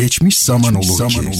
geçmiş 0.00 0.38
zaman 0.38 0.74
olur 0.74 0.96
zaman 0.96 1.30
ki. 1.30 1.38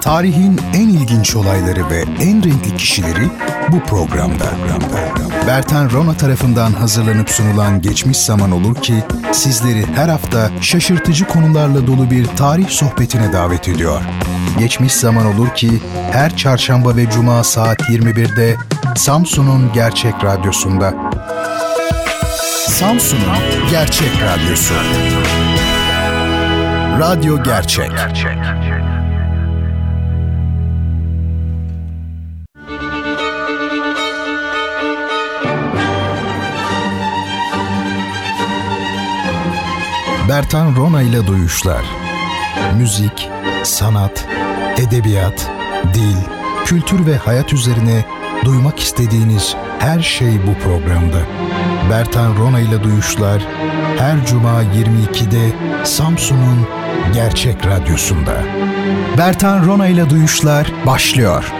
Tarihin 0.00 0.60
en 0.74 0.88
ilginç 0.88 1.36
olayları 1.36 1.90
ve 1.90 2.04
en 2.20 2.44
renkli 2.44 2.76
kişileri 2.76 3.30
bu 3.72 3.80
programda. 3.80 4.44
Bertan 5.46 5.90
Rona 5.90 6.16
tarafından 6.16 6.72
hazırlanıp 6.72 7.30
sunulan 7.30 7.82
Geçmiş 7.82 8.16
Zaman 8.16 8.50
Olur 8.50 8.74
ki 8.74 9.04
sizleri 9.32 9.86
her 9.86 10.08
hafta 10.08 10.50
şaşırtıcı 10.60 11.26
konularla 11.26 11.86
dolu 11.86 12.10
bir 12.10 12.26
tarih 12.26 12.68
sohbetine 12.68 13.32
davet 13.32 13.68
ediyor. 13.68 14.00
Geçmiş 14.58 14.92
Zaman 14.92 15.26
Olur 15.26 15.48
ki 15.54 15.70
her 16.12 16.36
çarşamba 16.36 16.96
ve 16.96 17.10
cuma 17.10 17.44
saat 17.44 17.80
21'de 17.80 18.56
Samsun'un 18.96 19.72
Gerçek 19.72 20.14
Radyosu'nda. 20.24 20.94
Samsun'un 22.68 23.70
Gerçek 23.70 24.10
Radyosu. 24.22 24.74
Radyo 26.98 27.42
Gerçek. 27.42 27.90
Gerçek. 27.90 28.38
Bertan 40.28 40.76
Rona 40.76 41.02
ile 41.02 41.26
Duyuşlar 41.26 41.84
Müzik, 42.78 43.28
sanat, 43.62 44.28
edebiyat, 44.76 45.50
dil, 45.94 46.16
kültür 46.64 47.06
ve 47.06 47.16
hayat 47.16 47.52
üzerine 47.52 48.04
duymak 48.46 48.78
istediğiniz 48.78 49.56
her 49.78 50.00
şey 50.00 50.32
bu 50.46 50.60
programda. 50.64 51.18
Bertan 51.90 52.36
Rona 52.36 52.60
ile 52.60 52.82
Duyuşlar 52.82 53.46
her 53.98 54.26
cuma 54.26 54.62
22'de 54.62 55.52
Samsun'un 55.84 56.58
Gerçek 57.14 57.66
Radyosu'nda. 57.66 58.34
Bertan 59.18 59.66
Rona 59.66 59.86
ile 59.86 60.10
Duyuşlar 60.10 60.72
başlıyor. 60.86 61.52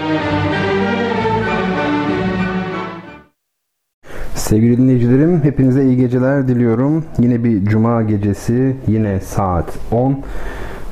Sevgili 4.34 4.78
dinleyicilerim, 4.78 5.44
hepinize 5.44 5.84
iyi 5.84 5.96
geceler 5.96 6.48
diliyorum. 6.48 7.04
Yine 7.18 7.44
bir 7.44 7.64
cuma 7.64 8.02
gecesi, 8.02 8.76
yine 8.86 9.20
saat 9.20 9.78
10 9.92 10.24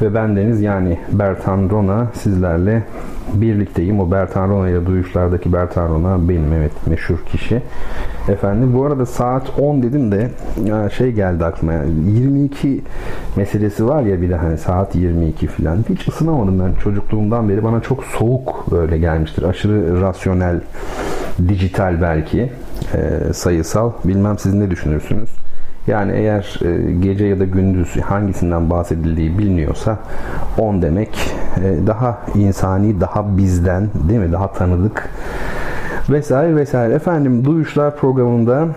ve 0.02 0.14
bendeniz 0.14 0.60
yani 0.60 0.98
Bertan 1.12 1.70
Rona 1.70 2.06
sizlerle 2.14 2.82
birlikteyim. 3.40 4.00
O 4.00 4.10
Bertan 4.10 4.48
Rona 4.48 4.68
ile 4.68 4.86
duyuşlardaki 4.86 5.52
Bertan 5.52 5.88
Rona 5.88 6.28
benim 6.28 6.52
evet 6.52 6.72
meşhur 6.86 7.18
kişi. 7.32 7.62
Efendim 8.28 8.74
bu 8.74 8.84
arada 8.84 9.06
saat 9.06 9.58
10 9.58 9.82
dedim 9.82 10.12
de 10.12 10.30
şey 10.96 11.12
geldi 11.12 11.44
aklıma. 11.44 11.72
Yani 11.72 11.90
22 12.06 12.82
meselesi 13.36 13.88
var 13.88 14.02
ya 14.02 14.22
bir 14.22 14.30
de 14.30 14.36
hani 14.36 14.58
saat 14.58 14.94
22 14.94 15.46
falan. 15.46 15.84
Hiç 15.88 16.08
ısınamadım 16.08 16.60
ben 16.60 16.74
çocukluğumdan 16.74 17.48
beri. 17.48 17.64
Bana 17.64 17.80
çok 17.80 18.04
soğuk 18.04 18.66
böyle 18.70 18.98
gelmiştir. 18.98 19.42
Aşırı 19.42 20.00
rasyonel, 20.00 20.60
dijital 21.48 22.02
belki 22.02 22.52
e, 22.94 23.32
sayısal. 23.32 23.92
Bilmem 24.04 24.38
siz 24.38 24.54
ne 24.54 24.70
düşünürsünüz? 24.70 25.43
Yani 25.86 26.12
eğer 26.12 26.60
e, 26.64 26.92
gece 26.92 27.26
ya 27.26 27.40
da 27.40 27.44
gündüz 27.44 27.96
hangisinden 27.96 28.70
bahsedildiği 28.70 29.38
biliniyorsa 29.38 29.98
10 30.58 30.82
demek 30.82 31.34
e, 31.64 31.86
daha 31.86 32.18
insani, 32.34 33.00
daha 33.00 33.36
bizden 33.36 33.88
değil 34.08 34.20
mi? 34.20 34.32
Daha 34.32 34.52
tanıdık 34.52 35.10
vesaire 36.10 36.56
vesaire. 36.56 36.94
Efendim 36.94 37.44
Duyuşlar 37.44 37.96
programında 37.96 38.68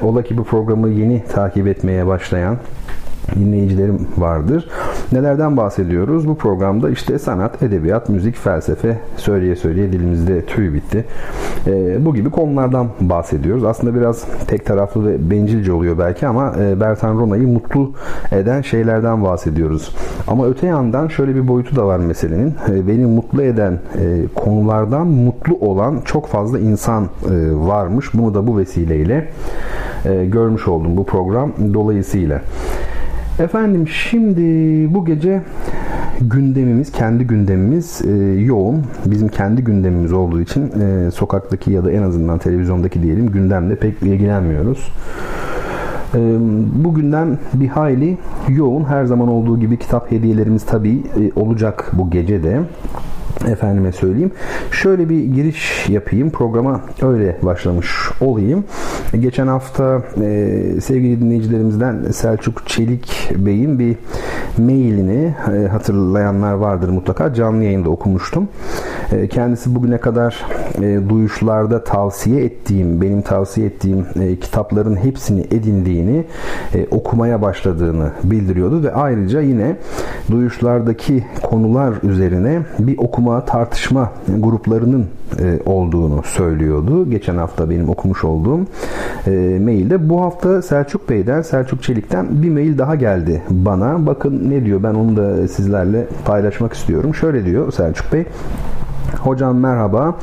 ola 0.00 0.22
ki 0.22 0.38
bu 0.38 0.44
programı 0.44 0.88
yeni 0.88 1.24
takip 1.24 1.66
etmeye 1.66 2.06
başlayan 2.06 2.56
dinleyicilerim 3.34 4.08
vardır. 4.18 4.68
Nelerden 5.12 5.56
bahsediyoruz? 5.56 6.28
Bu 6.28 6.34
programda 6.34 6.90
işte 6.90 7.18
sanat, 7.18 7.62
edebiyat, 7.62 8.08
müzik, 8.08 8.36
felsefe 8.36 8.98
söyleye 9.16 9.56
söyleye 9.56 9.92
dilimizde 9.92 10.44
tüy 10.44 10.74
bitti. 10.74 11.04
E, 11.66 12.04
bu 12.04 12.14
gibi 12.14 12.30
konulardan 12.30 12.88
bahsediyoruz. 13.00 13.64
Aslında 13.64 13.94
biraz 13.94 14.24
tek 14.46 14.66
taraflı 14.66 15.06
ve 15.06 15.30
bencilce 15.30 15.72
oluyor 15.72 15.98
belki 15.98 16.26
ama 16.26 16.54
e, 16.60 16.80
Bertan 16.80 17.18
Rona'yı 17.18 17.48
mutlu 17.48 17.92
eden 18.32 18.62
şeylerden 18.62 19.24
bahsediyoruz. 19.24 19.96
Ama 20.28 20.46
öte 20.46 20.66
yandan 20.66 21.08
şöyle 21.08 21.34
bir 21.34 21.48
boyutu 21.48 21.76
da 21.76 21.86
var 21.86 21.98
meselenin. 21.98 22.54
E, 22.68 22.88
beni 22.88 23.06
mutlu 23.06 23.42
eden 23.42 23.72
e, 23.72 24.26
konulardan 24.34 25.06
mutlu 25.06 25.54
olan 25.54 26.00
çok 26.04 26.26
fazla 26.26 26.58
insan 26.58 27.04
e, 27.04 27.08
varmış. 27.52 28.14
Bunu 28.14 28.34
da 28.34 28.46
bu 28.46 28.58
vesileyle 28.58 29.28
e, 30.04 30.24
görmüş 30.24 30.68
oldum 30.68 30.96
bu 30.96 31.04
program 31.06 31.52
dolayısıyla. 31.74 32.42
Efendim 33.40 33.88
şimdi 33.88 34.42
bu 34.94 35.04
gece 35.04 35.42
gündemimiz, 36.20 36.92
kendi 36.92 37.26
gündemimiz 37.26 38.02
e, 38.04 38.10
yoğun. 38.40 38.82
Bizim 39.06 39.28
kendi 39.28 39.64
gündemimiz 39.64 40.12
olduğu 40.12 40.40
için 40.40 40.80
e, 40.80 41.10
sokaktaki 41.10 41.72
ya 41.72 41.84
da 41.84 41.92
en 41.92 42.02
azından 42.02 42.38
televizyondaki 42.38 43.02
diyelim 43.02 43.30
gündemle 43.30 43.76
pek 43.76 44.02
ilgilenmiyoruz. 44.02 44.92
E, 46.14 46.18
bu 46.84 46.94
gündem 46.94 47.38
bir 47.54 47.68
hayli 47.68 48.18
yoğun. 48.48 48.84
Her 48.84 49.04
zaman 49.04 49.28
olduğu 49.28 49.60
gibi 49.60 49.78
kitap 49.78 50.10
hediyelerimiz 50.10 50.64
tabii 50.64 51.02
e, 51.20 51.40
olacak 51.40 51.90
bu 51.92 52.10
gece 52.10 52.42
de 52.42 52.60
efendime 53.48 53.92
söyleyeyim. 53.92 54.30
Şöyle 54.70 55.08
bir 55.08 55.20
giriş 55.24 55.88
yapayım. 55.88 56.30
Programa 56.30 56.80
öyle 57.02 57.36
başlamış 57.42 57.88
olayım. 58.20 58.64
Geçen 59.20 59.46
hafta 59.46 60.02
e, 60.22 60.58
sevgili 60.80 61.20
dinleyicilerimizden 61.20 62.10
Selçuk 62.10 62.66
Çelik 62.66 63.32
Bey'in 63.36 63.78
bir 63.78 63.96
mailini 64.58 65.34
e, 65.54 65.68
hatırlayanlar 65.68 66.52
vardır 66.52 66.88
mutlaka. 66.88 67.34
Canlı 67.34 67.64
yayında 67.64 67.90
okumuştum. 67.90 68.48
E, 69.12 69.28
kendisi 69.28 69.74
bugüne 69.74 69.98
kadar 69.98 70.44
e, 70.82 71.08
duyuşlarda 71.08 71.84
tavsiye 71.84 72.44
ettiğim, 72.44 73.00
benim 73.00 73.22
tavsiye 73.22 73.66
ettiğim 73.66 74.06
e, 74.20 74.36
kitapların 74.36 74.96
hepsini 74.96 75.40
edindiğini, 75.40 76.24
okumaya 76.90 77.42
başladığını 77.42 78.10
bildiriyordu 78.24 78.82
ve 78.82 78.92
ayrıca 78.92 79.40
yine 79.40 79.76
duyuşlardaki 80.30 81.24
konular 81.42 81.94
üzerine 82.02 82.62
bir 82.78 82.98
okuma, 82.98 83.44
tartışma 83.44 84.12
gruplarının 84.38 85.06
olduğunu 85.66 86.22
söylüyordu. 86.22 87.10
Geçen 87.10 87.36
hafta 87.36 87.70
benim 87.70 87.88
okumuş 87.88 88.24
olduğum 88.24 88.60
e, 89.26 89.58
mailde. 89.64 90.08
Bu 90.08 90.22
hafta 90.22 90.62
Selçuk 90.62 91.10
Bey'den, 91.10 91.42
Selçuk 91.42 91.82
Çelik'ten 91.82 92.26
bir 92.42 92.50
mail 92.50 92.78
daha 92.78 92.94
geldi 92.94 93.42
bana. 93.50 94.06
Bakın 94.06 94.50
ne 94.50 94.64
diyor 94.64 94.82
ben 94.82 94.94
onu 94.94 95.16
da 95.16 95.48
sizlerle 95.48 96.06
paylaşmak 96.24 96.72
istiyorum. 96.72 97.14
Şöyle 97.14 97.44
diyor 97.44 97.72
Selçuk 97.72 98.12
Bey. 98.12 98.24
Hocam 99.18 99.56
merhaba. 99.56 100.14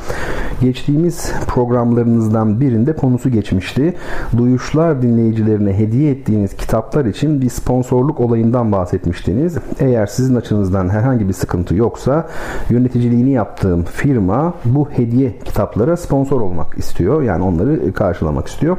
Geçtiğimiz 0.60 1.32
programlarınızdan 1.46 2.60
birinde 2.60 2.92
konusu 2.96 3.30
geçmişti. 3.30 3.94
Duyuşlar 4.36 5.02
dinleyicilerine 5.02 5.78
hediye 5.78 6.10
ettiğiniz 6.10 6.56
kitaplar 6.56 7.04
için 7.04 7.40
bir 7.40 7.50
sponsorluk 7.50 8.20
olayından 8.20 8.72
bahsetmiştiniz. 8.72 9.58
Eğer 9.80 10.06
sizin 10.06 10.34
açınızdan 10.34 10.88
herhangi 10.88 11.28
bir 11.28 11.32
sıkıntı 11.32 11.74
yoksa 11.74 12.28
yöneticiliğini 12.70 13.30
yaptığım 13.30 13.84
firma 13.84 14.54
bu 14.64 14.88
hediye 14.90 15.38
kitaplara 15.44 15.96
sponsor 15.96 16.40
olmak 16.40 16.78
istiyor. 16.78 17.22
Yani 17.22 17.44
onları 17.44 17.92
karşılamak 17.92 18.46
istiyor. 18.46 18.76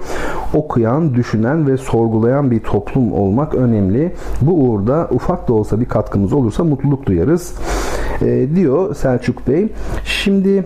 Okuyan, 0.54 1.14
düşünen 1.14 1.68
ve 1.68 1.78
sorgulayan 1.78 2.52
bir 2.52 2.60
toplum 2.60 3.14
olmak 3.14 3.56
önemli. 3.56 4.14
Bu 4.42 4.54
uğurda 4.54 5.08
ufak 5.12 5.48
da 5.48 5.54
olsa 5.54 5.80
bir 5.80 5.86
katkımız 5.86 6.34
olursa 6.34 6.64
mutluluk 6.64 7.06
duyarız. 7.06 7.54
E, 8.22 8.56
diyor 8.56 8.96
Selçuk 8.96 9.48
Bey. 9.48 9.68
Şimdi 10.06 10.66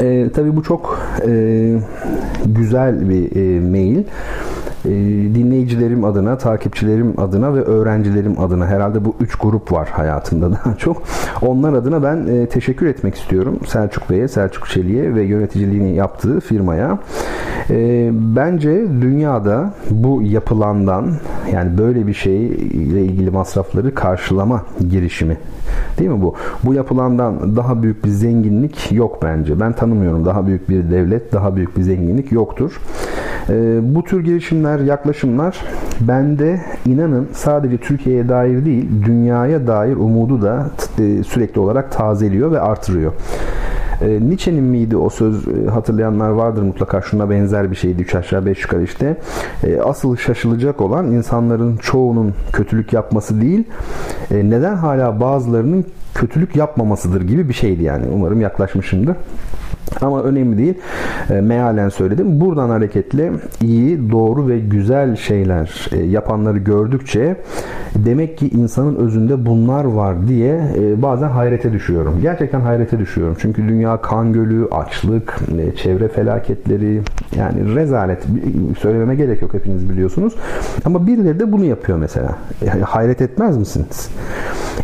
e, 0.00 0.28
tabii 0.34 0.56
bu 0.56 0.62
çok 0.62 1.00
e, 1.26 1.80
güzel 2.46 3.08
bir 3.08 3.36
e, 3.36 3.60
mail 3.60 4.04
e, 4.84 4.90
dinleyicilerim 5.34 6.04
adına, 6.04 6.38
takipçilerim 6.38 7.20
adına 7.20 7.54
ve 7.54 7.62
öğrencilerim 7.62 8.40
adına 8.40 8.66
herhalde 8.66 9.04
bu 9.04 9.14
üç 9.20 9.34
grup 9.34 9.72
var 9.72 9.88
hayatımda 9.88 10.52
daha 10.64 10.74
çok. 10.74 11.02
Onlar 11.42 11.72
adına 11.72 12.02
ben 12.02 12.26
e, 12.26 12.46
teşekkür 12.46 12.86
etmek 12.86 13.14
istiyorum 13.14 13.58
Selçuk 13.66 14.10
Bey'e, 14.10 14.28
Selçuk 14.28 14.68
Çelik'e 14.68 15.14
ve 15.14 15.22
yöneticiliğini 15.22 15.94
yaptığı 15.94 16.40
firmaya. 16.40 16.98
E, 17.70 18.10
bence 18.12 18.86
dünyada 19.00 19.74
bu 19.90 20.22
yapılandan 20.22 21.06
yani 21.52 21.78
böyle 21.78 22.06
bir 22.06 22.14
şeyle 22.14 23.04
ilgili 23.04 23.30
masrafları 23.30 23.94
karşılama 23.94 24.62
girişimi 24.90 25.36
değil 25.98 26.10
mi 26.10 26.22
bu? 26.22 26.34
Bu 26.64 26.74
yapılandan 26.74 27.56
daha 27.56 27.82
büyük 27.82 28.04
bir 28.04 28.10
zenginlik 28.10 28.92
yok 28.92 29.18
bence. 29.22 29.60
Ben 29.60 29.72
tanımıyorum. 29.72 30.24
Daha 30.24 30.46
büyük 30.46 30.68
bir 30.68 30.90
devlet, 30.90 31.32
daha 31.32 31.56
büyük 31.56 31.76
bir 31.76 31.82
zenginlik 31.82 32.32
yoktur. 32.32 32.80
E, 33.48 33.80
bu 33.94 34.04
tür 34.04 34.24
girişimler, 34.24 34.69
yaklaşımlar 34.78 35.56
bende 36.00 36.60
inanın 36.86 37.28
sadece 37.32 37.78
Türkiye'ye 37.78 38.28
dair 38.28 38.64
değil, 38.64 38.88
dünyaya 39.04 39.66
dair 39.66 39.96
umudu 39.96 40.42
da 40.42 40.70
e, 40.98 41.22
sürekli 41.22 41.60
olarak 41.60 41.92
tazeliyor 41.92 42.52
ve 42.52 42.60
artırıyor. 42.60 43.12
E, 44.00 44.28
Nietzsche'nin 44.28 44.64
miydi 44.64 44.96
o 44.96 45.10
söz 45.10 45.48
e, 45.48 45.70
hatırlayanlar 45.70 46.28
vardır 46.28 46.62
mutlaka 46.62 47.00
şuna 47.00 47.30
benzer 47.30 47.70
bir 47.70 47.76
şeydi 47.76 48.02
3 48.02 48.14
aşağı 48.14 48.46
5 48.46 48.62
yukarı 48.62 48.82
işte. 48.82 49.16
E, 49.64 49.80
asıl 49.80 50.16
şaşılacak 50.16 50.80
olan 50.80 51.06
insanların 51.06 51.76
çoğunun 51.76 52.34
kötülük 52.52 52.92
yapması 52.92 53.40
değil 53.40 53.64
neden 54.30 54.74
hala 54.74 55.20
bazılarının 55.20 55.84
kötülük 56.14 56.56
yapmamasıdır 56.56 57.22
gibi 57.22 57.48
bir 57.48 57.54
şeydi 57.54 57.82
yani. 57.82 58.04
Umarım 58.14 58.40
yaklaşmışımdır. 58.40 59.16
Ama 60.00 60.22
önemli 60.22 60.58
değil. 60.58 60.74
E, 61.30 61.40
mealen 61.40 61.88
söyledim. 61.88 62.40
Buradan 62.40 62.68
hareketle 62.68 63.32
iyi, 63.62 64.10
doğru 64.10 64.48
ve 64.48 64.58
güzel 64.58 65.16
şeyler 65.16 65.88
e, 65.92 65.96
yapanları 65.96 66.58
gördükçe 66.58 67.36
demek 67.94 68.38
ki 68.38 68.48
insanın 68.48 68.96
özünde 68.96 69.46
bunlar 69.46 69.84
var 69.84 70.28
diye 70.28 70.60
e, 70.78 71.02
bazen 71.02 71.28
hayrete 71.28 71.72
düşüyorum. 71.72 72.18
Gerçekten 72.22 72.60
hayrete 72.60 72.98
düşüyorum. 72.98 73.36
Çünkü 73.40 73.68
dünya 73.68 73.96
kan 73.96 74.32
gölü, 74.32 74.68
açlık, 74.70 75.38
e, 75.58 75.76
çevre 75.76 76.08
felaketleri 76.08 77.00
yani 77.36 77.74
rezalet. 77.74 78.26
Söylememe 78.78 79.14
gerek 79.14 79.42
yok 79.42 79.54
hepiniz 79.54 79.90
biliyorsunuz. 79.90 80.34
Ama 80.84 81.06
birileri 81.06 81.40
de 81.40 81.52
bunu 81.52 81.64
yapıyor 81.64 81.98
mesela. 81.98 82.34
Yani 82.66 82.82
hayret 82.82 83.20
etmez 83.20 83.56
misiniz? 83.56 84.10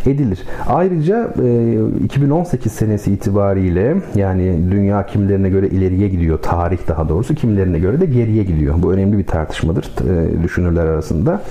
Edilir. 0.05 0.43
Ayrıca 0.67 1.16
e, 1.43 2.03
2018 2.03 2.71
senesi 2.71 3.13
itibariyle 3.13 3.95
yani 4.15 4.71
dünya 4.71 5.05
kimilerine 5.05 5.49
göre 5.49 5.67
ileriye 5.67 6.07
gidiyor. 6.07 6.39
Tarih 6.41 6.77
daha 6.87 7.09
doğrusu 7.09 7.35
kimilerine 7.35 7.79
göre 7.79 8.01
de 8.01 8.05
geriye 8.05 8.43
gidiyor. 8.43 8.75
Bu 8.77 8.93
önemli 8.93 9.17
bir 9.17 9.25
tartışmadır 9.25 9.91
e, 10.09 10.43
düşünürler 10.43 10.85
arasında 10.85 11.41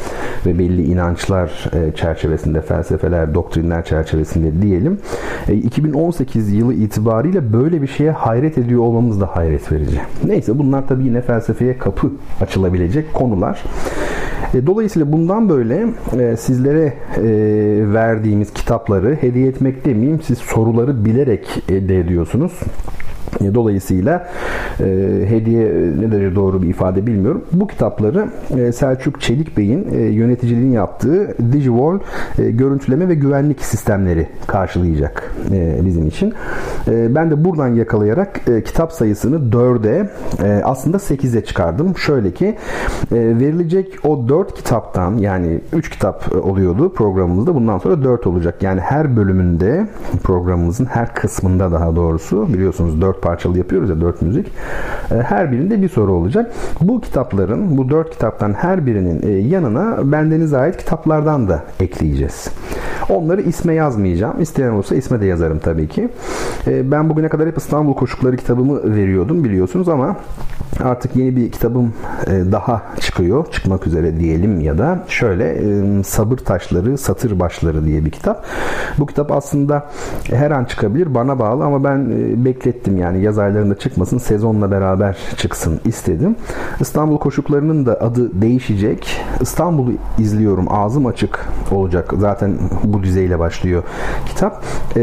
ve 0.47 0.59
belli 0.59 0.85
inançlar 0.85 1.71
e, 1.73 1.93
çerçevesinde, 1.97 2.61
felsefeler, 2.61 3.35
doktrinler 3.35 3.85
çerçevesinde 3.85 4.63
diyelim. 4.63 4.99
2018 5.63 6.53
e, 6.53 6.57
yılı 6.57 6.75
itibariyle 6.75 7.53
böyle 7.53 7.83
bir 7.83 7.87
şeye 7.87 8.11
hayret 8.11 8.59
ediyor 8.59 8.81
olmamız 8.81 9.21
da 9.21 9.27
hayret 9.27 9.73
verici. 9.73 10.01
Neyse 10.25 10.59
bunlar 10.59 10.89
tabii 10.89 11.05
yine 11.05 11.21
felsefeye 11.21 11.79
kapı 11.79 12.11
açılabilecek 12.41 13.15
konular. 13.15 13.63
Dolayısıyla 14.67 15.13
bundan 15.13 15.49
böyle 15.49 15.87
sizlere 16.37 16.93
verdiğimiz 17.93 18.53
kitapları 18.53 19.17
hediye 19.21 19.49
etmek 19.56 19.85
demeyeyim 19.85 20.23
siz 20.23 20.38
soruları 20.38 21.05
bilerek 21.05 21.47
elde 21.69 21.99
ediyorsunuz. 22.00 22.53
E, 23.41 23.55
dolayısıyla 23.55 24.29
e, 24.81 24.85
hediye 25.29 25.65
ne 26.00 26.12
derece 26.12 26.35
doğru 26.37 26.62
bir 26.62 26.69
ifade 26.69 27.06
bilmiyorum. 27.06 27.44
Bu 27.53 27.67
kitapları 27.67 28.29
e, 28.59 28.73
Selçuk 28.73 29.21
Çelik 29.21 29.56
Bey'in 29.56 29.88
e, 29.93 29.97
yöneticiliğini 29.97 30.75
yaptığı 30.75 31.35
Digivol 31.53 31.99
e, 32.38 32.50
görüntüleme 32.50 33.09
ve 33.09 33.15
güvenlik 33.15 33.65
sistemleri 33.65 34.27
karşılayacak 34.47 35.35
e, 35.53 35.81
bizim 35.85 36.06
için. 36.06 36.35
E, 36.88 37.15
ben 37.15 37.31
de 37.31 37.44
buradan 37.44 37.69
yakalayarak 37.69 38.41
e, 38.49 38.62
kitap 38.62 38.93
sayısını 38.93 39.37
4'e 39.37 40.11
e, 40.49 40.62
aslında 40.65 40.97
8'e 40.97 41.44
çıkardım. 41.44 41.97
Şöyle 41.97 42.31
ki 42.35 42.47
e, 42.47 42.56
verilecek 43.11 43.99
o 44.05 44.29
4 44.29 44.55
kitaptan 44.55 45.19
yani 45.19 45.61
3 45.73 45.91
kitap 45.91 46.32
e, 46.35 46.39
oluyordu 46.39 46.93
programımızda. 46.93 47.55
Bundan 47.55 47.79
sonra 47.79 48.05
4 48.05 48.27
olacak. 48.27 48.62
Yani 48.62 48.81
her 48.81 49.17
bölümünde 49.17 49.87
programımızın 50.23 50.85
her 50.85 51.15
kısmında 51.15 51.73
daha 51.73 51.97
doğrusu 51.97 52.49
biliyorsunuz 52.53 53.00
4 53.00 53.23
parçalı 53.26 53.58
yapıyoruz 53.58 53.90
ya 53.90 54.00
dört 54.00 54.23
müzik. 54.23 54.46
E, 55.11 55.14
her 55.14 55.52
birinde 55.52 55.82
bir 55.82 55.88
soru 55.88 56.12
olacak. 56.12 56.52
Bu 56.81 57.00
kitapların, 57.00 57.76
bu 57.76 57.90
dört 57.90 58.11
kitaptan 58.11 58.52
her 58.52 58.87
birinin 58.87 59.23
e, 59.23 59.31
yanına 59.31 60.12
bendenize 60.12 60.58
ait 60.58 60.76
kitaplardan 60.76 61.49
da 61.49 61.64
ekleyeceğiz. 61.81 62.49
Onları 63.08 63.40
isme 63.40 63.75
yazmayacağım. 63.75 64.40
İsteyen 64.40 64.70
olursa 64.70 64.94
isme 64.94 65.20
de 65.20 65.26
yazarım 65.26 65.58
tabii 65.58 65.88
ki. 65.88 66.08
E, 66.67 66.90
ben 66.90 67.11
bugüne 67.11 67.28
kadar 67.28 67.49
hep 67.49 67.58
İstanbul 67.58 67.94
Koşukları 67.94 68.37
kitabımı 68.37 68.94
veriyordum 68.94 69.44
biliyorsunuz 69.44 69.88
ama 69.88 70.17
artık 70.85 71.17
yeni 71.17 71.37
bir 71.37 71.53
kitabım 71.53 71.93
daha 72.27 72.83
çıkıyor. 73.01 73.47
Çıkmak 73.53 73.87
üzere 73.87 74.21
diyelim 74.21 74.61
ya 74.61 74.79
da 74.79 75.05
şöyle 75.09 75.57
Sabır 76.03 76.37
Taşları, 76.37 76.99
Satır 76.99 77.41
Başları 77.41 77.85
diye 77.85 78.05
bir 78.05 78.11
kitap. 78.11 78.45
Bu 78.99 79.07
kitap 79.07 79.33
aslında 79.33 79.91
her 80.31 80.51
an 80.51 80.65
çıkabilir. 80.65 81.15
Bana 81.15 81.39
bağlı 81.39 81.65
ama 81.65 81.85
ben 81.85 82.11
beklettim 82.45 82.99
yani 82.99 83.23
yaz 83.23 83.39
aylarında 83.39 83.79
çıkmasın 83.79 84.19
sezonla 84.19 84.71
beraber 84.71 85.17
çıksın 85.37 85.81
istedim. 85.85 86.37
İstanbul 86.81 87.19
koşuklarının 87.19 87.87
da 87.87 88.01
adı 88.01 88.41
değişecek. 88.43 89.21
İstanbul'u 89.41 89.93
izliyorum 90.19 90.67
ağzım 90.71 91.07
açık 91.07 91.49
olacak. 91.71 92.13
Zaten 92.19 92.59
bu 92.85 93.03
düzeyle 93.03 93.39
başlıyor 93.39 93.83
kitap. 94.27 94.65
E, 94.97 95.01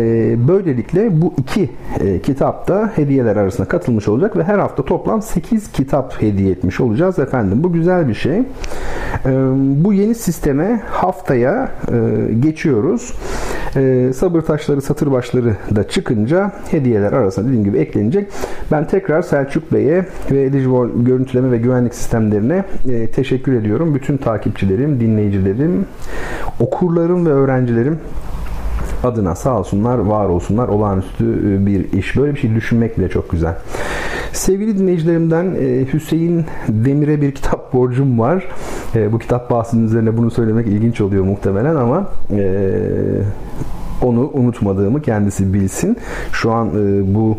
böylelikle 0.48 1.22
bu 1.22 1.34
iki 1.38 1.70
e, 2.00 2.22
kitap 2.22 2.68
da 2.68 2.92
hediyeler 2.96 3.36
arasına 3.36 3.66
katılmış 3.66 4.08
olacak 4.08 4.38
ve 4.38 4.44
her 4.44 4.60
hafta 4.60 4.86
toplam 4.86 5.22
8 5.22 5.53
kitap 5.62 6.22
hediye 6.22 6.52
etmiş 6.52 6.80
olacağız 6.80 7.20
efendim. 7.20 7.64
Bu 7.64 7.74
güzel 7.74 8.08
bir 8.08 8.14
şey. 8.14 8.38
E, 8.38 8.44
bu 9.56 9.94
yeni 9.94 10.16
sisteme 10.16 10.82
haftaya 10.90 11.72
e, 11.92 12.34
geçiyoruz. 12.34 13.14
E, 13.76 14.12
sabır 14.14 14.42
taşları, 14.42 14.82
satır 14.82 15.12
başları 15.12 15.56
da 15.76 15.88
çıkınca 15.88 16.52
hediyeler 16.72 17.14
arasında 17.14 17.48
dediğim 17.48 17.64
gibi 17.64 17.78
eklenecek. 17.78 18.28
Ben 18.72 18.88
tekrar 18.88 19.22
Selçuk 19.22 19.74
Bey'e 19.74 20.06
ve 20.32 20.54
Digivol 20.54 20.90
görüntüleme 20.96 21.52
ve 21.52 21.58
güvenlik 21.58 21.96
sistemlerine 21.96 22.64
e, 22.90 23.08
teşekkür 23.08 23.54
ediyorum. 23.54 23.96
Bütün 23.96 24.18
takipçilerim, 24.18 25.00
dinleyicilerim, 25.00 25.86
okurlarım 26.60 27.26
ve 27.26 27.30
öğrencilerim 27.30 28.00
adına 29.04 29.36
sağ 29.36 29.60
olsunlar, 29.60 29.98
var 29.98 30.26
olsunlar. 30.26 30.68
Olağanüstü 30.68 31.24
e, 31.24 31.66
bir 31.66 31.92
iş. 31.92 32.18
Böyle 32.18 32.36
bir 32.36 32.40
şey 32.40 32.56
düşünmek 32.56 32.98
bile 32.98 33.10
çok 33.10 33.30
güzel. 33.32 33.56
Sevgili 34.34 34.78
dinleyicilerimden 34.80 35.56
e, 35.56 35.94
Hüseyin 35.94 36.46
Demir'e 36.68 37.22
bir 37.22 37.32
kitap 37.32 37.74
borcum 37.74 38.20
var. 38.20 38.48
E, 38.96 39.12
bu 39.12 39.20
kitap 39.20 39.50
bahsinin 39.50 39.86
üzerine 39.86 40.18
bunu 40.18 40.32
söylemek 40.32 40.68
ilginç 40.68 41.02
oluyor 41.02 41.24
muhtemelen 41.24 41.76
ama 41.76 42.10
onu 44.02 44.32
unutmadığımı 44.34 45.02
kendisi 45.02 45.54
bilsin. 45.54 45.98
Şu 46.32 46.52
an 46.52 46.68
e, 46.68 47.14
bu 47.16 47.38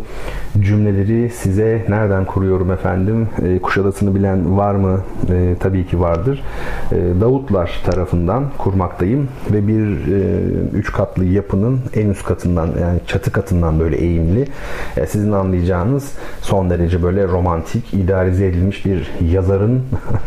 cümleleri 0.60 1.30
size 1.30 1.84
nereden 1.88 2.24
kuruyorum 2.24 2.70
efendim? 2.70 3.28
E, 3.42 3.58
Kuşadası'nı 3.58 4.14
bilen 4.14 4.56
var 4.56 4.74
mı? 4.74 5.00
E, 5.30 5.54
tabii 5.60 5.86
ki 5.86 6.00
vardır. 6.00 6.42
E, 6.92 6.96
Davutlar 7.20 7.82
tarafından 7.84 8.44
kurmaktayım 8.58 9.28
ve 9.52 9.68
bir 9.68 10.12
e, 10.12 10.40
üç 10.72 10.92
katlı 10.92 11.24
yapının 11.24 11.80
en 11.94 12.08
üst 12.08 12.24
katından 12.24 12.66
yani 12.80 13.00
çatı 13.06 13.32
katından 13.32 13.80
böyle 13.80 13.96
eğimli 13.96 14.48
e, 14.96 15.06
sizin 15.06 15.32
anlayacağınız 15.32 16.12
son 16.40 16.70
derece 16.70 17.02
böyle 17.02 17.28
romantik, 17.28 17.94
idealize 17.94 18.46
edilmiş 18.46 18.86
bir 18.86 19.10
yazarın 19.32 19.82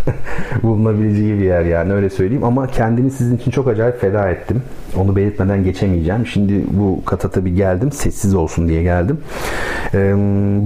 bulunabileceği 0.63 1.39
bir 1.39 1.45
yer 1.45 1.65
yani 1.65 1.94
öyle 1.94 2.09
söyleyeyim 2.09 2.44
ama 2.44 2.68
kendimi 2.68 3.12
sizin 3.12 3.38
için 3.38 3.51
çok 3.51 3.68
acayip 3.68 4.01
feda 4.01 4.29
ettim. 4.29 4.62
Onu 4.97 5.15
belirtmeden 5.15 5.63
geçemeyeceğim. 5.63 6.25
Şimdi 6.25 6.63
bu 6.71 7.05
kata 7.05 7.29
tabii 7.29 7.55
geldim. 7.55 7.91
Sessiz 7.91 8.36
olsun 8.36 8.67
diye 8.67 8.84
geldim. 8.84 9.17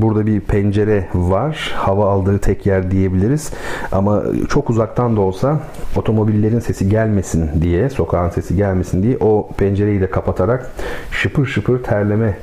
Burada 0.01 0.25
bir 0.25 0.39
pencere 0.39 1.07
var. 1.13 1.71
Hava 1.75 2.11
aldığı 2.11 2.39
tek 2.39 2.65
yer 2.65 2.91
diyebiliriz. 2.91 3.51
Ama 3.91 4.23
çok 4.49 4.69
uzaktan 4.69 5.15
da 5.15 5.21
olsa 5.21 5.59
otomobillerin 5.95 6.59
sesi 6.59 6.89
gelmesin 6.89 7.61
diye, 7.61 7.89
sokağın 7.89 8.29
sesi 8.29 8.55
gelmesin 8.55 9.03
diye 9.03 9.17
o 9.19 9.49
pencereyi 9.57 10.01
de 10.01 10.09
kapatarak 10.09 10.71
şıpır 11.11 11.45
şıpır 11.45 11.83
terleme 11.83 12.37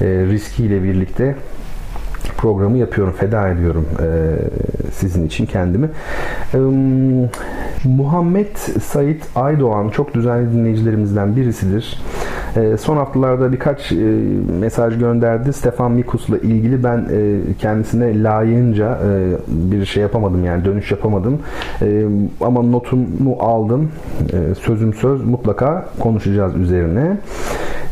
riskiyle 0.00 0.82
birlikte 0.82 1.36
programı 2.38 2.78
yapıyorum, 2.78 3.12
feda 3.12 3.48
ediyorum 3.48 3.86
e, 4.00 4.06
sizin 4.92 5.26
için 5.26 5.46
kendimi. 5.46 5.90
E, 6.54 6.58
Muhammed 7.84 8.56
Sait 8.82 9.22
Aydoğan 9.36 9.88
çok 9.88 10.14
düzenli 10.14 10.52
dinleyicilerimizden 10.52 11.36
birisidir. 11.36 11.98
E, 12.56 12.76
son 12.76 12.96
haftalarda 12.96 13.52
birkaç 13.52 13.92
e, 13.92 13.96
mesaj 14.60 14.98
gönderdi. 14.98 15.52
Stefan 15.52 15.92
Mikus'la 15.92 16.38
ilgili 16.38 16.84
ben 16.84 16.98
e, 16.98 17.38
kendisine 17.58 18.22
layığınca 18.22 18.98
e, 19.04 19.36
bir 19.48 19.84
şey 19.84 20.02
yapamadım 20.02 20.44
yani 20.44 20.64
dönüş 20.64 20.90
yapamadım. 20.90 21.38
E, 21.82 22.04
ama 22.40 22.62
notumu 22.62 23.36
aldım. 23.40 23.90
E, 24.32 24.54
sözüm 24.54 24.94
söz 24.94 25.24
mutlaka 25.24 25.88
konuşacağız 25.98 26.56
üzerine. 26.56 27.16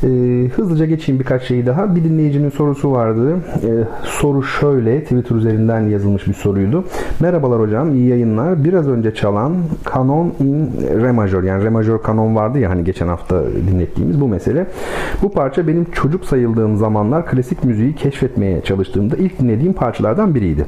E, 0.03 0.09
hızlıca 0.57 0.85
geçeyim 0.87 1.21
birkaç 1.21 1.43
şeyi 1.43 1.67
daha. 1.67 1.97
Bir 1.97 2.05
dinleyicinin 2.05 2.50
sorusu 2.50 2.93
vardı. 2.93 3.37
E, 3.55 3.71
soru 4.03 4.43
şöyle. 4.43 5.03
Twitter 5.03 5.37
üzerinden 5.37 5.81
yazılmış 5.81 6.26
bir 6.29 6.35
soruydu. 6.35 6.85
Merhabalar 7.21 7.61
hocam. 7.61 7.95
iyi 7.95 8.09
yayınlar. 8.09 8.65
Biraz 8.65 8.88
önce 8.88 9.15
çalan 9.15 9.55
Canon 9.95 10.33
in 10.41 10.71
Re 11.03 11.12
majör 11.12 11.43
yani 11.43 11.65
Re 11.65 11.69
majör 11.69 11.99
kanon 12.03 12.37
vardı 12.37 12.59
ya 12.59 12.71
hani 12.71 12.85
geçen 12.85 13.09
hafta 13.09 13.43
dinlettiğimiz 13.71 14.21
bu 14.21 14.29
mesele. 14.29 14.67
Bu 15.23 15.33
parça 15.33 15.69
benim 15.69 15.85
çocuk 15.85 16.25
sayıldığım 16.25 16.76
zamanlar 16.76 17.26
klasik 17.26 17.65
müziği 17.65 17.95
keşfetmeye 17.95 18.61
çalıştığımda 18.61 19.17
ilk 19.17 19.41
dinlediğim 19.41 19.73
parçalardan 19.73 20.35
biriydi. 20.35 20.67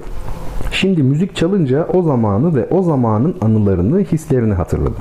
Şimdi 0.72 1.02
müzik 1.02 1.36
çalınca 1.36 1.86
o 1.94 2.02
zamanı 2.02 2.54
ve 2.54 2.66
o 2.70 2.82
zamanın 2.82 3.34
anılarını, 3.40 4.00
hislerini 4.00 4.54
hatırladım. 4.54 4.96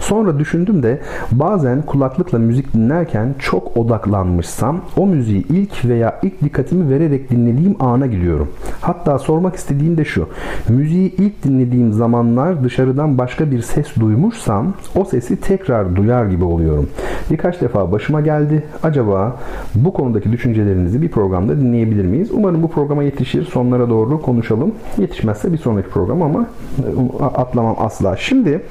Sonra 0.00 0.38
düşündüm 0.38 0.82
de 0.82 1.00
bazen 1.32 1.82
kulaklıkla 1.82 2.38
müzik 2.38 2.74
dinlerken 2.74 3.34
çok 3.38 3.76
odaklanmışsam 3.76 4.80
o 4.96 5.06
müziği 5.06 5.46
ilk 5.48 5.84
veya 5.84 6.20
ilk 6.22 6.42
dikkatimi 6.44 6.90
vererek 6.90 7.30
dinlediğim 7.30 7.76
ana 7.80 8.06
gidiyorum. 8.06 8.48
Hatta 8.80 9.18
sormak 9.18 9.56
istediğim 9.56 9.96
de 9.96 10.04
şu. 10.04 10.28
Müziği 10.68 11.14
ilk 11.16 11.44
dinlediğim 11.44 11.92
zamanlar 11.92 12.64
dışarıdan 12.64 13.18
başka 13.18 13.50
bir 13.50 13.62
ses 13.62 13.96
duymuşsam 14.00 14.74
o 14.96 15.04
sesi 15.04 15.40
tekrar 15.40 15.96
duyar 15.96 16.26
gibi 16.26 16.44
oluyorum. 16.44 16.88
Birkaç 17.30 17.60
defa 17.60 17.92
başıma 17.92 18.20
geldi. 18.20 18.64
Acaba 18.82 19.36
bu 19.74 19.92
konudaki 19.92 20.32
düşüncelerinizi 20.32 21.02
bir 21.02 21.08
programda 21.08 21.60
dinleyebilir 21.60 22.04
miyiz? 22.04 22.30
Umarım 22.32 22.62
bu 22.62 22.70
programa 22.70 23.02
yetişir. 23.02 23.44
Sonlara 23.44 23.90
doğru 23.90 24.22
konuşalım. 24.22 24.72
Yetişmezse 25.04 25.52
bir 25.52 25.58
sonraki 25.58 25.88
program 25.88 26.22
ama 26.22 26.46
e, 26.78 27.24
atlamam 27.24 27.76
asla. 27.78 28.16
Şimdi 28.16 28.62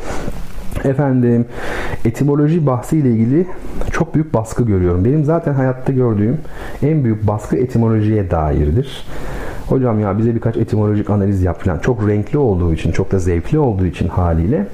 Efendim 0.85 1.45
etimoloji 2.05 2.65
bahsiyle 2.65 3.09
ilgili 3.09 3.47
çok 3.91 4.15
büyük 4.15 4.33
baskı 4.33 4.63
görüyorum. 4.63 5.05
Benim 5.05 5.23
zaten 5.23 5.53
hayatta 5.53 5.91
gördüğüm 5.91 6.37
en 6.81 7.03
büyük 7.03 7.27
baskı 7.27 7.55
etimolojiye 7.57 8.31
dairdir. 8.31 9.05
Hocam 9.67 9.99
ya 9.99 10.17
bize 10.17 10.35
birkaç 10.35 10.57
etimolojik 10.57 11.09
analiz 11.09 11.43
yap 11.43 11.63
falan. 11.63 11.79
Çok 11.79 12.07
renkli 12.07 12.37
olduğu 12.37 12.73
için, 12.73 12.91
çok 12.91 13.11
da 13.11 13.19
zevkli 13.19 13.59
olduğu 13.59 13.85
için 13.85 14.07
haliyle 14.07 14.67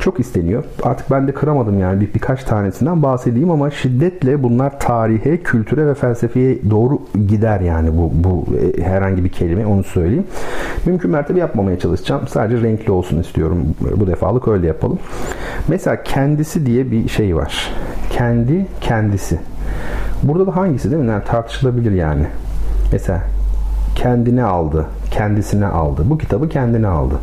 çok 0.00 0.20
isteniyor. 0.20 0.64
Artık 0.82 1.10
ben 1.10 1.28
de 1.28 1.32
kıramadım 1.32 1.78
yani 1.78 2.00
bir, 2.00 2.14
birkaç 2.14 2.44
tanesinden 2.44 3.02
bahsedeyim 3.02 3.50
ama 3.50 3.70
şiddetle 3.70 4.42
bunlar 4.42 4.80
tarihe, 4.80 5.36
kültüre 5.36 5.86
ve 5.86 5.94
felsefeye 5.94 6.70
doğru 6.70 6.98
gider 7.28 7.60
yani 7.60 7.90
bu, 7.96 8.10
bu 8.14 8.46
e, 8.56 8.82
herhangi 8.82 9.24
bir 9.24 9.28
kelime 9.28 9.66
onu 9.66 9.84
söyleyeyim. 9.84 10.26
Mümkün 10.86 11.10
mertebe 11.10 11.40
yapmamaya 11.40 11.78
çalışacağım. 11.78 12.28
Sadece 12.28 12.62
renkli 12.62 12.92
olsun 12.92 13.20
istiyorum. 13.20 13.58
Bu 13.96 14.06
defalık 14.06 14.48
öyle 14.48 14.66
yapalım. 14.66 14.98
Mesela 15.68 16.02
kendisi 16.02 16.66
diye 16.66 16.90
bir 16.90 17.08
şey 17.08 17.36
var. 17.36 17.72
Kendi 18.10 18.66
kendisi. 18.80 19.38
Burada 20.22 20.46
da 20.46 20.56
hangisi 20.56 20.90
değil 20.90 21.02
mi? 21.02 21.08
Yani 21.08 21.24
tartışılabilir 21.24 21.92
yani. 21.92 22.26
Mesela 22.92 23.22
kendine 23.94 24.44
aldı, 24.44 24.86
kendisine 25.10 25.66
aldı. 25.66 26.02
Bu 26.04 26.18
kitabı 26.18 26.48
kendine 26.48 26.86
aldı. 26.86 27.14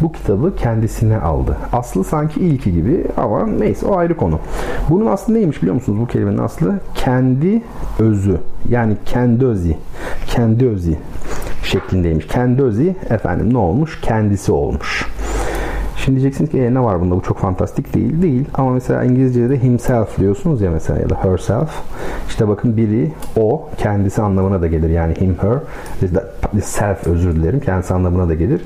Bu 0.00 0.12
kitabı 0.12 0.56
kendisine 0.56 1.18
aldı. 1.18 1.56
Aslı 1.72 2.04
sanki 2.04 2.40
ilki 2.40 2.72
gibi 2.72 3.04
ama 3.16 3.46
neyse 3.46 3.86
o 3.86 3.96
ayrı 3.96 4.16
konu. 4.16 4.38
Bunun 4.90 5.06
aslı 5.06 5.34
neymiş 5.34 5.62
biliyor 5.62 5.74
musunuz 5.74 6.00
bu 6.00 6.06
kelimenin 6.06 6.38
aslı? 6.38 6.74
Kendi 6.94 7.62
özü. 7.98 8.38
Yani 8.68 8.96
kendi 9.06 9.46
özü. 9.46 9.74
Kendi 10.26 10.68
özü 10.68 10.96
şeklindeymiş. 11.64 12.26
Kendi 12.26 12.62
özü 12.62 12.94
efendim 13.10 13.54
ne 13.54 13.58
olmuş? 13.58 14.00
Kendisi 14.00 14.52
olmuş. 14.52 15.06
Şimdi 16.04 16.20
diyeceksiniz 16.20 16.50
ki 16.50 16.58
e, 16.58 16.74
ne 16.74 16.82
var 16.82 17.00
bunda 17.00 17.16
bu 17.16 17.22
çok 17.22 17.38
fantastik 17.38 17.94
değil. 17.94 18.22
Değil 18.22 18.44
ama 18.54 18.70
mesela 18.70 19.04
İngilizce'de 19.04 19.62
himself 19.62 20.18
diyorsunuz 20.18 20.60
ya 20.60 20.70
mesela 20.70 21.00
ya 21.00 21.10
da 21.10 21.24
herself. 21.24 21.70
İşte 22.28 22.48
bakın 22.48 22.76
biri 22.76 23.12
o 23.36 23.68
kendisi 23.78 24.22
anlamına 24.22 24.62
da 24.62 24.66
gelir. 24.66 24.90
Yani 24.90 25.14
him 25.20 25.36
her 25.40 26.60
self 26.62 27.06
özür 27.06 27.36
dilerim 27.36 27.60
kendisi 27.60 27.94
anlamına 27.94 28.28
da 28.28 28.34
gelir. 28.34 28.60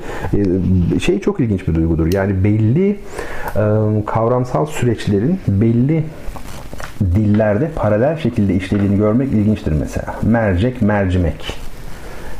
E, 0.95 0.99
şey 0.99 1.19
çok 1.19 1.39
ilginç 1.39 1.67
bir 1.67 1.75
duygudur. 1.75 2.13
Yani 2.13 2.43
belli 2.43 2.89
e, 2.89 2.95
kavramsal 4.05 4.65
süreçlerin 4.65 5.39
belli 5.47 6.03
dillerde 7.01 7.71
paralel 7.75 8.17
şekilde 8.17 8.55
işlediğini 8.55 8.97
görmek 8.97 9.33
ilginçtir 9.33 9.71
mesela. 9.71 10.15
Mercek, 10.23 10.81
mercimek 10.81 11.64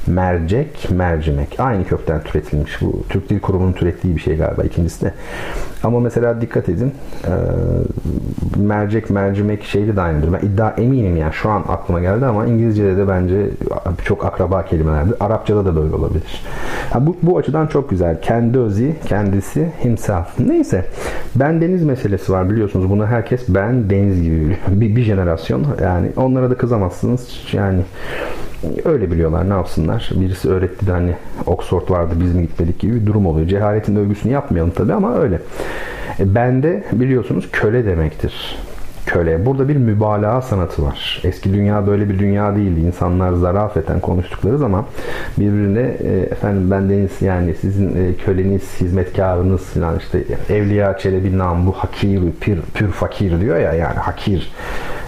mercek, 0.08 0.92
mercimek. 0.92 1.60
Aynı 1.60 1.86
kökten 1.86 2.24
türetilmiş. 2.24 2.82
Bu 2.82 3.04
Türk 3.10 3.30
Dil 3.30 3.40
Kurumu'nun 3.40 3.74
türettiği 3.74 4.16
bir 4.16 4.22
şey 4.22 4.38
galiba 4.38 4.64
ikincisi 4.64 5.06
de. 5.06 5.14
Ama 5.84 6.00
mesela 6.00 6.42
dikkat 6.42 6.70
edin. 6.70 6.94
E, 7.24 7.32
mercek, 8.58 9.10
mercimek 9.10 9.64
şeyli 9.64 9.96
de 9.96 10.02
aynıdır. 10.02 10.34
Ben 10.34 10.48
iddia 10.48 10.70
eminim 10.70 11.18
yani 11.18 11.34
şu 11.34 11.50
an 11.50 11.64
aklıma 11.68 12.02
geldi 12.02 12.26
ama 12.26 12.46
İngilizce'de 12.46 12.98
de 12.98 13.08
bence 13.08 13.50
çok 14.04 14.26
akraba 14.26 14.66
kelimelerdir. 14.66 15.16
Arapçada 15.20 15.66
da 15.66 15.76
böyle 15.76 15.96
olabilir. 15.96 16.44
Bu, 17.00 17.18
bu 17.22 17.38
açıdan 17.38 17.68
çok 17.68 17.90
güzel. 17.90 18.22
Kendi 18.22 18.60
özü, 18.60 18.94
kendisi, 19.08 19.72
himself. 19.84 20.40
Neyse. 20.40 20.86
Ben 21.36 21.62
deniz 21.62 21.84
meselesi 21.84 22.32
var 22.32 22.50
biliyorsunuz. 22.50 22.90
Bunu 22.90 23.06
herkes 23.06 23.42
ben 23.50 23.90
deniz 23.90 24.24
gibi. 24.24 24.58
Bir, 24.68 24.96
bir 24.96 25.04
jenerasyon. 25.04 25.66
Yani 25.82 26.12
onlara 26.18 26.50
da 26.50 26.56
kızamazsınız. 26.56 27.30
Yani 27.54 27.82
öyle 28.86 29.12
biliyorlar 29.12 29.50
ne 29.50 29.54
yapsınlar. 29.54 30.10
Birisi 30.16 30.50
öğretti 30.50 30.88
de 30.88 30.92
hani 30.92 31.16
Oxford 31.46 31.90
vardı 31.90 32.14
biz 32.20 32.36
mi 32.36 32.42
gitmedik 32.42 32.80
gibi 32.80 32.96
bir 32.96 33.06
durum 33.06 33.26
oluyor. 33.26 33.48
Cehaletin 33.48 33.96
övgüsünü 33.96 34.32
yapmayalım 34.32 34.72
tabi 34.72 34.94
ama 34.94 35.16
öyle. 35.16 35.42
E, 36.20 36.36
bende 36.36 36.84
biliyorsunuz 36.92 37.50
köle 37.52 37.86
demektir. 37.86 38.58
Köle. 39.06 39.46
Burada 39.46 39.70
bir 39.70 39.76
mübalağa 39.76 40.42
sanatı 40.42 40.84
var. 40.84 41.22
Eski 41.24 41.54
dünya 41.54 41.88
böyle 41.88 42.10
bir 42.10 42.20
dünya 42.20 42.56
değildi. 42.56 42.80
İnsanlar 42.80 43.34
zarafeten 43.34 44.00
konuştukları 44.00 44.58
zaman 44.58 44.86
birbirine 45.38 45.98
e, 46.00 46.18
efendim 46.32 46.72
bendeniz 46.72 47.22
yani 47.22 47.56
sizin 47.56 47.88
e, 48.06 48.14
köleniz, 48.14 48.82
hizmetkarınız 48.82 49.62
falan 49.62 50.00
işte 50.00 50.24
Evliya 50.50 50.98
Çelebi 50.98 51.38
nam 51.38 51.68
bu 51.68 51.72
hakir, 51.72 52.22
pür, 52.42 52.62
pür 52.74 52.88
fakir 52.88 53.42
diyor 53.42 53.58
ya 53.58 53.74
yani 53.74 54.00
hakir 54.00 54.52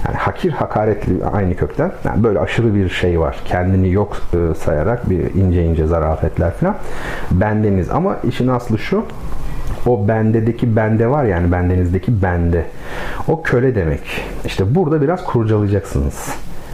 yani 0.05 0.15
hakir 0.17 0.51
hakaretli 0.51 1.25
aynı 1.25 1.55
kökten. 1.55 1.91
Yani 2.05 2.23
böyle 2.23 2.39
aşırı 2.39 2.75
bir 2.75 2.89
şey 2.89 3.19
var. 3.19 3.37
Kendini 3.45 3.91
yok 3.91 4.17
e, 4.33 4.55
sayarak 4.55 5.09
bir 5.09 5.33
ince 5.35 5.63
ince 5.63 5.87
zarafetler 5.87 6.51
falan. 6.51 6.75
Bendeniz 7.31 7.89
ama 7.89 8.17
işin 8.23 8.47
aslı 8.47 8.77
şu. 8.77 9.03
O 9.85 10.07
bendedeki 10.07 10.75
bende 10.75 11.09
var 11.09 11.23
yani 11.23 11.51
bendenizdeki 11.51 12.21
bende. 12.21 12.65
O 13.27 13.41
köle 13.41 13.75
demek. 13.75 14.01
İşte 14.45 14.75
burada 14.75 15.01
biraz 15.01 15.23
kurcalayacaksınız. 15.23 16.29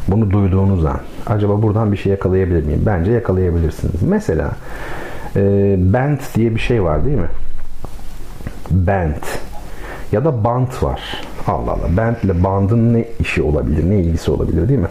Bunu 0.08 0.32
duyduğunuz 0.32 0.86
an. 0.86 1.00
Acaba 1.28 1.62
buradan 1.62 1.92
bir 1.92 1.98
şey 1.98 2.12
yakalayabilir 2.12 2.66
miyim? 2.66 2.82
Bence 2.86 3.12
yakalayabilirsiniz. 3.12 4.04
Mesela 4.04 4.52
e, 5.36 5.42
band 5.78 6.20
diye 6.36 6.56
bir 6.56 6.60
şey 6.60 6.84
var 6.84 7.06
değil 7.06 7.18
mi? 7.18 7.28
Band. 8.72 9.24
Ya 10.14 10.26
da 10.26 10.44
bant 10.44 10.84
var. 10.84 11.02
Allah 11.48 11.72
Allah. 11.72 11.98
Band 11.98 12.16
ile 12.24 12.44
bandın 12.44 12.94
ne 12.94 13.06
işi 13.20 13.42
olabilir? 13.42 13.90
Ne 13.90 14.00
ilgisi 14.00 14.32
olabilir 14.32 14.70
değil 14.70 14.80
mi? 14.80 14.88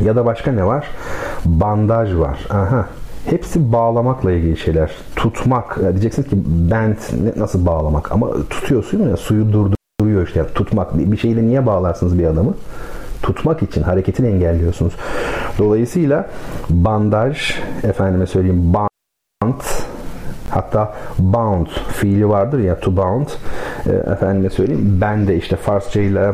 Ya 0.00 0.16
da 0.16 0.26
başka 0.26 0.52
ne 0.52 0.66
var? 0.66 0.86
Bandaj 1.44 2.14
var. 2.14 2.38
Aha. 2.50 2.86
Hepsi 3.26 3.72
bağlamakla 3.72 4.32
ilgili 4.32 4.56
şeyler. 4.56 4.90
Tutmak. 5.16 5.78
Ya 5.84 5.92
diyeceksiniz 5.92 6.28
ki 6.28 6.36
band 6.44 6.96
nasıl 7.36 7.66
bağlamak? 7.66 8.12
Ama 8.12 8.30
tutuyorsun 8.50 9.08
ya 9.08 9.16
suyu 9.16 9.52
durduruyor 9.52 10.26
işte. 10.26 10.46
Tutmak. 10.54 10.98
Bir 10.98 11.16
şeyle 11.16 11.42
niye 11.42 11.66
bağlarsınız 11.66 12.18
bir 12.18 12.26
adamı? 12.26 12.54
tutmak 13.22 13.62
için 13.62 13.82
hareketini 13.82 14.26
engelliyorsunuz. 14.26 14.92
Dolayısıyla 15.58 16.26
bandaj, 16.70 17.54
efendime 17.82 18.26
söyleyeyim 18.26 18.74
bant, 18.74 19.80
Hatta 20.50 20.94
bound 21.18 21.66
fiili 21.66 22.28
vardır 22.28 22.58
ya 22.58 22.80
to 22.80 22.96
bound. 22.96 23.26
E, 23.86 24.12
efendime 24.12 24.50
söyleyeyim. 24.50 24.98
Ben 25.00 25.28
de 25.28 25.36
işte 25.36 25.56
Farsça 25.56 26.00
ile 26.00 26.32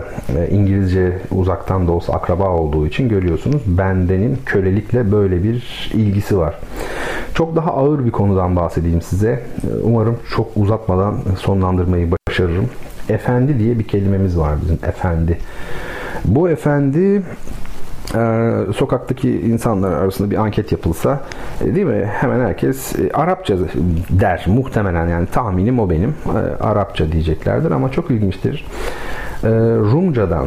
İngilizce 0.51 1.19
uzaktan 1.31 1.89
da 1.89 1.93
olsa 1.93 2.13
akraba 2.13 2.51
olduğu 2.51 2.87
için 2.87 3.09
görüyorsunuz. 3.09 3.63
Bendenin 3.67 4.39
kölelikle 4.47 5.13
böyle 5.13 5.43
bir 5.43 5.91
ilgisi 5.95 6.39
var. 6.39 6.55
Çok 7.35 7.57
daha 7.57 7.73
ağır 7.73 8.05
bir 8.05 8.11
konudan 8.11 8.57
bahsedeyim 8.57 9.03
size. 9.03 9.29
E, 9.31 9.41
umarım 9.83 10.19
çok 10.31 10.51
uzatmadan 10.57 11.19
sonlandırmayı 11.39 12.09
başarırım. 12.11 12.69
Efendi 13.09 13.59
diye 13.59 13.79
bir 13.79 13.85
kelimemiz 13.85 14.39
var 14.39 14.55
bizim. 14.63 14.79
Efendi. 14.89 15.39
Bu 16.25 16.49
efendi 16.49 17.23
e, 18.15 18.73
sokaktaki 18.73 19.41
insanlar 19.41 19.93
arasında 19.93 20.31
bir 20.31 20.37
anket 20.37 20.73
yapılsa 20.73 21.21
e, 21.65 21.75
değil 21.75 21.87
mi 21.87 22.11
hemen 22.13 22.41
herkes 22.41 22.99
e, 22.99 23.11
Arapça 23.15 23.57
der 24.11 24.45
muhtemelen 24.47 25.09
yani 25.09 25.27
tahminim 25.27 25.79
o 25.79 25.91
benim 25.91 26.15
e, 26.27 26.63
Arapça 26.63 27.13
diyeceklerdir 27.13 27.71
ama 27.71 27.93
çok 27.93 28.11
ilginçtir 28.11 28.67
e, 29.45 29.49
Rumcadan 29.93 30.47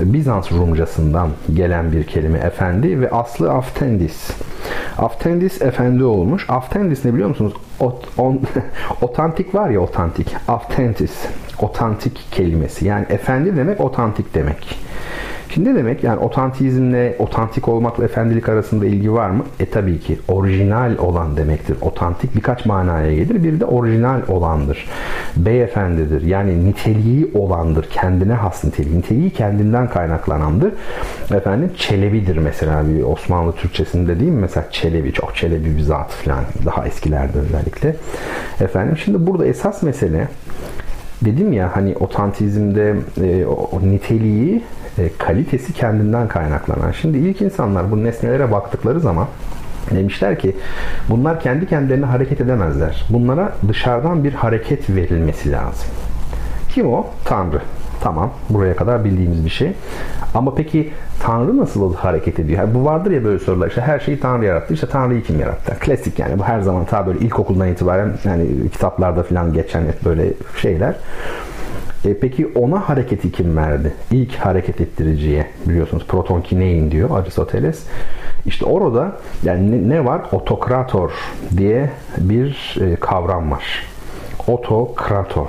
Bizans 0.00 0.52
Rumcasından 0.52 1.30
gelen 1.54 1.92
bir 1.92 2.04
kelime 2.04 2.38
efendi 2.38 3.00
ve 3.00 3.10
aslı 3.10 3.50
aftendis. 3.50 4.30
Aftendis 4.98 5.62
efendi 5.62 6.04
olmuş. 6.04 6.46
Aftendis 6.48 7.04
ne 7.04 7.14
biliyor 7.14 7.28
musunuz? 7.28 7.52
Ot, 7.80 8.08
on, 8.18 8.40
otantik 9.02 9.54
var 9.54 9.70
ya 9.70 9.80
otantik. 9.80 10.36
Aftentis. 10.48 11.26
Otantik 11.60 12.26
kelimesi. 12.30 12.86
Yani 12.86 13.06
efendi 13.08 13.56
demek 13.56 13.80
otantik 13.80 14.34
demek. 14.34 14.78
Şimdi 15.54 15.70
ne 15.70 15.74
demek? 15.74 16.04
Yani 16.04 16.18
otantizmle, 16.18 17.16
otantik 17.18 17.68
olmakla 17.68 18.04
efendilik 18.04 18.48
arasında 18.48 18.86
ilgi 18.86 19.12
var 19.12 19.30
mı? 19.30 19.44
E 19.60 19.66
tabii 19.66 20.00
ki. 20.00 20.18
Orijinal 20.28 20.98
olan 20.98 21.36
demektir. 21.36 21.76
Otantik 21.80 22.36
birkaç 22.36 22.66
manaya 22.66 23.14
gelir. 23.14 23.44
Bir 23.44 23.60
de 23.60 23.64
orijinal 23.64 24.20
olandır. 24.28 24.86
beyefendidir. 25.36 26.22
Yani 26.22 26.64
niteliği 26.64 27.30
olandır. 27.34 27.86
Kendine 27.90 28.32
has 28.32 28.64
niteliği. 28.64 28.98
Niteliği 28.98 29.30
kendinden 29.30 29.88
kaynaklanandır. 29.88 30.72
Efendim 31.34 31.70
Çelebi'dir 31.76 32.36
mesela 32.36 32.88
bir 32.88 33.02
Osmanlı 33.02 33.52
Türkçesinde 33.52 34.20
değil 34.20 34.32
mi? 34.32 34.40
Mesela 34.40 34.66
Çelebi 34.70 35.12
çok 35.12 35.36
Çelebi 35.36 35.76
bir 35.76 35.82
zat 35.82 36.10
falan. 36.10 36.44
Daha 36.64 36.86
eskilerde 36.86 37.38
özellikle. 37.38 37.96
Efendim 38.60 38.96
şimdi 38.96 39.26
burada 39.26 39.46
esas 39.46 39.82
mesele 39.82 40.28
dedim 41.24 41.52
ya 41.52 41.76
hani 41.76 41.96
otantizmde 41.96 42.94
e, 43.22 43.46
o, 43.46 43.68
o 43.72 43.80
niteliği 43.80 44.62
e, 44.98 45.10
kalitesi 45.18 45.72
kendinden 45.72 46.28
kaynaklanan. 46.28 46.92
Şimdi 46.92 47.18
ilk 47.18 47.40
insanlar 47.40 47.90
bu 47.90 48.04
nesnelere 48.04 48.52
baktıkları 48.52 49.00
zaman 49.00 49.26
Demişler 49.90 50.38
ki 50.38 50.56
bunlar 51.08 51.40
kendi 51.40 51.66
kendilerine 51.66 52.06
hareket 52.06 52.40
edemezler. 52.40 53.04
Bunlara 53.10 53.52
dışarıdan 53.68 54.24
bir 54.24 54.32
hareket 54.32 54.90
verilmesi 54.90 55.52
lazım. 55.52 55.88
Kim 56.74 56.92
o? 56.92 57.06
Tanrı. 57.24 57.60
Tamam. 58.00 58.30
Buraya 58.50 58.76
kadar 58.76 59.04
bildiğimiz 59.04 59.44
bir 59.44 59.50
şey. 59.50 59.72
Ama 60.34 60.54
peki 60.54 60.90
Tanrı 61.20 61.56
nasıl 61.56 61.94
hareket 61.94 62.38
ediyor? 62.38 62.58
Yani 62.58 62.74
bu 62.74 62.84
vardır 62.84 63.10
ya 63.10 63.24
böyle 63.24 63.38
sorular. 63.38 63.68
İşte 63.68 63.80
her 63.80 63.98
şeyi 63.98 64.20
Tanrı 64.20 64.44
yarattı. 64.44 64.74
İşte 64.74 64.86
Tanrı'yı 64.86 65.22
kim 65.22 65.40
yarattı? 65.40 65.76
Klasik 65.80 66.18
yani. 66.18 66.38
Bu 66.38 66.44
her 66.44 66.60
zaman 66.60 66.84
ta 66.84 67.06
böyle 67.06 67.18
ilkokuldan 67.18 67.68
itibaren 67.68 68.12
yani 68.24 68.70
kitaplarda 68.70 69.22
falan 69.22 69.52
geçen 69.52 69.80
hep 69.80 70.04
böyle 70.04 70.32
şeyler. 70.62 70.94
E 72.04 72.18
peki 72.18 72.48
ona 72.54 72.88
hareketi 72.88 73.32
kim 73.32 73.56
verdi? 73.56 73.92
İlk 74.10 74.36
hareket 74.36 74.80
ettiriciye 74.80 75.46
biliyorsunuz 75.66 76.06
proton 76.08 76.40
kinein 76.40 76.90
diyor 76.90 77.18
Aristoteles. 77.18 77.82
İşte 78.46 78.64
orada 78.64 79.12
yani 79.42 79.88
ne, 79.88 80.04
var? 80.04 80.22
Otokrator 80.32 81.12
diye 81.56 81.90
bir 82.18 82.76
e, 82.80 82.96
kavram 82.96 83.50
var. 83.50 83.64
Otokrator. 84.46 85.48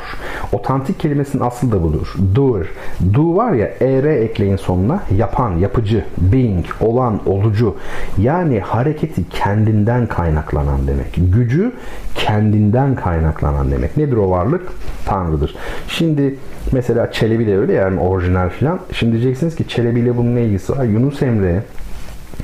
Otantik 0.51 0.99
kelimesinin 0.99 1.43
aslı 1.43 1.71
da 1.71 1.83
budur. 1.83 2.15
Doer. 2.35 2.67
Do 3.13 3.35
var 3.35 3.53
ya 3.53 3.69
er 3.81 4.03
ekleyin 4.03 4.55
sonuna. 4.55 5.03
Yapan, 5.17 5.57
yapıcı, 5.57 6.05
being, 6.17 6.65
olan, 6.81 7.19
olucu. 7.25 7.75
Yani 8.17 8.59
hareketi 8.59 9.29
kendinden 9.29 10.07
kaynaklanan 10.07 10.87
demek. 10.87 11.15
Gücü 11.33 11.71
kendinden 12.15 12.95
kaynaklanan 12.95 13.71
demek. 13.71 13.97
Nedir 13.97 14.17
o 14.17 14.29
varlık? 14.29 14.61
Tanrı'dır. 15.05 15.55
Şimdi 15.87 16.35
mesela 16.71 17.11
Çelebi 17.11 17.47
de 17.47 17.57
öyle 17.57 17.73
yani 17.73 17.99
orijinal 17.99 18.49
filan. 18.49 18.79
Şimdi 18.91 19.11
diyeceksiniz 19.11 19.55
ki 19.55 19.67
Çelebi 19.67 19.99
ile 19.99 20.17
bunun 20.17 20.35
ne 20.35 20.43
ilgisi 20.43 20.77
var? 20.77 20.83
Yunus 20.83 21.21
Emre 21.21 21.63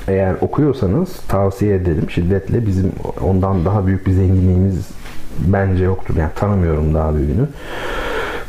eğer 0.08 0.34
okuyorsanız 0.40 1.16
tavsiye 1.28 1.74
ederim 1.74 2.10
şiddetle. 2.10 2.66
Bizim 2.66 2.92
ondan 3.20 3.64
daha 3.64 3.86
büyük 3.86 4.06
bir 4.06 4.12
zenginliğimiz 4.12 4.90
bence 5.38 5.84
yoktur. 5.84 6.16
Yani 6.16 6.30
tanımıyorum 6.36 6.94
daha 6.94 7.14
büyüğünü. 7.14 7.48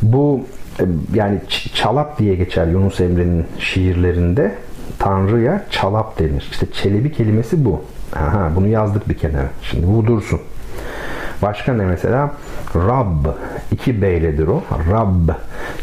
Bu 0.02 0.42
e, 0.80 0.84
yani 1.14 1.42
çalap 1.74 2.20
diye 2.20 2.36
geçer 2.36 2.68
Yunus 2.68 3.00
Emre'nin 3.00 3.46
şiirlerinde. 3.60 4.56
Tanrı'ya 5.00 5.66
çalap 5.70 6.20
denir. 6.20 6.48
İşte 6.52 6.66
çelebi 6.74 7.12
kelimesi 7.12 7.66
bu. 7.66 7.82
Aha, 8.16 8.52
bunu 8.56 8.68
yazdık 8.68 9.10
bir 9.10 9.18
kenara. 9.18 9.48
Şimdi 9.62 9.88
bu 9.88 10.06
dursun. 10.06 10.40
Başka 11.42 11.74
ne 11.74 11.86
mesela? 11.86 12.32
Rab. 12.76 13.26
iki 13.72 14.02
beyledir 14.02 14.48
o. 14.48 14.64
Rab. 14.92 15.30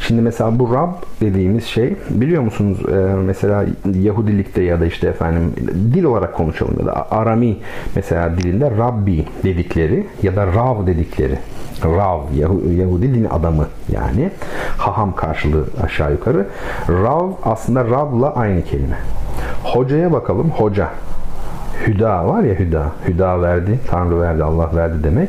Şimdi 0.00 0.22
mesela 0.22 0.58
bu 0.58 0.74
Rab 0.74 0.92
dediğimiz 1.20 1.64
şey 1.64 1.96
biliyor 2.10 2.42
musunuz 2.42 2.78
e, 2.88 2.94
mesela 3.14 3.64
Yahudilikte 3.94 4.62
ya 4.62 4.80
da 4.80 4.86
işte 4.86 5.08
efendim 5.08 5.52
dil 5.94 6.04
olarak 6.04 6.34
konuşalım 6.34 6.74
ya 6.80 6.86
da 6.86 7.10
Arami 7.10 7.56
mesela 7.94 8.38
dilinde 8.38 8.70
Rabbi 8.70 9.26
dedikleri 9.44 10.06
ya 10.22 10.36
da 10.36 10.46
Rav 10.46 10.86
dedikleri 10.86 11.38
Rav 11.84 12.20
Yahudi 12.78 13.14
din 13.14 13.24
adamı 13.24 13.66
yani 13.92 14.30
haham 14.76 15.14
karşılığı 15.14 15.64
aşağı 15.82 16.12
yukarı. 16.12 16.46
Rav 16.88 17.30
aslında 17.44 17.84
Rab'la 17.84 18.34
aynı 18.34 18.64
kelime. 18.64 18.96
Hocaya 19.64 20.12
bakalım. 20.12 20.50
Hoca. 20.50 20.88
Hüda 21.86 22.28
var 22.28 22.42
ya 22.42 22.54
Hüda. 22.54 22.82
Hüda 23.08 23.42
verdi, 23.42 23.78
Tanrı 23.86 24.20
verdi, 24.20 24.44
Allah 24.44 24.70
verdi 24.74 25.04
demek. 25.04 25.28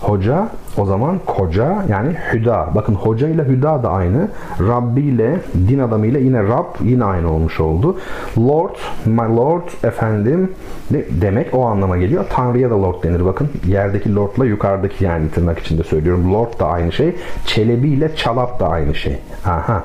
Hoca 0.00 0.48
o 0.76 0.84
zaman 0.84 1.18
koca 1.26 1.84
yani 1.88 2.16
Hüda. 2.32 2.68
Bakın 2.74 2.94
hoca 2.94 3.28
ile 3.28 3.44
Hüda 3.44 3.82
da 3.82 3.90
aynı. 3.90 4.28
Rabbi 4.60 5.00
ile 5.00 5.40
din 5.68 5.78
adamı 5.78 6.06
ile 6.06 6.20
yine 6.20 6.42
Rab 6.42 6.66
yine 6.80 7.04
aynı 7.04 7.32
olmuş 7.32 7.60
oldu. 7.60 7.96
Lord, 8.38 8.76
my 9.06 9.36
Lord 9.36 9.84
efendim 9.84 10.52
de, 10.92 11.06
demek 11.10 11.54
o 11.54 11.66
anlama 11.66 11.96
geliyor. 11.96 12.24
Tanrı'ya 12.30 12.70
da 12.70 12.82
Lord 12.82 13.02
denir 13.02 13.24
bakın. 13.24 13.48
Yerdeki 13.66 14.14
Lord'la 14.14 14.44
yukarıdaki 14.44 15.04
yani 15.04 15.30
tırnak 15.30 15.58
içinde 15.58 15.82
söylüyorum. 15.82 16.34
Lord 16.34 16.60
da 16.60 16.66
aynı 16.66 16.92
şey. 16.92 17.16
Çelebi 17.46 17.88
ile 17.88 18.16
Çalap 18.16 18.60
da 18.60 18.68
aynı 18.68 18.94
şey. 18.94 19.18
Aha. 19.46 19.84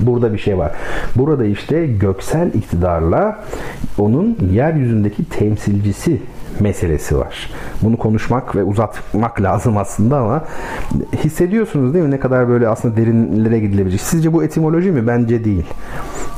Burada 0.00 0.32
bir 0.32 0.38
şey 0.38 0.58
var. 0.58 0.72
Burada 1.16 1.44
işte 1.44 1.86
göksel 1.86 2.54
iktidarla 2.54 3.44
onun 3.98 4.38
yeryüzündeki 4.52 5.24
temsilcisi 5.24 6.20
meselesi 6.60 7.18
var. 7.18 7.50
Bunu 7.82 7.96
konuşmak 7.96 8.56
ve 8.56 8.62
uzatmak 8.62 9.42
lazım 9.42 9.76
aslında 9.76 10.18
ama 10.18 10.44
hissediyorsunuz 11.24 11.94
değil 11.94 12.04
mi 12.04 12.10
ne 12.10 12.20
kadar 12.20 12.48
böyle 12.48 12.68
aslında 12.68 12.96
derinlere 12.96 13.58
gidilebilecek. 13.60 14.00
Sizce 14.00 14.32
bu 14.32 14.44
etimoloji 14.44 14.90
mi? 14.90 15.06
Bence 15.06 15.44
değil. 15.44 15.64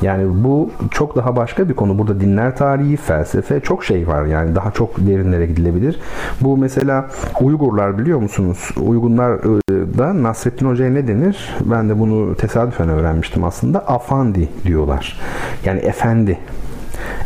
Yani 0.02 0.44
bu 0.44 0.70
çok 0.90 1.16
daha 1.16 1.36
başka 1.36 1.68
bir 1.68 1.74
konu. 1.74 1.98
Burada 1.98 2.20
dinler 2.20 2.56
tarihi, 2.56 2.96
felsefe 2.96 3.60
çok 3.60 3.84
şey 3.84 4.08
var 4.08 4.24
yani 4.24 4.54
daha 4.54 4.70
çok 4.70 4.98
derinlere 4.98 5.46
gidilebilir. 5.46 6.00
Bu 6.40 6.56
mesela 6.56 7.08
Uygurlar 7.40 7.98
biliyor 7.98 8.18
musunuz? 8.18 8.70
Uygunlar 8.80 9.32
e, 9.34 9.98
da 9.98 10.22
Nasrettin 10.22 10.66
Hoca'ya 10.66 10.90
ne 10.90 11.08
denir? 11.08 11.54
Ben 11.64 11.88
de 11.88 11.98
bunu 11.98 12.34
tesadüfen 12.34 12.88
öğrenmiştim 12.88 13.44
aslında. 13.46 13.78
Afandi 13.78 14.48
diyorlar. 14.64 15.20
Yani 15.64 15.80
efendi 15.80 16.38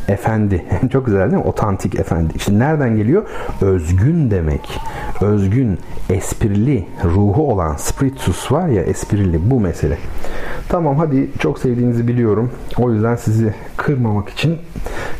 efendi. 0.09 0.65
Çok 0.93 1.07
güzel 1.07 1.21
değil 1.21 1.43
mi? 1.43 1.49
Otantik 1.49 1.95
efendi. 1.95 2.33
İşte 2.37 2.59
nereden 2.59 2.97
geliyor? 2.97 3.23
Özgün 3.61 4.31
demek. 4.31 4.81
Özgün, 5.21 5.79
esprili, 6.11 6.87
ruhu 7.05 7.53
olan 7.53 7.77
spiritus 7.77 8.53
var 8.53 8.69
ya 8.69 8.83
esprili 8.83 9.51
bu 9.51 9.61
mesele. 9.61 9.99
Tamam 10.69 10.99
hadi 10.99 11.31
çok 11.39 11.59
sevdiğinizi 11.59 12.09
biliyorum. 12.09 12.51
O 12.79 12.93
yüzden 12.93 13.17
sizi 13.17 13.55
kırmamak 13.77 14.29
için 14.29 14.59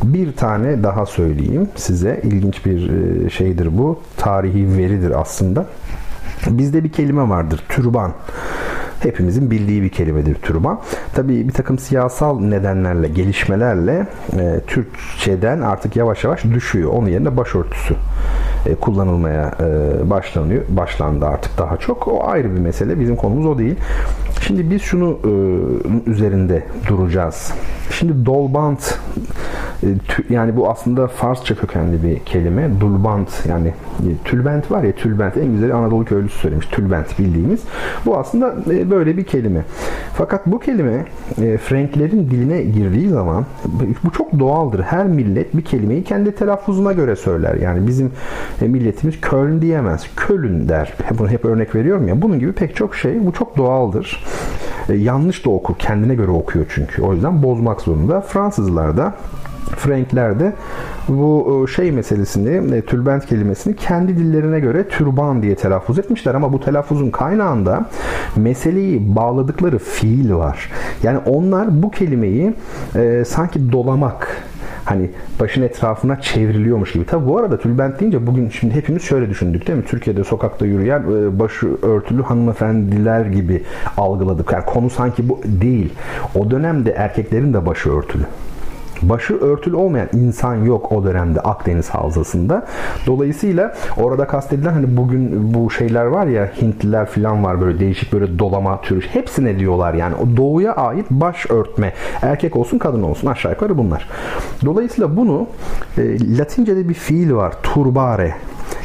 bir 0.03 0.37
tane 0.37 0.83
daha 0.83 1.07
söyleyeyim 1.07 1.69
size. 1.77 2.21
İlginç 2.25 2.67
bir 2.67 2.91
e, 2.91 3.31
şeydir 3.31 3.79
bu. 3.79 4.01
Tarihi 4.17 4.79
veridir 4.79 5.21
aslında. 5.21 5.67
Bizde 6.47 6.85
bir 6.85 6.93
kelime 6.93 7.29
vardır. 7.29 7.65
Türban 7.69 8.13
hepimizin 9.05 9.51
bildiği 9.51 9.83
bir 9.83 9.89
kelimedir 9.89 10.35
türban. 10.35 10.81
Tabii 11.15 11.49
bir 11.49 11.53
takım 11.53 11.79
siyasal 11.79 12.41
nedenlerle, 12.41 13.09
gelişmelerle 13.09 14.07
e, 14.39 14.61
Türkçeden 14.67 15.61
artık 15.61 15.97
yavaş 15.97 16.25
yavaş 16.25 16.45
düşüyor. 16.45 16.91
Onun 16.93 17.09
yerine 17.09 17.37
başörtüsü 17.37 17.95
e, 18.67 18.75
kullanılmaya 18.75 19.55
e, 19.61 20.11
başlanıyor. 20.11 20.63
Başlandı 20.69 21.27
artık 21.27 21.59
daha 21.59 21.77
çok. 21.77 22.09
O 22.09 22.29
ayrı 22.29 22.55
bir 22.55 22.61
mesele. 22.61 23.01
Bizim 23.01 23.17
konumuz 23.17 23.47
o 23.47 23.59
değil. 23.59 23.77
Şimdi 24.51 24.71
biz 24.71 24.83
şunu 24.83 25.19
e, 25.25 26.11
üzerinde 26.11 26.63
duracağız. 26.89 27.53
Şimdi 27.91 28.27
dolbant 28.27 28.99
e, 29.83 29.87
yani 30.31 30.57
bu 30.57 30.71
aslında 30.71 31.09
Farsça 31.09 31.55
kökenli 31.55 32.03
bir 32.03 32.19
kelime. 32.19 32.81
Dulbant 32.81 33.47
yani 33.49 33.69
e, 33.69 34.09
tülbent 34.25 34.71
var 34.71 34.83
ya 34.83 34.93
tülbent 34.93 35.37
en 35.37 35.53
güzeli 35.53 35.75
Anadolu 35.75 36.05
köylüsü 36.05 36.39
söylemiş. 36.39 36.67
Tülbent 36.67 37.19
bildiğimiz. 37.19 37.61
Bu 38.07 38.19
aslında 38.19 38.55
e, 38.71 38.91
böyle 38.91 39.17
bir 39.17 39.25
kelime. 39.25 39.65
Fakat 40.15 40.47
bu 40.47 40.59
kelime 40.59 41.05
Franklerin 41.65 42.31
diline 42.31 42.63
girdiği 42.63 43.09
zaman 43.09 43.47
bu 44.05 44.11
çok 44.11 44.39
doğaldır. 44.39 44.81
Her 44.81 45.07
millet 45.07 45.57
bir 45.57 45.63
kelimeyi 45.63 46.05
kendi 46.05 46.35
telaffuzuna 46.35 46.93
göre 46.93 47.17
söyler. 47.17 47.55
Yani 47.55 47.87
bizim 47.87 48.13
milletimiz 48.61 49.21
Köln 49.21 49.63
diyemez. 49.63 50.07
Köln 50.17 50.69
der. 50.69 50.95
Bunu 51.19 51.29
hep 51.29 51.45
örnek 51.45 51.75
veriyorum 51.75 52.09
ya. 52.09 52.23
Bunun 52.23 52.39
gibi 52.39 52.53
pek 52.53 52.77
çok 52.77 52.95
şey. 52.95 53.27
Bu 53.27 53.33
çok 53.33 53.57
doğaldır. 53.57 54.25
Yanlış 54.97 55.45
da 55.45 55.51
okur. 55.51 55.75
Kendine 55.79 56.15
göre 56.15 56.31
okuyor 56.31 56.67
çünkü. 56.75 57.03
O 57.03 57.15
yüzden 57.15 57.43
bozmak 57.43 57.81
zorunda. 57.81 58.21
Fransızlar 58.21 58.97
da 58.97 59.15
Frankler 59.77 60.41
de 60.41 60.53
bu 61.09 61.65
e, 61.69 61.73
şey 61.73 61.93
meselesini, 61.93 62.77
e, 62.77 62.83
tülbent 62.83 63.27
kelimesini 63.27 63.77
kendi 63.77 64.17
dillerine 64.17 64.61
göre 64.61 64.89
türban 64.89 65.43
diye 65.43 65.55
telaffuz 65.55 65.99
etmişler 65.99 66.35
ama 66.35 66.53
bu 66.53 66.61
telaffuzun 66.61 67.11
kaynağında 67.11 67.87
meseleyi 68.37 69.17
bağladıkları 69.17 69.79
fiil 69.79 70.33
var. 70.33 70.71
Yani 71.03 71.19
onlar 71.19 71.83
bu 71.83 71.91
kelimeyi 71.91 72.55
e, 72.97 73.25
sanki 73.27 73.73
dolamak 73.73 74.43
hani 74.85 75.11
başın 75.41 75.63
etrafına 75.63 76.21
çevriliyormuş 76.21 76.93
gibi. 76.93 77.07
Tabi 77.07 77.27
bu 77.27 77.39
arada 77.39 77.59
tülbent 77.59 78.01
deyince 78.01 78.27
bugün 78.27 78.49
şimdi 78.49 78.75
hepimiz 78.75 79.03
şöyle 79.03 79.31
düşündük 79.31 79.67
değil 79.67 79.79
mi? 79.79 79.85
Türkiye'de 79.85 80.25
sokakta 80.25 80.67
yürüyen 80.67 81.05
başı 81.39 81.69
örtülü 81.83 82.23
hanımefendiler 82.23 83.27
gibi 83.27 83.63
algıladık. 83.97 84.53
Yani 84.53 84.65
konu 84.65 84.91
sanki 84.91 85.29
bu 85.29 85.41
değil. 85.45 85.93
O 86.35 86.51
dönemde 86.51 86.91
erkeklerin 86.91 87.55
de 87.55 87.67
başı 87.67 87.91
örtülü. 87.91 88.25
Başı 89.03 89.41
örtülü 89.41 89.77
olmayan 89.77 90.09
insan 90.13 90.55
yok 90.55 90.93
o 90.93 91.05
dönemde 91.05 91.41
Akdeniz 91.41 91.91
Havzası'nda. 91.91 92.67
Dolayısıyla 93.07 93.75
orada 93.97 94.27
kastedilen 94.27 94.73
hani 94.73 94.97
bugün 94.97 95.55
bu 95.55 95.71
şeyler 95.71 96.05
var 96.05 96.27
ya 96.27 96.53
Hintliler 96.63 97.07
falan 97.07 97.45
var 97.45 97.61
böyle 97.61 97.79
değişik 97.81 98.13
böyle 98.13 98.39
dolama 98.39 98.81
türü. 98.81 99.01
Hepsine 99.01 99.59
diyorlar 99.59 99.95
yani. 99.95 100.15
O 100.15 100.37
doğuya 100.37 100.73
ait 100.73 101.07
baş 101.11 101.51
örtme. 101.51 101.93
Erkek 102.23 102.57
olsun 102.57 102.79
kadın 102.79 103.03
olsun 103.03 103.27
aşağı 103.27 103.53
yukarı 103.53 103.79
bunlar. 103.79 104.09
Dolayısıyla 104.65 105.17
bunu 105.17 105.47
e, 105.99 106.37
Latince'de 106.39 106.89
bir 106.89 106.95
fiil 106.95 107.33
var. 107.33 107.55
Turbare. 107.63 108.35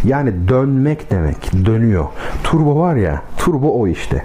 Yani 0.03 0.47
dönmek 0.47 1.11
demek. 1.11 1.65
Dönüyor. 1.65 2.05
Turbo 2.43 2.79
var 2.79 2.95
ya. 2.95 3.21
Turbo 3.37 3.81
o 3.81 3.87
işte. 3.87 4.23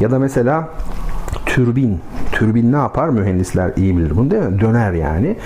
Ya 0.00 0.10
da 0.10 0.18
mesela 0.18 0.68
türbin. 1.48 1.98
Türbin 2.32 2.72
ne 2.72 2.76
yapar? 2.76 3.08
Mühendisler 3.08 3.72
iyi 3.76 3.96
bilir 3.98 4.16
bunu 4.16 4.30
değil 4.30 4.42
mi? 4.42 4.60
Döner 4.60 4.92
yani. 4.92 5.36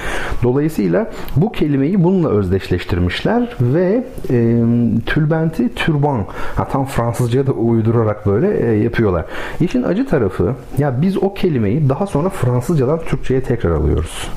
Dolayısıyla 0.43 1.11
bu 1.37 1.53
kelimeyi 1.53 2.05
bununla 2.05 2.29
özdeşleştirmişler 2.29 3.57
ve 3.61 4.05
e, 4.31 4.63
tülbenti 5.07 5.75
türban. 5.75 6.27
Ha, 6.57 6.69
tam 6.69 6.85
Fransızca'ya 6.85 7.47
da 7.47 7.53
uydurarak 7.53 8.27
böyle 8.27 8.73
e, 8.73 8.83
yapıyorlar. 8.83 9.25
İşin 9.61 9.83
acı 9.83 10.07
tarafı 10.07 10.55
ya 10.79 11.03
biz 11.03 11.23
o 11.23 11.35
kelimeyi 11.35 11.89
daha 11.89 12.07
sonra 12.07 12.29
Fransızcadan 12.29 13.01
Türkçe'ye 13.09 13.43
tekrar 13.43 13.71
alıyoruz. 13.71 14.31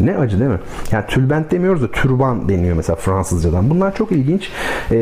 Ne 0.00 0.16
acı 0.16 0.40
değil 0.40 0.50
mi? 0.50 0.58
Yani 0.92 1.04
tülbent 1.06 1.50
demiyoruz 1.50 1.82
da 1.82 1.90
türban 1.90 2.48
deniyor 2.48 2.76
mesela 2.76 2.96
Fransızcadan. 2.96 3.70
Bunlar 3.70 3.94
çok 3.94 4.12
ilginç 4.12 4.50
e, 4.90 4.96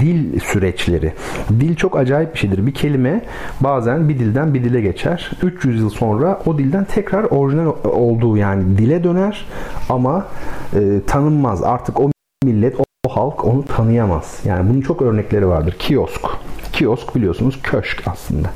dil 0.00 0.40
süreçleri. 0.40 1.12
Dil 1.50 1.76
çok 1.76 1.96
acayip 1.96 2.34
bir 2.34 2.38
şeydir. 2.38 2.66
Bir 2.66 2.74
kelime 2.74 3.24
bazen 3.60 4.08
bir 4.08 4.18
dilden 4.18 4.54
bir 4.54 4.64
dile 4.64 4.80
geçer. 4.80 5.30
300 5.42 5.80
yıl 5.80 5.90
sonra 5.90 6.40
o 6.46 6.58
dilden 6.58 6.84
tekrar 6.84 7.24
orijinal 7.24 7.72
olduğu 7.84 8.36
yani 8.36 8.78
dile 8.78 9.04
döner 9.04 9.46
ama 9.88 10.26
e, 10.74 11.00
tanınmaz. 11.06 11.62
Artık 11.62 12.00
o 12.00 12.10
millet, 12.44 12.74
o 12.80 13.14
halk 13.14 13.44
onu 13.44 13.64
tanıyamaz. 13.64 14.40
Yani 14.44 14.70
bunun 14.70 14.80
çok 14.80 15.02
örnekleri 15.02 15.48
vardır. 15.48 15.76
Kiosk. 15.78 16.20
Kiosk 16.74 17.14
biliyorsunuz 17.14 17.58
köşk 17.62 18.02
aslında. 18.06 18.48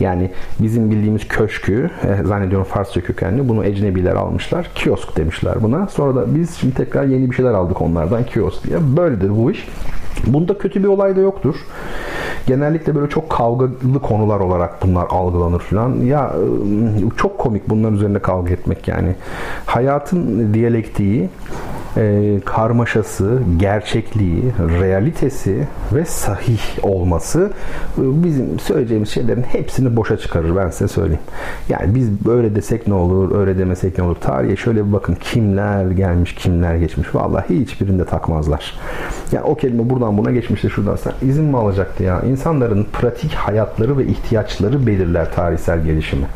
Yani 0.00 0.30
bizim 0.60 0.90
bildiğimiz 0.90 1.28
köşkü 1.28 1.90
e, 2.02 2.24
zannediyorum 2.24 2.66
Farsça 2.66 3.00
kökenli 3.00 3.48
bunu 3.48 3.64
ecnebiler 3.64 4.14
almışlar. 4.14 4.70
Kiosk 4.74 5.16
demişler 5.16 5.62
buna. 5.62 5.86
Sonra 5.86 6.14
da 6.14 6.34
biz 6.34 6.56
şimdi 6.56 6.74
tekrar 6.74 7.04
yeni 7.04 7.30
bir 7.30 7.36
şeyler 7.36 7.50
aldık 7.50 7.82
onlardan 7.82 8.24
kiosk 8.24 8.64
diye. 8.64 8.78
Böyledir 8.96 9.30
bu 9.30 9.50
iş. 9.50 9.68
Bunda 10.26 10.58
kötü 10.58 10.82
bir 10.82 10.88
olay 10.88 11.16
da 11.16 11.20
yoktur. 11.20 11.54
Genellikle 12.46 12.94
böyle 12.94 13.08
çok 13.08 13.30
kavgalı 13.30 14.00
konular 14.02 14.40
olarak 14.40 14.82
bunlar 14.82 15.06
algılanır 15.10 15.60
falan. 15.60 15.94
Ya 15.96 16.34
ıı, 16.34 17.10
çok 17.16 17.38
komik 17.38 17.68
bunların 17.68 17.94
üzerinde 17.94 18.18
kavga 18.18 18.52
etmek 18.52 18.88
yani. 18.88 19.14
Hayatın 19.66 20.54
diyalektiği 20.54 21.28
e, 21.96 22.36
karmaşası, 22.44 23.42
gerçekliği, 23.56 24.42
realitesi 24.80 25.66
ve 25.94 26.04
sahih 26.04 26.60
olması 26.82 27.52
e, 27.98 28.24
bizim 28.24 28.58
söyleyeceğimiz 28.58 29.08
şeylerin 29.08 29.42
hepsini 29.42 29.96
boşa 29.96 30.16
çıkarır 30.16 30.56
ben 30.56 30.70
size 30.70 30.88
söyleyeyim. 30.88 31.22
Yani 31.68 31.94
biz 31.94 32.24
böyle 32.24 32.54
desek 32.54 32.86
ne 32.86 32.94
olur, 32.94 33.40
öyle 33.40 33.58
demesek 33.58 33.98
ne 33.98 34.04
olur. 34.04 34.16
Tarihe 34.16 34.56
şöyle 34.56 34.86
bir 34.86 34.92
bakın 34.92 35.16
kimler 35.20 35.90
gelmiş, 35.90 36.34
kimler 36.34 36.76
geçmiş. 36.76 37.14
Vallahi 37.14 37.60
hiçbirinde 37.60 38.04
takmazlar. 38.04 38.78
Yani 39.32 39.44
o 39.44 39.54
kelime 39.54 39.90
buradan 39.90 40.18
buna 40.18 40.30
geçmişti 40.30 40.70
şuradan 40.70 40.96
sen 40.96 41.12
izin 41.22 41.44
mi 41.44 41.56
alacaktı 41.56 42.02
ya? 42.02 42.20
İnsanların 42.20 42.86
pratik 42.92 43.32
hayatları 43.34 43.98
ve 43.98 44.06
ihtiyaçları 44.06 44.86
belirler 44.86 45.32
tarihsel 45.32 45.84
gelişimi. 45.84 46.26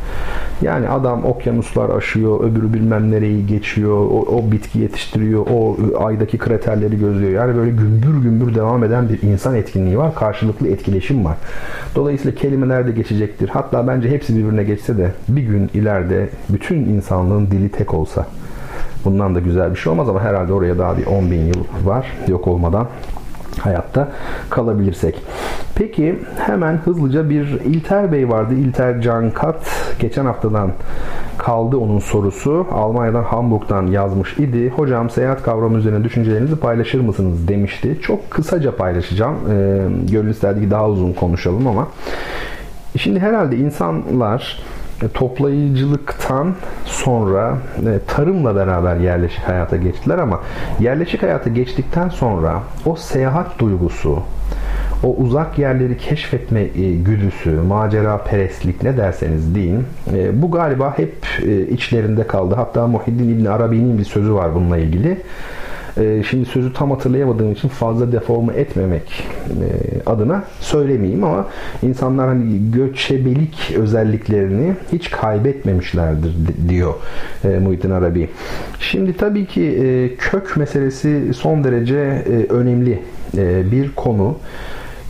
Yani 0.61 0.89
adam 0.89 1.25
okyanuslar 1.25 1.89
aşıyor, 1.89 2.43
öbürü 2.43 2.73
bilmem 2.73 3.11
nereyi 3.11 3.47
geçiyor, 3.47 3.97
o, 3.97 4.25
o 4.37 4.51
bitki 4.51 4.79
yetiştiriyor, 4.79 5.44
o 5.51 5.77
aydaki 5.99 6.37
kraterleri 6.37 6.99
gözlüyor. 6.99 7.31
Yani 7.31 7.55
böyle 7.55 7.71
gümbür 7.71 8.21
gümbür 8.21 8.55
devam 8.55 8.83
eden 8.83 9.09
bir 9.09 9.21
insan 9.21 9.55
etkinliği 9.55 9.97
var. 9.97 10.15
Karşılıklı 10.15 10.67
etkileşim 10.67 11.25
var. 11.25 11.37
Dolayısıyla 11.95 12.35
kelimeler 12.35 12.87
de 12.87 12.91
geçecektir. 12.91 13.49
Hatta 13.49 13.87
bence 13.87 14.09
hepsi 14.09 14.37
birbirine 14.37 14.63
geçse 14.63 14.97
de 14.97 15.11
bir 15.27 15.41
gün 15.41 15.69
ileride 15.73 16.29
bütün 16.49 16.77
insanlığın 16.77 17.47
dili 17.47 17.69
tek 17.69 17.93
olsa 17.93 18.25
bundan 19.05 19.35
da 19.35 19.39
güzel 19.39 19.71
bir 19.71 19.75
şey 19.75 19.91
olmaz 19.91 20.09
ama 20.09 20.21
herhalde 20.21 20.53
oraya 20.53 20.77
daha 20.77 20.97
bir 20.97 21.05
10 21.05 21.31
bin 21.31 21.45
yıl 21.45 21.63
var 21.83 22.11
yok 22.27 22.47
olmadan 22.47 22.87
hayatta 23.59 24.07
kalabilirsek. 24.49 25.21
Peki 25.75 26.19
hemen 26.37 26.77
hızlıca 26.77 27.29
bir 27.29 27.47
İlter 27.47 28.11
Bey 28.11 28.29
vardı. 28.29 28.53
İlter 28.53 29.01
Cankat 29.01 29.55
geçen 29.99 30.25
haftadan 30.25 30.71
kaldı 31.37 31.77
onun 31.77 31.99
sorusu. 31.99 32.67
Almanya'dan 32.71 33.23
Hamburg'dan 33.23 33.87
yazmış 33.87 34.39
idi. 34.39 34.69
Hocam 34.69 35.09
seyahat 35.09 35.43
kavramı 35.43 35.77
üzerine 35.77 36.03
düşüncelerinizi 36.03 36.55
paylaşır 36.55 36.99
mısınız 37.01 37.47
demişti. 37.47 37.99
Çok 38.01 38.31
kısaca 38.31 38.75
paylaşacağım. 38.75 39.35
Ee, 39.51 39.77
gönül 40.11 40.29
isterdi 40.29 40.61
ki 40.61 40.71
daha 40.71 40.89
uzun 40.89 41.13
konuşalım 41.13 41.67
ama. 41.67 41.87
Şimdi 42.97 43.19
herhalde 43.19 43.57
insanlar 43.57 44.59
toplayıcılıktan 45.13 46.55
sonra 46.85 47.57
e, 47.79 47.99
tarımla 48.07 48.55
beraber 48.55 48.95
yerleşik 48.95 49.43
hayata 49.47 49.75
geçtiler 49.75 50.17
ama 50.17 50.41
yerleşik 50.79 51.23
hayata 51.23 51.49
geçtikten 51.49 52.09
sonra 52.09 52.61
o 52.85 52.95
seyahat 52.95 53.59
duygusu, 53.59 54.19
o 55.03 55.15
uzak 55.15 55.59
yerleri 55.59 55.97
keşfetme 55.97 56.61
e, 56.61 56.95
güdüsü, 56.95 57.51
macera 57.51 58.17
perestlik 58.17 58.83
ne 58.83 58.97
derseniz 58.97 59.55
deyin. 59.55 59.83
Bu 60.33 60.51
galiba 60.51 60.97
hep 60.97 61.15
içlerinde 61.71 62.27
kaldı. 62.27 62.55
Hatta 62.55 62.87
Muhiddin 62.87 63.29
İbni 63.29 63.49
Arabi'nin 63.49 63.97
bir 63.97 64.03
sözü 64.03 64.33
var 64.33 64.55
bununla 64.55 64.77
ilgili. 64.77 65.17
Ee, 65.97 66.23
şimdi 66.29 66.45
sözü 66.45 66.73
tam 66.73 66.91
hatırlayamadığım 66.91 67.51
için 67.51 67.67
fazla 67.67 68.11
deforme 68.11 68.53
etmemek 68.53 69.23
e, 69.47 70.09
adına 70.09 70.43
söylemeyeyim 70.59 71.23
ama 71.23 71.47
insanlar 71.83 72.27
hani 72.27 72.71
göçebelik 72.71 73.73
özelliklerini 73.77 74.73
hiç 74.91 75.11
kaybetmemişlerdir 75.11 76.35
diyor 76.69 76.93
e, 77.43 77.47
Muhittin 77.47 77.91
Arabi. 77.91 78.29
Şimdi 78.79 79.17
tabii 79.17 79.45
ki 79.45 79.61
e, 79.61 80.15
kök 80.15 80.57
meselesi 80.57 81.33
son 81.33 81.63
derece 81.63 82.25
önemli 82.49 82.99
bir 83.71 83.91
konu. 83.95 84.37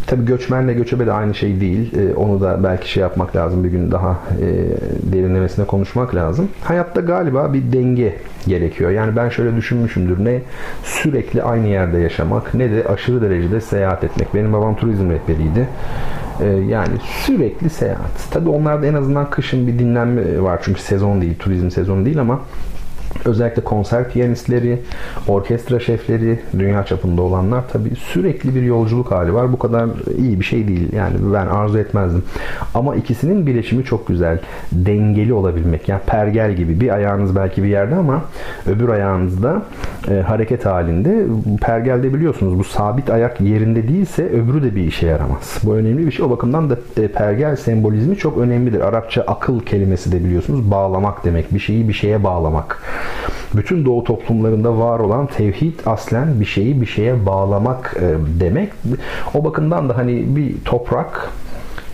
Tabi 0.08 0.26
göçmenle 0.26 0.74
göçebe 0.74 1.06
de 1.06 1.12
aynı 1.12 1.36
şey 1.36 1.62
değil. 1.62 1.98
E, 1.98 2.16
onu 2.16 2.42
da 2.42 2.64
belki 2.64 2.92
şey 2.92 3.02
yapmak 3.02 3.36
lazım. 3.36 3.64
Bir 3.64 3.70
gün 3.70 3.92
daha 3.92 4.12
e, 4.12 4.48
derinlemesine 5.14 5.66
konuşmak 5.66 6.16
lazım. 6.16 6.50
Hayatta 6.64 7.02
galiba 7.02 7.54
bir 7.54 7.72
denge 7.72 8.16
gerekiyor. 8.48 8.92
Yani 8.92 9.16
ben 9.16 9.30
şöyle 9.30 9.56
düşünmüşümdür. 9.56 10.26
Ne 10.26 10.42
sürekli 10.84 11.44
aynı 11.44 11.68
yerde 11.68 11.98
yaşamak 11.98 12.54
ne 12.54 12.72
de 12.72 12.88
aşırı 12.88 13.22
derecede 13.22 13.62
seyahat 13.62 14.04
etmek. 14.04 14.34
Benim 14.34 14.54
babam 14.54 14.76
turizm 14.76 15.10
rehberiydi. 15.10 15.68
E, 16.42 16.46
yani 16.48 16.94
sürekli 17.26 17.70
seyahat. 17.70 18.32
Tabi 18.32 18.50
onlarda 18.50 18.86
en 18.86 18.94
azından 18.94 19.30
kışın 19.30 19.68
bir 19.68 19.80
dinlenme 19.80 20.42
var. 20.42 20.60
Çünkü 20.64 20.82
sezon 20.82 21.22
değil, 21.22 21.36
turizm 21.40 21.70
sezonu 21.70 22.06
değil 22.06 22.20
ama 22.20 22.40
Özellikle 23.26 23.64
konser 23.64 24.10
piyanistleri, 24.10 24.80
orkestra 25.28 25.80
şefleri, 25.80 26.40
dünya 26.60 26.86
çapında 26.86 27.22
olanlar 27.22 27.64
tabii 27.74 27.96
sürekli 27.96 28.56
bir 28.56 28.62
yolculuk 28.62 29.12
hali 29.12 29.34
var. 29.34 29.54
Bu 29.54 29.60
kadar 29.60 29.90
iyi 30.18 30.40
bir 30.40 30.46
şey 30.46 30.68
değil. 30.68 30.94
Yani 30.94 31.16
ben 31.34 31.48
arzu 31.48 31.78
etmezdim. 31.78 32.24
Ama 32.74 32.96
ikisinin 32.96 33.48
birleşimi 33.48 33.84
çok 33.84 34.08
güzel. 34.08 34.40
Dengeli 34.72 35.34
olabilmek. 35.34 35.90
Yani 35.90 36.02
pergel 36.06 36.54
gibi. 36.54 36.80
Bir 36.80 36.90
ayağınız 36.90 37.36
belki 37.36 37.64
bir 37.64 37.68
yerde 37.68 37.96
ama 37.96 38.22
öbür 38.68 38.90
ayağınızda 38.90 39.62
e, 40.10 40.14
hareket 40.14 40.66
halinde. 40.66 41.26
Pergelde 41.62 42.14
biliyorsunuz 42.14 42.60
bu 42.60 42.64
sabit 42.64 43.10
ayak 43.10 43.42
yerinde 43.42 43.88
değilse 43.88 44.30
öbürü 44.30 44.64
de 44.64 44.76
bir 44.76 44.84
işe 44.84 45.08
yaramaz. 45.08 45.58
Bu 45.64 45.76
önemli 45.76 46.06
bir 46.06 46.12
şey. 46.12 46.26
O 46.26 46.30
bakımdan 46.30 46.70
da 46.70 46.78
e, 46.98 47.08
pergel 47.08 47.56
sembolizmi 47.56 48.18
çok 48.18 48.38
önemlidir. 48.38 48.82
Arapça 48.82 49.22
akıl 49.22 49.60
kelimesi 49.60 50.12
de 50.12 50.24
biliyorsunuz 50.24 50.72
bağlamak 50.72 51.26
demek. 51.26 51.54
Bir 51.54 51.60
şeyi 51.60 51.88
bir 51.88 51.94
şeye 51.94 52.24
bağlamak 52.24 52.82
bütün 53.58 53.86
doğu 53.86 54.04
toplumlarında 54.04 54.78
var 54.78 55.00
olan 55.00 55.28
tevhid 55.28 55.80
aslen 55.86 56.40
bir 56.40 56.46
şeyi 56.46 56.82
bir 56.82 56.86
şeye 56.86 57.26
bağlamak 57.26 57.98
e, 58.00 58.16
demek. 58.40 58.70
O 59.34 59.44
bakımdan 59.44 59.90
da 59.90 59.98
hani 59.98 60.36
bir 60.36 60.56
toprak 60.66 61.30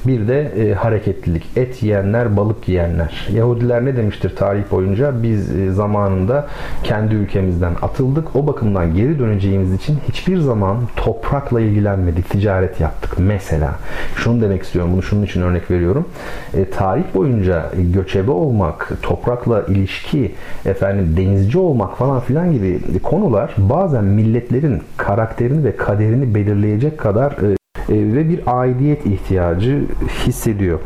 bir 0.08 0.28
de 0.28 0.42
e, 0.42 0.74
hareketlilik. 0.74 1.44
Et 1.56 1.84
yiyenler, 1.84 2.38
balık 2.38 2.68
yiyenler. 2.68 3.28
Yahudiler 3.34 3.86
ne 3.86 3.98
demiştir 3.98 4.36
tarih 4.36 4.64
boyunca? 4.72 5.24
Biz 5.24 5.56
e, 5.56 5.72
zamanında 5.72 6.48
kendi 6.84 7.16
ülkemizden 7.16 7.74
atıldık. 7.82 8.36
O 8.36 8.48
bakımdan 8.48 8.96
geri 8.96 9.20
döneceğimiz 9.20 9.74
için 9.74 9.98
hiçbir 10.08 10.38
zaman 10.38 10.78
toprakla 10.96 11.62
ilgilenmedik. 11.62 12.30
Ticaret 12.30 12.80
yaptık. 12.80 13.16
Mesela. 13.18 13.76
Şunu 14.16 14.42
demek 14.42 14.64
istiyorum. 14.64 14.92
Bunu 14.94 15.04
şunun 15.04 15.24
için 15.24 15.42
örnek 15.42 15.72
veriyorum. 15.72 16.06
E, 16.54 16.70
tarih 16.70 17.04
boyunca 17.16 17.72
göçebe 17.94 18.32
olmak, 18.32 18.90
toprakla 19.02 19.62
ilişki, 19.62 20.32
efendim 20.66 21.14
denizci 21.18 21.58
olmak 21.58 21.98
falan 21.98 22.20
filan 22.20 22.52
gibi 22.52 22.80
konular 23.04 23.54
bazen 23.58 24.04
milletlerin 24.04 24.82
karakterini 24.98 25.64
ve 25.64 25.76
kaderini 25.76 26.36
belirleyecek 26.36 26.98
kadar 26.98 27.32
e, 27.32 27.61
ve 27.94 28.30
bir 28.30 28.42
aidiyet 28.46 29.06
ihtiyacı 29.06 29.86
hissediyor. 30.28 30.80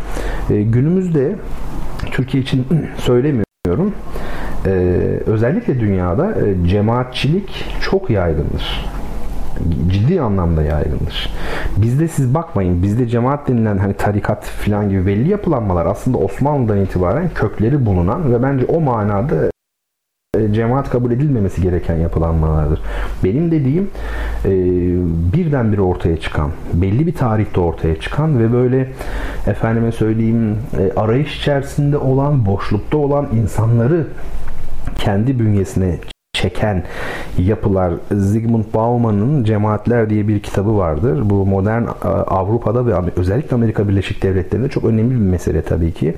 E, 0.50 0.64
günümüzde 0.64 1.36
Türkiye 2.12 2.44
için 2.44 2.66
söylemiyorum. 2.98 3.46
e, 4.66 4.70
özellikle 5.26 5.80
dünyada 5.80 6.36
e, 6.42 6.68
cemaatçilik 6.68 7.66
çok 7.82 8.10
yaygındır 8.10 8.86
ciddi 9.88 10.22
anlamda 10.22 10.64
yaygındır. 10.64 11.34
Bizde 11.78 12.08
siz 12.08 12.34
bakmayın 12.34 12.84
bizde 12.84 13.08
cemaat 13.08 13.48
denilen 13.48 13.78
hani 13.78 13.94
tarikat 13.94 14.46
filan 14.46 14.90
gibi 14.90 15.06
belli 15.06 15.30
yapılanmalar 15.30 15.86
aslında 15.86 16.18
Osmanlı'dan 16.18 16.82
itibaren 16.82 17.30
kökleri 17.36 17.86
bulunan 17.86 18.34
ve 18.34 18.44
bence 18.44 18.66
o 18.66 18.82
manada 18.82 19.46
e, 19.46 19.50
cemaat 20.54 20.90
kabul 20.90 21.12
edilmemesi 21.12 21.62
gereken 21.62 21.96
yapılanmalardır. 21.96 22.82
Benim 23.24 23.52
dediğim 23.52 23.90
e, 24.46 24.52
birdenbire 25.34 25.82
ortaya 25.82 26.18
çıkan, 26.18 26.52
belli 26.74 27.08
bir 27.08 27.14
tarihte 27.14 27.60
ortaya 27.60 28.00
çıkan 28.00 28.40
ve 28.40 28.54
böyle 28.54 28.90
efendime 29.48 29.92
söyleyeyim 29.92 30.58
e, 30.80 31.00
arayış 31.00 31.40
içerisinde 31.40 31.98
olan, 31.98 32.46
boşlukta 32.46 32.98
olan 32.98 33.30
insanları 33.34 34.08
kendi 34.98 35.40
bünyesine 35.40 36.00
çeken 36.34 36.84
yapılar 37.38 37.94
Zygmunt 38.12 38.74
Bauman'ın 38.74 39.44
Cemaatler 39.44 40.10
diye 40.10 40.28
bir 40.28 40.40
kitabı 40.40 40.78
vardır. 40.78 41.30
Bu 41.30 41.46
modern 41.46 41.84
e, 41.84 42.08
Avrupa'da 42.08 42.86
ve 42.86 42.94
özellikle 43.16 43.56
Amerika 43.56 43.90
Birleşik 43.90 44.24
Devletleri'nde 44.24 44.70
çok 44.70 44.84
önemli 44.84 45.12
bir 45.12 45.20
mesele 45.20 45.62
tabii 45.62 45.92
ki. 45.92 46.16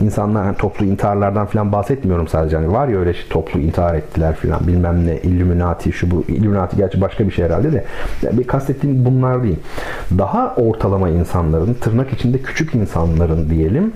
İnsanlar 0.00 0.44
yani 0.44 0.56
toplu 0.56 0.86
intiharlardan 0.86 1.46
falan 1.46 1.72
bahsetmiyorum 1.72 2.28
sadece. 2.28 2.56
Hani 2.56 2.72
var 2.72 2.88
ya 2.88 2.98
öyle 2.98 3.14
şey, 3.14 3.28
toplu 3.30 3.60
intihar 3.60 3.94
ettiler 3.94 4.34
falan 4.34 4.66
bilmem 4.66 5.06
ne 5.06 5.16
Illuminati 5.16 5.92
şu 5.92 6.10
bu 6.10 6.24
Illuminati 6.28 6.76
gerçi 6.76 7.00
başka 7.00 7.26
bir 7.26 7.32
şey 7.32 7.44
herhalde 7.44 7.72
de 7.72 7.84
yani 8.22 8.44
kastettiğim 8.44 9.04
bunlar 9.04 9.42
değil. 9.42 9.58
Daha 10.18 10.54
ortalama 10.54 11.08
insanların 11.08 11.74
tırnak 11.74 12.12
içinde 12.12 12.38
küçük 12.38 12.74
insanların 12.74 13.50
diyelim 13.50 13.92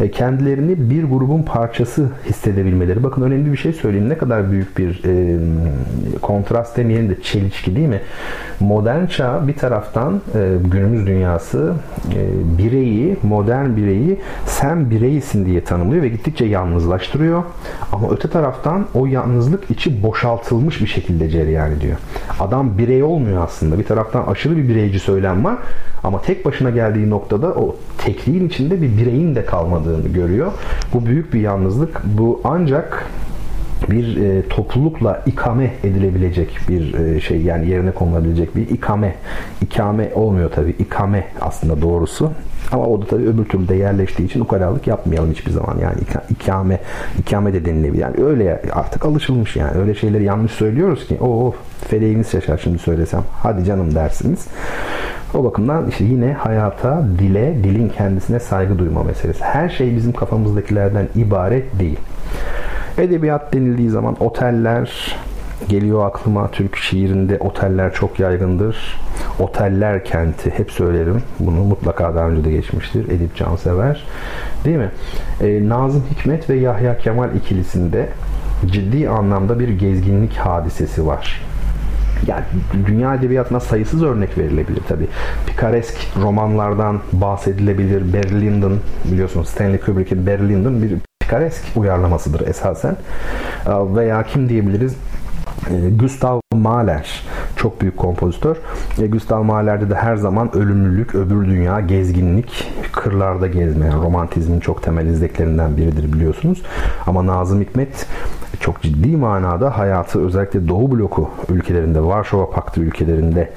e, 0.00 0.10
kendilerini 0.10 0.90
bir 0.90 1.04
grubun 1.04 1.42
parçası 1.42 2.10
hissedebilmeleri. 2.28 3.02
Bakın 3.02 3.22
önemli 3.22 3.52
bir 3.52 3.56
şey 3.56 3.72
söyleyeyim. 3.72 4.08
Ne 4.08 4.18
kadar 4.18 4.50
büyük 4.50 4.78
bir 4.78 5.04
e, 5.04 5.38
kontrast 6.18 6.76
demeyelim 6.76 7.10
de 7.10 7.22
çelişki 7.22 7.76
değil 7.76 7.88
mi? 7.88 8.00
Modern 8.60 9.06
çağ 9.06 9.48
bir 9.48 9.56
taraftan 9.56 10.20
e, 10.34 10.54
günümüz 10.64 11.06
dünyası 11.06 11.74
e, 12.14 12.58
bireyi, 12.58 13.16
modern 13.22 13.76
bireyi 13.76 14.20
sen 14.46 14.90
bireysin 14.90 15.46
diye 15.46 15.64
tanımlıyor 15.64 16.02
ve 16.02 16.08
gittikçe 16.08 16.44
yalnızlaştırıyor. 16.44 17.42
Ama 17.92 18.10
öte 18.10 18.30
taraftan 18.30 18.86
o 18.94 19.06
yalnızlık 19.06 19.70
içi 19.70 20.02
boşaltılmış 20.02 20.80
bir 20.80 20.86
şekilde 20.86 21.30
cereyan 21.30 21.72
ediyor. 21.72 21.96
Adam 22.40 22.78
birey 22.78 23.02
olmuyor 23.02 23.44
aslında. 23.44 23.78
Bir 23.78 23.84
taraftan 23.84 24.26
aşırı 24.26 24.56
bir 24.56 24.68
bireyci 24.68 24.98
söylem 24.98 25.44
var 25.44 25.58
ama 26.04 26.22
tek 26.22 26.44
başına 26.44 26.70
geldiği 26.70 27.10
noktada 27.10 27.46
o 27.46 27.76
tekliğin 27.98 28.48
içinde 28.48 28.82
bir 28.82 28.98
bireyin 28.98 29.34
de 29.34 29.44
kalmadığını 29.44 30.08
görüyor. 30.08 30.52
Bu 30.94 31.06
büyük 31.06 31.34
bir 31.34 31.40
yalnızlık. 31.40 32.02
Bu 32.04 32.40
ancak 32.44 33.06
bir 33.90 34.16
e, 34.16 34.48
toplulukla 34.48 35.22
ikame 35.26 35.70
edilebilecek 35.84 36.58
bir 36.68 36.94
e, 36.94 37.20
şey 37.20 37.42
yani 37.42 37.70
yerine 37.70 37.90
konulabilecek 37.90 38.56
bir 38.56 38.68
ikame. 38.68 39.14
İkame 39.62 40.10
olmuyor 40.14 40.50
tabi. 40.50 40.70
ikame 40.70 41.24
aslında 41.40 41.82
doğrusu. 41.82 42.32
Ama 42.72 42.86
o 42.86 43.02
da 43.02 43.06
tabi 43.06 43.22
öbür 43.22 43.44
türlü 43.44 43.68
de 43.68 43.74
yerleştiği 43.74 44.28
için 44.28 44.40
ukalalık 44.40 44.86
yapmayalım 44.86 45.30
hiçbir 45.30 45.50
zaman. 45.50 45.78
Yani 45.82 45.96
ikame, 46.30 46.80
ikame 47.18 47.52
de 47.52 47.64
denilebilir. 47.64 48.02
Yani 48.02 48.24
öyle 48.24 48.62
artık 48.72 49.04
alışılmış 49.04 49.56
yani. 49.56 49.78
Öyle 49.78 49.94
şeyleri 49.94 50.24
yanlış 50.24 50.52
söylüyoruz 50.52 51.06
ki 51.06 51.18
o 51.20 51.54
feleğiniz 51.88 52.30
şaşar 52.30 52.58
şimdi 52.58 52.78
söylesem. 52.78 53.22
Hadi 53.42 53.64
canım 53.64 53.94
dersiniz. 53.94 54.46
O 55.34 55.44
bakımdan 55.44 55.88
işte 55.88 56.04
yine 56.04 56.32
hayata, 56.32 57.04
dile, 57.18 57.64
dilin 57.64 57.88
kendisine 57.88 58.40
saygı 58.40 58.78
duyma 58.78 59.02
meselesi. 59.02 59.44
Her 59.44 59.68
şey 59.68 59.96
bizim 59.96 60.12
kafamızdakilerden 60.12 61.08
ibaret 61.14 61.78
değil. 61.78 61.98
Edebiyat 62.98 63.52
denildiği 63.54 63.90
zaman 63.90 64.16
oteller 64.20 65.16
geliyor 65.68 66.06
aklıma. 66.06 66.50
Türk 66.50 66.76
şiirinde 66.76 67.38
oteller 67.38 67.94
çok 67.94 68.20
yaygındır. 68.20 69.00
Oteller 69.38 70.04
kenti 70.04 70.50
hep 70.50 70.70
söylerim. 70.70 71.22
Bunu 71.40 71.64
mutlaka 71.64 72.14
daha 72.14 72.28
önce 72.28 72.44
de 72.44 72.50
geçmiştir. 72.50 73.08
Edip 73.08 73.36
Cansever. 73.36 74.04
Değil 74.64 74.76
mi? 74.76 74.90
E, 75.40 75.68
Nazım 75.68 76.04
Hikmet 76.10 76.50
ve 76.50 76.54
Yahya 76.54 76.98
Kemal 76.98 77.34
ikilisinde 77.34 78.08
ciddi 78.66 79.08
anlamda 79.08 79.58
bir 79.58 79.68
gezginlik 79.68 80.36
hadisesi 80.36 81.06
var. 81.06 81.42
Yani 82.26 82.44
dünya 82.86 83.14
edebiyatına 83.14 83.60
sayısız 83.60 84.02
örnek 84.02 84.38
verilebilir 84.38 84.82
tabi. 84.88 85.06
Pikaresk 85.46 85.96
romanlardan 86.22 87.00
bahsedilebilir. 87.12 88.12
Berlindon 88.12 88.78
biliyorsunuz 89.04 89.48
Stanley 89.48 89.80
Kubrick'in 89.80 90.26
Berlindon 90.26 90.82
bir 90.82 91.07
pikaresk 91.28 91.64
uyarlamasıdır 91.76 92.48
esasen. 92.48 92.96
Ee, 93.66 93.70
veya 93.96 94.22
kim 94.22 94.48
diyebiliriz? 94.48 94.94
Ee, 95.70 95.90
Gustav 95.90 96.40
Mahler 96.54 97.22
çok 97.56 97.80
büyük 97.80 97.96
kompozitör. 97.96 98.56
E, 98.98 99.06
Gustav 99.06 99.42
Mahler'de 99.42 99.90
de 99.90 99.94
her 99.94 100.16
zaman 100.16 100.56
ölümlülük, 100.56 101.14
öbür 101.14 101.46
dünya, 101.46 101.80
gezginlik, 101.80 102.72
kırlarda 102.92 103.46
gezme, 103.46 103.86
yani 103.86 104.02
romantizmin 104.02 104.60
çok 104.60 104.82
temel 104.82 105.06
izleklerinden 105.06 105.76
biridir 105.76 106.12
biliyorsunuz. 106.12 106.62
Ama 107.06 107.26
Nazım 107.26 107.60
Hikmet 107.60 108.06
çok 108.60 108.82
ciddi 108.82 109.16
manada 109.16 109.78
hayatı 109.78 110.26
özellikle 110.26 110.68
Doğu 110.68 110.90
bloku 110.90 111.30
ülkelerinde, 111.48 112.04
Varşova 112.04 112.50
Paktı 112.50 112.80
ülkelerinde 112.80 113.50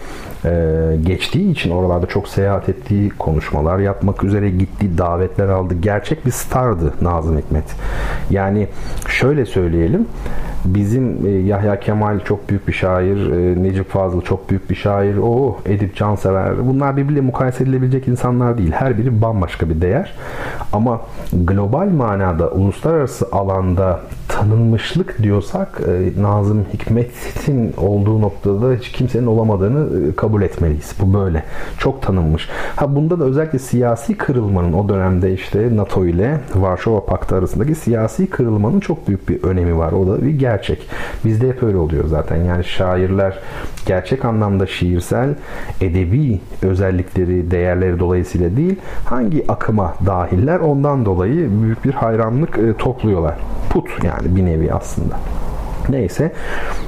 geçtiği 1.04 1.52
için 1.52 1.72
oralarda 1.72 2.06
çok 2.06 2.28
seyahat 2.28 2.70
ettiği, 2.70 3.10
konuşmalar 3.10 3.80
yapmak 3.80 4.24
üzere 4.24 4.50
gitti, 4.50 4.98
davetler 4.98 5.48
aldı. 5.48 5.74
Gerçek 5.82 6.26
bir 6.26 6.32
stardı 6.32 6.94
Nazım 7.02 7.38
Hikmet. 7.38 7.76
Yani 8.30 8.68
şöyle 9.08 9.46
söyleyelim, 9.46 10.08
bizim 10.66 11.26
e, 11.26 11.30
Yahya 11.30 11.80
Kemal 11.80 12.20
çok 12.20 12.50
büyük 12.50 12.68
bir 12.68 12.74
şair, 12.74 13.32
e, 13.32 13.64
Necip 13.64 13.90
Fazıl 13.90 14.22
çok 14.22 14.50
büyük 14.50 14.70
bir 14.70 14.76
şair, 14.76 15.18
o 15.18 15.58
Edip 15.66 15.96
Cansever. 15.96 16.68
Bunlar 16.68 16.98
birbiriyle 16.98 17.22
mukayese 17.22 17.64
edilebilecek 17.64 18.08
insanlar 18.08 18.58
değil. 18.58 18.72
Her 18.72 18.98
biri 18.98 19.22
bambaşka 19.22 19.70
bir 19.70 19.82
değer. 19.82 20.14
Ama 20.74 21.02
global 21.34 21.88
manada, 21.88 22.52
uluslararası 22.52 23.28
alanda 23.32 24.00
tanınmışlık 24.32 25.24
diyorsak 25.24 25.82
e, 25.88 26.22
Nazım 26.22 26.66
Hikmet'in 26.74 27.74
olduğu 27.78 28.22
noktada 28.22 28.74
hiç 28.74 28.92
kimsenin 28.92 29.28
olamadığını 29.28 30.10
e, 30.10 30.16
kabul 30.16 30.42
etmeliyiz. 30.42 30.96
Bu 31.02 31.14
böyle. 31.14 31.44
Çok 31.78 32.02
tanınmış. 32.02 32.50
Ha 32.76 32.96
bunda 32.96 33.20
da 33.20 33.24
özellikle 33.24 33.60
siyasi 33.60 34.18
kırılmanın 34.18 34.74
o 34.74 34.90
dönemde 34.90 35.34
işte 35.34 35.76
NATO 35.76 36.06
ile 36.06 36.38
Varşova 36.56 37.06
Paktı 37.06 37.36
arasındaki 37.36 37.76
siyasi 37.76 38.30
kırılmanın 38.30 38.80
çok 38.80 39.08
büyük 39.08 39.30
bir 39.30 39.44
önemi 39.44 39.78
var. 39.78 39.92
O 39.92 40.08
da 40.08 40.22
bir 40.22 40.40
gerçek. 40.40 40.88
Bizde 41.26 41.48
hep 41.48 41.64
öyle 41.64 41.78
oluyor 41.78 42.08
zaten. 42.08 42.44
Yani 42.44 42.64
şairler 42.64 43.40
gerçek 43.86 44.26
anlamda 44.26 44.68
şiirsel, 44.68 45.36
edebi 45.82 46.40
özellikleri, 46.62 47.52
değerleri 47.52 48.00
dolayısıyla 48.00 48.58
değil, 48.58 48.76
hangi 49.06 49.46
akıma 49.48 49.94
dahiller 50.06 50.60
ondan 50.60 51.06
dolayı 51.06 51.50
büyük 51.62 51.86
bir 51.86 51.94
hayranlık 51.94 52.58
e, 52.58 52.74
topluyorlar. 52.78 53.38
Put 53.70 53.90
yani 54.04 54.21
bir 54.26 54.46
nevi 54.46 54.74
aslında. 54.74 55.16
Neyse 55.90 56.32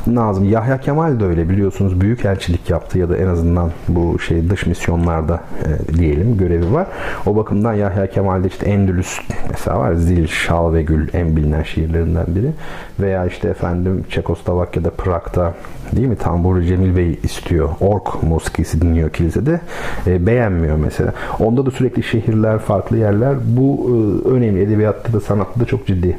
Nazım 0.08 0.50
Yahya 0.50 0.78
Kemal 0.78 1.20
de 1.20 1.26
öyle 1.26 1.50
biliyorsunuz 1.50 2.02
büyük 2.02 2.26
elçilik 2.26 2.70
yaptı 2.70 3.00
ya 3.00 3.10
da 3.10 3.18
en 3.18 3.28
azından 3.28 3.72
bu 3.88 4.20
şey 4.20 4.50
dış 4.50 4.66
misyonlarda 4.66 5.40
e, 5.66 5.98
diyelim 5.98 6.38
görevi 6.38 6.74
var. 6.74 6.88
O 7.26 7.36
bakımdan 7.36 7.74
Yahya 7.74 8.08
Kemal'de 8.08 8.48
işte 8.48 8.66
Endülüs 8.66 9.20
mesela 9.50 9.80
var 9.80 9.94
Zil, 9.94 10.28
Şal 10.28 10.74
ve 10.74 10.84
Gül 10.84 11.08
en 11.14 11.36
bilinen 11.36 11.64
şiirlerinden 11.64 12.26
biri. 12.28 12.52
Veya 13.00 13.26
işte 13.26 13.50
efendim 13.50 14.06
Çekoslovakya'da 14.10 14.90
Prag'da 14.90 15.54
değil 15.96 16.08
mi 16.08 16.16
Tamburi 16.16 16.66
Cemil 16.66 16.96
Bey 16.96 17.20
istiyor. 17.24 17.70
Ork 17.80 18.24
muskisi 18.24 18.82
dinliyor 18.82 19.10
kilisede. 19.10 19.62
E, 20.08 20.26
beğenmiyor 20.26 20.78
mesela. 20.78 21.14
Onda 21.40 21.66
da 21.66 21.72
sürekli 21.72 22.04
şehirler, 22.04 22.60
farklı 22.60 22.98
yerler. 22.98 23.36
Bu 23.46 23.90
e, 23.90 24.30
önemli. 24.30 24.62
Edebiyatta 24.62 25.14
da 25.14 25.20
sanatta 25.20 25.60
da 25.60 25.66
çok 25.66 25.88
ciddi 25.88 26.18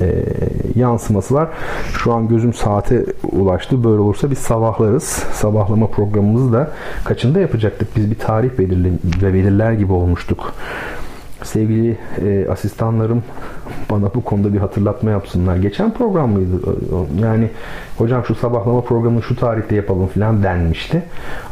e, 0.00 0.24
yansıması 0.76 1.34
var. 1.34 1.48
Şu 1.98 2.12
an 2.12 2.28
gözüm 2.28 2.54
saate 2.54 3.04
ulaştı. 3.32 3.84
Böyle 3.84 4.00
olursa 4.00 4.30
biz 4.30 4.38
sabahlarız. 4.38 5.04
Sabahlama 5.32 5.86
programımızı 5.86 6.52
da 6.52 6.70
kaçında 7.04 7.40
yapacaktık? 7.40 7.96
Biz 7.96 8.10
bir 8.10 8.18
tarih 8.18 8.50
belirli, 8.58 8.92
ve 9.22 9.34
belirler 9.34 9.72
gibi 9.72 9.92
olmuştuk. 9.92 10.52
Sevgili 11.42 11.98
e, 12.24 12.48
asistanlarım 12.50 13.22
bana 13.90 14.14
bu 14.14 14.24
konuda 14.24 14.52
bir 14.52 14.58
hatırlatma 14.58 15.10
yapsınlar. 15.10 15.56
Geçen 15.56 15.94
program 15.94 16.30
mıydı? 16.30 16.76
Yani 17.22 17.50
hocam 17.98 18.24
şu 18.24 18.34
sabahlama 18.34 18.80
programını 18.80 19.22
şu 19.22 19.36
tarihte 19.36 19.76
yapalım 19.76 20.06
filan 20.06 20.42
denmişti. 20.42 21.02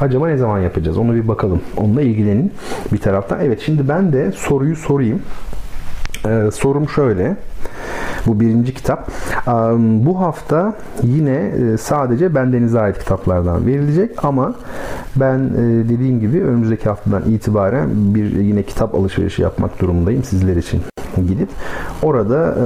Acaba 0.01 0.29
ne 0.29 0.37
zaman 0.37 0.61
yapacağız? 0.61 0.99
Onu 0.99 1.15
bir 1.15 1.29
bakalım. 1.29 1.61
Onunla 1.77 2.03
ilgilenin 2.03 2.53
bir 2.93 2.99
taraftan. 2.99 3.41
Evet 3.41 3.61
şimdi 3.61 3.89
ben 3.89 4.13
de 4.13 4.33
soruyu 4.33 4.77
sorayım. 4.77 5.23
Ee, 6.27 6.51
sorum 6.51 6.89
şöyle. 6.89 7.37
Bu 8.27 8.41
birinci 8.41 8.75
kitap. 8.75 9.11
Bu 10.07 10.21
hafta 10.21 10.75
yine 11.03 11.37
e, 11.37 11.77
sadece 11.77 12.35
bendenize 12.35 12.81
ait 12.81 12.99
kitaplardan 12.99 13.67
verilecek 13.67 14.25
ama 14.25 14.55
ben 15.17 15.39
e, 15.39 15.89
dediğim 15.89 16.21
gibi 16.21 16.43
önümüzdeki 16.43 16.89
haftadan 16.89 17.23
itibaren 17.23 18.15
bir 18.15 18.37
yine 18.37 18.63
kitap 18.63 18.95
alışverişi 18.95 19.43
yapmak 19.43 19.81
durumundayım 19.81 20.25
sizler 20.25 20.57
için 20.57 20.83
gidip 21.29 21.49
orada 22.03 22.55
e, 22.55 22.65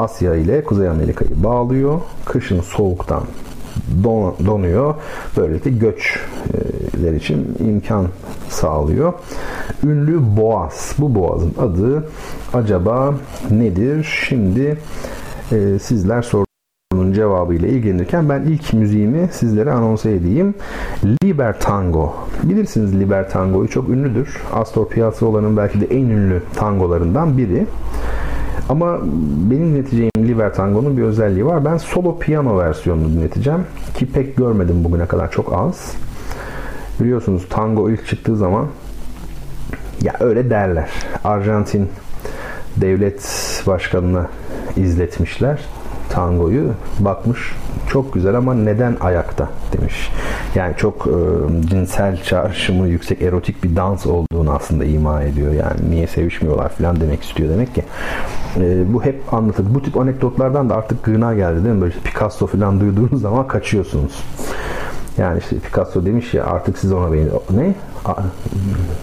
Asya 0.00 0.34
ile 0.34 0.64
Kuzey 0.64 0.88
Amerika'yı 0.88 1.42
bağlıyor. 1.42 2.00
Kışın 2.24 2.60
soğuktan 2.60 3.22
don, 4.04 4.34
donuyor. 4.46 4.94
Böylelikle 5.36 5.70
göçler 5.70 7.12
için 7.14 7.56
imkan 7.68 8.06
sağlıyor. 8.48 9.12
Ünlü 9.84 10.36
Boğaz. 10.36 10.94
Bu 10.98 11.14
boğazın 11.14 11.52
adı 11.58 12.08
acaba 12.54 13.14
nedir? 13.50 14.24
Şimdi 14.28 14.78
e, 15.52 15.78
sizler 15.78 16.22
sorunun 16.22 17.12
cevabıyla 17.12 17.68
ilgilenirken 17.68 18.28
ben 18.28 18.42
ilk 18.42 18.72
müziğimi 18.72 19.28
sizlere 19.32 19.72
anons 19.72 20.06
edeyim. 20.06 20.54
Libertango. 21.24 22.14
Bilirsiniz 22.42 23.00
Libertango'yu 23.00 23.68
çok 23.68 23.88
ünlüdür. 23.88 24.42
Astor 24.52 24.88
Piazzolla'nın 24.88 25.56
belki 25.56 25.80
de 25.80 25.86
en 25.86 26.04
ünlü 26.04 26.42
tangolarından 26.56 27.38
biri. 27.38 27.66
Ama 28.68 28.98
benim 29.50 29.74
dinleteceğim 29.74 30.10
Libertango'nun 30.18 30.96
bir 30.96 31.02
özelliği 31.02 31.46
var. 31.46 31.64
Ben 31.64 31.76
solo 31.76 32.18
piyano 32.18 32.58
versiyonunu 32.58 33.08
dinleteceğim. 33.08 33.60
Ki 33.94 34.12
pek 34.12 34.36
görmedim 34.36 34.84
bugüne 34.84 35.06
kadar 35.06 35.30
çok 35.30 35.52
az. 35.52 35.96
Biliyorsunuz 37.00 37.46
tango 37.50 37.90
ilk 37.90 38.06
çıktığı 38.06 38.36
zaman 38.36 38.66
ya 40.02 40.12
öyle 40.20 40.50
derler. 40.50 40.90
Arjantin 41.24 41.88
devlet 42.76 43.22
başkanına 43.66 44.28
izletmişler 44.76 45.60
tangoyu. 46.10 46.72
Bakmış 46.98 47.52
çok 47.88 48.14
güzel 48.14 48.34
ama 48.34 48.54
neden 48.54 48.96
ayakta 49.00 49.48
demiş. 49.72 50.10
Yani 50.54 50.76
çok 50.76 51.06
e, 51.06 51.16
cinsel 51.68 52.22
çağrışımı 52.22 52.88
yüksek 52.88 53.22
erotik 53.22 53.64
bir 53.64 53.76
dans 53.76 54.06
olduğunu 54.06 54.52
aslında 54.52 54.84
ima 54.84 55.22
ediyor. 55.22 55.52
Yani 55.52 55.90
niye 55.90 56.06
sevişmiyorlar 56.06 56.68
falan 56.68 57.00
demek 57.00 57.22
istiyor 57.22 57.50
demek 57.50 57.74
ki. 57.74 57.82
E, 58.56 58.92
bu 58.92 59.04
hep 59.04 59.34
anlatır. 59.34 59.74
Bu 59.74 59.82
tip 59.82 59.96
anekdotlardan 59.96 60.70
da 60.70 60.76
artık 60.76 61.04
gına 61.04 61.34
geldi 61.34 61.64
değil 61.64 61.74
mi? 61.74 61.80
Böyle 61.80 61.94
Picasso 62.04 62.46
falan 62.46 62.80
duyduğunuz 62.80 63.22
zaman 63.22 63.46
kaçıyorsunuz. 63.46 64.24
Yani 65.18 65.38
işte 65.38 65.58
Picasso 65.58 66.04
demiş 66.04 66.34
ya 66.34 66.44
artık 66.44 66.78
siz 66.78 66.92
ona 66.92 67.12
benziyor. 67.12 67.40
Ne? 67.50 67.74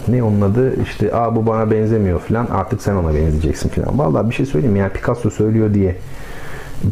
ne 0.08 0.22
onun 0.22 0.40
adı? 0.40 0.82
İşte 0.82 1.14
Aa, 1.14 1.36
bu 1.36 1.46
bana 1.46 1.70
benzemiyor 1.70 2.20
falan. 2.20 2.46
Artık 2.46 2.82
sen 2.82 2.94
ona 2.94 3.08
benzeyeceksin 3.08 3.68
falan. 3.68 3.98
Vallahi 3.98 4.30
bir 4.30 4.34
şey 4.34 4.46
söyleyeyim 4.46 4.76
yani 4.76 4.92
Picasso 4.92 5.30
söylüyor 5.30 5.74
diye 5.74 5.96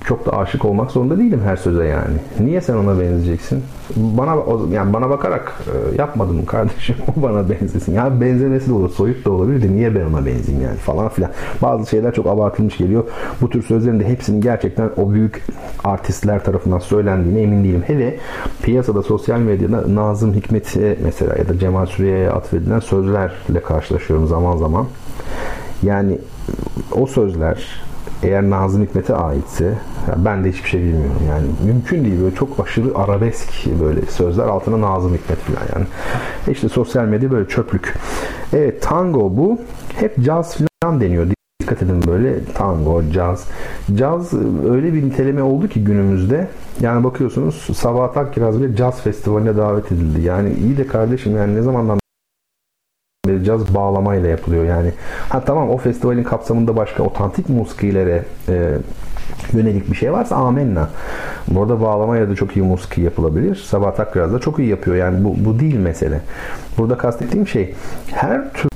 çok 0.05 0.27
da 0.27 0.39
aşık 0.39 0.65
olmak 0.65 0.91
zorunda 0.91 1.19
değilim 1.19 1.41
her 1.45 1.57
söze 1.57 1.85
yani. 1.85 2.17
Niye 2.41 2.61
sen 2.61 2.75
ona 2.75 3.01
benzeyeceksin? 3.01 3.63
Bana 3.97 4.37
yani 4.73 4.93
bana 4.93 5.11
bakarak 5.11 5.53
e, 5.67 5.97
yapmadım 5.97 6.47
kardeşim 6.47 6.97
o 7.17 7.23
bana 7.23 7.51
benzesin. 7.51 7.95
Ya 7.95 8.21
benzemesi 8.21 8.69
de 8.69 8.73
olur, 8.73 8.91
soyut 8.91 9.25
da 9.25 9.31
olabilir 9.31 9.63
de 9.63 9.73
niye 9.73 9.95
ben 9.95 10.05
ona 10.05 10.27
benzeyeyim 10.27 10.67
yani 10.67 10.77
falan 10.77 11.09
filan. 11.09 11.31
Bazı 11.63 11.91
şeyler 11.91 12.15
çok 12.15 12.27
abartılmış 12.27 12.77
geliyor. 12.77 13.05
Bu 13.41 13.51
tür 13.51 13.63
sözlerin 13.63 14.01
de 14.01 14.09
hepsinin 14.09 14.41
gerçekten 14.41 14.91
o 14.97 15.13
büyük 15.13 15.45
artistler 15.85 16.45
tarafından 16.45 16.79
söylendiğine 16.79 17.43
emin 17.43 17.65
değilim. 17.65 17.83
Hele 17.87 18.19
piyasada 18.63 19.03
sosyal 19.03 19.39
medyada 19.39 19.95
Nazım 19.95 20.35
Hikmet'e 20.35 20.97
mesela 21.05 21.37
ya 21.39 21.49
da 21.49 21.59
Cemal 21.59 21.87
Süreyya'ya 21.87 22.33
atfedilen 22.33 22.81
sözlerle 22.81 23.61
karşılaşıyorum 23.65 24.27
zaman 24.27 24.57
zaman. 24.57 24.87
Yani 25.83 26.19
o 26.93 27.07
sözler 27.07 27.90
eğer 28.23 28.51
Nazım 28.51 28.83
Hikmet'e 28.83 29.15
aitse 29.15 29.75
ben 30.17 30.45
de 30.45 30.53
hiçbir 30.53 30.69
şey 30.69 30.81
bilmiyorum 30.81 31.23
yani 31.29 31.47
mümkün 31.73 32.05
değil 32.05 32.21
böyle 32.23 32.35
çok 32.35 32.61
aşırı 32.61 32.99
arabesk 32.99 33.67
böyle 33.81 34.07
sözler 34.07 34.45
altına 34.45 34.81
Nazım 34.81 35.15
Hikmet 35.15 35.39
falan 35.39 35.67
yani 35.75 35.87
işte 36.49 36.69
sosyal 36.69 37.05
medya 37.05 37.31
böyle 37.31 37.49
çöplük 37.49 37.95
evet 38.53 38.83
tango 38.83 39.37
bu 39.37 39.59
hep 39.95 40.25
caz 40.25 40.57
falan 40.83 41.01
deniyor 41.01 41.27
dikkat 41.71 41.83
edin 41.83 42.03
böyle 42.07 42.45
tango, 42.45 43.03
caz. 43.13 43.49
Caz 43.95 44.35
öyle 44.71 44.95
bir 44.95 45.03
niteleme 45.03 45.43
oldu 45.43 45.69
ki 45.69 45.85
günümüzde. 45.85 46.49
Yani 46.81 47.05
bakıyorsunuz 47.05 47.55
Sabahat 47.77 48.17
Akkiraz 48.17 48.63
bile 48.63 48.77
caz 48.77 49.03
festivaline 49.03 49.57
davet 49.57 49.93
edildi. 49.93 50.21
Yani 50.21 50.53
iyi 50.53 50.77
de 50.77 50.87
kardeşim 50.87 51.37
yani 51.37 51.55
ne 51.55 51.63
zamandan 51.63 52.01
caz 53.45 53.75
bağlamayla 53.75 54.29
yapılıyor 54.29 54.65
yani. 54.65 54.93
Ha 55.29 55.45
tamam 55.45 55.71
o 55.71 55.77
festivalin 55.77 56.25
kapsamında 56.25 56.77
başka 56.77 57.03
otantik 57.03 57.49
muskilere 57.49 58.25
e, 58.49 58.79
yönelik 59.53 59.91
bir 59.91 59.97
şey 59.97 60.13
varsa 60.13 60.37
amenna. 60.37 60.89
Burada 61.49 61.81
bağlamayla 61.81 62.31
da 62.31 62.35
çok 62.35 62.57
iyi 62.57 62.63
musiki 62.63 63.01
yapılabilir. 63.01 63.57
Sabah 63.57 64.01
Akkiraz 64.01 64.33
da 64.33 64.39
çok 64.39 64.59
iyi 64.59 64.69
yapıyor. 64.69 64.97
Yani 64.97 65.25
bu, 65.25 65.35
bu 65.45 65.59
değil 65.59 65.79
mesele. 65.79 66.21
Burada 66.79 66.99
kastettiğim 66.99 67.49
şey 67.49 67.75
her 68.11 68.53
tür 68.53 68.71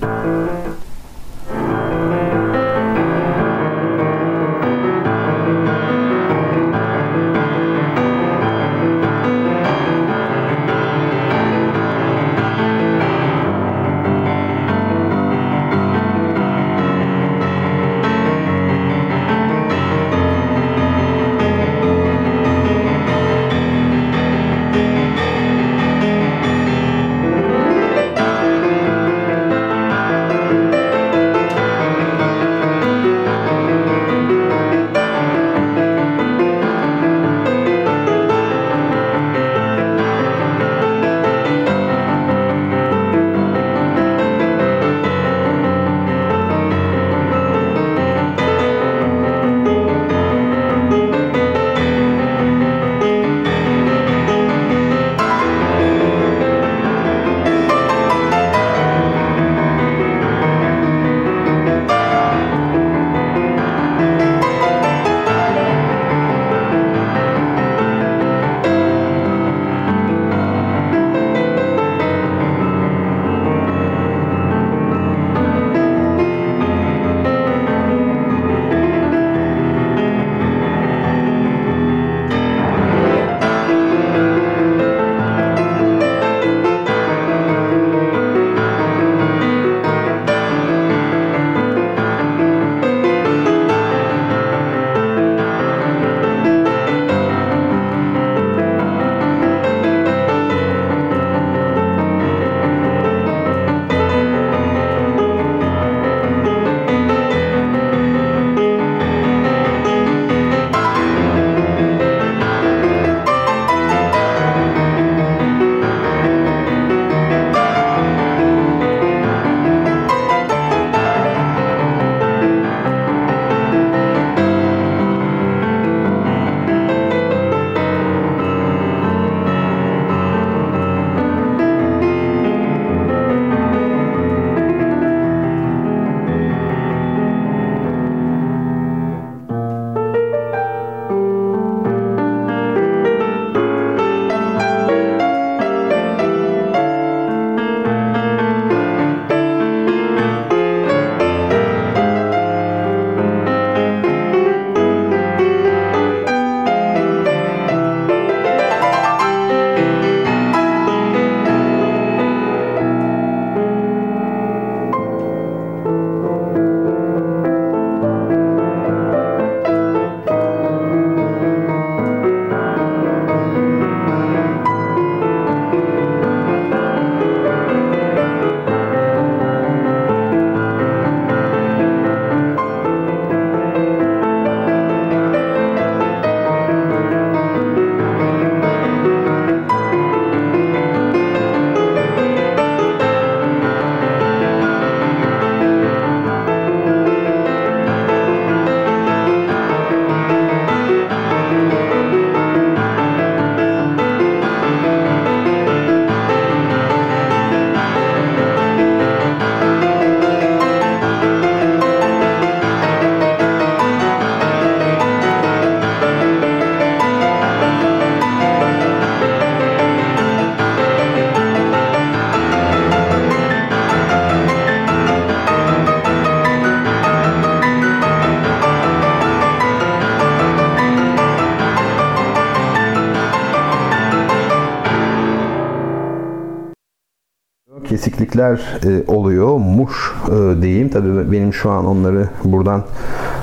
eksiklikler 238.53 238.91
e, 238.93 239.05
oluyor. 239.07 239.59
Muş 239.59 240.13
e, 240.29 240.63
diyeyim. 240.63 240.89
Tabii 240.89 241.33
benim 241.33 241.53
şu 241.53 241.71
an 241.71 241.87
onları 241.87 242.29
buradan 242.45 242.83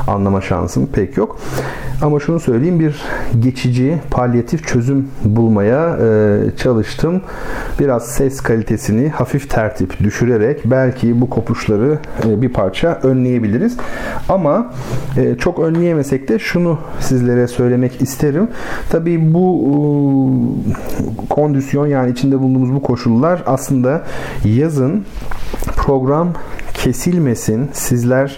anlama 0.07 0.41
şansım 0.41 0.87
pek 0.87 1.17
yok. 1.17 1.37
Ama 2.01 2.19
şunu 2.19 2.39
söyleyeyim 2.39 2.79
bir 2.79 3.01
geçici 3.39 3.97
palyatif 4.11 4.67
çözüm 4.67 5.07
bulmaya 5.23 5.97
e, 5.97 6.57
çalıştım. 6.57 7.21
Biraz 7.79 8.05
ses 8.07 8.41
kalitesini 8.41 9.09
hafif 9.09 9.49
tertip 9.49 9.99
düşürerek 9.99 10.61
belki 10.65 11.21
bu 11.21 11.29
kopuşları 11.29 11.99
e, 12.27 12.41
bir 12.41 12.49
parça 12.49 12.99
önleyebiliriz. 13.03 13.77
Ama 14.29 14.73
e, 15.17 15.35
çok 15.35 15.59
önleyemesek 15.59 16.29
de 16.29 16.39
şunu 16.39 16.77
sizlere 16.99 17.47
söylemek 17.47 18.01
isterim. 18.01 18.47
Tabii 18.89 19.33
bu 19.33 19.65
e, 19.69 21.27
kondisyon 21.29 21.87
yani 21.87 22.11
içinde 22.11 22.39
bulunduğumuz 22.39 22.73
bu 22.73 22.81
koşullar 22.81 23.43
aslında 23.45 24.03
yazın 24.45 25.05
program 25.77 26.33
kesilmesin. 26.73 27.69
Sizler 27.73 28.37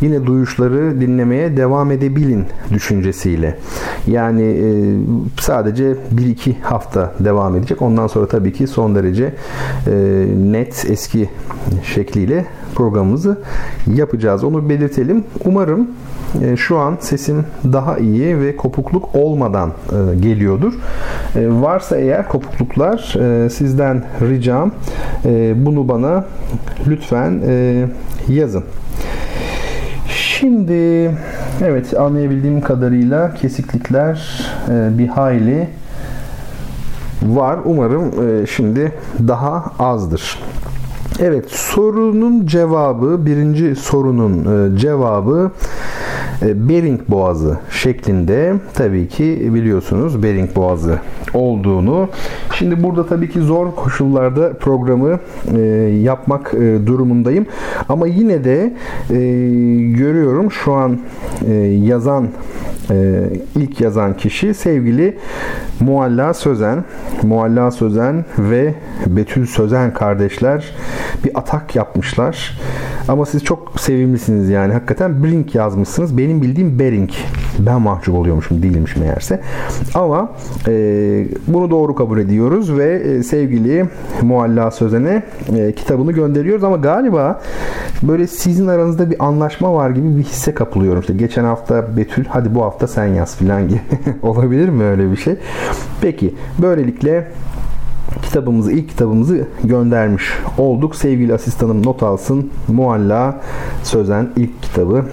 yine 0.00 0.26
duyuşları 0.26 1.00
dinlemeye 1.00 1.56
devam 1.56 1.90
edebilin 1.90 2.46
düşüncesiyle. 2.72 3.58
Yani 4.06 4.42
e, 4.42 4.68
sadece 5.40 5.96
1-2 6.16 6.60
hafta 6.60 7.14
devam 7.20 7.56
edecek. 7.56 7.82
Ondan 7.82 8.06
sonra 8.06 8.28
tabii 8.28 8.52
ki 8.52 8.66
son 8.66 8.94
derece 8.94 9.34
e, 9.86 9.92
net 10.36 10.86
eski 10.90 11.30
şekliyle 11.94 12.46
programımızı 12.74 13.38
yapacağız. 13.94 14.44
Onu 14.44 14.68
belirtelim. 14.68 15.24
Umarım 15.44 15.88
e, 16.42 16.56
şu 16.56 16.78
an 16.78 16.96
sesim 17.00 17.44
daha 17.72 17.98
iyi 17.98 18.40
ve 18.40 18.56
kopukluk 18.56 19.14
olmadan 19.14 19.68
e, 19.70 20.16
geliyordur. 20.16 20.72
E, 21.36 21.48
varsa 21.48 21.96
eğer 21.96 22.28
kopukluklar 22.28 23.14
sizden 23.50 24.04
ricam 24.20 24.72
bunu 25.54 25.88
bana 25.88 26.24
lütfen 26.88 27.42
yazın. 28.28 28.64
Şimdi 30.08 31.10
evet 31.64 32.00
anlayabildiğim 32.00 32.60
kadarıyla 32.60 33.34
kesiklikler 33.34 34.46
bir 34.68 35.08
hayli 35.08 35.68
var. 37.22 37.58
Umarım 37.64 38.12
şimdi 38.46 38.92
daha 39.28 39.64
azdır. 39.78 40.38
Evet 41.20 41.50
sorunun 41.50 42.46
cevabı 42.46 43.26
birinci 43.26 43.76
sorunun 43.76 44.32
e, 44.74 44.78
cevabı 44.78 45.50
e, 46.42 46.68
Bering 46.68 47.00
Boğazı 47.08 47.58
şeklinde 47.70 48.54
tabii 48.74 49.08
ki 49.08 49.50
biliyorsunuz 49.54 50.22
Bering 50.22 50.56
Boğazı 50.56 51.00
olduğunu. 51.34 52.08
Şimdi 52.54 52.82
burada 52.82 53.06
tabii 53.06 53.30
ki 53.30 53.40
zor 53.40 53.74
koşullarda 53.74 54.52
programı 54.52 55.18
e, 55.56 55.60
yapmak 56.02 56.52
durumundayım. 56.86 57.46
Ama 57.88 58.06
yine 58.06 58.44
de 58.44 58.74
görüyorum 59.98 60.50
şu 60.50 60.72
an 60.72 60.98
yazan 61.70 62.28
e, 62.90 63.24
ilk 63.56 63.80
yazan 63.80 64.16
kişi 64.16 64.54
sevgili 64.54 65.18
Mualla 65.80 66.34
Sözen. 66.34 66.84
Mualla 67.22 67.70
Sözen 67.70 68.24
ve 68.38 68.74
Betül 69.06 69.46
Sözen 69.46 69.94
kardeşler 69.94 70.64
bir 71.24 71.38
atak 71.38 71.76
yapmışlar. 71.76 72.58
Ama 73.08 73.26
siz 73.26 73.44
çok 73.44 73.80
sevimlisiniz 73.80 74.48
yani. 74.48 74.72
Hakikaten 74.72 75.24
Brink 75.24 75.54
yazmışsınız. 75.54 76.18
Benim 76.18 76.42
bildiğim 76.42 76.78
Bering. 76.78 77.10
Ben 77.58 77.80
mahcup 77.80 78.14
oluyormuşum 78.14 78.62
değilmiş 78.62 78.96
meğerse. 78.96 79.40
Ama 79.94 80.32
e, 80.68 80.72
bunu 81.46 81.70
doğru 81.70 81.94
kabul 81.94 82.18
ediyoruz 82.18 82.78
ve 82.78 82.94
e, 82.94 83.22
sevgili 83.22 83.88
Mualla 84.22 84.70
Sözen'e 84.70 85.22
e, 85.56 85.72
kitabını 85.72 86.12
gönderiyoruz 86.12 86.64
ama 86.64 86.76
galiba 86.76 87.40
böyle 88.02 88.26
sizin 88.26 88.66
aranızda 88.66 89.10
bir 89.10 89.24
anlaşma 89.24 89.74
var 89.74 89.90
gibi 89.90 90.16
bir 90.16 90.22
hisse 90.22 90.54
kapılıyorum. 90.54 91.00
İşte 91.00 91.14
geçen 91.14 91.44
hafta 91.44 91.96
Betül 91.96 92.24
hadi 92.24 92.54
bu 92.54 92.62
hafta 92.62 92.86
sen 92.86 93.06
yaz 93.06 93.36
filan 93.36 93.68
gibi. 93.68 93.80
Olabilir 94.22 94.68
mi 94.68 94.84
öyle 94.84 95.10
bir 95.10 95.16
şey? 95.16 95.36
Peki 96.00 96.34
böylelikle 96.62 97.28
kitabımızı, 98.22 98.72
ilk 98.72 98.88
kitabımızı 98.88 99.48
göndermiş 99.64 100.24
olduk. 100.58 100.96
Sevgili 100.96 101.34
asistanım 101.34 101.86
not 101.86 102.02
alsın. 102.02 102.50
Mualla 102.68 103.40
Sözen 103.82 104.28
ilk 104.36 104.62
kitabı 104.62 105.04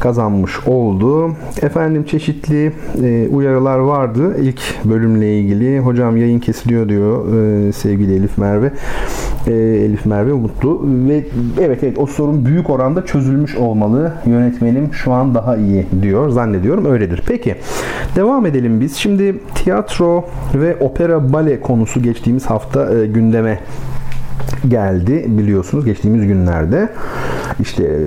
kazanmış 0.00 0.52
oldu. 0.66 1.30
Efendim 1.62 2.04
çeşitli 2.04 2.72
e, 3.02 3.28
uyarılar 3.28 3.78
vardı 3.78 4.36
ilk 4.40 4.60
bölümle 4.84 5.38
ilgili. 5.38 5.80
Hocam 5.80 6.16
yayın 6.16 6.38
kesiliyor 6.38 6.88
diyor 6.88 7.34
e, 7.34 7.72
sevgili 7.72 8.14
Elif 8.14 8.38
Merve. 8.38 8.72
E, 9.46 9.52
Elif 9.52 10.06
Merve 10.06 10.32
Mutlu 10.32 10.80
ve 10.84 11.24
evet 11.60 11.82
evet 11.82 11.98
o 11.98 12.06
sorun 12.06 12.44
büyük 12.44 12.70
oranda 12.70 13.04
çözülmüş 13.06 13.56
olmalı. 13.56 14.12
Yönetmenim 14.26 14.94
şu 14.94 15.12
an 15.12 15.34
daha 15.34 15.56
iyi 15.56 15.86
diyor. 16.02 16.28
Zannediyorum 16.28 16.84
öyledir. 16.84 17.22
Peki 17.26 17.54
devam 18.16 18.46
edelim 18.46 18.80
biz. 18.80 18.96
Şimdi 18.96 19.34
tiyatro 19.54 20.24
ve 20.54 20.76
opera 20.76 21.32
bale 21.32 21.60
konusu 21.60 22.02
geçtiğimiz 22.02 22.46
hafta 22.46 22.94
e, 22.94 23.06
gündeme 23.06 23.58
geldi 24.68 25.24
biliyorsunuz 25.28 25.84
geçtiğimiz 25.84 26.26
günlerde. 26.26 26.88
İşte 27.60 28.00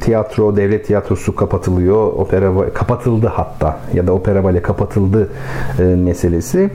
tiyatro 0.00 0.56
devlet 0.56 0.86
tiyatrosu 0.86 1.36
kapatılıyor 1.36 2.06
opera 2.06 2.72
kapatıldı 2.74 3.26
hatta 3.26 3.80
ya 3.94 4.06
da 4.06 4.12
opera 4.12 4.44
bale 4.44 4.62
kapatıldı 4.62 5.30
e, 5.78 5.82
meselesi. 5.82 6.70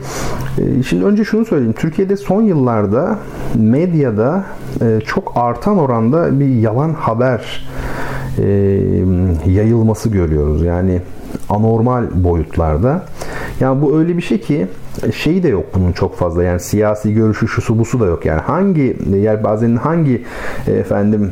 E, 0.58 0.82
şimdi 0.82 1.04
önce 1.04 1.24
şunu 1.24 1.44
söyleyeyim. 1.44 1.74
Türkiye'de 1.78 2.16
son 2.16 2.42
yıllarda 2.42 3.18
medyada 3.54 4.44
e, 4.80 5.00
çok 5.06 5.32
artan 5.36 5.78
oranda 5.78 6.40
bir 6.40 6.48
yalan 6.48 6.94
haber 6.94 7.66
e, 8.38 8.44
yayılması 9.46 10.08
görüyoruz. 10.08 10.62
Yani 10.62 11.00
anormal 11.48 12.04
boyutlarda 12.14 13.04
yani 13.60 13.82
bu 13.82 13.98
öyle 13.98 14.16
bir 14.16 14.22
şey 14.22 14.40
ki 14.40 14.66
şeyi 15.14 15.42
de 15.42 15.48
yok 15.48 15.64
bunun 15.74 15.92
çok 15.92 16.16
fazla. 16.16 16.42
Yani 16.42 16.60
siyasi 16.60 17.14
görüşü 17.14 17.48
şusu 17.48 17.78
busu 17.78 18.00
da 18.00 18.06
yok. 18.06 18.26
Yani 18.26 18.40
hangi 18.40 18.96
yer 19.16 19.44
bazen 19.44 19.76
hangi 19.76 20.24
efendim 20.66 21.30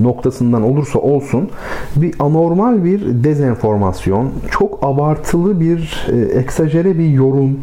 noktasından 0.00 0.62
olursa 0.62 0.98
olsun 0.98 1.50
bir 1.96 2.14
anormal 2.18 2.84
bir 2.84 3.24
dezenformasyon, 3.24 4.32
çok 4.50 4.78
abartılı 4.82 5.60
bir 5.60 6.06
e, 6.12 6.38
eksajere 6.38 6.98
bir 6.98 7.08
yorum 7.08 7.60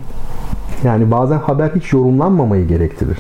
yani 0.84 1.12
bazen 1.12 1.38
haber 1.38 1.72
hiç 1.76 1.93
yorumlanmamayı 1.93 2.68
gerektirir. 2.68 3.18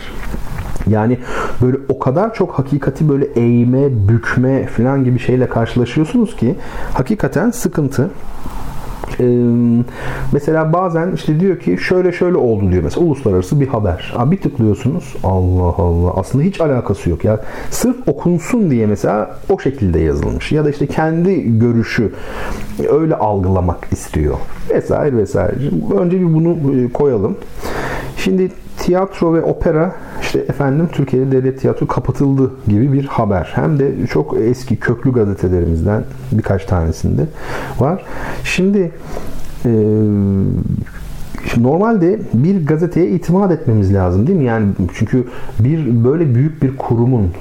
Yani 0.87 1.17
böyle 1.61 1.77
o 1.89 1.99
kadar 1.99 2.33
çok 2.33 2.51
hakikati 2.51 3.09
böyle 3.09 3.25
eğme, 3.25 4.07
bükme 4.09 4.67
falan 4.67 5.03
gibi 5.03 5.19
şeyle 5.19 5.49
karşılaşıyorsunuz 5.49 6.35
ki 6.35 6.55
hakikaten 6.93 7.51
sıkıntı. 7.51 8.09
Ee, 9.19 9.23
mesela 10.31 10.73
bazen 10.73 11.11
işte 11.15 11.39
diyor 11.39 11.59
ki 11.59 11.77
şöyle 11.77 12.11
şöyle 12.11 12.37
oldu 12.37 12.71
diyor 12.71 12.83
mesela 12.83 13.05
uluslararası 13.05 13.61
bir 13.61 13.67
haber. 13.67 14.13
Abi 14.17 14.35
bir 14.35 14.41
tıklıyorsunuz 14.41 15.15
Allah 15.23 15.75
Allah 15.77 16.13
aslında 16.15 16.43
hiç 16.43 16.61
alakası 16.61 17.09
yok 17.09 17.25
ya. 17.25 17.39
Sırf 17.69 18.07
okunsun 18.07 18.71
diye 18.71 18.87
mesela 18.87 19.37
o 19.49 19.59
şekilde 19.59 19.99
yazılmış 19.99 20.51
ya 20.51 20.65
da 20.65 20.69
işte 20.69 20.87
kendi 20.87 21.59
görüşü 21.59 22.11
öyle 22.89 23.15
algılamak 23.15 23.87
istiyor 23.91 24.35
vesaire 24.69 25.17
vesaire. 25.17 25.55
Önce 25.99 26.19
bir 26.19 26.33
bunu 26.33 26.57
koyalım. 26.93 27.37
Şimdi 28.17 28.51
tiyatro 28.81 29.33
ve 29.33 29.41
opera 29.41 29.95
işte 30.21 30.39
efendim 30.39 30.89
Türkiye'de 30.91 31.31
devlet 31.31 31.61
tiyatro 31.61 31.87
kapatıldı 31.87 32.51
gibi 32.67 32.93
bir 32.93 33.05
haber. 33.05 33.51
Hem 33.55 33.79
de 33.79 34.07
çok 34.07 34.37
eski 34.37 34.75
köklü 34.75 35.13
gazetelerimizden 35.13 36.03
birkaç 36.31 36.65
tanesinde 36.65 37.25
var. 37.79 38.05
Şimdi 38.43 38.91
e, 39.65 39.71
normalde 41.57 42.19
bir 42.33 42.65
gazeteye 42.65 43.09
itimat 43.09 43.51
etmemiz 43.51 43.93
lazım 43.93 44.27
değil 44.27 44.39
mi? 44.39 44.45
Yani 44.45 44.67
çünkü 44.93 45.27
bir 45.59 46.03
böyle 46.03 46.35
büyük 46.35 46.63
bir 46.63 46.77
kurumun 46.77 47.31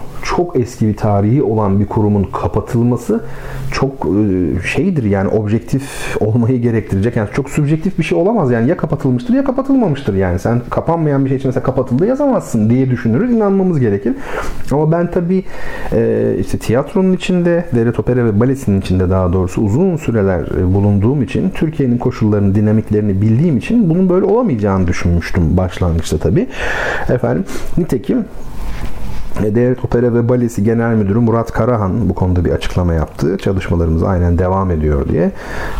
çok 0.40 0.56
eski 0.56 0.88
bir 0.88 0.96
tarihi 0.96 1.42
olan 1.42 1.80
bir 1.80 1.86
kurumun 1.86 2.24
kapatılması 2.24 3.24
çok 3.72 3.92
e, 3.92 4.66
şeydir 4.66 5.04
yani 5.04 5.28
objektif 5.28 6.16
olmayı 6.20 6.60
gerektirecek. 6.62 7.16
Yani 7.16 7.28
çok 7.32 7.50
subjektif 7.50 7.98
bir 7.98 8.04
şey 8.04 8.18
olamaz 8.18 8.50
yani 8.50 8.68
ya 8.68 8.76
kapatılmıştır 8.76 9.34
ya 9.34 9.44
kapatılmamıştır 9.44 10.14
yani. 10.14 10.38
Sen 10.38 10.60
kapanmayan 10.70 11.24
bir 11.24 11.28
şey 11.28 11.36
için 11.36 11.48
mesela 11.48 11.64
kapatıldı 11.64 12.06
yazamazsın 12.06 12.70
diye 12.70 12.90
düşünürüz. 12.90 13.30
inanmamız 13.30 13.80
gerekir. 13.80 14.14
Ama 14.72 14.92
ben 14.92 15.10
tabii 15.10 15.44
e, 15.92 16.34
işte 16.40 16.58
tiyatronun 16.58 17.12
içinde, 17.12 17.64
devlet 17.74 17.98
opera 18.00 18.24
ve 18.24 18.40
balesinin 18.40 18.80
içinde 18.80 19.10
daha 19.10 19.32
doğrusu 19.32 19.62
uzun 19.62 19.96
süreler 19.96 20.40
e, 20.58 20.74
bulunduğum 20.74 21.22
için 21.22 21.50
Türkiye'nin 21.50 21.98
koşullarını, 21.98 22.54
dinamiklerini 22.54 23.22
bildiğim 23.22 23.56
için 23.56 23.90
bunun 23.90 24.08
böyle 24.08 24.24
olamayacağını 24.24 24.86
düşünmüştüm 24.86 25.56
başlangıçta 25.56 26.18
tabii. 26.18 26.46
Efendim 27.08 27.44
nitekim 27.78 28.24
Devlet 29.38 29.84
Opera 29.84 30.14
ve 30.14 30.28
Balesi 30.28 30.64
Genel 30.64 30.94
Müdürü 30.94 31.18
Murat 31.18 31.52
Karahan 31.52 32.08
bu 32.08 32.14
konuda 32.14 32.44
bir 32.44 32.50
açıklama 32.50 32.94
yaptı. 32.94 33.38
Çalışmalarımız 33.38 34.02
aynen 34.02 34.38
devam 34.38 34.70
ediyor 34.70 35.08
diye. 35.08 35.32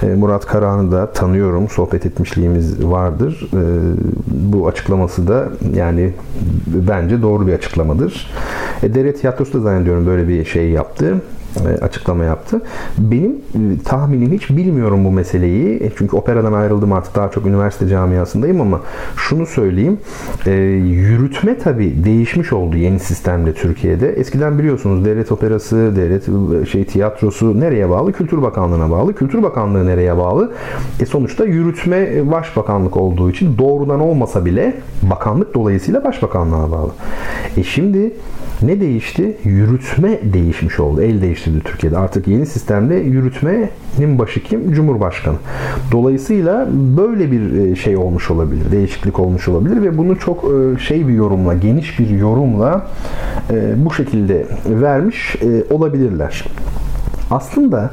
E, 0.03 0.07
Murat 0.07 0.46
Karahan'ı 0.46 0.92
da 0.92 1.12
tanıyorum. 1.12 1.68
Sohbet 1.68 2.07
etmişliğimiz 2.07 2.84
vardır. 2.84 3.48
E, 3.53 3.62
bu 4.26 4.68
açıklaması 4.68 5.28
da 5.28 5.48
yani 5.74 6.12
bence 6.66 7.22
doğru 7.22 7.46
bir 7.46 7.53
açıklamadır. 7.53 8.30
Devlet 8.82 9.20
Tiyatrosu 9.20 9.53
da 9.53 9.61
zannediyorum 9.61 10.07
böyle 10.07 10.28
bir 10.28 10.44
şey 10.44 10.70
yaptı 10.70 11.16
açıklama 11.80 12.24
yaptı. 12.24 12.61
Benim 12.98 13.36
tahminim 13.84 14.32
hiç 14.32 14.51
bilmiyorum 14.51 15.05
bu 15.05 15.11
meseleyi. 15.11 15.92
Çünkü 15.98 16.16
operadan 16.16 16.53
ayrıldım 16.53 16.92
artık 16.92 17.14
daha 17.14 17.30
çok 17.30 17.46
üniversite 17.46 17.88
camiasındayım 17.88 18.61
ama 18.61 18.80
şunu 19.16 19.46
söyleyeyim. 19.46 19.98
E, 20.46 20.51
yürütme 20.51 21.59
tabi 21.59 22.05
değişmiş 22.05 22.53
oldu 22.53 22.76
yeni 22.76 23.01
sistemde 23.01 23.55
Türkiye'de. 23.55 24.12
Eskiden 24.12 24.59
biliyorsunuz 24.59 25.05
devlet 25.05 25.32
operası, 25.32 25.92
devlet 25.96 26.24
şey 26.68 26.84
tiyatrosu 26.84 27.61
nereye 27.61 27.90
bağlı? 27.90 28.12
Kültür 28.12 28.42
Bakanlığı'na 28.42 28.90
bağlı. 28.90 29.14
Kültür 29.14 29.42
Bakanlığı 29.42 29.86
nereye 29.86 30.18
bağlı? 30.18 30.53
E 31.01 31.07
sonuçta 31.07 31.44
yürütme 31.44 32.30
başbakanlık 32.30 32.96
olduğu 32.96 33.30
için 33.30 33.59
doğrudan 33.59 34.01
olmasa 34.01 34.44
bile 34.44 34.74
bakanlık 35.03 35.55
dolayısıyla 35.55 36.05
başbakanlığa 36.05 36.70
bağlı. 36.70 36.90
E 37.57 37.62
şimdi 37.62 38.12
ne 38.63 38.81
değişti? 38.81 39.37
Yürütme 39.45 40.19
değişmiş 40.23 40.81
oldu. 40.81 41.03
El 41.03 41.23
değiştirdi 41.23 41.61
Türkiye'de. 41.61 41.99
Artık 41.99 42.29
yeni 42.29 42.47
sistemde 42.47 42.95
yürütmenin 42.95 44.19
başı 44.19 44.43
kim? 44.43 44.73
Cumhurbaşkanı. 44.73 45.37
Dolayısıyla 45.93 46.69
böyle 46.97 47.33
bir 47.33 47.53
e, 47.59 47.77
şey 47.77 47.97
olmuş 47.97 48.31
olabilir. 48.31 48.73
Değişiklik 48.73 49.21
olmuş 49.21 49.49
olabilir 49.49 49.83
ve 49.83 49.99
bunu 49.99 50.19
çok 50.19 50.45
e, 50.45 50.79
şey 50.79 51.09
bir 51.09 51.13
yorumla, 51.13 51.55
geniş 51.55 51.99
bir 51.99 52.11
yorumla 52.11 52.87
e, 53.51 53.85
bu 53.85 53.95
şekilde 53.95 54.47
vermiş 54.67 55.37
olabilirler. 55.71 56.45
Aslında 57.31 57.91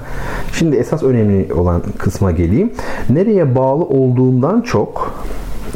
şimdi 0.53 0.75
esas 0.75 1.03
önemli 1.03 1.53
olan 1.53 1.81
kısma 1.97 2.31
geleyim. 2.31 2.71
Nereye 3.09 3.55
bağlı 3.55 3.85
olduğundan 3.85 4.61
çok 4.61 5.13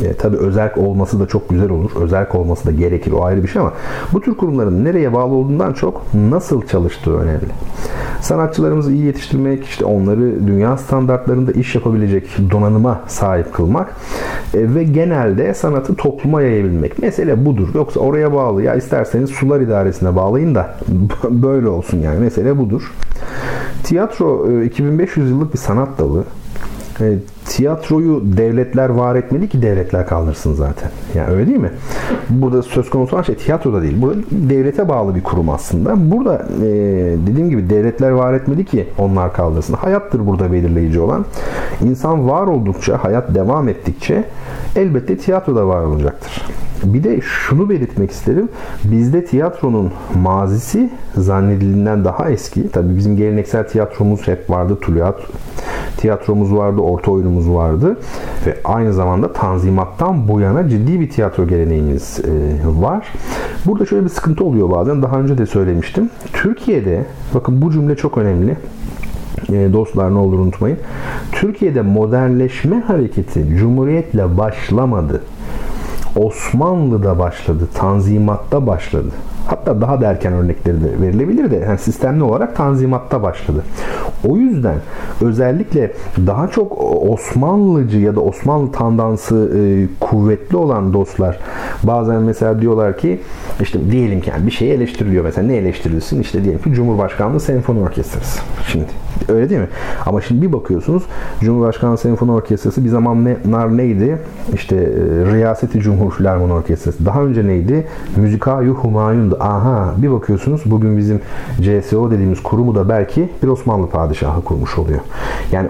e, 0.02 0.14
tabii 0.14 0.38
özerk 0.38 0.78
olması 0.78 1.20
da 1.20 1.28
çok 1.28 1.50
güzel 1.50 1.70
olur. 1.70 1.92
Özerk 2.02 2.36
olması 2.36 2.66
da 2.66 2.72
gerekir. 2.72 3.12
O 3.12 3.24
ayrı 3.24 3.44
bir 3.44 3.48
şey 3.48 3.62
ama 3.62 3.74
bu 4.14 4.22
tür 4.22 4.38
kurumların 4.38 4.86
nereye 4.86 5.14
bağlı 5.14 5.34
olduğundan 5.34 5.74
çok 5.74 6.02
nasıl 6.14 6.68
çalıştığı 6.68 7.18
önemli. 7.18 7.48
Sanatçılarımızı 8.22 8.92
iyi 8.92 9.06
yetiştirmek, 9.06 9.66
işte 9.66 9.86
onları 9.86 10.48
dünya 10.48 10.78
standartlarında 10.78 11.52
iş 11.52 11.76
yapabilecek 11.76 12.38
donanıma 12.52 13.02
sahip 13.08 13.54
kılmak 13.54 13.96
e, 14.54 14.76
ve 14.76 14.84
genelde 14.84 15.54
sanatı 15.54 15.96
topluma 15.96 16.42
yayabilmek. 16.42 17.00
Mesele 17.00 17.46
budur. 17.46 17.68
Yoksa 17.74 18.00
oraya 18.00 18.34
bağlı. 18.34 18.64
Ya 18.64 18.76
isterseniz 18.76 19.30
sular 19.30 19.62
idaresine 19.62 20.16
bağlayın 20.16 20.56
da 20.56 20.76
böyle 21.30 21.68
olsun 21.68 21.98
yani. 21.98 22.20
Mesele 22.20 22.58
budur. 22.58 22.94
Tiyatro 23.84 24.62
2500 24.62 25.28
e, 25.28 25.30
yıllık 25.30 25.54
bir 25.54 25.60
sanat 25.60 26.00
dalı. 26.00 26.24
E, 27.02 27.16
tiyatroyu 27.46 28.22
devletler 28.38 28.90
var 28.90 29.16
etmeli 29.16 29.50
ki 29.50 29.62
devletler 29.62 30.08
kaldırsın 30.08 30.54
zaten. 30.54 30.90
Yani 31.16 31.30
öyle 31.34 31.48
değil 31.48 31.60
mi? 31.60 31.72
Burada 32.30 32.64
söz 32.64 32.90
konusu 32.90 33.16
olan 33.16 33.24
şey 33.24 33.36
tiyatroda 33.36 33.82
değil. 33.82 34.02
Burada 34.02 34.22
devlete 34.32 34.90
bağlı 34.90 35.16
bir 35.16 35.24
kurum 35.24 35.50
aslında. 35.50 36.12
Burada 36.12 36.48
e, 36.58 36.68
dediğim 37.28 37.50
gibi 37.50 37.70
devletler 37.70 38.10
var 38.10 38.34
etmeli 38.34 38.66
ki 38.66 38.88
onlar 38.98 39.34
kaldırsın. 39.34 39.74
Hayattır 39.74 40.28
burada 40.28 40.52
belirleyici 40.52 41.00
olan. 41.00 41.26
İnsan 41.84 42.30
var 42.30 42.48
oldukça, 42.48 43.04
hayat 43.04 43.36
devam 43.36 43.70
ettikçe 43.70 44.24
elbette 44.76 45.18
tiyatro 45.18 45.56
da 45.56 45.68
var 45.68 45.84
olacaktır. 45.84 46.42
Bir 46.84 47.04
de 47.04 47.22
şunu 47.22 47.70
belirtmek 47.70 48.12
isterim. 48.12 48.50
Bizde 48.84 49.26
tiyatronun 49.26 49.92
mazisi 50.22 50.90
zannedildiğinden 51.16 52.06
daha 52.06 52.30
eski. 52.30 52.70
Tabii 52.70 52.98
bizim 52.98 53.18
geleneksel 53.18 53.68
tiyatromuz 53.68 54.28
hep 54.28 54.50
vardı. 54.50 54.78
Tiyatro, 54.86 55.24
tiyatromuz 55.98 56.56
vardı, 56.56 56.82
orta 56.82 57.12
oyunumuz 57.12 57.50
vardı. 57.50 57.98
Ve 58.46 58.58
aynı 58.64 58.94
zamanda 58.94 59.34
Tanzimat'tan 59.34 60.28
bu 60.28 60.40
yana 60.40 60.70
ciddi 60.70 61.00
bir 61.00 61.10
tiyatro 61.10 61.48
geleneğimiz 61.48 62.20
e, 62.20 62.32
var. 62.82 63.08
Burada 63.66 63.86
şöyle 63.86 64.04
bir 64.04 64.10
sıkıntı 64.10 64.44
oluyor 64.44 64.72
bazen. 64.72 65.02
Daha 65.02 65.20
önce 65.20 65.38
de 65.38 65.46
söylemiştim. 65.46 66.10
Türkiye'de, 66.34 67.06
bakın 67.34 67.62
bu 67.62 67.72
cümle 67.72 67.96
çok 67.96 68.18
önemli 68.18 68.58
dostlar 69.50 70.14
ne 70.14 70.18
olur 70.18 70.40
unutmayın. 70.40 70.78
Türkiye'de 71.32 71.82
modernleşme 71.82 72.80
hareketi 72.80 73.46
Cumhuriyet'le 73.58 74.38
başlamadı. 74.38 75.22
Osmanlı'da 76.16 77.20
başladı, 77.20 77.68
Tanzimat'ta 77.74 78.68
başladı. 78.68 79.12
Hatta 79.48 79.82
daha 79.82 80.02
da 80.02 80.08
erken 80.08 80.34
örnekleri 80.34 80.84
de 80.84 81.02
verilebilir 81.02 81.52
de 81.52 81.56
yani 81.56 81.78
sistemli 81.78 82.24
olarak 82.24 82.56
Tanzimat'ta 82.56 83.24
başladı. 83.24 83.64
O 84.30 84.38
yüzden 84.38 84.76
özellikle 85.22 85.92
daha 86.28 86.48
çok 86.48 86.78
Osmanlıcı 87.10 88.00
ya 88.00 88.16
da 88.16 88.20
Osmanlı 88.20 88.72
tandansı 88.72 89.52
e, 89.58 89.88
kuvvetli 90.00 90.58
olan 90.58 90.94
dostlar 90.94 91.40
bazen 91.84 92.22
mesela 92.22 92.62
diyorlar 92.62 92.98
ki 92.98 93.22
işte 93.62 93.92
diyelim 93.92 94.22
ki 94.22 94.30
yani 94.30 94.46
bir 94.46 94.52
şeyi 94.52 94.72
eleştiriliyor 94.72 95.24
mesela 95.24 95.48
ne 95.48 95.56
eleştirilsin 95.56 96.22
işte 96.22 96.44
diyelim 96.44 96.62
ki 96.62 96.74
Cumhurbaşkanlığı 96.74 97.40
Senfoni 97.40 97.80
Orkestrası. 97.80 98.42
Şimdi 98.72 98.86
öyle 99.30 99.50
değil 99.50 99.62
mi? 99.62 99.68
Ama 100.06 100.22
şimdi 100.22 100.42
bir 100.42 100.54
bakıyorsunuz 100.54 101.04
Cumhurbaşkanlığı 101.42 101.98
Senfoni 101.98 102.32
Orkestrası 102.32 102.86
bir 102.86 102.90
zamanlar 102.90 103.78
neydi? 103.78 104.18
İşte 104.54 104.76
e, 104.76 105.34
Riyaseti 105.34 105.80
Cumhur 105.80 106.12
Filarmoni 106.12 106.54
Orkestrası. 106.54 107.06
Daha 107.06 107.24
önce 107.24 107.48
neydi? 107.48 107.88
Müzikayu 108.16 108.74
Humayun'du. 108.74 109.38
Aha 109.40 109.94
bir 109.98 110.12
bakıyorsunuz 110.12 110.62
bugün 110.66 110.98
bizim 110.98 111.22
CSO 111.62 112.12
dediğimiz 112.12 112.44
kurumu 112.44 112.76
da 112.76 112.90
belki 112.90 113.30
bir 113.44 113.48
Osmanlı 113.48 113.90
padişahı 113.90 114.44
kurmuş 114.44 114.78
oluyor. 114.78 115.00
Yani 115.52 115.68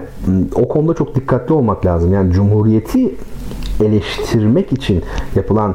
o 0.54 0.68
konuda 0.68 0.94
çok 0.94 1.14
dikkatli 1.14 1.54
olmak 1.54 1.86
lazım. 1.86 2.12
Yani 2.12 2.32
Cumhuriyeti 2.32 3.14
eleştirmek 3.80 4.72
için 4.72 5.02
yapılan 5.34 5.74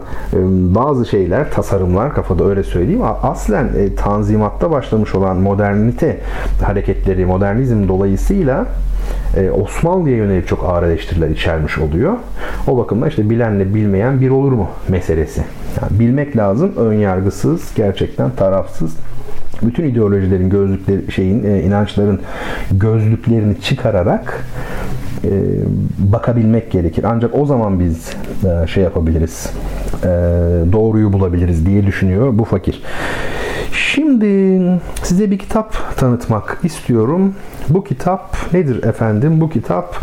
bazı 0.75 1.05
şeyler, 1.05 1.51
tasarımlar 1.51 2.13
kafada 2.13 2.43
öyle 2.43 2.63
söyleyeyim. 2.63 3.01
Aslen 3.23 3.65
e, 3.65 3.95
tanzimatta 3.95 4.71
başlamış 4.71 5.15
olan 5.15 5.37
modernite 5.37 6.19
hareketleri, 6.63 7.25
modernizm 7.25 7.87
dolayısıyla 7.87 8.65
e, 9.37 9.49
Osmanlı'ya 9.49 10.15
yönelik 10.15 10.47
çok 10.47 10.63
ağır 10.63 10.83
eleştiriler 10.83 11.29
içermiş 11.29 11.77
oluyor. 11.77 12.13
O 12.67 12.77
bakımdan 12.77 13.09
işte 13.09 13.29
bilenle 13.29 13.73
bilmeyen 13.73 14.21
bir 14.21 14.29
olur 14.29 14.51
mu 14.51 14.69
meselesi. 14.87 15.41
Yani 15.81 15.99
bilmek 15.99 16.37
lazım, 16.37 16.71
ön 16.77 16.93
yargısız, 16.93 17.73
gerçekten 17.75 18.31
tarafsız 18.31 18.97
bütün 19.61 19.83
ideolojilerin 19.83 20.49
gözlükleri 20.49 21.11
şeyin 21.11 21.43
e, 21.43 21.61
inançların 21.61 22.19
gözlüklerini 22.71 23.61
çıkararak 23.61 24.45
e, 25.23 25.29
bakabilmek 25.97 26.71
gerekir. 26.71 27.03
Ancak 27.03 27.35
o 27.35 27.45
zaman 27.45 27.79
biz 27.79 28.09
e, 28.63 28.67
şey 28.67 28.83
yapabiliriz. 28.83 29.49
E, 30.03 30.07
doğruyu 30.71 31.13
bulabiliriz 31.13 31.65
diye 31.65 31.85
düşünüyor 31.85 32.37
bu 32.37 32.45
fakir. 32.45 32.81
Şimdi 33.71 34.61
size 35.03 35.31
bir 35.31 35.37
kitap 35.37 35.97
tanıtmak 35.97 36.59
istiyorum. 36.63 37.33
Bu 37.69 37.83
kitap 37.83 38.35
nedir 38.53 38.83
efendim? 38.83 39.41
Bu 39.41 39.49
kitap 39.49 39.95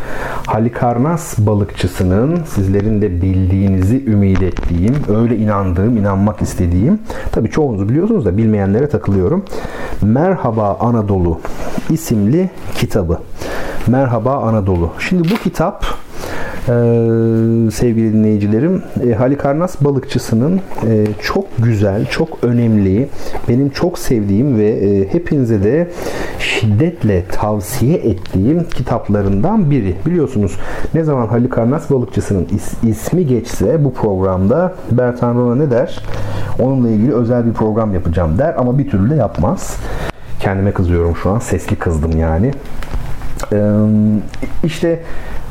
Halikarnas 0.47 1.39
balıkçısının 1.39 2.45
sizlerin 2.45 3.03
de 3.03 3.23
bildiğinizi 3.23 4.05
ümit 4.07 4.43
ettiğim, 4.43 4.95
öyle 5.17 5.37
inandığım, 5.37 5.97
inanmak 5.97 6.43
istediğim, 6.43 6.99
tabii 7.33 7.51
çoğunuz 7.51 7.89
biliyorsunuz 7.89 8.25
da 8.25 8.37
bilmeyenlere 8.37 8.89
takılıyorum. 8.89 9.45
Merhaba 10.03 10.77
Anadolu 10.81 11.41
isimli 11.91 12.51
kitabı. 12.75 13.19
Merhaba 13.87 14.37
Anadolu. 14.37 14.91
Şimdi 14.99 15.31
bu 15.31 15.35
kitap 15.35 15.85
sevgili 17.73 18.13
dinleyicilerim 18.13 18.83
e, 19.09 19.13
Halikarnas 19.13 19.85
balıkçısının 19.85 20.61
e, 20.87 21.07
çok 21.23 21.45
güzel, 21.59 22.07
çok 22.07 22.45
önemli, 22.45 23.09
benim 23.49 23.71
çok 23.71 23.99
sevdiğim 23.99 24.59
ve 24.59 24.69
e, 24.69 25.13
hepinize 25.13 25.65
de 25.65 25.91
şiddetle 26.39 27.25
tavsiye 27.33 27.97
ettiğim 27.97 28.65
kitaplarından 28.65 29.71
biri. 29.71 29.95
Biliyorsunuz 30.07 30.57
ne 30.95 31.05
zaman 31.05 31.27
Halikarnas 31.27 31.91
balıkçısının 31.91 32.47
is, 32.55 32.73
ismi 32.83 33.27
geçse 33.27 33.85
bu 33.85 33.93
programda 33.95 34.75
Bertan 34.91 35.35
Rona 35.35 35.55
ne 35.55 35.71
der? 35.71 36.03
Onunla 36.59 36.89
ilgili 36.89 37.15
özel 37.15 37.47
bir 37.47 37.53
program 37.53 37.95
yapacağım 37.95 38.39
der 38.39 38.55
ama 38.59 38.79
bir 38.79 38.91
türlü 38.91 39.11
de 39.11 39.15
yapmaz. 39.15 39.77
Kendime 40.41 40.73
kızıyorum 40.73 41.17
şu 41.17 41.31
an. 41.31 41.39
Sesli 41.39 41.77
kızdım 41.77 42.19
yani. 42.19 42.51
İşte 44.65 45.01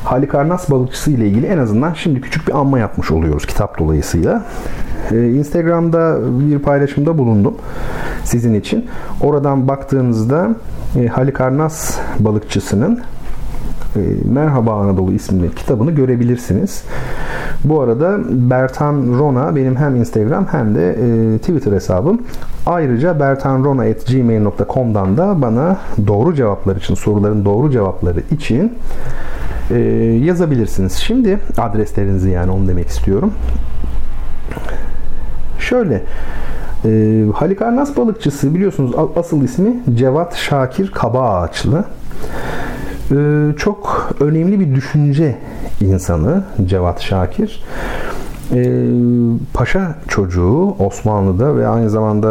Halikarnas 0.04 0.70
balıkçısı 0.70 1.10
ile 1.10 1.26
ilgili 1.26 1.46
en 1.46 1.58
azından 1.58 1.92
şimdi 1.92 2.20
küçük 2.20 2.48
bir 2.48 2.58
anma 2.58 2.78
yapmış 2.78 3.10
oluyoruz 3.10 3.46
kitap 3.46 3.78
dolayısıyla. 3.78 4.44
Instagram'da 5.12 6.18
bir 6.40 6.58
paylaşımda 6.58 7.18
bulundum 7.18 7.54
sizin 8.24 8.54
için. 8.54 8.86
Oradan 9.20 9.68
baktığınızda 9.68 10.48
Halikarnas 11.12 11.98
balıkçısının 12.18 13.00
Merhaba 14.24 14.80
Anadolu 14.80 15.12
isimli 15.12 15.54
kitabını 15.54 15.90
görebilirsiniz. 15.90 16.84
Bu 17.64 17.80
arada 17.80 18.18
Bertan 18.30 19.18
Rona 19.18 19.56
benim 19.56 19.76
hem 19.76 19.96
Instagram 19.96 20.46
hem 20.50 20.74
de 20.74 20.96
Twitter 21.38 21.72
hesabım. 21.72 22.22
Ayrıca 22.66 23.20
bertanrona.gmail.com'dan 23.20 25.16
da 25.16 25.42
bana 25.42 25.76
doğru 26.06 26.34
cevaplar 26.34 26.76
için, 26.76 26.94
soruların 26.94 27.44
doğru 27.44 27.70
cevapları 27.70 28.20
için 28.30 28.72
e, 29.70 29.78
yazabilirsiniz. 30.24 30.92
Şimdi 30.92 31.38
adreslerinizi 31.58 32.30
yani 32.30 32.50
onu 32.50 32.68
demek 32.68 32.88
istiyorum. 32.88 33.32
Şöyle 35.58 36.02
e, 36.84 37.22
Halikarnas 37.34 37.96
balıkçısı 37.96 38.54
biliyorsunuz 38.54 38.92
asıl 39.16 39.42
ismi 39.42 39.76
Cevat 39.94 40.36
Şakir 40.36 40.90
Kabaağaçlı. 40.90 41.84
E, 43.10 43.16
çok 43.56 44.10
önemli 44.20 44.60
bir 44.60 44.74
düşünce 44.74 45.38
insanı 45.80 46.44
Cevat 46.66 47.00
Şakir. 47.00 47.62
E, 48.52 48.84
paşa 49.54 49.94
çocuğu 50.08 50.76
Osmanlı'da 50.78 51.56
ve 51.56 51.68
aynı 51.68 51.90
zamanda 51.90 52.28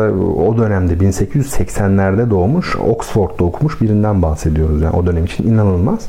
o 0.47 0.57
dönemde 0.57 0.93
1880'lerde 0.93 2.29
doğmuş, 2.29 2.75
Oxford'da 2.75 3.43
okumuş 3.43 3.81
birinden 3.81 4.21
bahsediyoruz 4.21 4.81
yani 4.81 4.95
o 4.95 5.05
dönem 5.05 5.25
için 5.25 5.47
inanılmaz. 5.47 6.07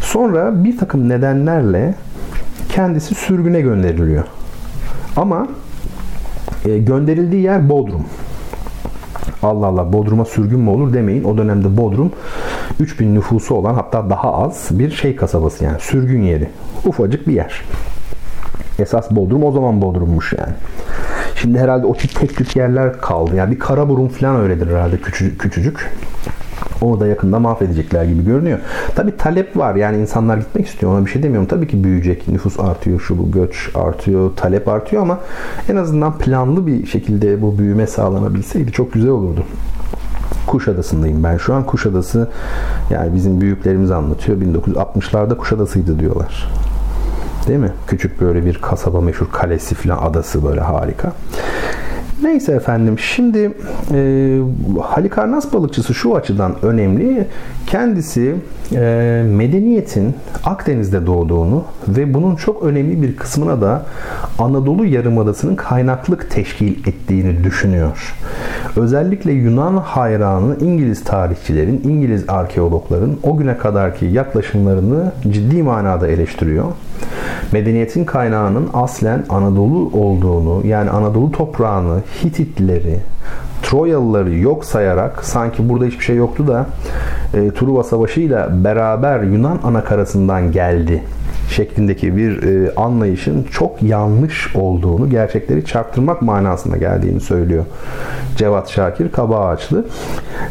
Sonra 0.00 0.64
bir 0.64 0.78
takım 0.78 1.08
nedenlerle 1.08 1.94
kendisi 2.68 3.14
sürgüne 3.14 3.60
gönderiliyor. 3.60 4.24
Ama 5.16 5.48
e, 6.64 6.78
gönderildiği 6.78 7.42
yer 7.42 7.68
Bodrum. 7.68 8.04
Allah 9.42 9.66
Allah 9.66 9.92
Bodrum'a 9.92 10.24
sürgün 10.24 10.60
mü 10.60 10.70
olur 10.70 10.92
demeyin. 10.92 11.24
O 11.24 11.38
dönemde 11.38 11.76
Bodrum 11.76 12.12
3000 12.80 13.14
nüfusu 13.14 13.54
olan 13.54 13.74
hatta 13.74 14.10
daha 14.10 14.34
az 14.34 14.68
bir 14.70 14.90
şey 14.90 15.16
kasabası 15.16 15.64
yani 15.64 15.80
sürgün 15.80 16.22
yeri. 16.22 16.48
Ufacık 16.86 17.28
bir 17.28 17.32
yer. 17.32 17.62
Esas 18.78 19.10
Bodrum 19.10 19.44
o 19.44 19.52
zaman 19.52 19.82
Bodrum'muş 19.82 20.32
yani. 20.32 20.52
Şimdi 21.36 21.58
herhalde 21.58 21.86
o 21.86 21.94
tip 21.94 22.14
tek 22.14 22.36
tük 22.36 22.56
yerler 22.56 23.00
kaldı. 23.00 23.36
Yani 23.36 23.50
bir 23.50 23.58
Karaburun 23.58 24.08
falan 24.08 24.36
öyledir 24.36 24.66
herhalde 24.66 24.96
küçücük. 24.96 25.40
küçücük. 25.40 25.90
Onu 26.80 27.00
da 27.00 27.06
yakında 27.06 27.38
mahvedecekler 27.38 28.04
gibi 28.04 28.24
görünüyor. 28.24 28.58
Tabi 28.94 29.16
talep 29.16 29.56
var 29.56 29.74
yani 29.74 29.98
insanlar 29.98 30.38
gitmek 30.38 30.66
istiyor 30.66 30.92
ona 30.92 31.06
bir 31.06 31.10
şey 31.10 31.22
demiyorum. 31.22 31.48
Tabii 31.48 31.68
ki 31.68 31.84
büyüyecek 31.84 32.28
nüfus 32.28 32.60
artıyor 32.60 33.00
şu 33.00 33.18
bu 33.18 33.30
göç 33.30 33.70
artıyor 33.74 34.30
talep 34.36 34.68
artıyor 34.68 35.02
ama 35.02 35.18
en 35.68 35.76
azından 35.76 36.18
planlı 36.18 36.66
bir 36.66 36.86
şekilde 36.86 37.42
bu 37.42 37.58
büyüme 37.58 37.86
sağlanabilseydi 37.86 38.72
çok 38.72 38.92
güzel 38.92 39.10
olurdu. 39.10 39.44
Kuşadası'ndayım 40.46 41.24
ben 41.24 41.36
şu 41.36 41.54
an. 41.54 41.66
Kuşadası 41.66 42.28
yani 42.90 43.14
bizim 43.14 43.40
büyüklerimiz 43.40 43.90
anlatıyor. 43.90 44.38
1960'larda 44.40 45.36
Kuşadası'ydı 45.36 45.98
diyorlar. 45.98 46.48
Değil 47.46 47.58
mi? 47.58 47.72
Küçük 47.86 48.20
böyle 48.20 48.44
bir 48.44 48.58
kasaba 48.58 49.00
meşhur 49.00 49.30
kalesi 49.32 49.74
falan 49.74 49.98
adası 49.98 50.44
böyle 50.44 50.60
harika. 50.60 51.12
Neyse 52.22 52.52
efendim 52.52 52.98
şimdi 52.98 53.52
e, 53.94 54.38
Halikarnas 54.82 55.52
balıkçısı 55.52 55.94
şu 55.94 56.16
açıdan 56.16 56.54
önemli. 56.62 57.26
Kendisi 57.66 58.34
e, 58.72 59.22
medeniyetin 59.30 60.14
Akdeniz'de 60.44 61.06
doğduğunu 61.06 61.64
ve 61.88 62.14
bunun 62.14 62.36
çok 62.36 62.62
önemli 62.62 63.02
bir 63.02 63.16
kısmına 63.16 63.60
da 63.60 63.86
Anadolu 64.38 64.84
Yarımadası'nın 64.84 65.56
kaynaklık 65.56 66.30
teşkil 66.30 66.88
ettiğini 66.88 67.44
düşünüyor. 67.44 68.14
Özellikle 68.76 69.32
Yunan 69.32 69.76
hayranı 69.76 70.56
İngiliz 70.60 71.04
tarihçilerin, 71.04 71.80
İngiliz 71.84 72.24
arkeologların 72.28 73.16
o 73.22 73.36
güne 73.36 73.58
kadarki 73.58 74.06
yaklaşımlarını 74.06 75.12
ciddi 75.30 75.62
manada 75.62 76.08
eleştiriyor. 76.08 76.64
Medeniyetin 77.52 78.04
kaynağının 78.04 78.68
aslen 78.74 79.24
Anadolu 79.28 79.90
olduğunu 79.92 80.66
yani 80.66 80.90
Anadolu 80.90 81.32
toprağını, 81.32 82.00
Hititleri, 82.24 83.00
Troyalıları 83.62 84.34
yok 84.34 84.64
sayarak 84.64 85.24
sanki 85.24 85.68
burada 85.68 85.84
hiçbir 85.84 86.04
şey 86.04 86.16
yoktu 86.16 86.46
da 86.46 86.66
e, 87.34 87.50
Truva 87.50 87.82
Savaşı 87.82 88.20
ile 88.20 88.46
beraber 88.64 89.22
Yunan 89.22 89.58
anakarasından 89.64 90.52
geldi 90.52 91.02
şeklindeki 91.50 92.16
bir 92.16 92.42
e, 92.42 92.74
anlayışın 92.74 93.46
çok 93.50 93.82
yanlış 93.82 94.56
olduğunu, 94.56 95.10
gerçekleri 95.10 95.64
çarptırmak 95.64 96.22
manasında 96.22 96.76
geldiğini 96.76 97.20
söylüyor 97.20 97.64
Cevat 98.36 98.68
Şakir 98.68 99.12
Kabaağaçlı. 99.12 99.84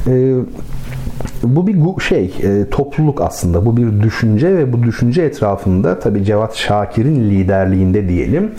E, 0.08 0.34
bu 1.43 1.68
bir 1.68 2.01
şey 2.01 2.34
e, 2.43 2.70
topluluk 2.70 3.22
aslında 3.22 3.66
bu 3.66 3.78
bir 3.78 4.03
düşünce 4.03 4.58
ve 4.58 4.74
bu 4.74 4.84
düşünce 4.84 5.22
etrafında 5.22 5.99
tabi 5.99 6.24
Cevat 6.24 6.56
Şakir'in 6.56 7.30
liderliğinde 7.30 8.10
diyelim 8.10 8.51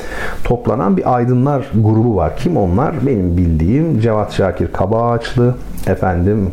toplanan 0.44 0.96
bir 0.96 1.16
aydınlar 1.16 1.66
grubu 1.74 2.16
var. 2.16 2.36
Kim 2.36 2.56
onlar? 2.56 2.94
Benim 3.06 3.36
bildiğim 3.36 4.00
Cevat 4.00 4.32
Şakir 4.32 4.72
Kabaağaçlı, 4.72 5.54
efendim 5.86 6.52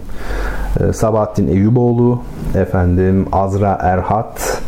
e, 0.79 0.93
Sabahattin 0.93 1.47
Eyüboğlu, 1.47 2.21
efendim 2.55 3.25
Azra 3.31 3.77
Erhat, 3.81 4.61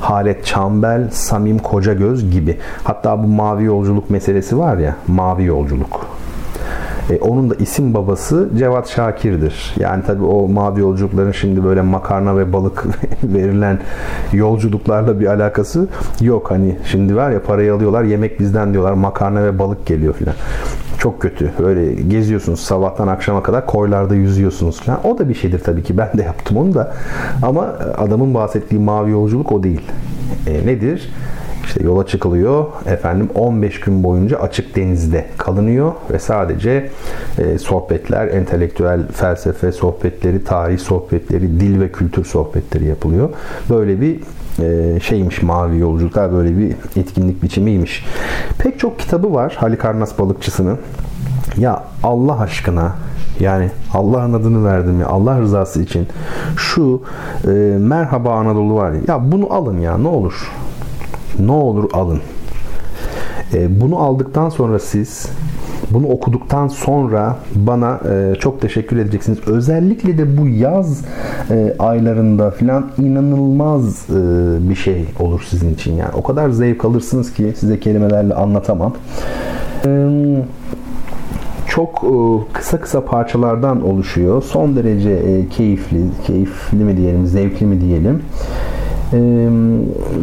Halet 0.00 0.46
Çambel, 0.46 1.10
Samim 1.10 1.58
Kocagöz 1.58 2.30
gibi. 2.30 2.58
Hatta 2.84 3.22
bu 3.22 3.26
mavi 3.26 3.64
yolculuk 3.64 4.10
meselesi 4.10 4.58
var 4.58 4.76
ya, 4.76 4.96
mavi 5.06 5.44
yolculuk. 5.44 6.11
E, 7.10 7.18
onun 7.18 7.50
da 7.50 7.54
isim 7.54 7.94
babası 7.94 8.48
Cevat 8.58 8.88
Şakir'dir. 8.88 9.74
Yani 9.78 10.02
tabii 10.06 10.24
o 10.24 10.48
mavi 10.48 10.80
yolculukların 10.80 11.32
şimdi 11.32 11.64
böyle 11.64 11.82
makarna 11.82 12.38
ve 12.38 12.52
balık 12.52 12.86
verilen 13.24 13.78
yolculuklarla 14.32 15.20
bir 15.20 15.26
alakası 15.26 15.88
yok. 16.20 16.50
Hani 16.50 16.78
şimdi 16.84 17.16
var 17.16 17.30
ya 17.30 17.42
parayı 17.42 17.74
alıyorlar 17.74 18.04
yemek 18.04 18.40
bizden 18.40 18.72
diyorlar 18.72 18.92
makarna 18.92 19.44
ve 19.44 19.58
balık 19.58 19.86
geliyor 19.86 20.14
filan. 20.14 20.34
Çok 20.98 21.20
kötü. 21.20 21.52
Öyle 21.64 21.94
geziyorsunuz 21.94 22.60
sabahtan 22.60 23.08
akşama 23.08 23.42
kadar 23.42 23.66
koylarda 23.66 24.14
yüzüyorsunuz 24.14 24.80
falan. 24.80 25.06
O 25.06 25.18
da 25.18 25.28
bir 25.28 25.34
şeydir 25.34 25.58
tabii 25.58 25.82
ki. 25.82 25.98
Ben 25.98 26.10
de 26.18 26.22
yaptım 26.22 26.56
onu 26.56 26.74
da. 26.74 26.94
Ama 27.42 27.62
adamın 27.98 28.34
bahsettiği 28.34 28.80
mavi 28.80 29.10
yolculuk 29.10 29.52
o 29.52 29.62
değil. 29.62 29.80
E, 30.46 30.66
nedir? 30.66 31.10
İşte 31.72 31.84
yola 31.84 32.06
çıkılıyor. 32.06 32.66
Efendim 32.86 33.28
15 33.34 33.80
gün 33.80 34.04
boyunca 34.04 34.38
açık 34.38 34.76
denizde 34.76 35.26
kalınıyor 35.38 35.92
ve 36.10 36.18
sadece 36.18 36.90
e, 37.38 37.58
sohbetler, 37.58 38.28
entelektüel 38.28 39.08
felsefe 39.12 39.72
sohbetleri, 39.72 40.44
tarih 40.44 40.78
sohbetleri, 40.78 41.60
dil 41.60 41.80
ve 41.80 41.92
kültür 41.92 42.24
sohbetleri 42.24 42.84
yapılıyor. 42.84 43.28
Böyle 43.70 44.00
bir 44.00 44.20
e, 44.62 45.00
şeymiş 45.00 45.42
mavi 45.42 45.78
yolculuklar 45.78 46.32
böyle 46.32 46.58
bir 46.58 46.74
etkinlik 46.96 47.42
biçimiymiş. 47.42 48.06
Pek 48.58 48.78
çok 48.78 48.98
kitabı 48.98 49.34
var 49.34 49.56
Halikarnas 49.58 50.18
balıkçısının. 50.18 50.78
Ya 51.56 51.84
Allah 52.02 52.40
aşkına 52.40 52.92
yani 53.40 53.70
Allah'ın 53.94 54.32
adını 54.32 54.64
verdim 54.64 55.00
ya 55.00 55.06
Allah 55.06 55.40
rızası 55.40 55.82
için 55.82 56.06
şu 56.56 57.02
e, 57.44 57.50
Merhaba 57.78 58.34
Anadolu 58.34 58.74
var 58.74 58.92
ya, 58.92 59.00
ya 59.08 59.32
bunu 59.32 59.52
alın 59.52 59.78
ya 59.78 59.98
ne 59.98 60.08
olur 60.08 60.52
ne 61.46 61.52
olur 61.52 61.90
alın. 61.92 62.20
E, 63.54 63.80
bunu 63.80 63.98
aldıktan 63.98 64.48
sonra 64.48 64.78
siz 64.78 65.26
bunu 65.90 66.08
okuduktan 66.08 66.68
sonra 66.68 67.36
bana 67.54 68.00
e, 68.10 68.34
çok 68.40 68.60
teşekkür 68.60 68.96
edeceksiniz. 68.96 69.38
Özellikle 69.46 70.18
de 70.18 70.38
bu 70.38 70.48
yaz 70.48 71.04
e, 71.50 71.74
aylarında 71.78 72.50
filan 72.50 72.90
inanılmaz 72.98 74.10
e, 74.10 74.70
bir 74.70 74.74
şey 74.74 75.04
olur 75.20 75.46
sizin 75.50 75.74
için. 75.74 75.94
Yani 75.94 76.10
o 76.14 76.22
kadar 76.22 76.50
zevk 76.50 76.84
alırsınız 76.84 77.34
ki 77.34 77.52
size 77.56 77.80
kelimelerle 77.80 78.34
anlatamam. 78.34 78.94
E, 79.86 80.08
çok 81.68 82.04
e, 82.04 82.52
kısa 82.52 82.80
kısa 82.80 83.04
parçalardan 83.04 83.86
oluşuyor. 83.86 84.42
Son 84.42 84.76
derece 84.76 85.10
e, 85.10 85.48
keyifli, 85.48 86.04
keyifli 86.26 86.84
mi 86.84 86.96
diyelim, 86.96 87.26
zevkli 87.26 87.66
mi 87.66 87.80
diyelim 87.80 88.22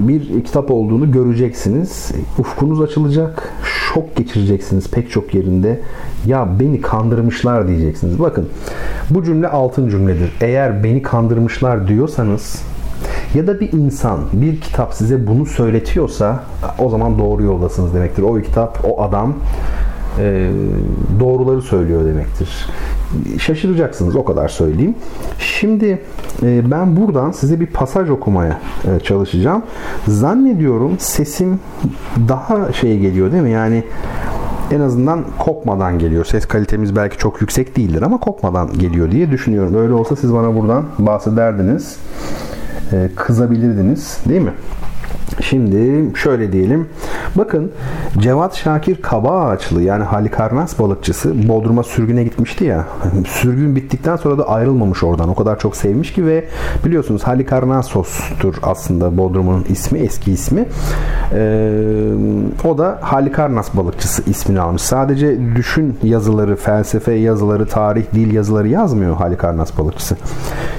bir 0.07 0.43
kitap 0.43 0.71
olduğunu 0.71 1.11
göreceksiniz. 1.11 2.11
Ufkunuz 2.39 2.81
açılacak. 2.81 3.53
Şok 3.63 4.15
geçireceksiniz 4.15 4.91
pek 4.91 5.11
çok 5.11 5.33
yerinde. 5.33 5.79
Ya 6.25 6.47
beni 6.59 6.81
kandırmışlar 6.81 7.67
diyeceksiniz. 7.67 8.19
Bakın 8.19 8.49
bu 9.09 9.23
cümle 9.23 9.47
altın 9.47 9.89
cümledir. 9.89 10.31
Eğer 10.41 10.83
beni 10.83 11.01
kandırmışlar 11.01 11.87
diyorsanız 11.87 12.61
ya 13.35 13.47
da 13.47 13.59
bir 13.59 13.71
insan, 13.73 14.19
bir 14.33 14.61
kitap 14.61 14.93
size 14.93 15.27
bunu 15.27 15.45
söyletiyorsa 15.45 16.43
o 16.79 16.89
zaman 16.89 17.19
doğru 17.19 17.43
yoldasınız 17.43 17.93
demektir. 17.93 18.23
O 18.23 18.41
kitap, 18.41 18.85
o 18.89 19.01
adam 19.01 19.33
doğruları 21.19 21.61
söylüyor 21.61 22.05
demektir. 22.05 22.49
Şaşıracaksınız 23.39 24.15
o 24.15 24.25
kadar 24.25 24.47
söyleyeyim. 24.47 24.95
Şimdi 25.39 26.01
e, 26.43 26.71
ben 26.71 26.95
buradan 26.95 27.31
size 27.31 27.59
bir 27.59 27.65
pasaj 27.65 28.09
okumaya 28.09 28.59
e, 28.85 28.99
çalışacağım. 28.99 29.63
Zannediyorum 30.07 30.95
sesim 30.99 31.59
daha 32.27 32.73
şey 32.73 32.99
geliyor 32.99 33.31
değil 33.31 33.43
mi? 33.43 33.51
Yani 33.51 33.83
en 34.71 34.79
azından 34.79 35.25
kopmadan 35.39 35.99
geliyor. 35.99 36.25
Ses 36.25 36.45
kalitemiz 36.45 36.95
belki 36.95 37.17
çok 37.17 37.41
yüksek 37.41 37.77
değildir 37.77 38.01
ama 38.01 38.17
kopmadan 38.19 38.73
geliyor 38.73 39.11
diye 39.11 39.31
düşünüyorum. 39.31 39.75
Öyle 39.75 39.93
olsa 39.93 40.15
siz 40.15 40.33
bana 40.33 40.55
buradan 40.55 40.85
bahsederdiniz. 40.99 41.97
Kızabilirdiniz 43.15 44.17
değil 44.29 44.41
mi? 44.41 44.53
Şimdi 45.41 46.05
şöyle 46.17 46.51
diyelim. 46.51 46.89
Bakın 47.35 47.71
Cevat 48.17 48.55
Şakir 48.55 49.01
Kaba 49.01 49.41
Ağaçlı 49.41 49.81
yani 49.81 50.03
Halikarnas 50.03 50.79
balıkçısı 50.79 51.47
Bodrum'a 51.49 51.83
sürgüne 51.83 52.23
gitmişti 52.23 52.63
ya. 52.65 52.87
Sürgün 53.27 53.75
bittikten 53.75 54.15
sonra 54.15 54.37
da 54.37 54.49
ayrılmamış 54.49 55.03
oradan. 55.03 55.29
O 55.29 55.35
kadar 55.35 55.59
çok 55.59 55.75
sevmiş 55.75 56.13
ki 56.13 56.25
ve 56.25 56.45
biliyorsunuz 56.85 57.23
Halikarnassos'tur 57.23 58.55
aslında 58.63 59.17
Bodrum'un 59.17 59.65
ismi, 59.69 59.99
eski 59.99 60.31
ismi. 60.31 60.65
Ee, 61.33 61.69
o 62.65 62.77
da 62.77 62.97
Halikarnas 63.01 63.75
balıkçısı 63.75 64.29
ismini 64.29 64.59
almış. 64.59 64.81
Sadece 64.81 65.55
düşün 65.55 65.97
yazıları, 66.03 66.55
felsefe 66.55 67.13
yazıları, 67.13 67.65
tarih, 67.65 68.03
dil 68.13 68.33
yazıları 68.33 68.67
yazmıyor 68.67 69.15
Halikarnas 69.15 69.77
balıkçısı. 69.77 70.17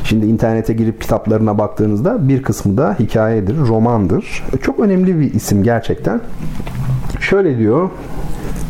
Şimdi 0.05 0.27
internete 0.27 0.73
girip 0.73 1.01
kitaplarına 1.01 1.59
baktığınızda 1.59 2.29
bir 2.29 2.43
kısmı 2.43 2.77
da 2.77 2.97
hikayedir, 2.99 3.59
romandır. 3.59 4.45
Çok 4.63 4.81
önemli 4.81 5.21
bir 5.21 5.35
isim 5.35 5.63
gerçekten. 5.63 6.21
Şöyle 7.21 7.59
diyor 7.59 7.91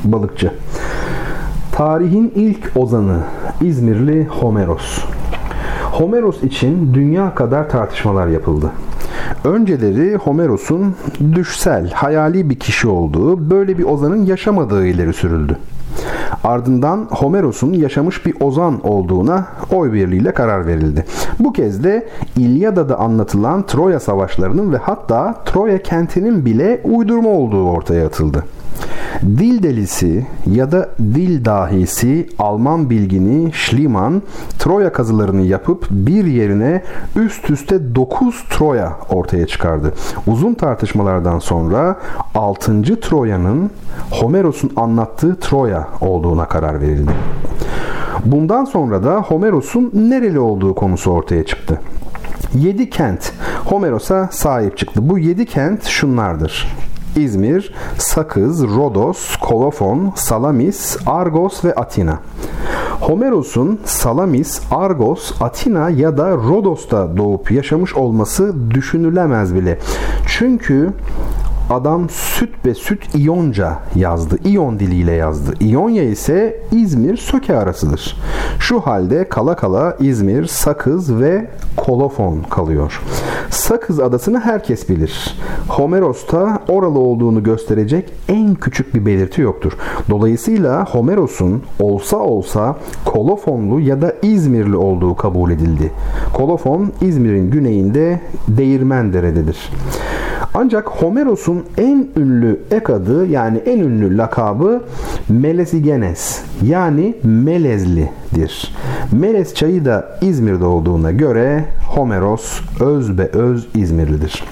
balıkçı. 0.04 0.52
Tarihin 1.72 2.32
ilk 2.34 2.70
ozanı 2.76 3.20
İzmirli 3.60 4.26
Homeros. 4.26 5.04
Homeros 5.92 6.42
için 6.42 6.94
dünya 6.94 7.34
kadar 7.34 7.70
tartışmalar 7.70 8.26
yapıldı. 8.26 8.70
Önceleri 9.44 10.16
Homeros'un 10.16 10.94
düşsel, 11.34 11.90
hayali 11.90 12.50
bir 12.50 12.58
kişi 12.58 12.88
olduğu, 12.88 13.50
böyle 13.50 13.78
bir 13.78 13.84
ozanın 13.84 14.26
yaşamadığı 14.26 14.86
ileri 14.86 15.12
sürüldü. 15.12 15.58
Ardından 16.44 17.08
Homeros'un 17.10 17.72
yaşamış 17.72 18.26
bir 18.26 18.34
ozan 18.40 18.86
olduğuna 18.86 19.46
oy 19.72 19.92
birliğiyle 19.92 20.32
karar 20.32 20.66
verildi. 20.66 21.04
Bu 21.38 21.52
kez 21.52 21.84
de 21.84 22.08
İlyada'da 22.36 22.98
anlatılan 22.98 23.66
Troya 23.66 24.00
savaşlarının 24.00 24.72
ve 24.72 24.76
hatta 24.76 25.34
Troya 25.44 25.82
kentinin 25.82 26.44
bile 26.44 26.80
uydurma 26.84 27.30
olduğu 27.30 27.70
ortaya 27.70 28.06
atıldı. 28.06 28.44
Dil 29.22 29.62
delisi 29.62 30.26
ya 30.46 30.72
da 30.72 30.88
dil 30.98 31.44
dahisi 31.44 32.28
Alman 32.38 32.90
bilgini 32.90 33.52
Schliemann 33.52 34.22
Troya 34.58 34.92
kazılarını 34.92 35.42
yapıp 35.42 35.86
bir 35.90 36.24
yerine 36.24 36.82
üst 37.16 37.50
üste 37.50 37.94
9 37.94 38.44
Troya 38.50 38.96
ortaya 39.10 39.46
çıkardı. 39.46 39.94
Uzun 40.26 40.54
tartışmalardan 40.54 41.38
sonra 41.38 41.98
6. 42.34 42.82
Troya'nın 43.00 43.70
Homeros'un 44.10 44.72
anlattığı 44.76 45.40
Troya 45.40 45.88
olduğuna 46.00 46.48
karar 46.48 46.80
verildi. 46.80 47.12
Bundan 48.24 48.64
sonra 48.64 49.04
da 49.04 49.16
Homeros'un 49.16 49.90
nereli 49.94 50.38
olduğu 50.38 50.74
konusu 50.74 51.10
ortaya 51.10 51.46
çıktı. 51.46 51.80
7 52.54 52.90
kent 52.90 53.32
Homeros'a 53.64 54.28
sahip 54.32 54.78
çıktı. 54.78 55.08
Bu 55.08 55.18
7 55.18 55.46
kent 55.46 55.84
şunlardır. 55.84 56.76
İzmir, 57.16 57.72
Sakız, 57.98 58.62
Rodos, 58.62 59.36
Kolofon, 59.36 60.12
Salamis, 60.14 60.96
Argos 61.06 61.64
ve 61.64 61.74
Atina. 61.74 62.18
Homeros'un 63.00 63.80
Salamis, 63.84 64.60
Argos, 64.70 65.32
Atina 65.40 65.90
ya 65.90 66.18
da 66.18 66.30
Rodos'ta 66.30 67.16
doğup 67.16 67.50
yaşamış 67.50 67.94
olması 67.94 68.54
düşünülemez 68.70 69.54
bile. 69.54 69.78
Çünkü 70.26 70.92
adam 71.70 72.08
süt 72.10 72.50
ve 72.66 72.74
süt 72.74 73.14
İyonca 73.14 73.78
yazdı. 73.94 74.38
İyon 74.44 74.78
diliyle 74.78 75.12
yazdı. 75.12 75.54
İonya 75.60 76.02
ise 76.02 76.62
İzmir 76.72 77.16
Söke 77.16 77.56
arasıdır. 77.56 78.16
Şu 78.58 78.80
halde 78.80 79.28
kala 79.28 79.56
kala 79.56 79.96
İzmir, 80.00 80.46
Sakız 80.46 81.20
ve 81.20 81.46
Kolofon 81.76 82.42
kalıyor. 82.50 83.02
Sakız 83.50 84.00
adasını 84.00 84.40
herkes 84.40 84.88
bilir. 84.88 85.36
Homeros'ta 85.68 86.62
oralı 86.68 86.98
olduğunu 86.98 87.42
gösterecek 87.42 88.12
en 88.28 88.54
küçük 88.54 88.94
bir 88.94 89.06
belirti 89.06 89.40
yoktur. 89.40 89.72
Dolayısıyla 90.10 90.84
Homeros'un 90.84 91.62
olsa 91.80 92.16
olsa 92.16 92.76
Kolofonlu 93.04 93.80
ya 93.80 94.02
da 94.02 94.14
İzmirli 94.22 94.76
olduğu 94.76 95.16
kabul 95.16 95.50
edildi. 95.50 95.92
Kolofon 96.34 96.92
İzmir'in 97.00 97.50
güneyinde 97.50 98.20
Değirmendere'dedir. 98.48 99.70
Ancak 100.54 100.88
Homeros'un 100.88 101.59
en 101.78 102.08
ünlü 102.16 102.60
ek 102.70 102.92
adı 102.92 103.26
yani 103.26 103.58
en 103.58 103.78
ünlü 103.78 104.16
lakabı 104.16 104.82
Melesigenes 105.28 106.42
yani 106.62 107.14
Melezli'dir. 107.22 108.74
Melez 109.12 109.54
çayı 109.54 109.84
da 109.84 110.18
İzmir'de 110.20 110.64
olduğuna 110.64 111.12
göre 111.12 111.64
Homeros 111.86 112.60
öz 112.80 113.18
be 113.18 113.24
öz 113.32 113.68
İzmirlidir. 113.74 114.44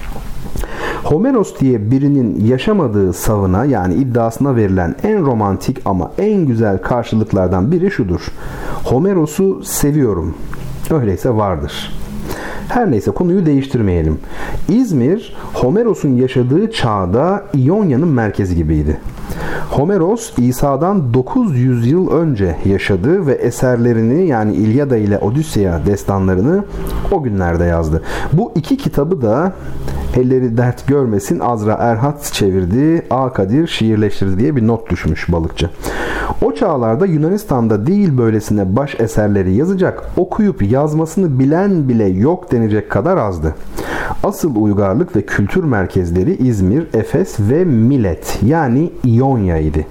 Homeros 1.03 1.59
diye 1.59 1.91
birinin 1.91 2.45
yaşamadığı 2.45 3.13
savına 3.13 3.65
yani 3.65 3.93
iddiasına 3.93 4.55
verilen 4.55 4.95
en 5.03 5.25
romantik 5.25 5.81
ama 5.85 6.11
en 6.17 6.45
güzel 6.45 6.77
karşılıklardan 6.77 7.71
biri 7.71 7.91
şudur. 7.91 8.21
Homeros'u 8.83 9.63
seviyorum. 9.63 10.35
Öyleyse 10.91 11.29
vardır. 11.29 11.91
Her 12.69 12.91
neyse 12.91 13.11
konuyu 13.11 13.45
değiştirmeyelim. 13.45 14.19
İzmir, 14.67 15.35
Homeros'un 15.53 16.15
yaşadığı 16.15 16.71
çağda 16.71 17.45
İonya'nın 17.53 18.07
merkezi 18.07 18.55
gibiydi. 18.55 18.97
Homeros 19.69 20.33
İsa'dan 20.37 21.13
900 21.13 21.87
yıl 21.87 22.11
önce 22.11 22.55
yaşadı 22.65 23.27
ve 23.27 23.33
eserlerini 23.33 24.27
yani 24.27 24.53
İlyada 24.53 24.97
ile 24.97 25.17
Odüsseya 25.17 25.85
destanlarını 25.85 26.63
o 27.11 27.23
günlerde 27.23 27.63
yazdı. 27.63 28.01
Bu 28.33 28.51
iki 28.55 28.77
kitabı 28.77 29.21
da 29.21 29.53
elleri 30.17 30.57
dert 30.57 30.87
görmesin 30.87 31.39
Azra 31.39 31.73
Erhat 31.73 32.33
çevirdi, 32.33 33.05
A 33.09 33.33
Kadir 33.33 33.67
şiirleştirdi 33.67 34.39
diye 34.39 34.55
bir 34.55 34.67
not 34.67 34.89
düşmüş 34.89 35.31
balıkçı. 35.31 35.69
O 36.41 36.53
çağlarda 36.53 37.05
Yunanistan'da 37.05 37.87
değil 37.87 38.17
böylesine 38.17 38.75
baş 38.75 38.99
eserleri 38.99 39.53
yazacak, 39.53 40.09
okuyup 40.17 40.71
yazmasını 40.71 41.39
bilen 41.39 41.89
bile 41.89 42.05
yok 42.05 42.51
denecek 42.51 42.89
kadar 42.89 43.17
azdı. 43.17 43.55
Asıl 44.23 44.55
uygarlık 44.55 45.15
ve 45.15 45.21
kültür 45.21 45.63
merkezleri 45.63 46.35
İzmir, 46.35 46.87
Efes 46.93 47.39
ve 47.39 47.65
Milet 47.65 48.39
yani 48.45 48.91
İonya 49.03 49.57
idi. 49.57 49.87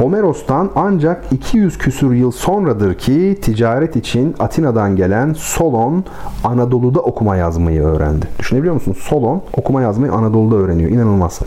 Homeros'tan 0.00 0.70
ancak 0.74 1.24
200 1.32 1.78
küsur 1.78 2.12
yıl 2.12 2.30
sonradır 2.30 2.94
ki 2.94 3.38
ticaret 3.42 3.96
için 3.96 4.34
Atina'dan 4.38 4.96
gelen 4.96 5.32
Solon 5.32 6.04
Anadolu'da 6.44 7.00
okuma 7.00 7.36
yazmayı 7.36 7.82
öğrendi. 7.82 8.26
Düşünebiliyor 8.38 8.74
musun? 8.74 8.96
Solon 8.98 9.39
okuma 9.56 9.82
yazmayı 9.82 10.12
Anadolu'da 10.12 10.56
öğreniyor. 10.56 10.90
İnanılmaz. 10.90 11.40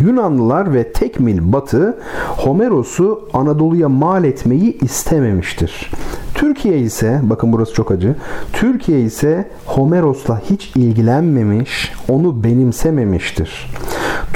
Yunanlılar 0.00 0.74
ve 0.74 0.92
tekmil 0.92 1.52
batı 1.52 1.98
Homeros'u 2.28 3.28
Anadolu'ya 3.32 3.88
mal 3.88 4.24
etmeyi 4.24 4.78
istememiştir. 4.78 5.90
Türkiye 6.34 6.78
ise 6.78 7.20
bakın 7.22 7.52
burası 7.52 7.74
çok 7.74 7.90
acı. 7.90 8.16
Türkiye 8.52 9.00
ise 9.00 9.50
Homeros'la 9.66 10.40
hiç 10.50 10.72
ilgilenmemiş, 10.76 11.92
onu 12.08 12.44
benimsememiştir. 12.44 13.70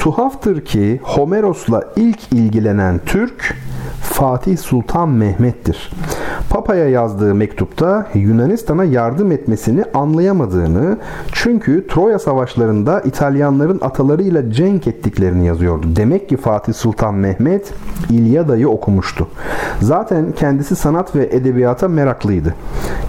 Tuhaftır 0.06 0.64
ki 0.64 1.00
Homeros'la 1.02 1.84
ilk 1.96 2.32
ilgilenen 2.32 3.00
Türk 3.06 3.54
Fatih 4.02 4.58
Sultan 4.58 5.08
Mehmet'tir. 5.08 5.90
Papa'ya 6.50 6.88
yazdığı 6.88 7.34
mektupta 7.34 8.06
Yunanistan'a 8.14 8.84
yardım 8.84 9.32
etmesini 9.32 9.84
anlayamadığını 9.94 10.98
çünkü 11.32 11.86
Troya 11.86 12.18
savaşlarında 12.18 13.00
İtalyanların 13.00 13.78
atalarıyla 13.82 14.52
cenk 14.52 14.86
ettiklerini 14.86 15.46
yazıyordu. 15.46 15.86
Demek 15.96 16.28
ki 16.28 16.36
Fatih 16.36 16.74
Sultan 16.74 17.14
Mehmet 17.14 17.72
İlyada'yı 18.10 18.68
okumuştu. 18.68 19.28
Zaten 19.80 20.32
kendisi 20.32 20.76
sanat 20.76 21.16
ve 21.16 21.28
edebiyata 21.32 21.88
meraklıydı. 21.88 22.54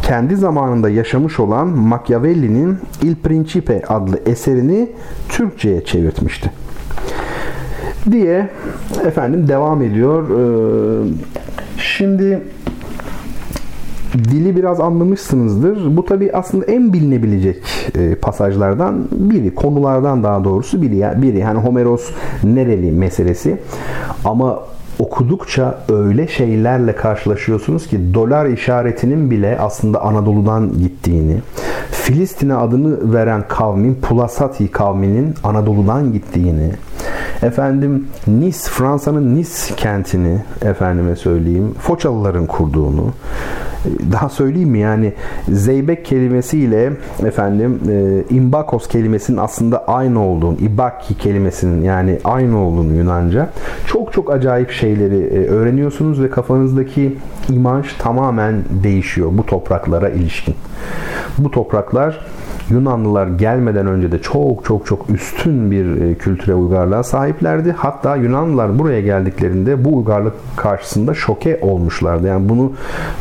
Kendi 0.02 0.36
zamanında 0.36 0.90
yaşamış 0.90 1.40
olan 1.40 1.68
Machiavelli'nin 1.68 2.78
Il 3.02 3.16
Principe 3.16 3.82
adlı 3.88 4.20
eserini 4.26 4.90
Türkçe'ye 5.30 5.86
çevirtmişti 5.86 6.52
diye 8.12 8.50
efendim 9.06 9.48
devam 9.48 9.82
ediyor. 9.82 10.30
Ee, 10.30 11.10
şimdi 11.78 12.42
dili 14.14 14.56
biraz 14.56 14.80
anlamışsınızdır. 14.80 15.98
Bu 15.98 16.06
tabi 16.06 16.32
aslında 16.34 16.66
en 16.66 16.94
bilinebilecek 16.94 17.64
e, 17.96 18.16
pasajlardan 18.16 19.08
biri, 19.12 19.56
konulardan 19.56 20.24
daha 20.24 20.44
doğrusu 20.44 20.82
biri. 20.82 21.22
Biri 21.22 21.40
yani 21.40 21.60
Homeros 21.60 22.12
nereli 22.44 22.92
meselesi. 22.92 23.58
Ama 24.26 24.60
okudukça 25.00 25.78
öyle 25.90 26.28
şeylerle 26.28 26.96
karşılaşıyorsunuz 26.96 27.88
ki 27.88 28.14
dolar 28.14 28.46
işaretinin 28.46 29.32
bile 29.32 29.58
aslında 29.60 30.02
Anadolu'dan 30.02 30.74
gittiğini, 30.80 31.42
Filistin'e 31.92 32.56
adını 32.56 33.14
veren 33.14 33.44
kavmin, 33.48 33.96
Pulasati 33.96 34.72
kavminin 34.72 35.36
Anadolu'dan 35.44 36.14
gittiğini, 36.14 36.72
efendim 37.42 38.08
Nis, 38.28 38.70
Fransa'nın 38.70 39.36
Nis 39.36 39.76
kentini 39.76 40.42
efendime 40.62 41.16
söyleyeyim, 41.16 41.76
Foçalıların 41.80 42.46
kurduğunu, 42.46 43.14
daha 44.12 44.30
söyleyeyim 44.30 44.70
mi 44.70 44.80
yani 44.80 45.14
zeybek 45.50 46.06
kelimesiyle 46.06 46.94
efendim 47.26 47.80
e, 47.90 48.24
imbakos 48.36 48.88
kelimesinin 48.88 49.38
aslında 49.38 49.88
aynı 49.88 50.24
olduğunu, 50.24 50.58
ibaki 50.58 51.18
kelimesinin 51.18 51.84
yani 51.84 52.20
aynı 52.24 52.60
olduğunu 52.60 52.96
Yunanca 52.96 53.50
çok 53.86 54.14
çok 54.14 54.32
acayip 54.32 54.72
şeyleri 54.72 55.18
e, 55.18 55.48
öğreniyorsunuz 55.48 56.22
ve 56.22 56.30
kafanızdaki 56.30 57.18
imaj 57.50 57.94
tamamen 57.98 58.56
değişiyor 58.84 59.30
bu 59.34 59.46
topraklara 59.46 60.10
ilişkin. 60.10 60.56
Bu 61.38 61.52
topraklar 61.52 62.26
Yunanlılar 62.70 63.28
gelmeden 63.28 63.88
önce 63.88 64.12
de 64.12 64.22
çok 64.22 64.66
çok 64.66 64.86
çok 64.86 65.10
üstün 65.10 65.72
bir 65.72 66.02
e, 66.02 66.16
kültüre 66.16 66.54
uygarlığa 66.54 67.04
sahiplerdi. 67.04 67.72
Hatta 67.78 68.16
Yunanlılar 68.16 68.80
buraya 68.80 69.02
geldiklerinde 69.02 69.86
bu 69.86 69.98
uygarlık 69.98 70.34
karşısında 70.56 71.14
şoke 71.14 71.60
olmuşlardı. 71.62 72.28
Yani 72.28 72.50
bunu 72.50 72.72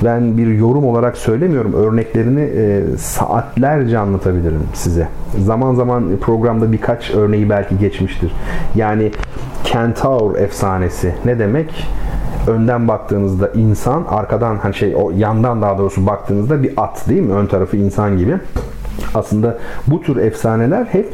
ben 0.05 0.39
bir 0.39 0.47
yorum 0.47 0.85
olarak 0.85 1.17
söylemiyorum. 1.17 1.73
Örneklerini 1.73 2.41
e, 2.41 2.83
saatlerce 2.99 3.99
anlatabilirim 3.99 4.63
size. 4.75 5.09
Zaman 5.39 5.75
zaman 5.75 6.17
programda 6.21 6.73
birkaç 6.73 7.11
örneği 7.11 7.51
belki 7.51 7.79
geçmiştir. 7.79 8.33
Yani 8.75 9.11
Kentaur 9.65 10.37
efsanesi 10.37 11.15
ne 11.25 11.39
demek? 11.39 11.87
önden 12.47 12.89
baktığınızda 12.89 13.49
insan, 13.49 14.05
arkadan 14.09 14.57
hani 14.57 14.75
şey 14.75 14.97
o 14.97 15.11
yandan 15.11 15.63
daha 15.63 15.79
doğrusu 15.79 16.07
baktığınızda 16.07 16.63
bir 16.63 16.73
at 16.77 17.09
değil 17.09 17.23
mi? 17.23 17.33
Ön 17.33 17.47
tarafı 17.47 17.77
insan 17.77 18.19
gibi. 18.19 18.39
Aslında 19.15 19.59
bu 19.87 20.03
tür 20.03 20.17
efsaneler 20.17 20.85
hep 20.85 21.13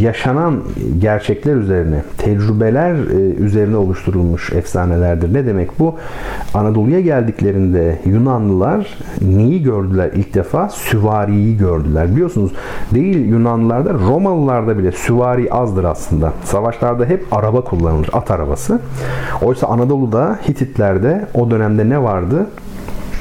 yaşanan 0.00 0.60
gerçekler 0.98 1.54
üzerine, 1.54 2.02
tecrübeler 2.18 2.94
e, 2.94 3.34
üzerine 3.34 3.76
oluşturulmuş 3.76 4.52
efsanelerdir. 4.52 5.34
Ne 5.34 5.46
demek 5.46 5.78
bu? 5.78 5.94
Anadolu'ya 6.54 7.00
geldiklerinde 7.00 7.98
Yunanlılar 8.04 8.98
neyi 9.20 9.62
gördüler 9.62 10.10
ilk 10.14 10.34
defa? 10.34 10.68
Süvariyi 10.68 11.56
gördüler. 11.56 12.10
Biliyorsunuz 12.10 12.52
değil 12.94 13.28
Yunanlılarda 13.28 13.94
Romalılarda 13.94 14.78
bile 14.78 14.92
süvari 14.92 15.52
azdır 15.52 15.84
aslında. 15.84 16.32
Savaşlarda 16.44 17.04
hep 17.04 17.26
araba 17.32 17.64
kullanılır. 17.64 18.08
At 18.12 18.30
arabası. 18.30 18.80
Oysa 19.42 19.66
Anadolu'da 19.66 20.38
Hititlerde 20.48 21.26
o 21.34 21.50
dönemde 21.50 21.88
ne 21.88 22.02
vardı? 22.02 22.46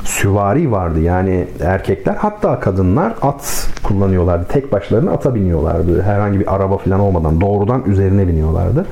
süvari 0.03 0.72
vardı. 0.72 0.99
Yani 0.99 1.47
erkekler 1.62 2.16
hatta 2.16 2.59
kadınlar 2.59 3.14
at 3.22 3.61
kullanıyorlardı. 3.92 4.46
Tek 4.50 4.72
başlarına 4.72 5.12
ata 5.12 5.36
biniyorlardı. 5.36 6.02
Herhangi 6.02 6.39
bir 6.39 6.56
araba 6.56 6.78
falan 6.78 7.00
olmadan 7.00 7.42
doğrudan 7.42 7.84
üzerine 7.86 8.28
biniyorlardı. 8.28 8.86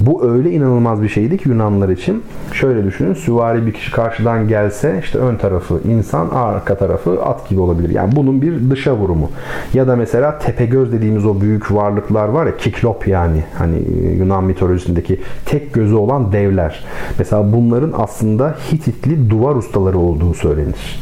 Bu 0.00 0.24
öyle 0.28 0.50
inanılmaz 0.50 1.02
bir 1.02 1.08
şeydi 1.08 1.38
ki 1.38 1.48
Yunanlılar 1.48 1.88
için. 1.88 2.22
Şöyle 2.52 2.84
düşünün. 2.84 3.14
Süvari 3.14 3.66
bir 3.66 3.72
kişi 3.72 3.92
karşıdan 3.92 4.48
gelse 4.48 5.00
işte 5.02 5.18
ön 5.18 5.36
tarafı 5.36 5.80
insan, 5.88 6.28
arka 6.28 6.74
tarafı 6.74 7.22
at 7.22 7.48
gibi 7.48 7.60
olabilir. 7.60 7.90
Yani 7.90 8.16
bunun 8.16 8.42
bir 8.42 8.70
dışa 8.70 8.96
vurumu. 8.96 9.30
Ya 9.74 9.86
da 9.86 9.96
mesela 9.96 10.38
tepegöz 10.38 10.92
dediğimiz 10.92 11.26
o 11.26 11.40
büyük 11.40 11.74
varlıklar 11.74 12.28
var 12.28 12.46
ya 12.46 12.56
kiklop 12.56 13.08
yani 13.08 13.44
hani 13.58 13.76
Yunan 14.18 14.44
mitolojisindeki 14.44 15.20
tek 15.46 15.72
gözü 15.72 15.94
olan 15.94 16.32
devler. 16.32 16.84
Mesela 17.18 17.52
bunların 17.52 17.92
aslında 17.98 18.54
Hititli 18.72 19.30
duvar 19.30 19.56
ustaları 19.56 19.98
olduğu 19.98 20.34
söylenir. 20.34 21.00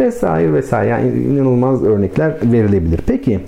Vesaire 0.00 0.52
vesaire 0.52 0.90
yani 0.90 1.22
inanılmaz 1.22 1.82
örnekler 1.82 2.34
verilebilir. 2.42 3.00
Peki 3.06 3.40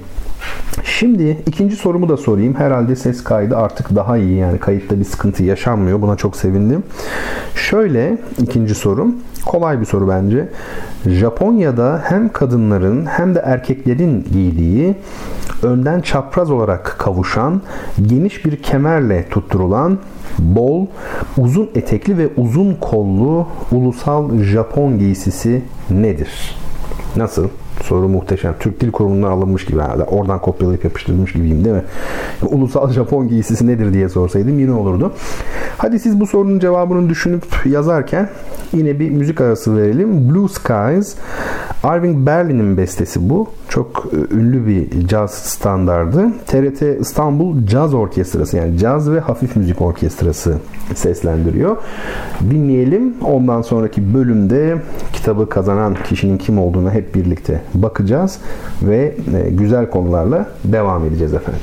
Şimdi 0.84 1.38
ikinci 1.46 1.76
sorumu 1.76 2.08
da 2.08 2.16
sorayım. 2.16 2.54
Herhalde 2.54 2.96
ses 2.96 3.24
kaydı 3.24 3.56
artık 3.56 3.94
daha 3.96 4.16
iyi. 4.16 4.38
Yani 4.38 4.58
kayıtta 4.58 4.98
bir 4.98 5.04
sıkıntı 5.04 5.42
yaşanmıyor. 5.42 6.02
Buna 6.02 6.16
çok 6.16 6.36
sevindim. 6.36 6.82
Şöyle 7.54 8.18
ikinci 8.42 8.74
sorum. 8.74 9.16
Kolay 9.46 9.80
bir 9.80 9.86
soru 9.86 10.08
bence. 10.08 10.48
Japonya'da 11.06 12.02
hem 12.04 12.32
kadınların 12.32 13.06
hem 13.06 13.34
de 13.34 13.38
erkeklerin 13.38 14.26
giydiği 14.32 14.94
önden 15.62 16.00
çapraz 16.00 16.50
olarak 16.50 16.96
kavuşan, 16.98 17.62
geniş 18.06 18.44
bir 18.44 18.62
kemerle 18.62 19.28
tutturulan 19.30 19.98
bol, 20.38 20.86
uzun 21.38 21.70
etekli 21.74 22.18
ve 22.18 22.28
uzun 22.36 22.76
kollu 22.80 23.46
ulusal 23.72 24.38
Japon 24.42 24.98
giysisi 24.98 25.62
nedir? 25.90 26.56
Nasıl? 27.16 27.48
Soru 27.82 28.08
muhteşem. 28.08 28.54
Türk 28.60 28.80
Dil 28.80 28.90
Kurumu'ndan 28.90 29.30
alınmış 29.30 29.64
gibi. 29.64 29.78
Yani 29.78 30.02
oradan 30.02 30.38
kopyalayıp 30.38 30.84
yapıştırılmış 30.84 31.32
gibiyim 31.32 31.64
değil 31.64 31.76
mi? 31.76 31.84
Ulusal 32.42 32.90
Japon 32.90 33.28
giysisi 33.28 33.66
nedir 33.66 33.92
diye 33.92 34.08
sorsaydım 34.08 34.58
yine 34.58 34.72
olurdu. 34.72 35.12
Hadi 35.78 35.98
siz 35.98 36.20
bu 36.20 36.26
sorunun 36.26 36.58
cevabını 36.58 37.08
düşünüp 37.08 37.44
yazarken 37.64 38.28
yine 38.72 39.00
bir 39.00 39.10
müzik 39.10 39.40
arası 39.40 39.76
verelim. 39.76 40.30
Blue 40.30 40.48
Skies 40.48 41.16
Irving 41.84 42.26
Berlin'in 42.26 42.76
bestesi 42.76 43.30
bu. 43.30 43.48
Çok 43.68 44.06
e, 44.12 44.34
ünlü 44.34 44.66
bir 44.66 45.08
caz 45.08 45.30
standardı. 45.30 46.28
TRT 46.46 46.82
İstanbul 47.00 47.66
Caz 47.66 47.94
Orkestrası 47.94 48.56
yani 48.56 48.78
caz 48.78 49.10
ve 49.10 49.20
hafif 49.20 49.56
müzik 49.56 49.82
orkestrası 49.82 50.56
seslendiriyor. 50.94 51.76
Dinleyelim. 52.50 53.14
Ondan 53.24 53.62
sonraki 53.62 54.14
bölümde 54.14 54.76
kitabı 55.12 55.48
kazanan 55.48 55.96
kişinin 56.08 56.38
kim 56.38 56.58
olduğuna 56.58 56.90
hep 56.90 57.14
birlikte 57.14 57.62
bakacağız 57.74 58.38
ve 58.82 59.16
e, 59.46 59.50
güzel 59.50 59.90
konularla 59.90 60.46
devam 60.64 61.04
edeceğiz 61.04 61.34
efendim. 61.34 61.62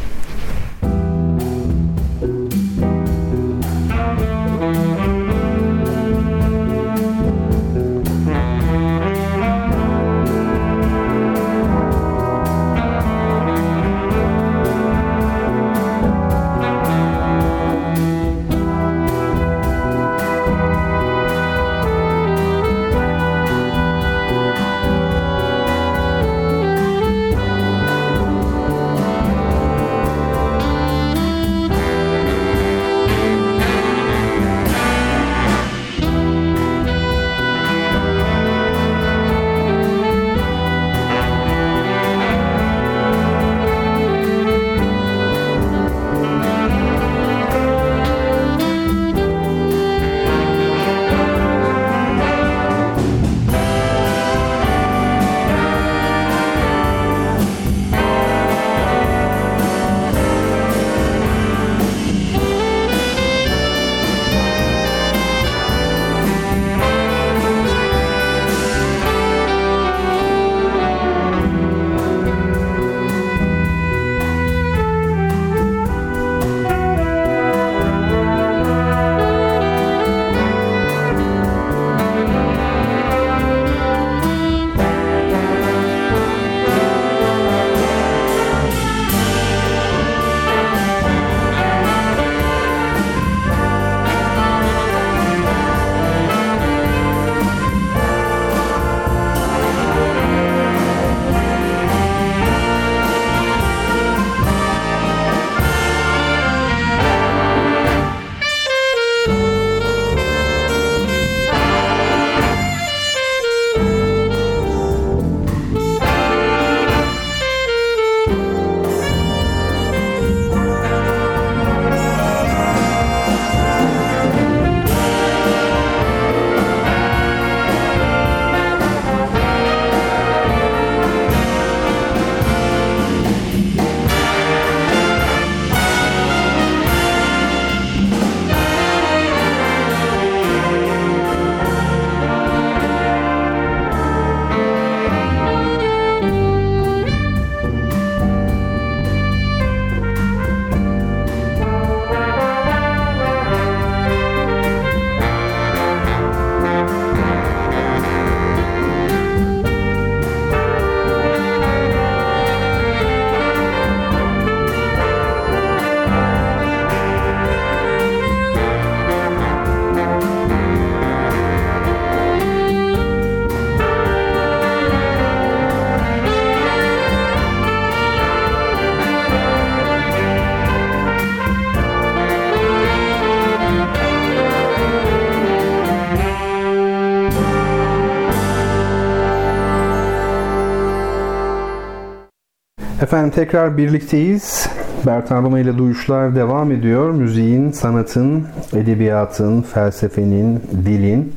Efendim 193.17 193.35
tekrar 193.35 193.77
birlikteyiz. 193.77 194.69
Bertan 195.05 195.43
Roma 195.43 195.59
ile 195.59 195.77
Duyuşlar 195.77 196.35
devam 196.35 196.71
ediyor. 196.71 197.11
Müziğin, 197.11 197.71
sanatın, 197.71 198.47
edebiyatın, 198.73 199.61
felsefenin, 199.61 200.59
dilin, 200.85 201.33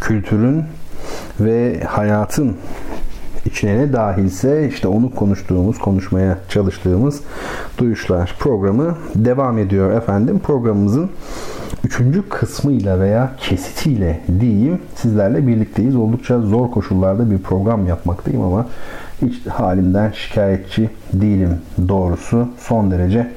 kültürün 0.00 0.64
ve 1.40 1.80
hayatın 1.84 2.56
içine 3.44 3.78
ne 3.78 3.92
dahilse 3.92 4.68
işte 4.68 4.88
onu 4.88 5.14
konuştuğumuz, 5.14 5.78
konuşmaya 5.78 6.38
çalıştığımız 6.48 7.20
Duyuşlar 7.78 8.36
programı 8.38 8.96
devam 9.14 9.58
ediyor 9.58 9.92
efendim. 9.92 10.38
Programımızın 10.38 11.10
üçüncü 11.84 12.28
kısmıyla 12.28 13.00
veya 13.00 13.32
kesitiyle 13.38 14.20
diyeyim 14.40 14.78
sizlerle 14.94 15.46
birlikteyiz. 15.46 15.96
Oldukça 15.96 16.40
zor 16.40 16.70
koşullarda 16.70 17.30
bir 17.30 17.38
program 17.38 17.86
yapmaktayım 17.86 18.42
ama 18.42 18.66
hiç 19.22 19.46
halimden 19.46 20.10
şikayetçi 20.10 20.90
değilim 21.12 21.58
doğrusu. 21.88 22.48
Son 22.58 22.90
derece 22.90 23.30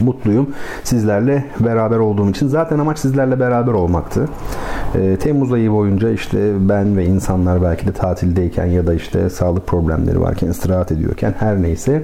mutluyum 0.00 0.48
sizlerle 0.84 1.44
beraber 1.60 1.98
olduğum 1.98 2.30
için. 2.30 2.48
Zaten 2.48 2.78
amaç 2.78 2.98
sizlerle 2.98 3.40
beraber 3.40 3.72
olmaktı. 3.72 4.28
E, 4.94 5.16
Temmuz 5.16 5.52
ayı 5.52 5.72
boyunca 5.72 6.10
işte 6.10 6.68
ben 6.68 6.96
ve 6.96 7.06
insanlar 7.06 7.62
belki 7.62 7.86
de 7.86 7.92
tatildeyken 7.92 8.66
ya 8.66 8.86
da 8.86 8.94
işte 8.94 9.30
sağlık 9.30 9.66
problemleri 9.66 10.20
varken, 10.20 10.48
istirahat 10.50 10.92
ediyorken 10.92 11.34
her 11.38 11.62
neyse 11.62 12.02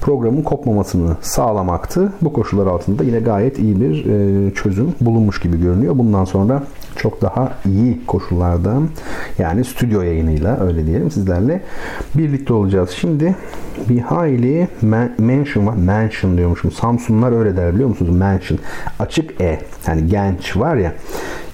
programın 0.00 0.42
kopmamasını 0.42 1.16
sağlamaktı. 1.20 2.12
Bu 2.22 2.32
koşullar 2.32 2.66
altında 2.66 3.04
yine 3.04 3.20
gayet 3.20 3.58
iyi 3.58 3.80
bir 3.80 4.06
e, 4.06 4.54
çözüm 4.54 4.94
bulunmuş 5.00 5.40
gibi 5.40 5.60
görünüyor. 5.60 5.98
Bundan 5.98 6.24
sonra 6.24 6.62
çok 6.98 7.22
daha 7.22 7.52
iyi 7.66 8.06
koşullarda 8.06 8.74
yani 9.38 9.64
stüdyo 9.64 10.02
yayınıyla 10.02 10.60
öyle 10.60 10.86
diyelim 10.86 11.10
sizlerle 11.10 11.62
birlikte 12.14 12.52
olacağız. 12.52 12.90
Şimdi 12.90 13.36
bir 13.88 14.00
hayli 14.00 14.68
mansion 15.18 15.66
var. 15.66 15.74
Mansion 15.74 16.36
diyormuşum. 16.36 16.72
Samsunlar 16.72 17.32
öyle 17.32 17.56
der 17.56 17.74
biliyor 17.74 17.88
musunuz? 17.88 18.16
Mansion. 18.16 18.58
Açık 18.98 19.40
E. 19.40 19.58
Yani 19.86 20.06
genç 20.06 20.56
var 20.56 20.76
ya. 20.76 20.92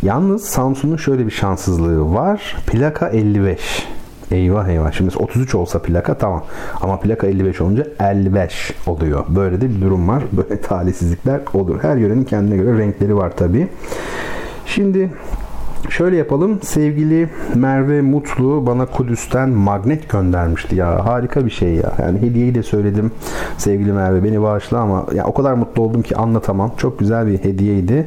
Yalnız 0.02 0.44
Samsun'un 0.44 0.96
şöyle 0.96 1.26
bir 1.26 1.30
şanssızlığı 1.30 2.14
var. 2.14 2.56
Plaka 2.66 3.08
55. 3.08 3.86
Eyvah 4.30 4.68
eyvah. 4.68 4.92
Şimdi 4.92 5.16
33 5.16 5.54
olsa 5.54 5.78
plaka 5.78 6.18
tamam. 6.18 6.44
Ama 6.80 7.00
plaka 7.00 7.26
55 7.26 7.60
olunca 7.60 7.86
55 8.00 8.72
oluyor. 8.86 9.24
Böyle 9.28 9.60
de 9.60 9.70
bir 9.70 9.80
durum 9.80 10.08
var. 10.08 10.22
Böyle 10.32 10.60
talihsizlikler 10.68 11.40
olur. 11.54 11.78
Her 11.82 11.96
yörenin 11.96 12.24
kendine 12.24 12.56
göre 12.56 12.78
renkleri 12.78 13.16
var 13.16 13.36
tabii. 13.36 13.68
Şimdi 14.66 15.10
Şöyle 15.90 16.16
yapalım. 16.16 16.58
Sevgili 16.62 17.28
Merve 17.54 18.00
Mutlu 18.00 18.66
bana 18.66 18.86
Kudüs'ten 18.86 19.48
magnet 19.48 20.08
göndermişti 20.08 20.76
ya. 20.76 21.06
Harika 21.06 21.46
bir 21.46 21.50
şey 21.50 21.74
ya. 21.74 21.92
Yani 21.98 22.20
hediyeyi 22.20 22.54
de 22.54 22.62
söyledim. 22.62 23.10
Sevgili 23.58 23.92
Merve 23.92 24.24
beni 24.24 24.42
bağışla 24.42 24.78
ama 24.78 25.06
ya 25.14 25.24
o 25.26 25.34
kadar 25.34 25.54
mutlu 25.54 25.82
oldum 25.82 26.02
ki 26.02 26.16
anlatamam. 26.16 26.72
Çok 26.76 26.98
güzel 26.98 27.26
bir 27.26 27.38
hediyeydi. 27.38 28.06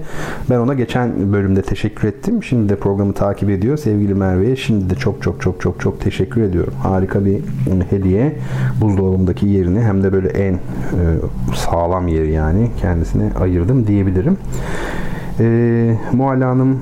Ben 0.49 0.57
ona 0.57 0.73
geçen 0.73 1.33
bölümde 1.33 1.61
teşekkür 1.61 2.07
ettim. 2.07 2.43
Şimdi 2.43 2.69
de 2.69 2.75
programı 2.75 3.13
takip 3.13 3.49
ediyor. 3.49 3.77
Sevgili 3.77 4.13
Merve'ye 4.13 4.55
şimdi 4.55 4.89
de 4.89 4.95
çok 4.95 5.23
çok 5.23 5.41
çok 5.41 5.61
çok 5.61 5.79
çok 5.79 6.01
teşekkür 6.01 6.41
ediyorum. 6.41 6.73
Harika 6.83 7.25
bir 7.25 7.39
hediye. 7.89 8.35
Buzdolabımdaki 8.81 9.47
yerini 9.47 9.81
hem 9.81 10.03
de 10.03 10.13
böyle 10.13 10.29
en 10.29 10.53
e, 10.53 10.59
sağlam 11.55 12.07
yeri 12.07 12.31
yani 12.31 12.69
kendisine 12.81 13.31
ayırdım 13.39 13.87
diyebilirim. 13.87 14.37
E, 15.39 15.97
Mualla 16.13 16.47
Hanım 16.49 16.79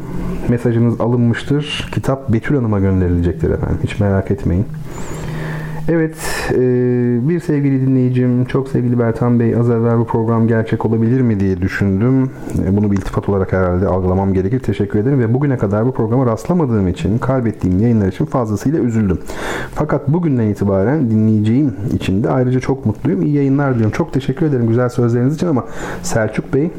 mesajınız 0.49 1.01
alınmıştır. 1.01 1.89
Kitap 1.93 2.33
Betül 2.33 2.55
Hanım'a 2.55 2.79
gönderilecektir 2.79 3.49
efendim. 3.49 3.77
Hiç 3.83 3.99
merak 3.99 4.31
etmeyin. 4.31 4.65
Evet, 5.89 6.15
e, 6.51 6.59
bir 7.29 7.39
sevgili 7.39 7.87
dinleyicim, 7.87 8.45
çok 8.45 8.67
sevgili 8.67 8.99
Bertan 8.99 9.39
Bey, 9.39 9.55
az 9.55 9.69
evvel 9.69 9.99
bu 9.99 10.05
program 10.05 10.47
gerçek 10.47 10.85
olabilir 10.85 11.21
mi 11.21 11.39
diye 11.39 11.61
düşündüm. 11.61 12.31
E, 12.65 12.77
bunu 12.77 12.91
bir 12.91 12.97
iltifat 12.97 13.29
olarak 13.29 13.53
herhalde 13.53 13.87
algılamam 13.87 14.33
gerekir. 14.33 14.59
Teşekkür 14.59 14.99
ederim 14.99 15.19
ve 15.19 15.33
bugüne 15.33 15.57
kadar 15.57 15.85
bu 15.85 15.91
programa 15.91 16.25
rastlamadığım 16.25 16.87
için, 16.87 17.17
kaybettiğim 17.17 17.79
yayınlar 17.79 18.07
için 18.07 18.25
fazlasıyla 18.25 18.79
üzüldüm. 18.79 19.19
Fakat 19.75 20.07
bugünden 20.07 20.47
itibaren 20.47 21.11
dinleyeceğim 21.11 21.73
için 21.93 22.23
de 22.23 22.29
ayrıca 22.29 22.59
çok 22.59 22.85
mutluyum. 22.85 23.21
İyi 23.21 23.35
yayınlar 23.35 23.73
diliyorum. 23.73 23.97
Çok 23.97 24.13
teşekkür 24.13 24.45
ederim 24.45 24.67
güzel 24.67 24.89
sözleriniz 24.89 25.35
için 25.35 25.47
ama 25.47 25.65
Selçuk 26.03 26.53
Bey 26.53 26.71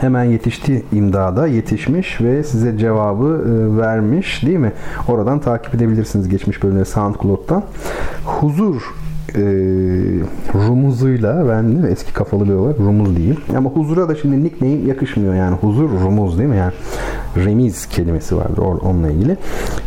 hemen 0.00 0.24
yetişti 0.24 0.84
imdada 0.92 1.46
yetişmiş 1.46 2.20
ve 2.20 2.44
size 2.44 2.78
cevabı 2.78 3.44
e, 3.46 3.78
vermiş 3.78 4.42
değil 4.46 4.58
mi? 4.58 4.72
Oradan 5.08 5.40
takip 5.40 5.74
edebilirsiniz 5.74 6.28
geçmiş 6.28 6.62
bölümleri 6.62 6.86
SoundCloud'dan. 6.86 7.62
Huzur 8.24 8.99
e, 9.36 9.42
rumuzuyla 10.54 11.48
ben 11.48 11.68
değil 11.68 11.78
mi? 11.78 11.88
eski 11.88 12.12
kafalı 12.12 12.48
bir 12.48 12.52
olarak 12.52 12.78
rumuz 12.78 13.16
diyeyim. 13.16 13.36
Ama 13.56 13.70
huzura 13.70 14.08
da 14.08 14.14
şimdi 14.14 14.44
nickname 14.44 14.74
yakışmıyor 14.74 15.34
yani 15.34 15.56
huzur 15.56 15.90
rumuz 15.90 16.38
değil 16.38 16.50
mi 16.50 16.56
yani 16.56 16.72
remiz 17.36 17.86
kelimesi 17.86 18.36
vardır 18.36 18.62
onunla 18.62 19.10
ilgili. 19.10 19.36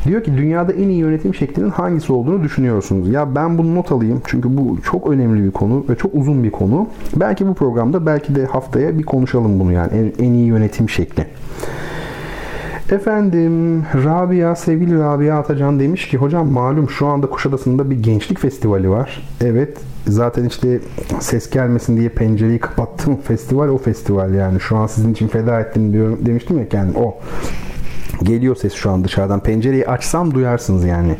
Diyor 0.06 0.24
ki 0.24 0.38
dünyada 0.38 0.74
en 0.74 0.90
iyi 0.90 1.00
yönetim 1.00 1.36
şeklinin 1.36 1.70
hangisi 1.70 2.14
olduğunu 2.14 2.44
düşünüyorsunuz? 2.44 3.10
Ya 3.10 3.36
ben 3.36 3.58
bunu 3.58 3.76
not 3.76 3.92
alayım 3.92 4.22
çünkü 4.26 4.58
bu 4.58 4.78
çok 4.82 5.10
önemli 5.10 5.44
bir 5.44 5.52
konu 5.52 5.86
ve 5.90 5.96
çok 5.96 6.16
uzun 6.16 6.44
bir 6.44 6.52
konu. 6.52 6.88
Belki 7.16 7.48
bu 7.48 7.54
programda 7.54 8.06
belki 8.06 8.36
de 8.36 8.46
haftaya 8.46 8.98
bir 8.98 9.04
konuşalım 9.04 9.60
bunu 9.60 9.72
yani 9.72 9.92
en, 9.94 10.26
en 10.26 10.34
iyi 10.34 10.46
yönetim 10.46 10.90
şekli. 10.90 11.26
Efendim 12.92 13.84
Rabia, 14.06 14.56
sevgili 14.56 15.00
Rabia 15.00 15.40
Atacan 15.40 15.80
demiş 15.80 16.08
ki 16.08 16.18
hocam 16.18 16.52
malum 16.52 16.90
şu 16.90 17.08
anda 17.08 17.28
Kuşadası'nda 17.30 17.90
bir 17.90 18.04
gençlik 18.04 18.40
festivali 18.40 18.90
var. 18.90 19.28
Evet 19.42 19.78
zaten 20.08 20.46
işte 20.46 20.80
ses 21.20 21.50
gelmesin 21.50 21.98
diye 21.98 22.10
pencereyi 22.10 22.60
kapattım. 22.60 23.18
Festival 23.24 23.68
o 23.68 23.78
festival 23.78 24.34
yani. 24.34 24.60
Şu 24.60 24.78
an 24.78 24.88
sizin 24.88 25.14
için 25.14 25.28
feda 25.28 25.60
ettim 25.60 25.94
diyorum 25.94 26.20
demiştim 26.26 26.60
ya 26.60 26.70
kendim. 26.70 26.96
O 26.96 27.16
Geliyor 28.24 28.56
ses 28.56 28.74
şu 28.74 28.92
an 28.92 29.04
dışarıdan. 29.04 29.40
Pencereyi 29.40 29.88
açsam 29.88 30.34
duyarsınız 30.34 30.84
yani. 30.86 31.16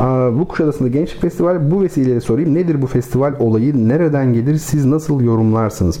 Aa, 0.00 0.38
bu 0.38 0.48
Kuşadası'nda 0.48 0.88
Gençlik 0.88 1.20
Festivali 1.22 1.70
bu 1.70 1.82
vesileyle 1.82 2.20
sorayım. 2.20 2.54
Nedir 2.54 2.82
bu 2.82 2.86
festival 2.86 3.34
olayı? 3.38 3.88
Nereden 3.88 4.32
gelir? 4.32 4.58
Siz 4.58 4.84
nasıl 4.84 5.20
yorumlarsınız? 5.20 6.00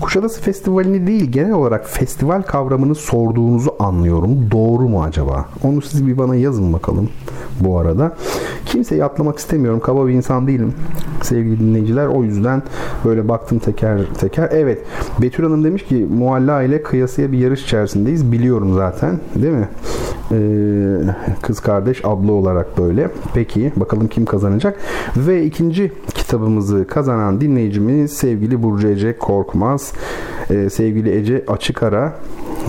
Kuşadası 0.00 0.40
Festivali'ni 0.40 1.06
değil 1.06 1.30
genel 1.30 1.52
olarak 1.52 1.88
festival 1.88 2.42
kavramını 2.42 2.94
sorduğunuzu 2.94 3.74
anlıyorum. 3.78 4.50
Doğru 4.50 4.88
mu 4.88 5.02
acaba? 5.02 5.48
Onu 5.62 5.82
siz 5.82 6.06
bir 6.06 6.18
bana 6.18 6.36
yazın 6.36 6.72
bakalım 6.72 7.08
bu 7.60 7.78
arada. 7.78 8.16
Kimseyi 8.66 9.04
atlamak 9.04 9.38
istemiyorum. 9.38 9.80
Kaba 9.80 10.06
bir 10.06 10.12
insan 10.12 10.46
değilim 10.46 10.74
sevgili 11.22 11.60
dinleyiciler. 11.60 12.06
O 12.06 12.24
yüzden 12.24 12.62
böyle 13.04 13.28
baktım 13.28 13.58
teker 13.58 14.00
teker. 14.18 14.48
Evet 14.52 14.82
Betül 15.22 15.44
Hanım 15.44 15.64
demiş 15.64 15.84
ki 15.84 16.06
Mualla 16.18 16.62
ile 16.62 16.82
kıyasıya 16.82 17.32
bir 17.32 17.38
yarış 17.38 17.64
içerisindeyiz. 17.64 18.32
Biliyorum 18.32 18.74
zaten 18.74 19.20
değil 19.34 19.54
mi? 19.54 19.68
Ee, 20.32 21.36
kız 21.42 21.60
kardeş 21.60 22.04
abla 22.04 22.32
olarak 22.32 22.78
böyle. 22.78 23.10
Peki 23.34 23.72
bakalım 23.76 24.08
kim 24.08 24.24
kazanacak? 24.24 24.78
Ve 25.16 25.44
ikinci 25.44 25.92
kitabımızı 26.14 26.86
kazanan 26.86 27.40
dinleyicimiz 27.40 28.12
sevgili 28.12 28.62
Burcu 28.62 28.88
Ece 28.88 29.18
Korkmaz. 29.18 29.92
Ee, 30.50 30.70
sevgili 30.70 31.16
Ece 31.16 31.44
Açıkara 31.48 32.14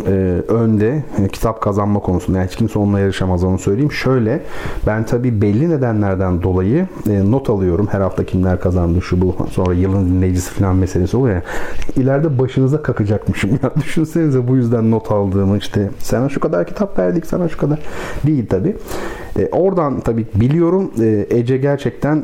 e, 0.08 0.12
önde 0.48 1.04
e, 1.24 1.28
kitap 1.28 1.62
kazanma 1.62 2.00
konusunda. 2.00 2.38
Yani 2.38 2.48
hiç 2.48 2.56
kimse 2.56 2.80
onunla 2.80 3.00
yarışamaz 3.00 3.44
onu 3.44 3.58
söyleyeyim. 3.60 3.92
Şöyle 3.92 4.42
ben 4.88 5.06
tabi 5.06 5.42
belli 5.42 5.70
nedenlerden 5.70 6.44
dolayı 6.44 6.88
e, 7.10 7.32
not 7.32 7.50
alıyorum. 7.50 7.88
Her 7.92 8.02
hafta 8.02 8.26
kimler 8.26 8.60
kazandı 8.60 9.02
şu 9.02 9.22
bu 9.22 9.36
sonra 9.52 9.74
yılın 9.74 10.06
dinleyicisi 10.06 10.52
falan 10.52 10.76
meselesi 10.76 11.18
oluyor 11.18 11.36
ya. 11.36 11.44
İleride 11.96 12.40
başınıza 12.40 12.82
kakacakmışım. 12.82 13.46
Ya 13.64 13.72
düşünsenize 13.76 14.48
bu 14.48 14.56
yüzden 14.56 14.92
not 14.92 15.12
aldığımı 15.12 15.58
işte 15.58 15.90
sana 16.00 16.30
şu 16.30 16.40
kadar 16.40 16.68
kitap 16.68 17.00
verdik 17.00 17.26
sana 17.26 17.50
şu 17.50 17.58
kadar. 17.58 17.80
Değil 18.28 18.48
tabi. 18.48 18.76
E, 19.40 19.50
oradan 19.52 20.00
tabi 20.00 20.26
biliyorum 20.36 20.92
e, 21.02 21.26
Ece 21.30 21.58
gerçekten 21.58 22.16
e, 22.16 22.24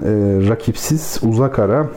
rakipsiz 0.49 1.19
uzak 1.23 1.59
ara 1.59 1.87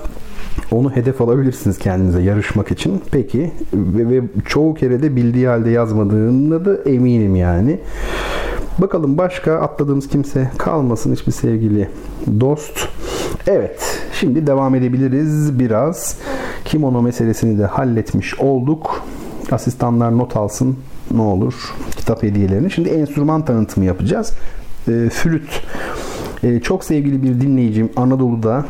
onu 0.70 0.90
hedef 0.90 1.20
alabilirsiniz 1.20 1.78
kendinize 1.78 2.22
yarışmak 2.22 2.70
için. 2.70 3.02
Peki 3.10 3.52
ve, 3.74 4.08
ve 4.08 4.26
çoğu 4.46 4.74
kere 4.74 5.02
de 5.02 5.16
bildiği 5.16 5.48
halde 5.48 5.70
yazmadığında 5.70 6.64
da 6.64 6.90
eminim 6.90 7.36
yani. 7.36 7.80
Bakalım 8.78 9.18
başka 9.18 9.54
atladığımız 9.54 10.08
kimse 10.08 10.50
kalmasın 10.58 11.12
hiçbir 11.12 11.32
sevgili 11.32 11.88
dost. 12.40 12.88
Evet 13.46 14.00
şimdi 14.20 14.46
devam 14.46 14.74
edebiliriz 14.74 15.58
biraz. 15.58 16.18
Kimono 16.64 17.02
meselesini 17.02 17.58
de 17.58 17.66
halletmiş 17.66 18.40
olduk. 18.40 19.02
Asistanlar 19.52 20.18
not 20.18 20.36
alsın 20.36 20.76
ne 21.10 21.22
olur 21.22 21.74
kitap 21.96 22.22
hediyelerini. 22.22 22.70
Şimdi 22.70 22.88
enstrüman 22.88 23.44
tanıtımı 23.44 23.86
yapacağız. 23.86 24.32
E, 24.88 25.08
flüt. 25.12 25.62
E, 26.42 26.60
çok 26.60 26.84
sevgili 26.84 27.22
bir 27.22 27.40
dinleyicim 27.40 27.90
Anadolu'da 27.96 28.64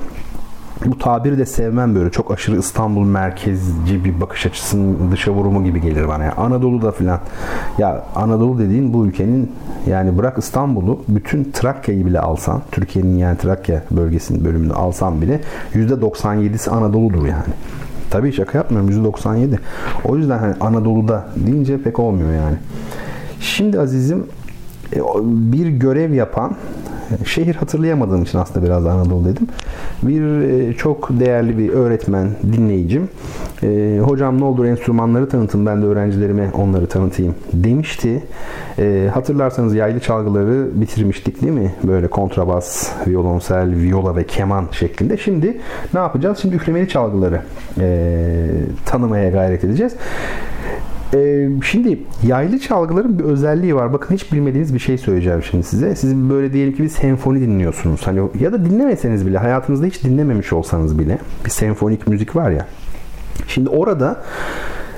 bu 0.86 0.98
tabiri 0.98 1.38
de 1.38 1.46
sevmem 1.46 1.94
böyle 1.94 2.10
çok 2.10 2.30
aşırı 2.30 2.58
İstanbul 2.58 3.04
merkezci 3.04 4.04
bir 4.04 4.20
bakış 4.20 4.46
açısının 4.46 5.12
dışa 5.12 5.32
vurumu 5.32 5.64
gibi 5.64 5.80
gelir 5.80 6.08
bana. 6.08 6.24
Yani 6.24 6.34
Anadolu'da 6.34 6.92
filan 6.92 7.20
ya 7.78 8.04
Anadolu 8.14 8.58
dediğin 8.58 8.92
bu 8.92 9.06
ülkenin 9.06 9.52
yani 9.86 10.18
bırak 10.18 10.38
İstanbul'u 10.38 11.00
bütün 11.08 11.52
Trakya'yı 11.52 12.06
bile 12.06 12.20
alsan 12.20 12.62
Türkiye'nin 12.72 13.18
yani 13.18 13.38
Trakya 13.38 13.82
bölgesinin 13.90 14.44
bölümünü 14.44 14.72
alsan 14.72 15.22
bile 15.22 15.40
%97'si 15.74 16.70
Anadolu'dur 16.70 17.26
yani. 17.26 17.54
Tabii 18.10 18.32
şaka 18.32 18.58
yapmıyorum 18.58 19.12
%97. 19.12 19.58
O 20.04 20.16
yüzden 20.16 20.38
hani 20.38 20.54
Anadolu'da 20.60 21.24
deyince 21.36 21.82
pek 21.82 21.98
olmuyor 21.98 22.32
yani. 22.32 22.56
Şimdi 23.40 23.80
azizim 23.80 24.26
e, 24.92 25.00
bir 25.24 25.66
görev 25.66 26.12
yapan 26.12 26.56
şehir 27.26 27.54
hatırlayamadığım 27.54 28.22
için 28.22 28.38
aslında 28.38 28.66
biraz 28.66 28.86
Anadolu 28.86 29.24
dedim. 29.24 29.48
Bir 30.02 30.22
e, 30.22 30.74
çok 30.74 31.08
değerli 31.10 31.58
bir 31.58 31.68
öğretmen, 31.68 32.28
dinleyicim. 32.52 33.08
E, 33.62 33.98
hocam 34.04 34.40
ne 34.40 34.44
olur 34.44 34.64
enstrümanları 34.64 35.28
tanıtın 35.28 35.66
ben 35.66 35.82
de 35.82 35.86
öğrencilerime 35.86 36.50
onları 36.54 36.86
tanıtayım 36.86 37.34
demişti. 37.52 38.22
E, 38.78 39.10
hatırlarsanız 39.14 39.74
yaylı 39.74 40.00
çalgıları 40.00 40.68
bitirmiştik 40.80 41.42
değil 41.42 41.52
mi? 41.52 41.74
Böyle 41.84 42.08
kontrabas, 42.08 42.90
violonsel, 43.06 43.76
viola 43.76 44.16
ve 44.16 44.26
keman 44.26 44.64
şeklinde. 44.72 45.16
Şimdi 45.16 45.60
ne 45.94 46.00
yapacağız? 46.00 46.38
Şimdi 46.38 46.54
üflemeli 46.54 46.88
çalgıları 46.88 47.40
tanımaya 48.86 49.30
gayret 49.30 49.64
edeceğiz. 49.64 49.92
Ee, 51.14 51.48
şimdi 51.64 51.98
yaylı 52.26 52.58
çalgıların 52.58 53.18
bir 53.18 53.24
özelliği 53.24 53.74
var. 53.74 53.92
Bakın 53.92 54.14
hiç 54.14 54.32
bilmediğiniz 54.32 54.74
bir 54.74 54.78
şey 54.78 54.98
söyleyeceğim 54.98 55.42
şimdi 55.42 55.64
size. 55.64 55.96
Siz 55.96 56.16
böyle 56.16 56.52
diyelim 56.52 56.74
ki 56.76 56.82
bir 56.82 56.88
senfoni 56.88 57.40
dinliyorsunuz. 57.40 58.06
Hani 58.06 58.20
ya 58.40 58.52
da 58.52 58.64
dinlemeseniz 58.64 59.26
bile 59.26 59.38
hayatınızda 59.38 59.86
hiç 59.86 60.04
dinlememiş 60.04 60.52
olsanız 60.52 60.98
bile 60.98 61.18
bir 61.44 61.50
senfonik 61.50 62.06
müzik 62.08 62.36
var 62.36 62.50
ya. 62.50 62.66
Şimdi 63.48 63.68
orada 63.68 64.22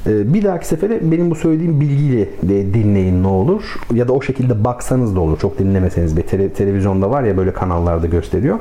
e, 0.06 0.34
bir 0.34 0.44
dahaki 0.44 0.68
sefere 0.68 1.00
benim 1.10 1.30
bu 1.30 1.34
söylediğim 1.34 1.80
bilgiyle 1.80 2.28
de 2.42 2.74
dinleyin 2.74 3.22
ne 3.22 3.28
olur. 3.28 3.62
Ya 3.94 4.08
da 4.08 4.12
o 4.12 4.22
şekilde 4.22 4.64
baksanız 4.64 5.16
da 5.16 5.20
olur. 5.20 5.38
Çok 5.38 5.58
dinlemeseniz 5.58 6.16
bile. 6.16 6.26
Tele, 6.26 6.48
televizyonda 6.48 7.10
var 7.10 7.22
ya 7.22 7.36
böyle 7.36 7.52
kanallarda 7.52 8.06
gösteriyor 8.06 8.58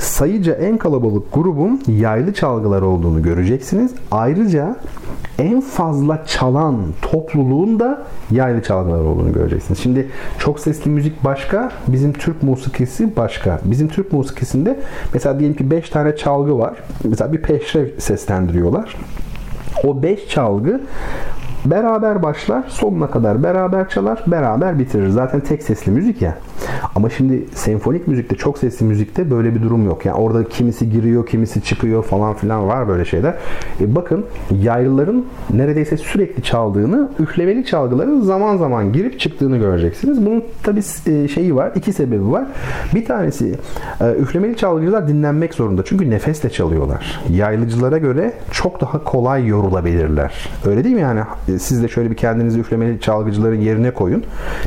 sayıca 0.00 0.52
en 0.52 0.78
kalabalık 0.78 1.32
grubun 1.32 1.82
yaylı 1.88 2.34
çalgılar 2.34 2.82
olduğunu 2.82 3.22
göreceksiniz. 3.22 3.94
Ayrıca 4.10 4.76
en 5.38 5.60
fazla 5.60 6.24
çalan 6.26 6.76
topluluğun 7.02 7.80
da 7.80 8.02
yaylı 8.30 8.62
çalgılar 8.62 9.00
olduğunu 9.00 9.32
göreceksiniz. 9.32 9.80
Şimdi 9.80 10.08
çok 10.38 10.60
sesli 10.60 10.90
müzik 10.90 11.24
başka, 11.24 11.72
bizim 11.88 12.12
Türk 12.12 12.42
musikisi 12.42 13.16
başka. 13.16 13.60
Bizim 13.64 13.88
Türk 13.88 14.12
musikisinde 14.12 14.80
mesela 15.14 15.38
diyelim 15.38 15.56
ki 15.56 15.70
5 15.70 15.90
tane 15.90 16.16
çalgı 16.16 16.58
var. 16.58 16.74
Mesela 17.04 17.32
bir 17.32 17.42
peşrev 17.42 17.88
seslendiriyorlar. 17.98 18.96
O 19.84 20.02
5 20.02 20.28
çalgı 20.28 20.80
beraber 21.70 22.22
başlar, 22.22 22.64
sonuna 22.68 23.10
kadar 23.10 23.42
beraber 23.42 23.88
çalar, 23.88 24.24
beraber 24.26 24.78
bitirir. 24.78 25.08
Zaten 25.08 25.40
tek 25.40 25.62
sesli 25.62 25.92
müzik 25.92 26.22
ya. 26.22 26.38
Ama 26.94 27.10
şimdi 27.10 27.44
senfonik 27.54 28.08
müzikte, 28.08 28.36
çok 28.36 28.58
sesli 28.58 28.86
müzikte 28.86 29.30
böyle 29.30 29.54
bir 29.54 29.62
durum 29.62 29.84
yok. 29.84 30.06
Yani 30.06 30.16
orada 30.16 30.44
kimisi 30.44 30.90
giriyor, 30.90 31.26
kimisi 31.26 31.62
çıkıyor 31.62 32.02
falan 32.02 32.34
filan 32.34 32.68
var 32.68 32.88
böyle 32.88 33.04
şeyler. 33.04 33.34
E 33.80 33.94
bakın 33.94 34.24
yaylıların 34.62 35.24
neredeyse 35.50 35.96
sürekli 35.96 36.42
çaldığını, 36.42 37.08
üflemeli 37.18 37.64
çalgıların 37.64 38.20
zaman 38.20 38.56
zaman 38.56 38.92
girip 38.92 39.20
çıktığını 39.20 39.56
göreceksiniz. 39.56 40.26
Bunun 40.26 40.44
tabi 40.62 40.80
e, 41.06 41.28
şeyi 41.28 41.56
var, 41.56 41.72
iki 41.74 41.92
sebebi 41.92 42.30
var. 42.30 42.44
Bir 42.94 43.04
tanesi 43.04 43.54
e, 44.00 44.12
üflemeli 44.12 44.56
çalgıcılar 44.56 45.08
dinlenmek 45.08 45.54
zorunda. 45.54 45.84
Çünkü 45.84 46.10
nefesle 46.10 46.50
çalıyorlar. 46.50 47.20
Yaylıcılara 47.30 47.98
göre 47.98 48.32
çok 48.50 48.80
daha 48.80 49.04
kolay 49.04 49.46
yorulabilirler. 49.46 50.48
Öyle 50.66 50.84
değil 50.84 50.94
mi 50.94 51.00
yani? 51.00 51.20
E, 51.56 51.58
siz 51.58 51.82
de 51.82 51.88
şöyle 51.88 52.10
bir 52.10 52.16
kendinizi 52.16 52.60
üflemeli 52.60 53.00
çalgıcıların 53.00 53.60
yerine 53.60 53.90
koyun. 53.90 54.24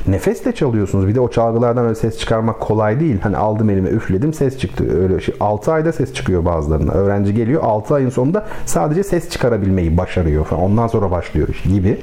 Nefesle 0.07 0.51
çalıyorsunuz. 0.51 1.07
Bir 1.07 1.15
de 1.15 1.19
o 1.19 1.29
çalgılardan 1.29 1.85
öyle 1.85 1.95
ses 1.95 2.17
çıkarmak 2.19 2.59
kolay 2.59 2.99
değil. 2.99 3.19
Hani 3.21 3.37
aldım 3.37 3.69
elime 3.69 3.89
üfledim 3.89 4.33
ses 4.33 4.57
çıktı. 4.57 5.01
Öyle 5.01 5.19
şey. 5.19 5.35
6 5.39 5.71
ayda 5.71 5.91
ses 5.91 6.13
çıkıyor 6.13 6.45
bazılarına. 6.45 6.91
Öğrenci 6.91 7.33
geliyor 7.33 7.63
6 7.63 7.95
ayın 7.95 8.09
sonunda 8.09 8.45
sadece 8.65 9.03
ses 9.03 9.29
çıkarabilmeyi 9.29 9.97
başarıyor 9.97 10.45
falan. 10.45 10.63
Ondan 10.63 10.87
sonra 10.87 11.11
başlıyor 11.11 11.47
iş 11.47 11.61
gibi. 11.61 11.97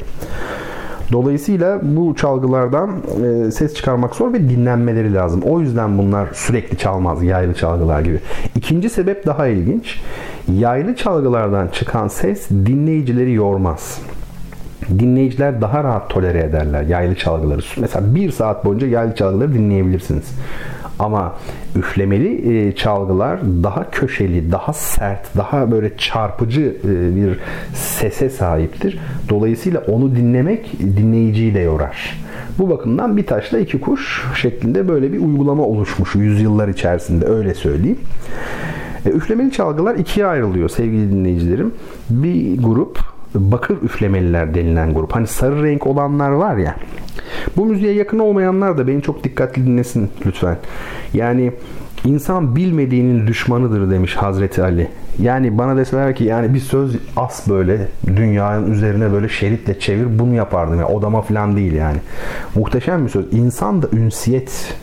Dolayısıyla 1.13 1.81
bu 1.83 2.15
çalgılardan 2.15 2.91
e, 3.25 3.51
ses 3.51 3.75
çıkarmak 3.75 4.15
zor 4.15 4.33
ve 4.33 4.49
dinlenmeleri 4.49 5.15
lazım. 5.15 5.43
O 5.43 5.61
yüzden 5.61 5.99
bunlar 5.99 6.29
sürekli 6.33 6.79
çalmaz 6.79 7.23
yaylı 7.23 7.55
çalgılar 7.55 8.01
gibi. 8.01 8.21
İkinci 8.55 8.91
sebep 8.91 9.27
daha 9.27 9.47
ilginç. 9.47 10.01
Yaylı 10.53 10.97
çalgılardan 10.97 11.69
çıkan 11.69 12.09
ses 12.09 12.51
dinleyicileri 12.51 13.33
yormaz 13.33 14.01
dinleyiciler 14.99 15.61
daha 15.61 15.85
rahat 15.85 16.11
tolere 16.11 16.39
ederler 16.39 16.83
yaylı 16.83 17.15
çalgıları. 17.15 17.61
Mesela 17.81 18.15
bir 18.15 18.31
saat 18.31 18.65
boyunca 18.65 18.87
yaylı 18.87 19.15
çalgıları 19.15 19.55
dinleyebilirsiniz. 19.55 20.25
Ama 20.99 21.35
üflemeli 21.77 22.59
e, 22.69 22.75
çalgılar 22.75 23.41
daha 23.63 23.91
köşeli, 23.91 24.53
daha 24.53 24.73
sert, 24.73 25.37
daha 25.37 25.71
böyle 25.71 25.97
çarpıcı 25.97 26.77
e, 26.85 27.17
bir 27.17 27.39
sese 27.75 28.31
sahiptir. 28.31 28.99
Dolayısıyla 29.29 29.81
onu 29.81 30.17
dinlemek 30.17 30.73
dinleyiciyi 30.81 31.55
de 31.55 31.61
yorar. 31.61 32.27
Bu 32.59 32.71
bakımdan 32.71 33.17
bir 33.17 33.27
taşla 33.27 33.59
iki 33.59 33.81
kuş 33.81 34.25
şeklinde 34.35 34.89
böyle 34.89 35.13
bir 35.13 35.19
uygulama 35.19 35.63
oluşmuş 35.63 36.15
yüzyıllar 36.15 36.69
içerisinde 36.69 37.27
öyle 37.27 37.55
söyleyeyim. 37.55 37.99
E, 39.07 39.09
üflemeli 39.09 39.53
çalgılar 39.53 39.95
ikiye 39.95 40.27
ayrılıyor 40.27 40.69
sevgili 40.69 41.11
dinleyicilerim. 41.11 41.75
Bir 42.11 42.63
grup 42.63 43.16
bakır 43.41 43.83
üflemeliler 43.83 44.55
denilen 44.55 44.95
grup. 44.95 45.15
Hani 45.15 45.27
sarı 45.27 45.65
renk 45.65 45.87
olanlar 45.87 46.31
var 46.31 46.57
ya. 46.57 46.77
Bu 47.57 47.67
müziğe 47.67 47.93
yakın 47.93 48.19
olmayanlar 48.19 48.79
da 48.79 48.87
beni 48.87 49.03
çok 49.03 49.25
dikkatli 49.25 49.67
dinlesin 49.67 50.11
lütfen. 50.27 50.57
Yani 51.15 51.53
insan 52.05 52.57
bilmediğinin 52.57 53.27
düşmanıdır 53.27 53.91
demiş 53.91 54.17
Hazreti 54.17 54.63
Ali. 54.63 54.89
Yani 55.19 55.59
bana 55.59 55.77
deseler 55.77 56.17
ki 56.17 56.25
yani 56.25 56.55
bir 56.55 56.61
söz 56.61 56.97
as 57.17 57.49
böyle 57.49 57.89
dünyanın 58.07 58.73
üzerine 58.73 59.13
böyle 59.13 59.29
şeritle 59.29 59.79
çevir 59.79 60.19
bunu 60.19 60.35
yapardım. 60.35 60.75
Yani 60.75 60.85
odama 60.85 61.23
falan 61.23 61.57
değil 61.57 61.73
yani. 61.73 61.99
Muhteşem 62.55 63.05
bir 63.05 63.11
söz. 63.11 63.33
İnsan 63.33 63.83
da 63.83 63.89
ünsiyet 63.93 64.77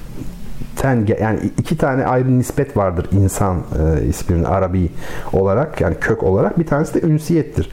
ten 0.84 1.08
yani 1.20 1.40
iki 1.58 1.78
tane 1.78 2.06
ayrı 2.06 2.40
nispet 2.40 2.78
vardır 2.78 3.08
insan 3.12 3.58
e, 3.58 4.06
isminin 4.06 4.44
Arabi 4.44 4.90
olarak 5.34 5.82
yani 5.82 5.96
kök 6.02 6.24
olarak 6.24 6.60
bir 6.60 6.66
tanesi 6.66 6.94
de 6.94 7.08
ünsiyettir. 7.08 7.70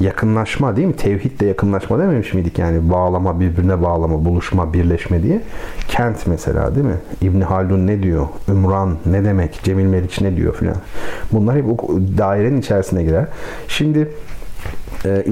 Yakınlaşma 0.00 0.76
değil 0.76 0.88
mi? 0.88 0.96
Tevhid 0.96 1.40
de 1.40 1.46
yakınlaşma 1.46 1.98
dememiş 1.98 2.34
miydik 2.34 2.58
yani 2.58 2.90
bağlama 2.90 3.40
birbirine 3.40 3.82
bağlama 3.82 4.24
buluşma 4.24 4.72
birleşme 4.72 5.22
diye. 5.22 5.40
Kent 5.88 6.26
mesela 6.26 6.74
değil 6.74 6.86
mi? 6.86 6.96
İbn 7.20 7.40
Haldun 7.40 7.86
ne 7.86 8.02
diyor? 8.02 8.26
Ümran 8.48 8.96
ne 9.06 9.24
demek? 9.24 9.60
Cemil 9.62 9.84
Meriç 9.84 10.20
ne 10.20 10.36
diyor 10.36 10.54
filan. 10.54 10.76
Bunlar 11.32 11.56
hep 11.56 11.68
o 11.68 11.88
dairenin 12.18 12.60
içerisine 12.60 13.02
girer. 13.02 13.26
Şimdi 13.68 14.08
ee, 15.04 15.24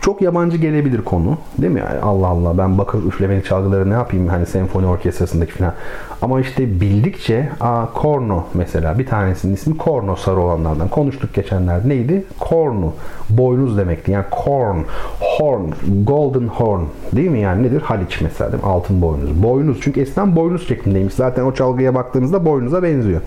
çok 0.00 0.22
yabancı 0.22 0.56
gelebilir 0.56 1.04
konu 1.04 1.38
değil 1.58 1.72
mi? 1.72 1.80
Yani 1.80 2.00
Allah 2.00 2.26
Allah 2.26 2.58
ben 2.58 2.78
bakır 2.78 3.04
üflemeli 3.04 3.44
çalgıları 3.44 3.90
ne 3.90 3.94
yapayım 3.94 4.28
hani 4.28 4.46
senfoni 4.46 4.86
orkestrasındaki 4.86 5.52
falan. 5.52 5.74
Ama 6.22 6.40
işte 6.40 6.80
bildikçe 6.80 7.48
a 7.60 7.86
korno 7.94 8.44
mesela 8.54 8.98
bir 8.98 9.06
tanesinin 9.06 9.54
ismi 9.54 9.76
korno 9.76 10.16
sarı 10.16 10.40
olanlardan 10.40 10.88
konuştuk 10.88 11.34
geçenlerde 11.34 11.88
neydi? 11.88 12.24
Kornu 12.38 12.92
boynuz 13.30 13.78
demekti 13.78 14.10
yani 14.10 14.24
corn 14.44 14.78
horn 15.20 15.70
golden 16.04 16.48
horn 16.48 16.82
değil 17.12 17.30
mi 17.30 17.40
yani 17.40 17.62
nedir? 17.62 17.80
Haliç 17.80 18.20
mesela 18.20 18.52
değil 18.52 18.62
mi? 18.64 18.70
altın 18.70 19.02
boynuz. 19.02 19.42
Boynuz 19.42 19.78
çünkü 19.80 20.00
eskiden 20.00 20.36
boynuz 20.36 20.68
şeklindeymiş. 20.68 21.14
Zaten 21.14 21.44
o 21.44 21.54
çalgıya 21.54 21.94
baktığınızda 21.94 22.44
boynuza 22.44 22.82
benziyor. 22.82 23.20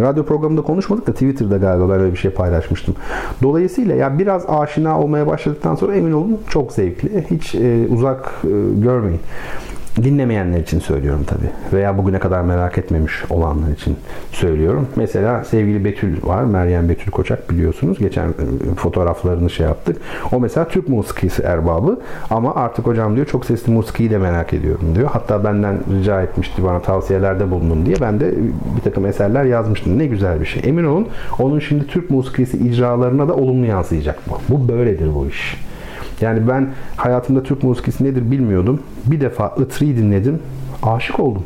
Radyo 0.00 0.24
programında 0.24 0.62
konuşmadık 0.62 1.06
da 1.06 1.12
Twitter'da 1.12 1.56
galiba 1.56 1.88
ben 1.88 2.00
öyle 2.00 2.12
bir 2.12 2.18
şey 2.18 2.30
paylaşmıştım. 2.30 2.94
Dolayısıyla 3.42 3.94
ya 3.94 4.18
biraz 4.22 4.44
aşina 4.48 5.00
olmaya 5.00 5.26
başladıktan 5.26 5.74
sonra 5.74 5.96
emin 5.96 6.12
olun 6.12 6.40
çok 6.50 6.72
zevkli. 6.72 7.24
Hiç 7.30 7.54
e, 7.54 7.86
uzak 7.88 8.34
e, 8.44 8.48
görmeyin. 8.80 9.20
Dinlemeyenler 9.96 10.60
için 10.60 10.80
söylüyorum 10.80 11.24
tabi. 11.26 11.50
Veya 11.72 11.98
bugüne 11.98 12.18
kadar 12.18 12.40
merak 12.40 12.78
etmemiş 12.78 13.12
olanlar 13.30 13.70
için 13.70 13.96
söylüyorum. 14.32 14.88
Mesela 14.96 15.44
sevgili 15.44 15.84
Betül 15.84 16.22
var. 16.22 16.44
Meryem 16.44 16.88
Betül 16.88 17.10
Koçak 17.10 17.50
biliyorsunuz. 17.50 17.98
Geçen 17.98 18.28
e, 18.28 18.74
fotoğraflarını 18.76 19.50
şey 19.50 19.66
yaptık. 19.66 19.96
O 20.32 20.40
mesela 20.40 20.68
Türk 20.68 20.88
musikisi 20.88 21.42
erbabı. 21.42 22.00
Ama 22.30 22.54
artık 22.54 22.86
hocam 22.86 23.16
diyor 23.16 23.26
çok 23.26 23.46
sesli 23.46 23.72
musikiyi 23.72 24.10
de 24.10 24.18
merak 24.18 24.52
ediyorum 24.52 24.94
diyor. 24.94 25.08
Hatta 25.12 25.44
benden 25.44 25.78
rica 26.00 26.22
etmişti 26.22 26.64
bana 26.64 26.80
tavsiyelerde 26.80 27.50
bulundum 27.50 27.86
diye. 27.86 27.96
Ben 28.00 28.20
de 28.20 28.34
bir 28.76 28.82
takım 28.84 29.06
eserler 29.06 29.44
yazmıştım. 29.44 29.98
Ne 29.98 30.06
güzel 30.06 30.40
bir 30.40 30.46
şey. 30.46 30.62
Emin 30.66 30.84
olun 30.84 31.08
onun 31.38 31.58
şimdi 31.58 31.86
Türk 31.86 32.10
musikisi 32.10 32.58
icralarına 32.58 33.28
da 33.28 33.34
olumlu 33.34 33.66
yansıyacak 33.66 34.18
bu. 34.30 34.38
Bu 34.48 34.68
böyledir 34.68 35.14
bu 35.14 35.26
iş. 35.26 35.71
Yani 36.22 36.48
ben 36.48 36.68
hayatımda 36.96 37.42
Türk 37.42 37.62
musikisi 37.62 38.04
nedir 38.04 38.30
bilmiyordum. 38.30 38.80
Bir 39.06 39.20
defa 39.20 39.54
Itri'yi 39.58 39.96
dinledim. 39.96 40.38
Aşık 40.82 41.20
oldum. 41.20 41.42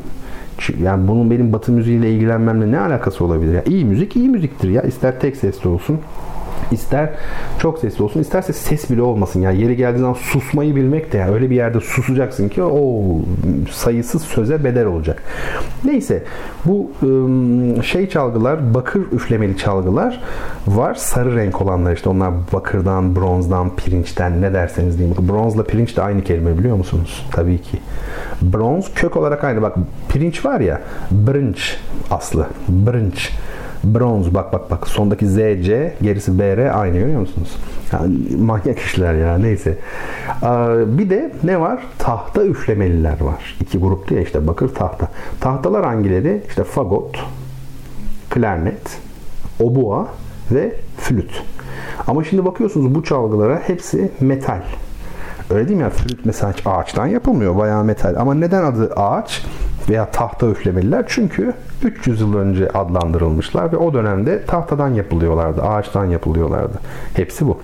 Yani 0.82 1.08
bunun 1.08 1.30
benim 1.30 1.52
batı 1.52 1.72
müziğiyle 1.72 2.10
ilgilenmemle 2.12 2.70
ne 2.72 2.78
alakası 2.78 3.24
olabilir? 3.24 3.54
Ya 3.54 3.64
iyi 3.64 3.84
müzik 3.84 4.16
iyi 4.16 4.28
müziktir 4.28 4.68
ya. 4.70 4.82
İster 4.82 5.20
tek 5.20 5.36
sesli 5.36 5.68
olsun, 5.68 5.98
İster 6.70 7.10
çok 7.58 7.78
sesli 7.78 8.04
olsun, 8.04 8.20
isterse 8.20 8.52
ses 8.52 8.90
bile 8.90 9.02
olmasın. 9.02 9.40
Yani 9.40 9.62
yeri 9.62 9.76
geldiği 9.76 9.98
zaman 9.98 10.14
susmayı 10.14 10.76
bilmek 10.76 11.12
de 11.12 11.18
yani 11.18 11.34
öyle 11.34 11.50
bir 11.50 11.56
yerde 11.56 11.80
susacaksın 11.80 12.48
ki 12.48 12.62
o 12.62 13.04
sayısız 13.72 14.22
söze 14.22 14.64
bedel 14.64 14.86
olacak. 14.86 15.22
Neyse 15.84 16.22
bu 16.64 16.90
şey 17.82 18.08
çalgılar, 18.08 18.74
bakır 18.74 19.00
üflemeli 19.12 19.56
çalgılar 19.56 20.22
var. 20.66 20.94
Sarı 20.94 21.36
renk 21.36 21.62
olanlar 21.62 21.92
işte 21.92 22.08
onlar 22.08 22.32
bakırdan, 22.52 23.16
bronzdan, 23.16 23.76
pirinçten 23.76 24.42
ne 24.42 24.54
derseniz 24.54 24.98
diyeyim. 24.98 25.16
Bronzla 25.28 25.64
pirinç 25.64 25.96
de 25.96 26.02
aynı 26.02 26.24
kelime 26.24 26.58
biliyor 26.58 26.76
musunuz? 26.76 27.26
Tabii 27.32 27.58
ki. 27.62 27.78
Bronz 28.42 28.94
kök 28.94 29.16
olarak 29.16 29.44
aynı. 29.44 29.62
Bak 29.62 29.76
pirinç 30.08 30.44
var 30.44 30.60
ya, 30.60 30.80
brınç 31.10 31.76
aslı. 32.10 32.46
Brınç. 32.68 33.32
Bronz 33.94 34.34
bak 34.34 34.52
bak 34.52 34.70
bak 34.70 34.88
sondaki 34.88 35.28
ZC 35.28 35.94
gerisi 36.02 36.38
BR 36.38 36.80
aynı 36.80 36.98
görüyor 36.98 37.20
musunuz? 37.20 37.56
Yani 37.92 38.14
manyak 38.38 38.78
işler 38.78 39.14
ya 39.14 39.38
neyse. 39.38 39.78
Bir 40.86 41.10
de 41.10 41.32
ne 41.44 41.60
var? 41.60 41.82
Tahta 41.98 42.44
üflemeliler 42.44 43.20
var. 43.20 43.56
İki 43.60 43.78
grup 43.78 44.08
diye 44.08 44.22
işte 44.22 44.46
bakır 44.46 44.68
tahta. 44.68 45.08
Tahtalar 45.40 45.84
hangileri? 45.84 46.42
İşte 46.48 46.64
fagot, 46.64 47.24
klarnet, 48.30 48.98
obua 49.60 50.08
ve 50.50 50.74
flüt. 50.98 51.42
Ama 52.06 52.24
şimdi 52.24 52.44
bakıyorsunuz 52.44 52.94
bu 52.94 53.04
çalgılara 53.04 53.62
hepsi 53.66 54.10
metal. 54.20 54.62
Öyle 55.50 55.68
değil 55.68 55.76
mi 55.76 55.82
ya? 55.82 55.90
Flüt 55.90 56.20
mesela 56.24 56.54
ağaçtan 56.64 57.06
yapılmıyor. 57.06 57.56
Bayağı 57.56 57.84
metal. 57.84 58.14
Ama 58.18 58.34
neden 58.34 58.62
adı 58.64 58.92
ağaç? 58.96 59.44
Veya 59.88 60.10
tahta 60.10 60.46
üflemeliler. 60.46 61.04
Çünkü 61.08 61.54
300 61.82 62.20
yıl 62.20 62.36
önce 62.36 62.68
adlandırılmışlar 62.68 63.72
ve 63.72 63.76
o 63.76 63.94
dönemde 63.94 64.44
tahtadan 64.44 64.88
yapılıyorlardı, 64.88 65.62
ağaçtan 65.62 66.04
yapılıyorlardı. 66.04 66.80
Hepsi 67.14 67.46
bu. 67.46 67.58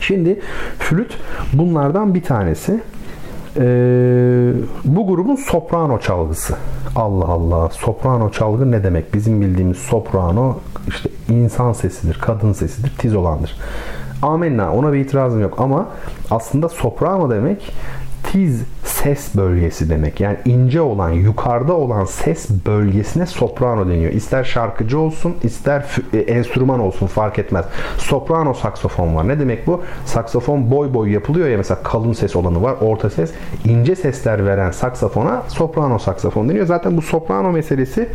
Şimdi 0.00 0.40
flüt 0.78 1.18
bunlardan 1.52 2.14
bir 2.14 2.22
tanesi. 2.22 2.80
Ee, 3.56 4.52
bu 4.84 5.06
grubun 5.06 5.36
soprano 5.36 6.00
çalgısı. 6.00 6.54
Allah 6.96 7.24
Allah. 7.24 7.70
Soprano 7.70 8.30
çalgı 8.30 8.70
ne 8.70 8.84
demek? 8.84 9.14
Bizim 9.14 9.40
bildiğimiz 9.40 9.76
soprano 9.78 10.58
işte 10.88 11.08
insan 11.28 11.72
sesidir, 11.72 12.18
kadın 12.20 12.52
sesidir, 12.52 12.92
tiz 12.98 13.14
olandır. 13.14 13.56
Amenna 14.22 14.74
ona 14.74 14.92
bir 14.92 14.98
itirazım 14.98 15.40
yok 15.40 15.54
ama 15.58 15.88
aslında 16.30 16.68
soprano 16.68 17.30
demek 17.30 17.72
tiz 18.22 18.62
ses 18.84 19.36
bölgesi 19.36 19.90
demek. 19.90 20.20
Yani 20.20 20.36
ince 20.44 20.80
olan, 20.80 21.10
yukarıda 21.10 21.74
olan 21.74 22.04
ses 22.04 22.50
bölgesine 22.66 23.26
soprano 23.26 23.88
deniyor. 23.88 24.12
İster 24.12 24.44
şarkıcı 24.44 24.98
olsun, 24.98 25.36
ister 25.42 25.86
e, 26.12 26.18
enstrüman 26.18 26.80
olsun 26.80 27.06
fark 27.06 27.38
etmez. 27.38 27.64
Soprano 27.98 28.54
saksofon 28.54 29.16
var. 29.16 29.28
Ne 29.28 29.40
demek 29.40 29.66
bu? 29.66 29.82
Saksofon 30.04 30.70
boy 30.70 30.94
boy 30.94 31.10
yapılıyor 31.10 31.48
ya 31.48 31.56
mesela 31.56 31.82
kalın 31.82 32.12
ses 32.12 32.36
olanı 32.36 32.62
var, 32.62 32.74
orta 32.80 33.10
ses. 33.10 33.32
ince 33.64 33.96
sesler 33.96 34.46
veren 34.46 34.70
saksofona 34.70 35.42
soprano 35.48 35.98
saksofon 35.98 36.48
deniyor. 36.48 36.66
Zaten 36.66 36.96
bu 36.96 37.02
soprano 37.02 37.52
meselesi 37.52 38.08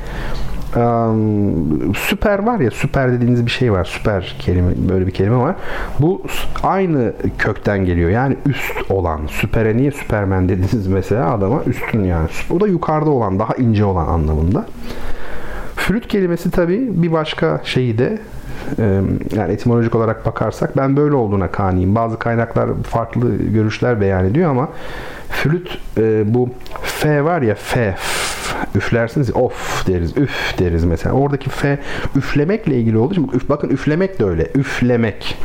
süper 1.96 2.40
var 2.40 2.60
ya 2.60 2.72
süper 2.72 3.12
dediğiniz 3.12 3.46
bir 3.46 3.52
şey 3.52 3.72
var. 3.72 3.86
Süper 3.86 4.36
kelime 4.40 4.72
böyle 4.90 5.08
bir 5.08 5.12
kelime 5.12 5.38
var. 5.38 5.56
Bu 6.00 6.22
aynı 6.64 7.14
kökten 7.38 7.86
geliyor. 7.86 8.10
Yani 8.10 8.38
üst 8.46 8.92
olan. 8.92 9.20
Süpere 9.28 9.78
niye 9.78 9.92
süpermen 9.92 10.50
dediniz 10.50 10.88
mesela 10.88 11.34
adama 11.34 11.64
üstün 11.64 12.04
yani. 12.04 12.28
O 12.50 12.60
da 12.60 12.68
yukarıda 12.68 13.10
olan, 13.10 13.40
daha 13.40 13.54
ince 13.56 13.86
olan 13.86 14.08
anlamında. 14.08 14.66
Flüt 15.76 16.08
kelimesi 16.08 16.52
tabi 16.52 17.04
bir 17.04 17.12
başka 17.12 17.62
şeyi 17.64 17.98
de 17.98 18.20
yani 19.36 19.54
etimolojik 19.54 19.96
olarak 19.96 20.26
bakarsak 20.26 20.78
ben 20.78 20.98
böyle 20.98 21.16
olduğuna 21.16 21.52
kaniyim. 21.52 21.96
Bazı 21.96 22.20
kaynaklar 22.20 22.70
farklı 22.84 23.36
görüşler 23.36 24.02
beyan 24.02 24.26
ediyor 24.26 24.52
ama 24.52 24.70
flüt 25.30 25.80
bu 26.26 26.50
F 26.82 27.24
var 27.24 27.42
ya 27.42 27.56
F 27.56 27.96
üflersiniz 28.76 29.36
of 29.36 29.88
deriz 29.88 30.18
üf 30.18 30.60
deriz 30.60 30.84
mesela. 30.84 31.16
Oradaki 31.16 31.50
F 31.50 31.80
üflemekle 32.16 32.78
ilgili 32.78 32.98
olduğu 32.98 33.14
için 33.14 33.32
bakın 33.50 33.70
üflemek 33.70 34.20
de 34.20 34.26
öyle. 34.26 34.52
Üflemek 34.56 35.38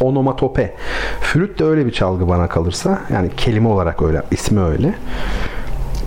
onomatope. 0.00 0.74
Flüt 1.20 1.58
de 1.58 1.64
öyle 1.64 1.86
bir 1.86 1.90
çalgı 1.90 2.28
bana 2.28 2.48
kalırsa. 2.48 3.00
Yani 3.12 3.30
kelime 3.36 3.68
olarak 3.68 4.02
öyle, 4.02 4.22
ismi 4.30 4.60
öyle. 4.60 4.94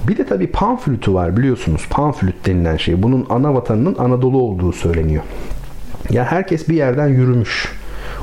Bir 0.07 0.17
de 0.17 0.25
tabii 0.25 0.47
pan 0.47 0.77
flütü 0.77 1.13
var 1.13 1.37
biliyorsunuz. 1.37 1.87
Pan 1.89 2.11
flüt 2.11 2.45
denilen 2.45 2.77
şey. 2.77 3.03
Bunun 3.03 3.25
ana 3.29 3.53
vatanının 3.53 3.95
Anadolu 3.99 4.37
olduğu 4.37 4.71
söyleniyor. 4.71 5.23
Ya 6.09 6.23
herkes 6.23 6.69
bir 6.69 6.75
yerden 6.75 7.07
yürümüş 7.07 7.71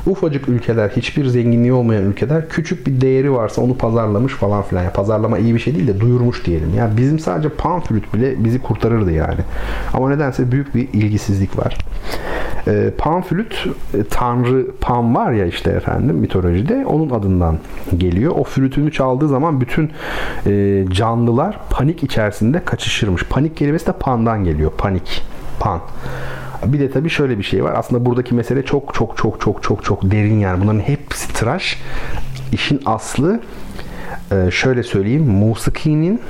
ufacık 0.07 0.49
ülkeler, 0.49 0.89
hiçbir 0.89 1.25
zenginliği 1.25 1.73
olmayan 1.73 2.03
ülkeler 2.03 2.49
küçük 2.49 2.87
bir 2.87 3.01
değeri 3.01 3.33
varsa 3.33 3.61
onu 3.61 3.77
pazarlamış 3.77 4.33
falan 4.33 4.63
filan. 4.63 4.83
Yani 4.83 4.93
pazarlama 4.93 5.37
iyi 5.37 5.55
bir 5.55 5.59
şey 5.59 5.75
değil 5.75 5.87
de 5.87 5.99
duyurmuş 5.99 6.45
diyelim. 6.45 6.73
Yani 6.77 6.97
bizim 6.97 7.19
sadece 7.19 7.49
pamflüt 7.49 8.13
bile 8.13 8.43
bizi 8.43 8.61
kurtarırdı 8.61 9.11
yani. 9.11 9.39
Ama 9.93 10.09
nedense 10.09 10.51
büyük 10.51 10.75
bir 10.75 10.89
ilgisizlik 10.93 11.57
var. 11.57 11.77
E, 12.67 12.91
pamflüt, 12.97 13.67
e, 13.93 14.03
tanrı 14.03 14.67
Pan 14.81 15.15
var 15.15 15.31
ya 15.31 15.45
işte 15.45 15.71
efendim 15.71 16.15
mitolojide 16.15 16.85
onun 16.85 17.09
adından 17.09 17.57
geliyor. 17.97 18.33
O 18.35 18.43
flütünü 18.43 18.91
çaldığı 18.91 19.27
zaman 19.27 19.61
bütün 19.61 19.91
e, 20.45 20.85
canlılar 20.91 21.59
panik 21.69 22.03
içerisinde 22.03 22.65
kaçışırmış. 22.65 23.23
Panik 23.23 23.57
kelimesi 23.57 23.87
de 23.87 23.91
pandan 23.91 24.43
geliyor. 24.43 24.71
Panik. 24.77 25.23
Pan. 25.59 25.81
Bir 26.65 26.79
de 26.79 26.91
tabii 26.91 27.09
şöyle 27.09 27.37
bir 27.37 27.43
şey 27.43 27.63
var. 27.63 27.73
Aslında 27.75 28.05
buradaki 28.05 28.35
mesele 28.35 28.65
çok 28.65 28.93
çok 28.93 29.17
çok 29.17 29.41
çok 29.41 29.63
çok 29.63 29.83
çok 29.83 30.11
derin 30.11 30.39
yani. 30.39 30.61
Bunların 30.61 30.79
hepsi 30.79 31.33
tıraş. 31.33 31.77
İşin 32.51 32.81
aslı 32.85 33.39
e, 34.31 34.51
şöyle 34.51 34.83
söyleyeyim. 34.83 35.23
Musikinin 35.23 36.21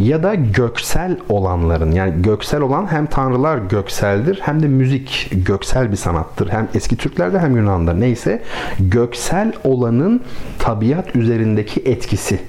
ya 0.00 0.22
da 0.22 0.34
göksel 0.34 1.16
olanların 1.28 1.92
yani 1.92 2.22
göksel 2.22 2.60
olan 2.60 2.86
hem 2.92 3.06
tanrılar 3.06 3.58
gökseldir 3.58 4.40
hem 4.42 4.62
de 4.62 4.68
müzik 4.68 5.30
göksel 5.32 5.90
bir 5.90 5.96
sanattır. 5.96 6.48
Hem 6.48 6.68
eski 6.74 6.96
Türklerde 6.96 7.38
hem 7.38 7.56
Yunan'da 7.56 7.94
neyse 7.94 8.42
göksel 8.80 9.52
olanın 9.64 10.22
tabiat 10.58 11.16
üzerindeki 11.16 11.80
etkisi 11.80 12.40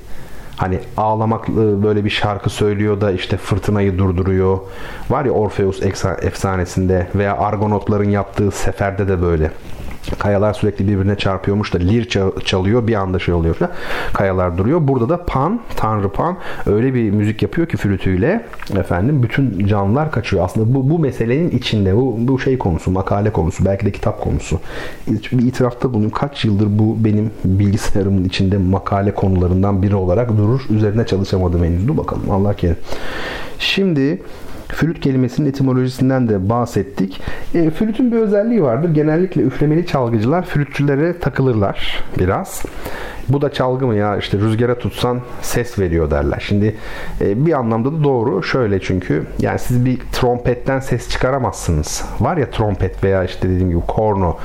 Hani 0.59 0.79
ağlamak 0.97 1.47
böyle 1.57 2.05
bir 2.05 2.09
şarkı 2.09 2.49
söylüyor 2.49 3.01
da 3.01 3.11
işte 3.11 3.37
fırtınayı 3.37 3.97
durduruyor. 3.97 4.59
Var 5.09 5.25
ya 5.25 5.31
Orpheus 5.31 5.81
efsanesinde 6.21 7.07
veya 7.15 7.37
Argonotların 7.37 8.09
yaptığı 8.09 8.51
seferde 8.51 9.07
de 9.07 9.21
böyle. 9.21 9.51
Kayalar 10.19 10.53
sürekli 10.53 10.87
birbirine 10.87 11.15
çarpıyormuş 11.15 11.73
da 11.73 11.77
lir 11.77 12.09
çalıyor 12.45 12.87
bir 12.87 12.93
anda 12.93 13.19
şey 13.19 13.33
oluyor 13.33 13.59
da 13.59 13.71
kayalar 14.13 14.57
duruyor. 14.57 14.79
Burada 14.81 15.09
da 15.09 15.25
Pan, 15.25 15.59
Tanrı 15.75 16.09
Pan 16.09 16.37
öyle 16.65 16.93
bir 16.93 17.11
müzik 17.11 17.41
yapıyor 17.41 17.67
ki 17.67 17.77
flütüyle 17.77 18.45
efendim 18.75 19.23
bütün 19.23 19.67
canlılar 19.67 20.11
kaçıyor. 20.11 20.45
Aslında 20.45 20.73
bu, 20.73 20.89
bu 20.89 20.99
meselenin 20.99 21.49
içinde 21.49 21.95
bu, 21.95 22.15
bu 22.19 22.39
şey 22.39 22.57
konusu, 22.57 22.91
makale 22.91 23.31
konusu, 23.31 23.65
belki 23.65 23.85
de 23.85 23.91
kitap 23.91 24.21
konusu. 24.21 24.59
Bir 25.07 25.47
itirafta 25.47 25.89
bulunayım. 25.93 26.11
Kaç 26.11 26.45
yıldır 26.45 26.67
bu 26.79 27.03
benim 27.03 27.31
bilgisayarımın 27.45 28.23
içinde 28.23 28.57
makale 28.57 29.11
konularından 29.11 29.81
biri 29.83 29.95
olarak 29.95 30.37
durur. 30.37 30.61
Üzerine 30.69 31.05
çalışamadım 31.05 31.63
henüz. 31.63 31.87
Dur 31.87 31.97
bakalım 31.97 32.31
Allah 32.31 32.53
kerim. 32.53 32.77
Şimdi 33.59 34.21
Flüt 34.69 34.99
kelimesinin 34.99 35.49
etimolojisinden 35.49 36.29
de 36.29 36.49
bahsettik. 36.49 37.21
E, 37.53 37.69
flütün 37.69 38.11
bir 38.11 38.17
özelliği 38.17 38.63
vardır. 38.63 38.93
Genellikle 38.93 39.41
üflemeli 39.41 39.85
çalgıcılar 39.85 40.45
flütçülere 40.45 41.19
takılırlar 41.19 42.03
biraz. 42.19 42.63
Bu 43.29 43.41
da 43.41 43.53
çalgı 43.53 43.87
mı 43.87 43.95
ya 43.95 44.17
işte 44.17 44.37
rüzgara 44.37 44.77
tutsan 44.77 45.21
ses 45.41 45.79
veriyor 45.79 46.11
derler. 46.11 46.43
Şimdi 46.47 46.75
e, 47.21 47.45
bir 47.45 47.53
anlamda 47.53 47.93
da 47.93 48.03
doğru. 48.03 48.43
Şöyle 48.43 48.81
çünkü 48.81 49.27
yani 49.39 49.59
siz 49.59 49.85
bir 49.85 49.99
trompetten 50.11 50.79
ses 50.79 51.09
çıkaramazsınız. 51.09 52.05
Var 52.19 52.37
ya 52.37 52.51
trompet 52.51 53.03
veya 53.03 53.23
işte 53.23 53.49
dediğim 53.49 53.69
gibi 53.69 53.81
korno. 53.87 54.37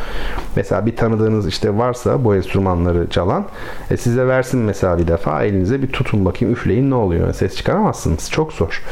Mesela 0.56 0.86
bir 0.86 0.96
tanıdığınız 0.96 1.48
işte 1.48 1.76
varsa 1.76 2.24
bu 2.24 2.36
enstrümanları 2.36 3.10
çalan 3.10 3.44
e, 3.90 3.96
size 3.96 4.26
versin 4.26 4.60
mesela 4.60 4.98
bir 4.98 5.08
defa 5.08 5.42
elinize 5.42 5.82
bir 5.82 5.88
tutun 5.88 6.24
bakayım 6.24 6.54
üfleyin 6.54 6.90
ne 6.90 6.94
oluyor. 6.94 7.32
Ses 7.32 7.56
çıkaramazsınız. 7.56 8.30
Çok 8.30 8.52
zor. 8.52 8.82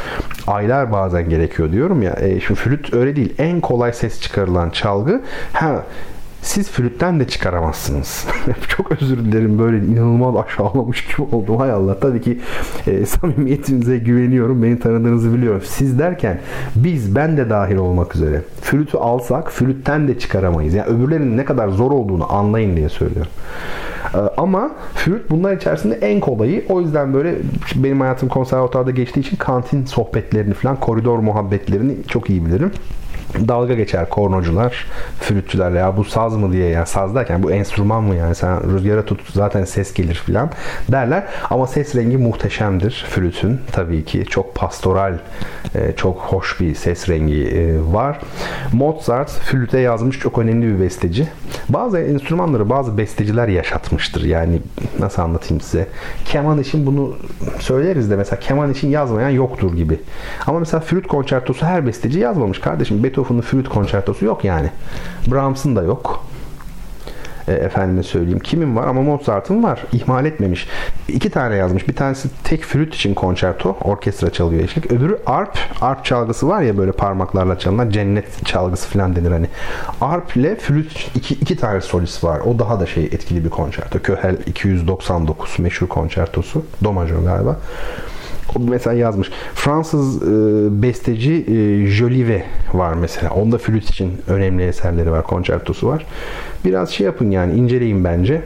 Aylar 0.47 0.93
bazen 0.93 1.29
gerekiyor 1.29 1.73
diyorum 1.73 2.03
ya. 2.03 2.13
E, 2.13 2.41
şimdi 2.41 2.61
flüt 2.61 2.95
öyle 2.95 3.17
değil. 3.17 3.35
En 3.39 3.61
kolay 3.61 3.93
ses 3.93 4.21
çıkarılan 4.21 4.71
çalgı 4.71 5.23
ha 5.53 5.83
siz 6.43 6.71
flütten 6.71 7.21
de 7.21 7.27
çıkaramazsınız. 7.27 8.27
Çok 8.69 8.93
özür 8.93 9.19
dilerim 9.19 9.59
böyle 9.59 9.79
inanılmaz 9.79 10.37
aşağılamış 10.37 11.07
gibi 11.07 11.23
oldum. 11.33 11.57
Hay 11.57 11.71
Allah 11.71 12.01
tabii 12.01 12.21
ki 12.21 12.41
e, 12.87 13.07
samimiyetinize 13.07 13.99
güveniyorum. 13.99 14.63
Beni 14.63 14.79
tanıdığınızı 14.79 15.35
biliyorum. 15.35 15.63
Siz 15.65 15.99
derken 15.99 16.41
biz 16.75 17.15
ben 17.15 17.37
de 17.37 17.51
dahil 17.51 17.77
olmak 17.77 18.17
üzere 18.17 18.43
flütü 18.61 18.97
alsak 18.99 19.53
flütten 19.53 20.09
de 20.09 20.19
çıkaramayız. 20.19 20.75
Yani 20.75 20.87
öbürlerinin 20.87 21.37
ne 21.37 21.45
kadar 21.45 21.69
zor 21.69 21.91
olduğunu 21.91 22.33
anlayın 22.33 22.77
diye 22.77 22.89
söylüyorum. 22.89 23.33
Ee, 24.15 24.19
ama 24.37 24.71
flüt 24.95 25.31
bunlar 25.31 25.57
içerisinde 25.57 25.95
en 25.95 26.21
kolayı. 26.21 26.65
O 26.69 26.81
yüzden 26.81 27.15
böyle 27.15 27.35
benim 27.75 28.01
hayatım 28.01 28.29
konservatuarda 28.29 28.91
geçtiği 28.91 29.21
için 29.21 29.37
kantin 29.37 29.85
sohbetlerini 29.85 30.55
falan, 30.55 30.81
koridor 30.81 31.19
muhabbetlerini 31.19 31.97
çok 32.09 32.31
iyi 32.31 32.47
bilirim 32.47 32.71
dalga 33.49 33.75
geçer 33.75 34.09
kornocular, 34.09 34.87
flütçülerle. 35.21 35.79
Ya 35.79 35.97
bu 35.97 36.05
saz 36.05 36.37
mı 36.37 36.53
diye 36.53 36.69
ya 36.69 36.87
saz 36.87 37.15
derken 37.15 37.43
bu 37.43 37.51
enstrüman 37.51 38.05
mı 38.05 38.15
yani? 38.15 38.35
Sen 38.35 38.75
rüzgara 38.75 39.05
tut 39.05 39.21
zaten 39.33 39.65
ses 39.65 39.95
gelir 39.95 40.15
filan 40.15 40.51
derler. 40.89 41.25
Ama 41.51 41.67
ses 41.67 41.97
rengi 41.97 42.17
muhteşemdir 42.17 43.07
flütün 43.09 43.61
tabii 43.73 44.05
ki. 44.05 44.27
Çok 44.27 44.55
pastoral 44.55 45.19
e, 45.75 45.93
çok 45.97 46.19
hoş 46.19 46.61
bir 46.61 46.75
ses 46.75 47.09
rengi 47.09 47.49
e, 47.49 47.93
var. 47.93 48.21
Mozart 48.73 49.31
flüte 49.31 49.79
yazmış 49.79 50.19
çok 50.19 50.39
önemli 50.39 50.75
bir 50.75 50.85
besteci. 50.85 51.29
Bazı 51.69 51.99
enstrümanları 51.99 52.71
bazı 52.71 52.99
besteciler 52.99 53.49
yaşatmıştır 53.49 54.25
yani 54.25 54.61
nasıl 54.99 55.23
anlatayım 55.23 55.61
size 55.61 55.87
keman 56.25 56.59
için 56.59 56.87
bunu 56.87 57.17
söyleriz 57.59 58.11
de 58.11 58.17
mesela 58.17 58.41
keman 58.41 58.73
için 58.73 58.89
yazmayan 58.89 59.31
yoktur 59.31 59.77
gibi 59.77 60.01
ama 60.47 60.59
mesela 60.59 60.81
flüt 60.81 61.07
konçertosu 61.07 61.67
her 61.67 61.87
besteci 61.87 62.19
yazmamış 62.19 62.59
kardeşim 62.59 63.03
Beethoven 63.03 63.23
Beethoven'ın 63.23 63.43
flüt 63.43 63.69
konçertosu 63.69 64.25
yok 64.25 64.45
yani. 64.45 64.71
Brahms'ın 65.27 65.77
da 65.77 65.83
yok. 65.83 66.25
E, 67.49 67.53
efendime 67.53 68.03
söyleyeyim. 68.03 68.39
Kimin 68.39 68.77
var 68.77 68.87
ama 68.87 69.03
Mozart'ın 69.03 69.63
var. 69.63 69.85
İhmal 69.93 70.25
etmemiş. 70.25 70.69
İki 71.09 71.31
tane 71.31 71.55
yazmış. 71.55 71.89
Bir 71.89 71.97
tanesi 71.97 72.29
tek 72.45 72.63
flüt 72.63 72.95
için 72.95 73.15
konçerto. 73.15 73.77
Orkestra 73.81 74.31
çalıyor 74.31 74.65
eşlik. 74.65 74.93
Öbürü 74.93 75.19
arp. 75.27 75.59
Arp 75.81 76.05
çalgısı 76.05 76.49
var 76.49 76.63
ya 76.63 76.79
böyle 76.79 76.93
parmaklarla 76.93 77.59
çalınan 77.59 77.91
cennet 77.91 78.47
çalgısı 78.47 78.89
falan 78.89 79.17
denir 79.17 79.31
hani. 79.31 79.47
Arp 80.01 80.37
ile 80.37 80.57
flüt 80.57 81.11
iki, 81.15 81.35
iki 81.35 81.57
tane 81.57 81.81
solist 81.81 82.25
var. 82.25 82.41
O 82.41 82.59
daha 82.59 82.81
da 82.81 82.87
şey 82.87 83.05
etkili 83.05 83.45
bir 83.45 83.51
konçerto. 83.51 83.99
Köhel 83.99 84.37
299 84.47 85.59
meşhur 85.59 85.89
konçertosu. 85.89 86.65
Do 86.85 86.93
majör 86.93 87.23
galiba. 87.23 87.57
O 88.57 88.61
mesela 88.61 88.97
yazmış. 88.97 89.31
Fransız 89.55 90.23
e, 90.23 90.27
besteci 90.83 91.33
e, 91.33 91.87
Jolivet 91.87 92.45
var 92.75 92.95
mesela. 92.95 93.31
Onda 93.31 93.59
flüt 93.59 93.91
için 93.91 94.13
önemli 94.27 94.63
eserleri 94.63 95.11
var. 95.11 95.23
Konçertosu 95.23 95.87
var. 95.87 96.07
Biraz 96.65 96.91
şey 96.91 97.07
yapın 97.07 97.31
yani 97.31 97.55
inceleyin 97.55 98.05
bence 98.05 98.43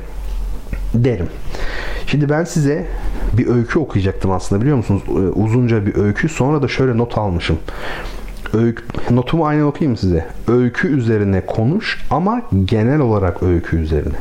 derim. 0.95 1.29
Şimdi 2.07 2.29
ben 2.29 2.45
size 2.45 2.87
bir 3.33 3.47
öykü 3.47 3.79
okuyacaktım 3.79 4.31
aslında 4.31 4.63
biliyor 4.63 4.77
musunuz? 4.77 5.03
E, 5.09 5.13
uzunca 5.13 5.87
bir 5.87 5.95
öykü. 5.95 6.29
Sonra 6.29 6.63
da 6.63 6.69
şöyle 6.69 6.99
not 6.99 7.19
almışım. 7.19 7.59
Öykü, 8.53 8.83
notumu 9.11 9.47
aynı 9.47 9.67
okuyayım 9.67 9.97
size. 9.97 10.27
Öykü 10.49 10.89
üzerine 10.89 11.47
konuş 11.47 12.07
ama 12.11 12.43
genel 12.65 13.01
olarak 13.01 13.43
öykü 13.43 13.77
üzerine. 13.77 14.17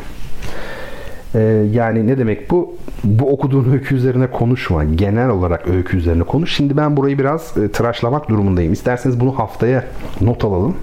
Ee, 1.36 1.66
yani 1.72 2.08
ne 2.08 2.18
demek 2.18 2.52
bu? 2.52 2.76
Bu 3.04 3.32
okuduğun 3.32 3.72
öykü 3.74 3.96
üzerine 3.96 4.32
konuşma. 4.32 4.84
Genel 4.84 5.30
olarak 5.30 5.68
öykü 5.68 5.98
üzerine 5.98 6.24
konuş. 6.24 6.56
Şimdi 6.56 6.78
ben 6.78 6.98
burayı 6.98 7.20
biraz 7.20 7.58
e, 7.58 7.72
tıraşlamak 7.72 8.30
durumundayım. 8.30 8.74
İsterseniz 8.74 9.20
bunu 9.20 9.40
haftaya 9.40 9.86
not 10.22 10.46
alalım. 10.46 10.76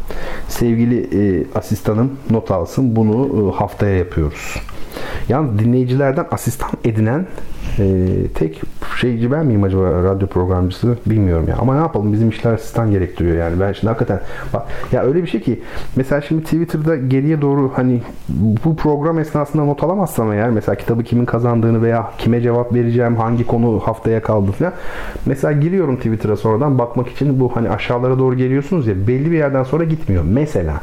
Sevgili 0.49 1.01
e, 1.01 1.45
asistanım 1.55 2.13
not 2.31 2.51
alsın. 2.51 2.97
Bunu 2.97 3.51
e, 3.51 3.57
haftaya 3.57 3.97
yapıyoruz. 3.97 4.57
Yalnız 5.29 5.59
dinleyicilerden 5.59 6.27
asistan 6.31 6.71
edinen 6.85 7.27
e, 7.79 8.07
tek 8.35 8.63
şeyci 9.01 9.31
ben 9.31 9.47
miyim 9.47 9.63
acaba 9.65 10.03
radyo 10.03 10.27
programcısı 10.29 10.97
bilmiyorum 11.07 11.49
ya. 11.49 11.57
Ama 11.57 11.75
ne 11.75 11.81
yapalım 11.81 12.13
bizim 12.13 12.29
işler 12.29 12.53
asistan 12.53 12.91
gerektiriyor 12.91 13.37
yani. 13.37 13.61
Ben 13.61 13.73
şimdi 13.73 13.89
hakikaten 13.89 14.21
bak 14.53 14.63
ya 14.93 15.03
öyle 15.03 15.23
bir 15.23 15.27
şey 15.27 15.41
ki 15.41 15.61
mesela 15.97 16.21
şimdi 16.21 16.43
Twitter'da 16.45 16.97
geriye 16.97 17.43
doğru 17.43 17.71
hani 17.75 18.03
bu 18.65 18.77
program 18.77 19.19
esnasında 19.19 19.65
not 19.65 19.83
alamazsam 19.83 20.33
eğer 20.33 20.51
mesela 20.51 20.77
kitabı 20.77 21.05
kimin 21.05 21.25
kazandığını 21.25 21.83
veya 21.83 22.11
kime 22.19 22.41
cevap 22.41 22.75
vereceğim 22.75 23.17
hangi 23.17 23.47
konu 23.47 23.81
haftaya 23.85 24.23
kaldı 24.23 24.53
falan. 24.53 24.73
Mesela 25.27 25.53
giriyorum 25.53 25.97
Twitter'a 25.97 26.37
sonradan 26.37 26.79
bakmak 26.79 27.09
için 27.09 27.41
bu 27.41 27.57
hani 27.57 27.71
aşağılara 27.71 28.19
doğru 28.19 28.37
geliyorsunuz 28.37 28.87
ya 28.87 28.95
belli 29.07 29.31
bir 29.31 29.39
yerden 29.39 29.63
sonra 29.63 29.85
gitmiyor. 29.85 30.25
Mesela. 30.27 30.81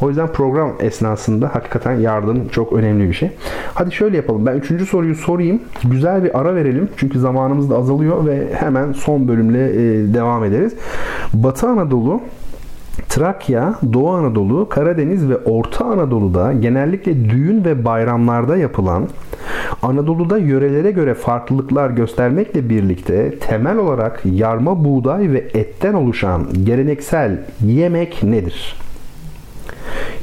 O 0.00 0.08
yüzden 0.08 0.32
program 0.32 0.72
esnasında 0.80 1.54
hakikaten 1.54 1.92
yardım 1.92 2.48
çok 2.48 2.72
önemli 2.72 3.08
bir 3.08 3.14
şey. 3.14 3.30
Hadi 3.74 3.92
şöyle 3.94 4.16
yapalım. 4.16 4.46
Ben 4.46 4.54
üçüncü 4.54 4.86
soruyu 4.86 5.14
sorayım. 5.14 5.60
Güzel 5.84 6.25
bir 6.26 6.40
ara 6.40 6.54
verelim. 6.54 6.88
Çünkü 6.96 7.18
zamanımız 7.18 7.70
da 7.70 7.76
azalıyor 7.76 8.26
ve 8.26 8.54
hemen 8.54 8.92
son 8.92 9.28
bölümle 9.28 9.70
e, 9.70 10.14
devam 10.14 10.44
ederiz. 10.44 10.74
Batı 11.34 11.68
Anadolu 11.68 12.20
Trakya, 13.08 13.74
Doğu 13.92 14.10
Anadolu, 14.10 14.68
Karadeniz 14.68 15.28
ve 15.28 15.36
Orta 15.36 15.84
Anadolu'da 15.84 16.52
genellikle 16.52 17.30
düğün 17.30 17.64
ve 17.64 17.84
bayramlarda 17.84 18.56
yapılan 18.56 19.08
Anadolu'da 19.82 20.38
yörelere 20.38 20.90
göre 20.90 21.14
farklılıklar 21.14 21.90
göstermekle 21.90 22.68
birlikte 22.68 23.38
temel 23.38 23.76
olarak 23.76 24.22
yarma 24.24 24.84
buğday 24.84 25.32
ve 25.32 25.38
etten 25.54 25.94
oluşan 25.94 26.42
geleneksel 26.64 27.38
yemek 27.64 28.22
nedir? 28.22 28.85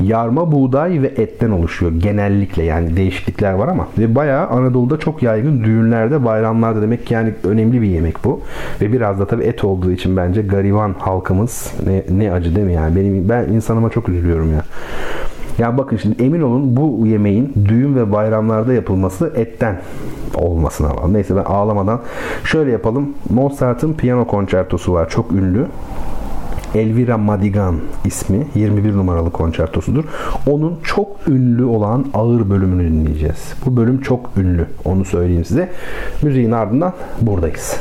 Yarma 0.02 0.52
buğday 0.52 1.02
ve 1.02 1.08
etten 1.08 1.50
oluşuyor 1.50 1.92
genellikle 1.92 2.64
yani 2.64 2.98
değişiklikler 2.98 3.54
var 3.54 3.68
ama 3.68 3.88
ve 3.98 4.16
bayağı 4.16 4.48
Anadolu'da 4.48 5.00
çok 5.00 5.24
yaygın 5.24 5.64
düğünlerde 5.64 6.26
bayramlarda 6.26 6.82
demek 6.82 7.06
ki 7.06 7.14
yani 7.14 7.34
önemli 7.44 7.82
bir 7.82 7.88
yemek 7.88 8.24
bu 8.24 8.42
ve 8.82 8.94
biraz 8.94 9.20
da 9.20 9.28
tabii 9.28 9.44
et 9.44 9.64
olduğu 9.64 9.92
için 9.92 10.18
bence 10.18 10.42
gariban 10.42 10.96
halkımız 11.00 11.74
ne, 11.86 12.04
ne 12.18 12.32
acı 12.32 12.56
değil 12.56 12.68
mi 12.68 12.74
yani 12.74 12.96
benim 12.96 13.30
ben 13.30 13.44
insanıma 13.44 13.90
çok 13.90 14.10
üzülüyorum 14.10 14.54
ya. 14.54 14.64
Ya 15.58 15.78
bakın 15.78 15.98
şimdi 15.98 16.24
emin 16.24 16.42
olun 16.42 16.76
bu 16.76 17.08
yemeğin 17.08 17.54
düğün 17.66 17.96
ve 17.96 18.12
bayramlarda 18.12 18.74
yapılması 18.74 19.34
etten 19.36 19.82
olmasına 20.36 20.98
bağlı. 20.98 21.14
Neyse 21.14 21.36
ben 21.36 21.44
ağlamadan 21.44 22.02
şöyle 22.44 22.72
yapalım. 22.72 23.14
Mozart'ın 23.30 23.94
piyano 23.94 24.28
konçertosu 24.28 24.94
var. 24.94 25.10
Çok 25.10 25.32
ünlü. 25.32 25.66
Elvira 26.76 27.18
Madigan 27.18 27.76
ismi 28.06 28.48
21 28.56 28.94
numaralı 28.94 29.32
konçertosudur. 29.32 30.04
Onun 30.48 30.80
çok 30.84 31.28
ünlü 31.28 31.64
olan 31.64 32.06
ağır 32.14 32.50
bölümünü 32.50 32.92
dinleyeceğiz. 32.92 33.54
Bu 33.66 33.78
bölüm 33.78 34.02
çok 34.02 34.30
ünlü. 34.38 34.66
Onu 34.86 35.06
söyleyeyim 35.06 35.46
size. 35.46 35.72
Müziğin 36.22 36.52
ardından 36.52 36.94
buradayız. 37.22 37.78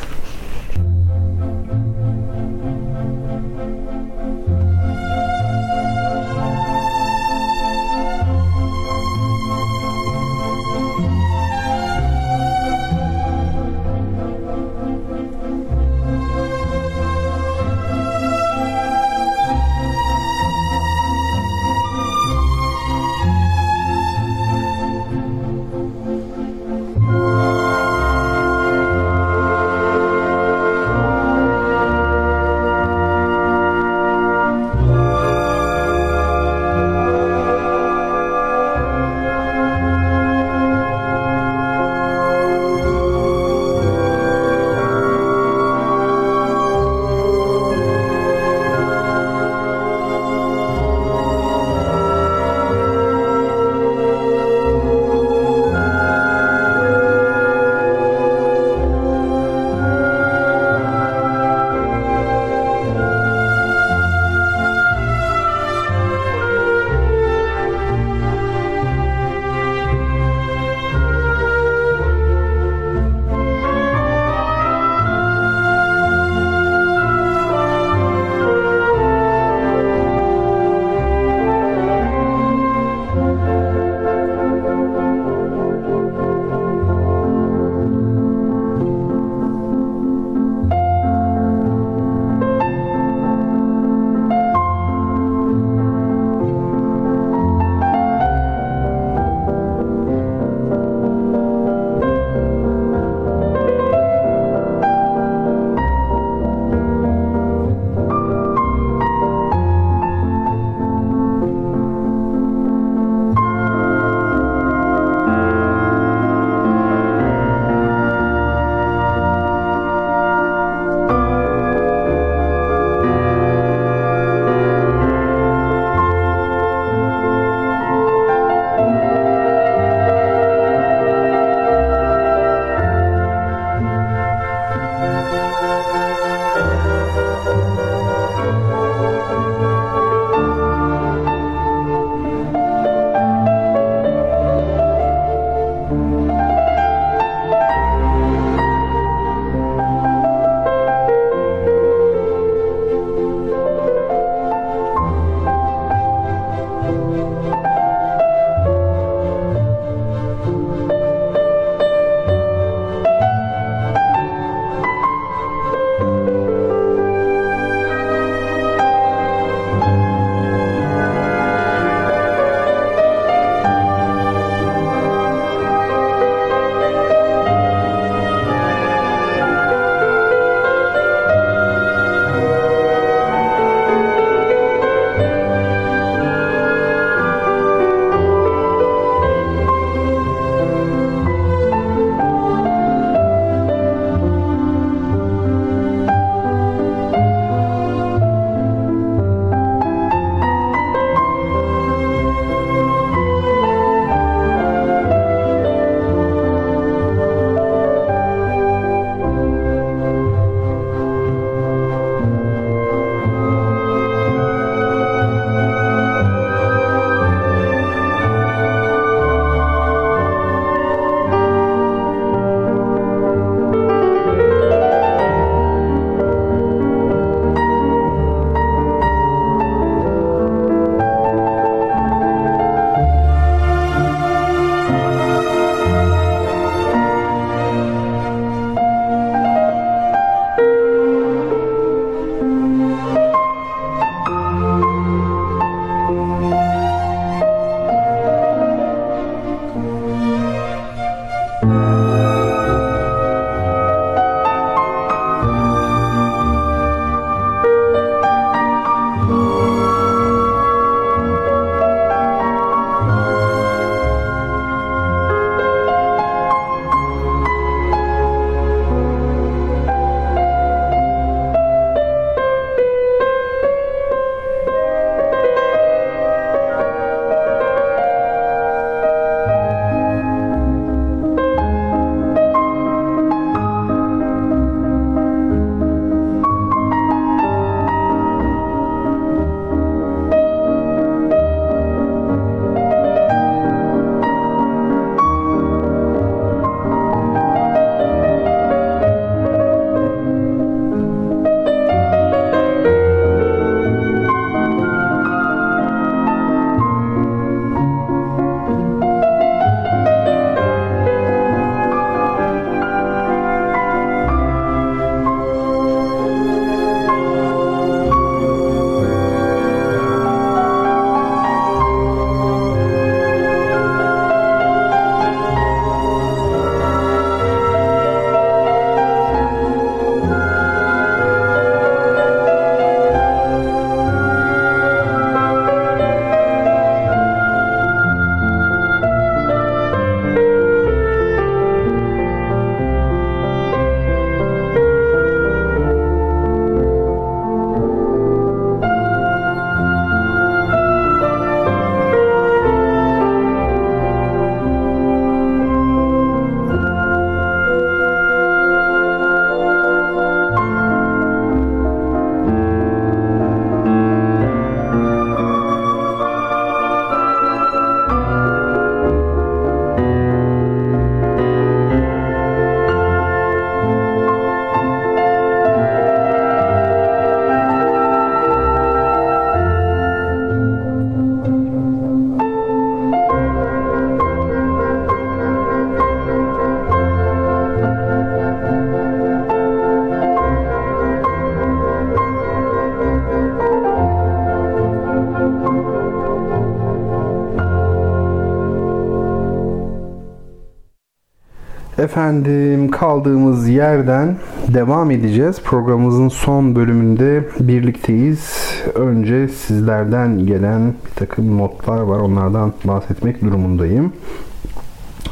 Efendim 402.13 402.91
kaldığımız 402.91 403.69
yerden 403.69 404.35
devam 404.73 405.11
edeceğiz. 405.11 405.61
Programımızın 405.63 406.29
son 406.29 406.75
bölümünde 406.75 407.49
birlikteyiz. 407.59 408.73
Önce 408.95 409.47
sizlerden 409.47 410.45
gelen 410.45 410.93
bir 411.05 411.15
takım 411.15 411.57
notlar 411.57 412.01
var. 412.01 412.19
Onlardan 412.19 412.73
bahsetmek 412.83 413.41
durumundayım. 413.41 414.13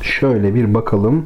Şöyle 0.01 0.55
bir 0.55 0.73
bakalım. 0.73 1.25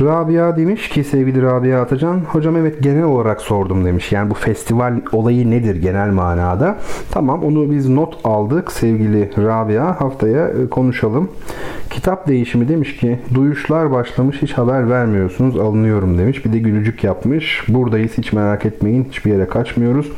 Rabia 0.00 0.56
demiş 0.56 0.88
ki 0.88 1.04
sevgili 1.04 1.42
Rabia 1.42 1.82
Atacan 1.82 2.20
hocam 2.20 2.56
evet 2.56 2.82
genel 2.82 3.02
olarak 3.02 3.40
sordum 3.40 3.84
demiş. 3.84 4.12
Yani 4.12 4.30
bu 4.30 4.34
festival 4.34 4.94
olayı 5.12 5.50
nedir 5.50 5.76
genel 5.76 6.08
manada? 6.08 6.76
Tamam 7.10 7.44
onu 7.44 7.70
biz 7.70 7.88
not 7.88 8.16
aldık 8.24 8.72
sevgili 8.72 9.30
Rabia 9.36 10.00
haftaya 10.00 10.48
e, 10.48 10.68
konuşalım. 10.68 11.28
Kitap 11.90 12.28
değişimi 12.28 12.68
demiş 12.68 12.96
ki 12.96 13.18
duyuşlar 13.34 13.90
başlamış 13.90 14.42
hiç 14.42 14.52
haber 14.52 14.90
vermiyorsunuz 14.90 15.58
alınıyorum 15.58 16.18
demiş. 16.18 16.44
Bir 16.44 16.52
de 16.52 16.58
gülücük 16.58 17.04
yapmış. 17.04 17.64
Buradayız 17.68 18.18
hiç 18.18 18.32
merak 18.32 18.66
etmeyin 18.66 19.04
hiçbir 19.04 19.30
yere 19.30 19.48
kaçmıyoruz. 19.48 20.12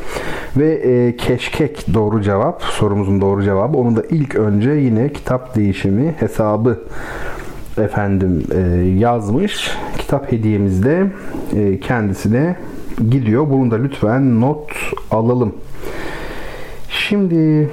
Ve 0.57 0.73
e, 0.73 1.17
keşkek 1.17 1.87
doğru 1.95 2.23
cevap 2.23 2.63
sorumuzun 2.63 3.21
doğru 3.21 3.43
cevabı. 3.43 3.77
Onu 3.79 3.97
da 3.97 4.03
ilk 4.11 4.35
önce 4.35 4.71
yine 4.71 5.13
kitap 5.13 5.57
değişimi 5.57 6.15
hesabı 6.19 6.79
efendim 7.81 8.43
e, 8.55 8.61
yazmış. 8.99 9.71
Kitap 9.99 10.33
hediyemizde 10.33 11.07
e, 11.57 11.81
kendisine 11.81 12.57
gidiyor. 13.11 13.51
Bunu 13.51 13.71
da 13.71 13.77
lütfen 13.77 14.41
not 14.41 14.71
alalım. 15.11 15.55
Şimdi 16.89 17.71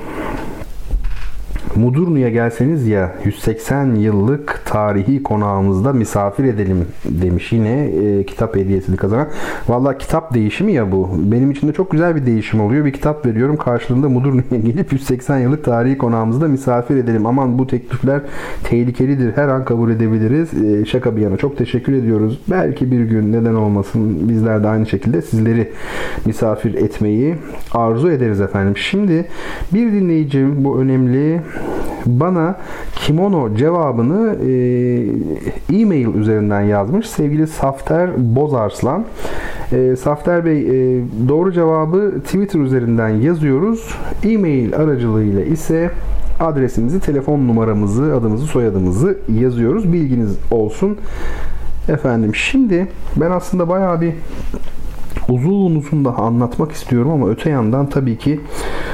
Mudurnu'ya 1.78 2.30
gelseniz 2.30 2.88
ya 2.88 3.16
180 3.26 3.96
yıllık 3.96 4.62
tarihi 4.66 5.24
konağımızda 5.24 5.94
misafir 5.94 6.44
edelim 6.44 6.86
demiş 7.06 7.52
yine 7.52 7.86
e, 7.86 8.26
kitap 8.26 8.56
hediyesini 8.56 8.98
kazanan. 8.98 9.28
Valla 9.68 9.98
kitap 9.98 10.34
değişimi 10.34 10.74
ya 10.74 10.92
bu. 10.92 11.10
Benim 11.18 11.52
için 11.52 11.68
de 11.68 11.74
çok 11.74 11.92
güzel 11.92 12.16
bir 12.16 12.26
değişim 12.26 12.62
oluyor. 12.62 12.86
Bir 12.86 12.94
kitap 12.94 13.26
veriyorum 13.26 13.58
karşılığında 13.58 14.10
Mudurnu'ya 14.10 14.60
gelip 14.66 14.94
180 14.94 15.40
yıllık 15.40 15.64
tarihi 15.64 15.98
konağımızda 15.98 16.48
misafir 16.48 16.96
edelim. 16.96 17.26
Aman 17.26 17.60
bu 17.60 17.68
teklifler 17.68 18.22
tehlikelidir. 18.64 19.38
Her 19.38 19.48
an 19.48 19.66
kabul 19.66 19.92
edebiliriz. 19.92 20.54
E, 20.54 20.86
şaka 20.86 21.16
bir 21.16 21.22
yana 21.22 21.38
çok 21.38 21.58
teşekkür 21.58 21.94
ediyoruz. 21.94 22.40
Belki 22.50 22.92
bir 22.92 23.02
gün 23.02 23.34
neden 23.34 23.54
olmasın 23.54 24.30
bizler 24.30 24.64
de 24.64 24.68
aynı 24.68 24.86
şekilde 24.86 25.22
sizleri 25.22 25.72
misafir 26.26 26.74
etmeyi 26.74 27.36
arzu 27.74 28.12
ederiz 28.12 28.42
efendim. 28.42 28.78
Şimdi 28.78 29.26
bir 29.74 29.92
dinleyicim 29.92 30.66
bu 30.66 30.80
önemli 30.80 31.42
bana 32.06 32.56
kimono 32.96 33.56
cevabını 33.56 34.36
e, 34.36 35.82
e-mail 35.82 36.16
üzerinden 36.16 36.62
yazmış. 36.62 37.10
Sevgili 37.10 37.48
Safter 37.48 38.10
Bozarslan. 38.18 39.06
E, 39.72 39.96
Safter 39.96 40.46
Bey 40.46 40.62
e, 40.62 41.02
doğru 41.30 41.52
cevabı 41.52 42.14
Twitter 42.24 42.60
üzerinden 42.60 43.10
yazıyoruz. 43.10 43.96
E-mail 44.24 44.76
aracılığıyla 44.76 45.42
ise 45.42 45.92
adresimizi, 46.40 47.00
telefon 47.00 47.48
numaramızı, 47.48 48.16
adımızı, 48.16 48.46
soyadımızı 48.46 49.18
yazıyoruz. 49.40 49.94
Bilginiz 49.94 50.38
olsun. 50.52 50.98
Efendim 51.90 52.36
şimdi 52.36 52.88
ben 53.16 53.32
aslında 53.32 53.70
bayağı 53.70 54.02
bir 54.02 54.14
uzun 55.30 55.76
uzun 55.76 56.06
daha 56.06 56.24
anlatmak 56.24 56.72
istiyorum 56.72 57.12
ama 57.12 57.30
öte 57.30 57.50
yandan 57.50 57.90
tabii 57.90 58.18
ki 58.18 58.40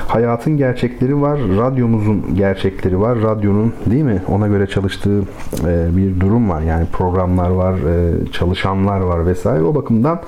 hayatın 0.07 0.57
gerçekleri 0.57 1.21
var, 1.21 1.39
radyomuzun 1.57 2.35
gerçekleri 2.35 2.99
var. 2.99 3.21
Radyonun 3.21 3.73
değil 3.85 4.03
mi 4.03 4.21
ona 4.27 4.47
göre 4.47 4.67
çalıştığı 4.67 5.19
e, 5.67 5.97
bir 5.97 6.19
durum 6.19 6.49
var. 6.49 6.61
Yani 6.61 6.85
programlar 6.91 7.49
var, 7.49 7.73
e, 7.73 8.25
çalışanlar 8.31 8.99
var 8.99 9.25
vesaire. 9.25 9.63
O 9.63 9.75
bakımdan 9.75 10.21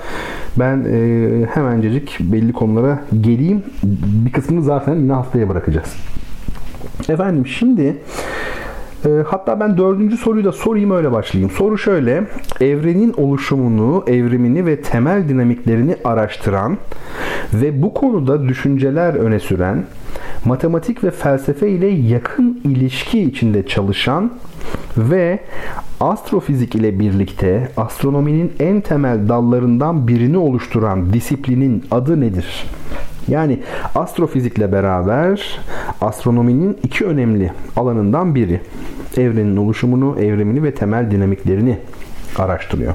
ben 0.60 0.86
e, 0.91 1.45
hemencecik 1.53 2.20
belli 2.20 2.53
konulara 2.53 2.99
geleyim. 3.22 3.64
Bir 4.26 4.32
kısmını 4.32 4.64
zaten 4.64 4.95
yine 4.95 5.14
haftaya 5.14 5.49
bırakacağız. 5.49 5.95
Efendim 7.10 7.48
şimdi 7.48 7.98
e, 9.06 9.10
hatta 9.27 9.60
ben 9.60 9.77
dördüncü 9.77 10.18
soruyu 10.18 10.45
da 10.45 10.52
sorayım 10.52 10.91
öyle 10.91 11.11
başlayayım. 11.11 11.52
Soru 11.52 11.77
şöyle. 11.77 12.23
Evrenin 12.61 13.14
oluşumunu, 13.14 14.03
evrimini 14.07 14.65
ve 14.65 14.82
temel 14.82 15.30
dinamiklerini 15.30 15.95
araştıran 16.03 16.77
ve 17.53 17.82
bu 17.82 17.94
konuda 17.94 18.48
düşünceler 18.48 19.14
öne 19.14 19.40
süren, 19.40 19.84
matematik 20.45 21.03
ve 21.03 21.11
felsefe 21.11 21.69
ile 21.69 21.88
yakın 21.88 22.61
ilişki 22.64 23.22
içinde 23.22 23.68
çalışan 23.68 24.32
ve 24.98 25.40
astrofizik 25.99 26.76
ile 26.76 26.99
birlikte 26.99 27.69
astronominin 27.77 28.53
en 28.60 28.82
temel 28.82 29.30
dallarından 29.30 30.07
birini 30.07 30.38
oluşturan 30.38 31.14
disiplinin 31.14 31.84
adı 31.91 32.22
nedir? 32.22 32.65
Yani 33.28 33.60
astrofizikle 33.96 34.72
beraber 34.72 35.60
astronominin 36.02 36.78
iki 36.84 37.06
önemli 37.06 37.52
alanından 37.76 38.36
biri. 38.36 38.62
Evrenin 39.18 39.58
oluşumunu, 39.58 40.20
evrimini 40.20 40.64
ve 40.64 40.74
temel 40.74 41.12
dinamiklerini 41.12 41.78
araştırıyor. 42.38 42.94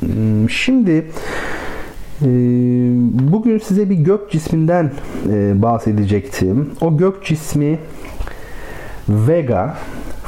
Hmm, 0.00 0.50
şimdi 0.50 0.92
e, 2.22 2.26
bugün 3.32 3.58
size 3.58 3.90
bir 3.90 3.96
gök 3.96 4.30
cisminden 4.30 4.92
e, 5.32 5.62
bahsedecektim. 5.62 6.70
O 6.80 6.96
gök 6.96 7.24
cismi 7.24 7.78
Vega 9.08 9.76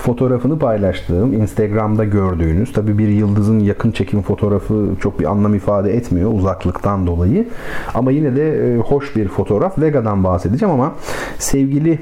fotoğrafını 0.04 0.58
paylaştığım 0.58 1.32
Instagram'da 1.32 2.04
gördüğünüz 2.04 2.72
tabi 2.72 2.98
bir 2.98 3.08
yıldızın 3.08 3.60
yakın 3.60 3.90
çekim 3.90 4.22
fotoğrafı 4.22 4.88
çok 5.00 5.20
bir 5.20 5.24
anlam 5.24 5.54
ifade 5.54 5.94
etmiyor 5.96 6.32
uzaklıktan 6.32 7.06
dolayı 7.06 7.48
ama 7.94 8.10
yine 8.10 8.36
de 8.36 8.74
e, 8.74 8.76
hoş 8.76 9.16
bir 9.16 9.28
fotoğraf 9.28 9.78
Vega'dan 9.78 10.24
bahsedeceğim 10.24 10.74
ama 10.74 10.92
sevgili 11.38 11.98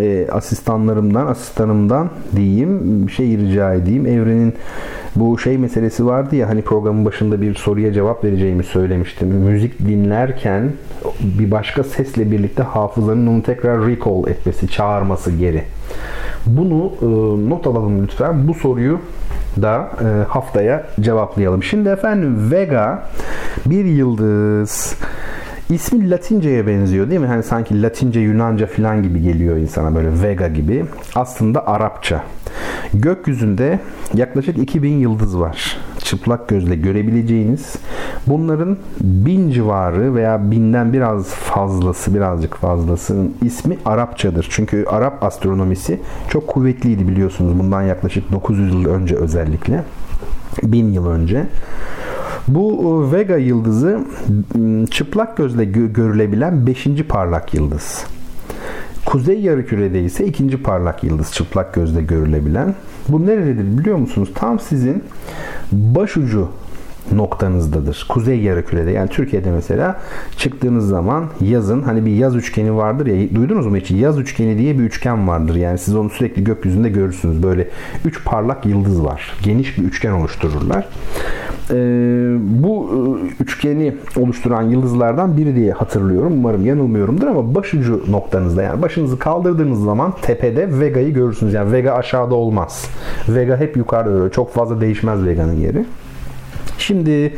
e, 0.00 0.28
asistanlarımdan 0.32 1.26
asistanımdan 1.26 2.10
diyeyim 2.36 3.10
şey 3.10 3.38
rica 3.38 3.74
edeyim 3.74 4.06
evrenin 4.06 4.54
bu 5.16 5.38
şey 5.38 5.58
meselesi 5.58 6.06
vardı 6.06 6.36
ya 6.36 6.48
hani 6.48 6.62
programın 6.62 7.04
başında 7.04 7.40
bir 7.40 7.54
soruya 7.54 7.92
cevap 7.92 8.24
vereceğimi 8.24 8.64
söylemiştim. 8.64 9.28
Müzik 9.28 9.78
dinlerken 9.78 10.72
bir 11.22 11.50
başka 11.50 11.84
sesle 11.84 12.30
birlikte 12.30 12.62
hafızanın 12.62 13.26
onu 13.26 13.42
tekrar 13.42 13.86
recall 13.86 14.30
etmesi, 14.30 14.68
çağırması 14.68 15.30
geri. 15.30 15.62
Bunu 16.46 16.92
e, 17.02 17.06
not 17.50 17.66
alalım 17.66 18.02
lütfen. 18.02 18.48
Bu 18.48 18.54
soruyu 18.54 19.00
da 19.62 19.90
e, 20.00 20.24
haftaya 20.28 20.86
cevaplayalım. 21.00 21.62
Şimdi 21.62 21.88
efendim 21.88 22.50
Vega 22.50 23.02
bir 23.66 23.84
yıldız. 23.84 24.96
İsmi 25.70 26.10
Latince'ye 26.10 26.66
benziyor 26.66 27.10
değil 27.10 27.20
mi? 27.20 27.26
Hani 27.26 27.42
sanki 27.42 27.82
Latince, 27.82 28.20
Yunanca 28.20 28.66
falan 28.66 29.02
gibi 29.02 29.22
geliyor 29.22 29.56
insana 29.56 29.94
böyle 29.94 30.22
Vega 30.22 30.48
gibi. 30.48 30.84
Aslında 31.14 31.66
Arapça. 31.66 32.24
Gökyüzünde 32.94 33.78
yaklaşık 34.14 34.58
2000 34.58 34.92
yıldız 34.92 35.40
var. 35.40 35.76
Çıplak 35.98 36.48
gözle 36.48 36.74
görebileceğiniz. 36.74 37.76
Bunların 38.26 38.76
bin 39.00 39.50
civarı 39.50 40.14
veya 40.14 40.50
binden 40.50 40.92
biraz 40.92 41.26
fazlası, 41.26 42.14
birazcık 42.14 42.54
fazlasının 42.54 43.34
ismi 43.42 43.78
Arapçadır. 43.84 44.46
Çünkü 44.50 44.84
Arap 44.88 45.22
astronomisi 45.22 46.00
çok 46.28 46.48
kuvvetliydi 46.48 47.08
biliyorsunuz. 47.08 47.58
Bundan 47.58 47.82
yaklaşık 47.82 48.32
900 48.32 48.74
yıl 48.74 48.86
önce 48.86 49.16
özellikle. 49.16 49.84
Bin 50.62 50.92
yıl 50.92 51.06
önce. 51.06 51.46
Bu 52.48 52.72
e, 52.82 53.16
Vega 53.16 53.36
yıldızı 53.36 54.00
çıplak 54.90 55.36
gözle 55.36 55.64
görülebilen 55.64 56.66
5. 56.66 56.86
parlak 57.08 57.54
yıldız. 57.54 58.04
Kuzey 59.06 59.40
yarımkürede 59.40 60.02
ise 60.02 60.26
ikinci 60.26 60.62
parlak 60.62 61.04
yıldız 61.04 61.32
çıplak 61.32 61.74
gözle 61.74 62.02
görülebilen. 62.02 62.74
Bu 63.08 63.26
nerededir 63.26 63.78
biliyor 63.78 63.96
musunuz? 63.96 64.30
Tam 64.34 64.60
sizin 64.60 65.04
başucu 65.72 66.48
noktanızdadır. 67.12 68.06
Kuzey 68.08 68.40
yarımkürede 68.40 68.90
yani 68.90 69.08
Türkiye'de 69.08 69.50
mesela 69.50 70.00
çıktığınız 70.36 70.88
zaman 70.88 71.24
yazın 71.40 71.82
hani 71.82 72.06
bir 72.06 72.12
yaz 72.12 72.36
üçgeni 72.36 72.76
vardır 72.76 73.06
ya 73.06 73.34
duydunuz 73.34 73.66
mu 73.66 73.76
hiç? 73.76 73.90
Yaz 73.90 74.18
üçgeni 74.18 74.58
diye 74.58 74.78
bir 74.78 74.84
üçgen 74.84 75.28
vardır. 75.28 75.54
Yani 75.54 75.78
siz 75.78 75.96
onu 75.96 76.10
sürekli 76.10 76.44
gökyüzünde 76.44 76.88
görürsünüz. 76.88 77.42
Böyle 77.42 77.68
üç 78.04 78.24
parlak 78.24 78.66
yıldız 78.66 79.04
var. 79.04 79.32
Geniş 79.42 79.78
bir 79.78 79.82
üçgen 79.82 80.12
oluştururlar. 80.12 80.88
Ee, 81.70 81.74
bu 82.38 82.90
e, 82.92 83.42
üçgeni 83.42 83.94
oluşturan 84.16 84.62
yıldızlardan 84.62 85.36
biri 85.36 85.56
diye 85.56 85.72
hatırlıyorum. 85.72 86.32
Umarım 86.32 86.66
yanılmıyorumdur 86.66 87.26
ama 87.26 87.54
başucu 87.54 88.04
noktanızda 88.08 88.62
yani 88.62 88.82
başınızı 88.82 89.18
kaldırdığınız 89.18 89.84
zaman 89.84 90.12
tepede 90.22 90.80
Vega'yı 90.80 91.14
görürsünüz. 91.14 91.54
Yani 91.54 91.72
Vega 91.72 91.92
aşağıda 91.92 92.34
olmaz. 92.34 92.88
Vega 93.28 93.56
hep 93.56 93.76
yukarıda 93.76 94.30
Çok 94.30 94.52
fazla 94.52 94.80
değişmez 94.80 95.26
Vega'nın 95.26 95.56
yeri. 95.56 95.84
Şimdi 96.78 97.32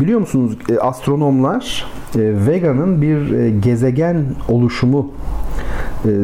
biliyor 0.00 0.20
musunuz 0.20 0.58
e, 0.68 0.78
astronomlar 0.78 1.86
e, 2.14 2.18
Vega'nın 2.46 3.02
bir 3.02 3.32
e, 3.32 3.50
gezegen 3.50 4.24
oluşumu 4.48 5.10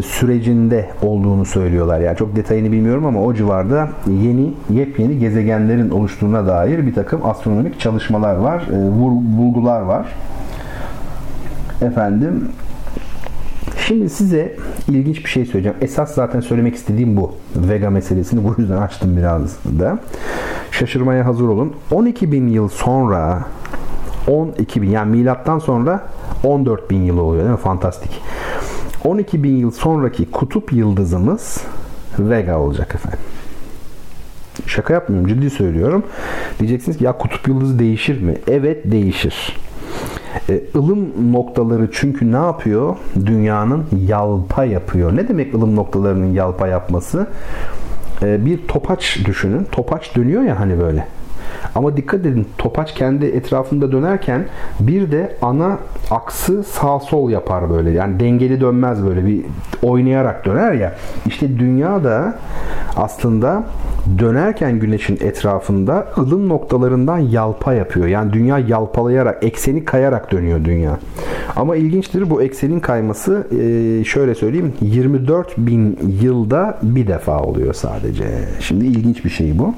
sürecinde 0.06 0.90
olduğunu 1.02 1.44
söylüyorlar. 1.44 2.00
Yani 2.00 2.16
çok 2.16 2.36
detayını 2.36 2.72
bilmiyorum 2.72 3.06
ama 3.06 3.22
o 3.22 3.34
civarda 3.34 3.88
yeni 4.06 4.54
yepyeni 4.70 5.18
gezegenlerin 5.18 5.90
oluştuğuna 5.90 6.46
dair 6.46 6.86
bir 6.86 6.94
takım 6.94 7.26
astronomik 7.26 7.80
çalışmalar 7.80 8.36
var, 8.36 8.66
bulgular 9.38 9.80
var. 9.80 10.06
Efendim 11.82 12.48
Şimdi 13.88 14.10
size 14.10 14.56
ilginç 14.88 15.24
bir 15.24 15.30
şey 15.30 15.44
söyleyeceğim. 15.44 15.78
Esas 15.80 16.14
zaten 16.14 16.40
söylemek 16.40 16.74
istediğim 16.74 17.16
bu. 17.16 17.34
Vega 17.56 17.90
meselesini 17.90 18.44
bu 18.44 18.54
yüzden 18.58 18.76
açtım 18.76 19.16
biraz 19.16 19.56
da. 19.78 19.98
Şaşırmaya 20.70 21.26
hazır 21.26 21.48
olun. 21.48 21.72
12 21.90 22.32
bin 22.32 22.48
yıl 22.48 22.68
sonra 22.68 23.44
12 24.26 24.82
bin 24.82 24.90
yani 24.90 25.16
milattan 25.16 25.58
sonra 25.58 26.06
14 26.44 26.90
bin 26.90 27.02
yıl 27.02 27.18
oluyor 27.18 27.44
değil 27.44 27.56
mi? 27.56 27.60
Fantastik. 27.60 28.20
12 29.04 29.42
bin 29.42 29.56
yıl 29.56 29.70
sonraki 29.70 30.30
kutup 30.30 30.72
yıldızımız 30.72 31.60
Vega 32.18 32.58
olacak 32.58 32.94
efendim. 32.94 33.20
Şaka 34.66 34.94
yapmıyorum 34.94 35.28
ciddi 35.28 35.50
söylüyorum. 35.50 36.02
Diyeceksiniz 36.58 36.98
ki 36.98 37.04
ya 37.04 37.18
kutup 37.18 37.48
yıldızı 37.48 37.78
değişir 37.78 38.22
mi? 38.22 38.34
Evet 38.48 38.92
değişir. 38.92 39.56
E, 40.48 40.62
ılım 40.76 41.32
noktaları 41.32 41.88
çünkü 41.92 42.32
ne 42.32 42.36
yapıyor? 42.36 42.96
Dünyanın 43.26 43.84
yalpa 44.06 44.64
yapıyor. 44.64 45.16
Ne 45.16 45.28
demek 45.28 45.54
ılım 45.54 45.76
noktalarının 45.76 46.32
yalpa 46.32 46.68
yapması? 46.68 47.26
E, 48.22 48.46
bir 48.46 48.68
topaç 48.68 49.18
düşünün. 49.24 49.66
Topaç 49.72 50.16
dönüyor 50.16 50.42
ya 50.42 50.60
hani 50.60 50.78
böyle. 50.80 51.06
Ama 51.74 51.96
dikkat 51.96 52.20
edin 52.20 52.48
topaç 52.58 52.94
kendi 52.94 53.26
etrafında 53.26 53.92
dönerken 53.92 54.46
bir 54.80 55.12
de 55.12 55.36
ana 55.42 55.78
aksı 56.10 56.64
sağ 56.64 57.00
sol 57.00 57.30
yapar 57.30 57.70
böyle. 57.70 57.90
Yani 57.90 58.20
dengeli 58.20 58.60
dönmez 58.60 59.06
böyle 59.06 59.26
bir 59.26 59.44
oynayarak 59.82 60.44
döner 60.44 60.72
ya. 60.72 60.94
İşte 61.26 61.58
dünya 61.58 62.04
da 62.04 62.38
aslında 62.96 63.62
dönerken 64.18 64.78
güneşin 64.78 65.18
etrafında 65.20 66.08
ılım 66.18 66.48
noktalarından 66.48 67.18
yalpa 67.18 67.74
yapıyor. 67.74 68.06
Yani 68.06 68.32
dünya 68.32 68.58
yalpalayarak, 68.58 69.44
ekseni 69.44 69.84
kayarak 69.84 70.32
dönüyor 70.32 70.64
dünya. 70.64 70.98
Ama 71.56 71.76
ilginçtir 71.76 72.30
bu 72.30 72.42
eksenin 72.42 72.80
kayması 72.80 73.46
e, 73.50 74.04
şöyle 74.04 74.34
söyleyeyim 74.34 74.72
24 74.80 75.58
bin 75.58 75.98
yılda 76.22 76.78
bir 76.82 77.06
defa 77.06 77.40
oluyor 77.40 77.74
sadece. 77.74 78.24
Şimdi 78.60 78.86
ilginç 78.86 79.24
bir 79.24 79.30
şey 79.30 79.58
bu. 79.58 79.74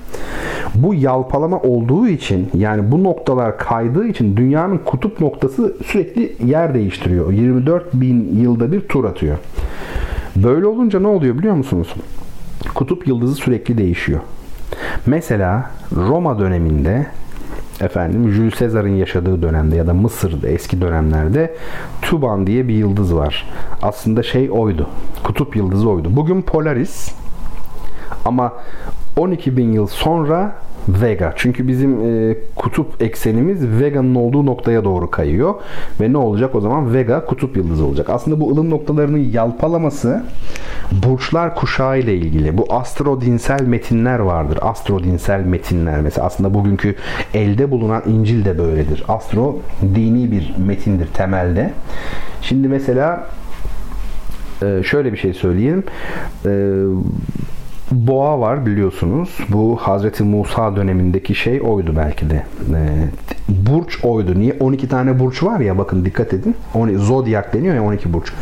Bu 0.74 0.94
yalpalama 0.94 1.60
olduğu 1.60 2.08
için 2.08 2.48
yani 2.54 2.92
bu 2.92 3.04
noktalar 3.04 3.58
kaydığı 3.58 4.06
için 4.06 4.36
dünyanın 4.36 4.78
kutup 4.78 5.20
noktası 5.20 5.76
sürekli 5.86 6.36
yer 6.46 6.74
değiştiriyor. 6.74 7.32
24 7.32 7.94
bin 7.94 8.40
yılda 8.40 8.72
bir 8.72 8.80
tur 8.80 9.04
atıyor. 9.04 9.36
Böyle 10.36 10.66
olunca 10.66 11.00
ne 11.00 11.06
oluyor 11.06 11.38
biliyor 11.38 11.54
musunuz? 11.54 11.94
Kutup 12.74 13.06
yıldızı 13.06 13.34
sürekli 13.34 13.78
değişiyor. 13.78 14.20
Mesela 15.06 15.70
Roma 15.96 16.38
döneminde 16.38 17.06
efendim 17.80 18.30
Jules 18.30 18.58
Caesar'ın 18.58 18.96
yaşadığı 18.96 19.42
dönemde 19.42 19.76
ya 19.76 19.86
da 19.86 19.94
Mısır'da 19.94 20.48
eski 20.48 20.80
dönemlerde 20.80 21.54
Tuban 22.02 22.46
diye 22.46 22.68
bir 22.68 22.74
yıldız 22.74 23.14
var. 23.14 23.48
Aslında 23.82 24.22
şey 24.22 24.50
oydu. 24.50 24.86
Kutup 25.24 25.56
yıldızı 25.56 25.90
oydu. 25.90 26.08
Bugün 26.16 26.42
Polaris 26.42 27.14
ama 28.24 28.52
12 29.16 29.56
bin 29.56 29.72
yıl 29.72 29.86
sonra 29.86 30.56
Vega. 30.88 31.32
Çünkü 31.36 31.68
bizim 31.68 32.00
e, 32.04 32.36
kutup 32.56 33.02
eksenimiz 33.02 33.80
Vega'nın 33.80 34.14
olduğu 34.14 34.46
noktaya 34.46 34.84
doğru 34.84 35.10
kayıyor. 35.10 35.54
Ve 36.00 36.12
ne 36.12 36.16
olacak 36.16 36.54
o 36.54 36.60
zaman? 36.60 36.94
Vega 36.94 37.24
kutup 37.24 37.56
yıldızı 37.56 37.84
olacak. 37.84 38.10
Aslında 38.10 38.40
bu 38.40 38.50
ılım 38.50 38.70
noktalarının 38.70 39.30
yalpalaması 39.32 40.24
burçlar 40.92 41.54
kuşağı 41.54 41.98
ile 41.98 42.14
ilgili. 42.14 42.58
Bu 42.58 42.66
astrodinsel 42.70 43.60
metinler 43.60 44.18
vardır. 44.18 44.58
Astrodinsel 44.62 45.40
metinler. 45.40 46.00
Mesela 46.00 46.26
aslında 46.26 46.54
bugünkü 46.54 46.94
elde 47.34 47.70
bulunan 47.70 48.02
İncil 48.06 48.44
de 48.44 48.58
böyledir. 48.58 49.04
Astro 49.08 49.58
dini 49.94 50.30
bir 50.30 50.54
metindir 50.58 51.06
temelde. 51.06 51.72
Şimdi 52.42 52.68
mesela 52.68 53.26
e, 54.62 54.82
şöyle 54.82 55.12
bir 55.12 55.18
şey 55.18 55.34
söyleyeyim. 55.34 55.84
E, 56.44 56.50
boğa 57.90 58.40
var 58.40 58.66
biliyorsunuz. 58.66 59.38
Bu 59.48 59.76
Hazreti 59.76 60.24
Musa 60.24 60.76
dönemindeki 60.76 61.34
şey 61.34 61.60
oydu 61.62 61.92
belki 61.96 62.30
de. 62.30 62.44
E, 62.74 62.82
burç 63.48 64.04
oydu. 64.04 64.38
Niye? 64.38 64.56
12 64.60 64.88
tane 64.88 65.20
burç 65.20 65.42
var 65.42 65.60
ya 65.60 65.78
bakın 65.78 66.04
dikkat 66.04 66.32
edin. 66.32 66.54
Zodyak 66.96 67.54
deniyor 67.54 67.74
ya 67.74 67.84
12 67.84 68.12
burç. 68.12 68.32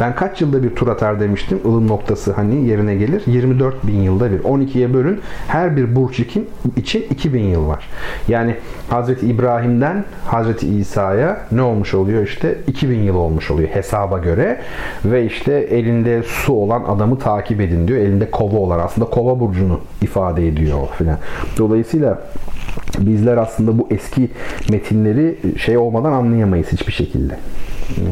Ben 0.00 0.14
kaç 0.14 0.40
yılda 0.40 0.62
bir 0.62 0.70
tur 0.70 0.88
atar 0.88 1.20
demiştim. 1.20 1.60
Ilım 1.64 1.88
noktası 1.88 2.32
hani 2.32 2.68
yerine 2.68 2.94
gelir. 2.94 3.22
24 3.26 3.86
bin 3.86 4.02
yılda 4.02 4.32
bir. 4.32 4.38
12'ye 4.38 4.94
bölün. 4.94 5.20
Her 5.48 5.76
bir 5.76 5.96
burç 5.96 6.20
için, 6.20 6.48
için 6.76 7.04
2000 7.10 7.42
yıl 7.42 7.68
var. 7.68 7.88
Yani 8.28 8.56
Hazreti 8.90 9.26
İbrahim'den 9.26 10.04
Hazreti 10.26 10.68
İsa'ya 10.68 11.40
ne 11.52 11.62
olmuş 11.62 11.94
oluyor 11.94 12.22
işte 12.22 12.58
2000 12.66 12.98
yıl 12.98 13.14
olmuş 13.14 13.50
oluyor 13.50 13.68
hesaba 13.68 14.18
göre 14.18 14.60
ve 15.04 15.26
işte 15.26 15.52
elinde 15.52 16.22
su 16.22 16.52
olan 16.52 16.82
adamı 16.84 17.18
takip 17.18 17.60
edin 17.60 17.88
diyor. 17.88 17.98
Elinde 17.98 18.30
kova 18.30 18.56
olan 18.56 18.78
aslında 18.92 19.10
kova 19.10 19.40
burcunu 19.40 19.80
ifade 20.02 20.48
ediyor 20.48 20.88
filan. 20.98 21.18
Dolayısıyla 21.58 22.18
bizler 22.98 23.36
aslında 23.36 23.78
bu 23.78 23.88
eski 23.90 24.28
metinleri 24.70 25.36
şey 25.58 25.78
olmadan 25.78 26.12
anlayamayız 26.12 26.72
hiçbir 26.72 26.92
şekilde. 26.92 27.34
Ee, 27.34 28.02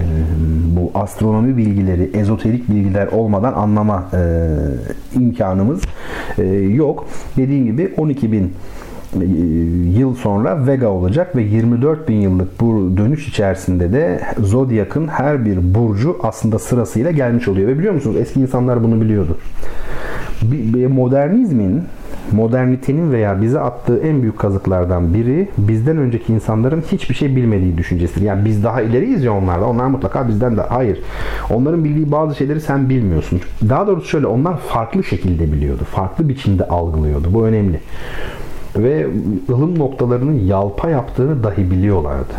bu 0.77 0.91
astronomi 0.95 1.57
bilgileri, 1.57 2.11
ezoterik 2.15 2.69
bilgiler 2.69 3.07
olmadan 3.07 3.53
anlama 3.53 4.09
e, 4.13 5.19
imkanımız 5.19 5.83
e, 6.39 6.45
yok. 6.53 7.07
Dediğim 7.37 7.65
gibi 7.65 7.95
12 7.97 8.33
bin 8.33 8.53
e, 9.21 9.25
yıl 9.99 10.15
sonra 10.15 10.67
Vega 10.67 10.89
olacak 10.89 11.37
ve 11.37 11.43
24 11.43 12.09
bin 12.09 12.21
yıllık 12.21 12.61
bu 12.61 12.97
dönüş 12.97 13.29
içerisinde 13.29 13.93
de 13.93 14.21
Zodyak'ın 14.39 15.09
her 15.09 15.45
bir 15.45 15.75
burcu 15.75 16.19
aslında 16.23 16.59
sırasıyla 16.59 17.11
gelmiş 17.11 17.49
oluyor. 17.49 17.69
Ve 17.69 17.79
biliyor 17.79 17.95
musunuz 17.95 18.17
eski 18.21 18.41
insanlar 18.41 18.83
bunu 18.85 19.01
biliyordu. 19.01 19.39
Modernizmin 20.89 21.83
modernitenin 22.33 23.13
veya 23.13 23.43
bize 23.43 23.61
attığı 23.61 23.99
en 23.99 24.23
büyük 24.23 24.39
kazıklardan 24.39 25.15
biri 25.15 25.49
bizden 25.59 25.97
önceki 25.97 26.33
insanların 26.33 26.85
hiçbir 26.93 27.15
şey 27.15 27.37
bilmediği 27.37 27.79
düşüncesidir. 27.79 28.27
Yani 28.27 28.45
biz 28.45 28.65
daha 28.65 28.83
ileriyiz 28.83 29.25
ya 29.25 29.33
onlarla. 29.33 29.67
Onlar 29.67 29.87
mutlaka 29.87 30.29
bizden 30.29 30.57
de 30.57 30.61
hayır. 30.61 30.99
Onların 31.51 31.85
bildiği 31.85 32.13
bazı 32.13 32.35
şeyleri 32.35 32.61
sen 32.61 32.89
bilmiyorsun. 32.89 33.41
Daha 33.69 33.87
doğrusu 33.87 34.09
şöyle 34.09 34.27
onlar 34.27 34.59
farklı 34.59 35.05
şekilde 35.05 35.53
biliyordu. 35.53 35.83
Farklı 35.91 36.29
biçimde 36.29 36.69
algılıyordu. 36.69 37.29
Bu 37.35 37.47
önemli. 37.47 37.81
Ve 38.77 39.07
ılım 39.49 39.79
noktalarının 39.79 40.41
yalpa 40.41 40.91
yaptığını 40.91 41.43
dahi 41.45 41.71
biliyorlardı. 41.71 42.35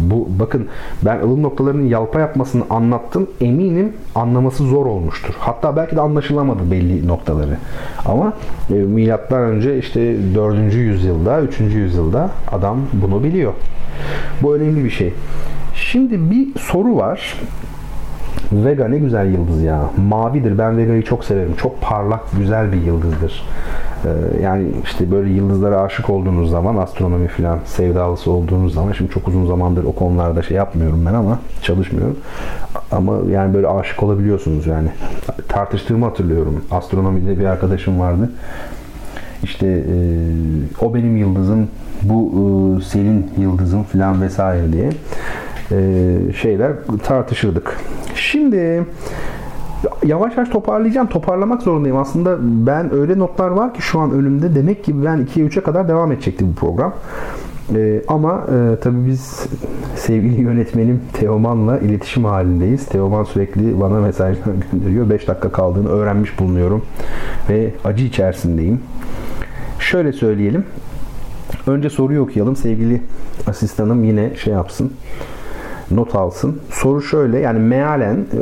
Bu 0.00 0.28
bakın 0.38 0.66
ben 1.04 1.20
ılım 1.20 1.42
noktalarının 1.42 1.86
yalpa 1.86 2.20
yapmasını 2.20 2.62
anlattım. 2.70 3.30
Eminim 3.40 3.92
anlaması 4.14 4.64
zor 4.64 4.86
olmuştur. 4.86 5.34
Hatta 5.38 5.76
belki 5.76 5.96
de 5.96 6.00
anlaşılamadı 6.00 6.70
belli 6.70 7.08
noktaları. 7.08 7.56
Ama 8.06 8.32
e, 8.70 8.74
milattan 8.74 9.40
önce 9.40 9.78
işte 9.78 10.16
4. 10.34 10.74
yüzyılda, 10.74 11.40
3. 11.40 11.60
yüzyılda 11.60 12.30
adam 12.52 12.78
bunu 12.92 13.24
biliyor. 13.24 13.52
Bu 14.42 14.56
önemli 14.56 14.84
bir 14.84 14.90
şey. 14.90 15.14
Şimdi 15.74 16.30
bir 16.30 16.60
soru 16.60 16.96
var. 16.96 17.40
Vega 18.52 18.88
ne 18.88 18.98
güzel 18.98 19.32
yıldız 19.32 19.62
ya. 19.62 19.90
Mavidir. 20.08 20.58
Ben 20.58 20.78
Vega'yı 20.78 21.04
çok 21.04 21.24
severim. 21.24 21.54
Çok 21.56 21.80
parlak, 21.80 22.20
güzel 22.38 22.72
bir 22.72 22.82
yıldızdır. 22.82 23.44
Ee, 24.04 24.42
yani 24.42 24.66
işte 24.84 25.10
böyle 25.10 25.30
yıldızlara 25.30 25.80
aşık 25.80 26.10
olduğunuz 26.10 26.50
zaman 26.50 26.76
astronomi 26.76 27.28
falan 27.28 27.58
sevdalısı 27.64 28.30
olduğunuz 28.30 28.74
zaman 28.74 28.92
şimdi 28.92 29.10
çok 29.10 29.28
uzun 29.28 29.46
zamandır 29.46 29.84
o 29.84 29.92
konularda 29.92 30.42
şey 30.42 30.56
yapmıyorum 30.56 31.06
ben 31.06 31.14
ama 31.14 31.38
çalışmıyorum. 31.62 32.16
Ama 32.92 33.16
yani 33.30 33.54
böyle 33.54 33.68
aşık 33.68 34.02
olabiliyorsunuz 34.02 34.66
yani. 34.66 34.88
Tartıştığımı 35.48 36.04
hatırlıyorum. 36.04 36.64
Astronomide 36.70 37.38
bir 37.38 37.44
arkadaşım 37.44 38.00
vardı. 38.00 38.30
İşte 39.42 39.66
e, 39.66 39.94
o 40.80 40.94
benim 40.94 41.16
yıldızım, 41.16 41.68
bu 42.02 42.32
e, 42.80 42.84
senin 42.84 43.30
yıldızın 43.38 43.82
falan 43.82 44.22
vesaire 44.22 44.72
diye 44.72 44.90
e, 45.72 46.18
şeyler 46.32 46.72
tartışırdık. 47.04 47.76
Şimdi 48.14 48.84
yavaş 50.04 50.36
yavaş 50.36 50.48
toparlayacağım. 50.48 51.06
Toparlamak 51.06 51.62
zorundayım. 51.62 51.96
Aslında 51.96 52.36
ben 52.40 52.94
öyle 52.94 53.18
notlar 53.18 53.48
var 53.48 53.74
ki 53.74 53.82
şu 53.82 54.00
an 54.00 54.10
önümde. 54.10 54.54
Demek 54.54 54.84
ki 54.84 55.04
ben 55.04 55.18
2'ye 55.18 55.46
3'e 55.46 55.62
kadar 55.62 55.88
devam 55.88 56.12
edecekti 56.12 56.48
bu 56.48 56.54
program. 56.54 56.94
Ee, 57.74 58.02
ama 58.08 58.46
e, 58.52 58.80
tabii 58.80 59.06
biz 59.06 59.46
sevgili 59.96 60.40
yönetmenim 60.40 61.00
Teoman'la 61.12 61.78
iletişim 61.78 62.24
halindeyiz. 62.24 62.86
Teoman 62.86 63.24
sürekli 63.24 63.80
bana 63.80 64.00
mesajlar 64.00 64.54
gönderiyor. 64.72 65.10
5 65.10 65.28
dakika 65.28 65.52
kaldığını 65.52 65.88
öğrenmiş 65.88 66.38
bulunuyorum. 66.38 66.82
Ve 67.50 67.70
acı 67.84 68.04
içerisindeyim. 68.04 68.80
Şöyle 69.78 70.12
söyleyelim. 70.12 70.64
Önce 71.66 71.90
soruyu 71.90 72.20
okuyalım. 72.20 72.56
Sevgili 72.56 73.02
asistanım 73.46 74.04
yine 74.04 74.36
şey 74.36 74.52
yapsın. 74.52 74.92
Not 75.90 76.14
alsın. 76.14 76.60
Soru 76.70 77.02
şöyle 77.02 77.38
yani 77.38 77.58
mealen 77.58 78.14
e, 78.14 78.40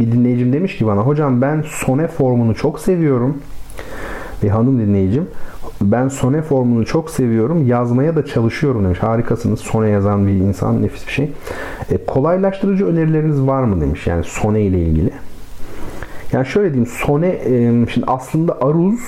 bir 0.00 0.12
dinleyicim 0.12 0.52
demiş 0.52 0.78
ki 0.78 0.86
bana 0.86 1.00
hocam 1.00 1.42
ben 1.42 1.64
sone 1.66 2.08
formunu 2.08 2.54
çok 2.54 2.80
seviyorum. 2.80 3.38
Bir 4.42 4.48
hanım 4.48 4.80
dinleyicim 4.80 5.26
ben 5.80 6.08
sone 6.08 6.42
formunu 6.42 6.86
çok 6.86 7.10
seviyorum. 7.10 7.66
Yazmaya 7.66 8.16
da 8.16 8.26
çalışıyorum 8.26 8.84
demiş. 8.84 8.98
Harikasınız. 8.98 9.60
Sone 9.60 9.88
yazan 9.88 10.26
bir 10.26 10.32
insan 10.32 10.82
nefis 10.82 11.06
bir 11.06 11.12
şey. 11.12 11.32
E, 11.90 12.04
kolaylaştırıcı 12.06 12.86
önerileriniz 12.86 13.42
var 13.42 13.62
mı 13.62 13.80
demiş. 13.80 14.06
Yani 14.06 14.24
sone 14.24 14.62
ile 14.62 14.78
ilgili. 14.78 15.10
Yani 16.32 16.46
şöyle 16.46 16.68
diyeyim. 16.68 16.90
Sone 17.06 17.28
e, 17.28 17.86
şimdi 17.92 18.06
aslında 18.06 18.58
aruz 18.60 19.00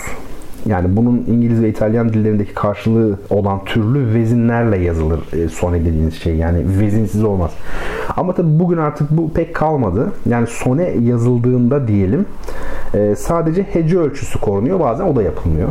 yani 0.67 0.97
bunun 0.97 1.25
İngiliz 1.29 1.63
ve 1.63 1.69
İtalyan 1.69 2.09
dillerindeki 2.09 2.55
karşılığı 2.55 3.19
olan 3.31 3.65
türlü 3.65 4.15
vezinlerle 4.15 4.79
yazılır 4.79 5.21
e, 5.33 5.49
sone 5.49 5.81
dediğiniz 5.81 6.15
şey. 6.15 6.37
Yani 6.37 6.81
vezinsiz 6.81 7.25
olmaz. 7.25 7.51
Ama 8.17 8.35
tabi 8.35 8.59
bugün 8.59 8.77
artık 8.77 9.11
bu 9.11 9.33
pek 9.33 9.55
kalmadı. 9.55 10.13
Yani 10.29 10.47
sone 10.47 10.91
yazıldığında 11.03 11.89
diyelim 11.89 12.27
e, 12.95 13.15
sadece 13.15 13.63
hece 13.63 13.99
ölçüsü 13.99 14.41
korunuyor. 14.41 14.81
Bazen 14.81 15.05
o 15.05 15.17
da 15.17 15.23
yapılmıyor. 15.23 15.69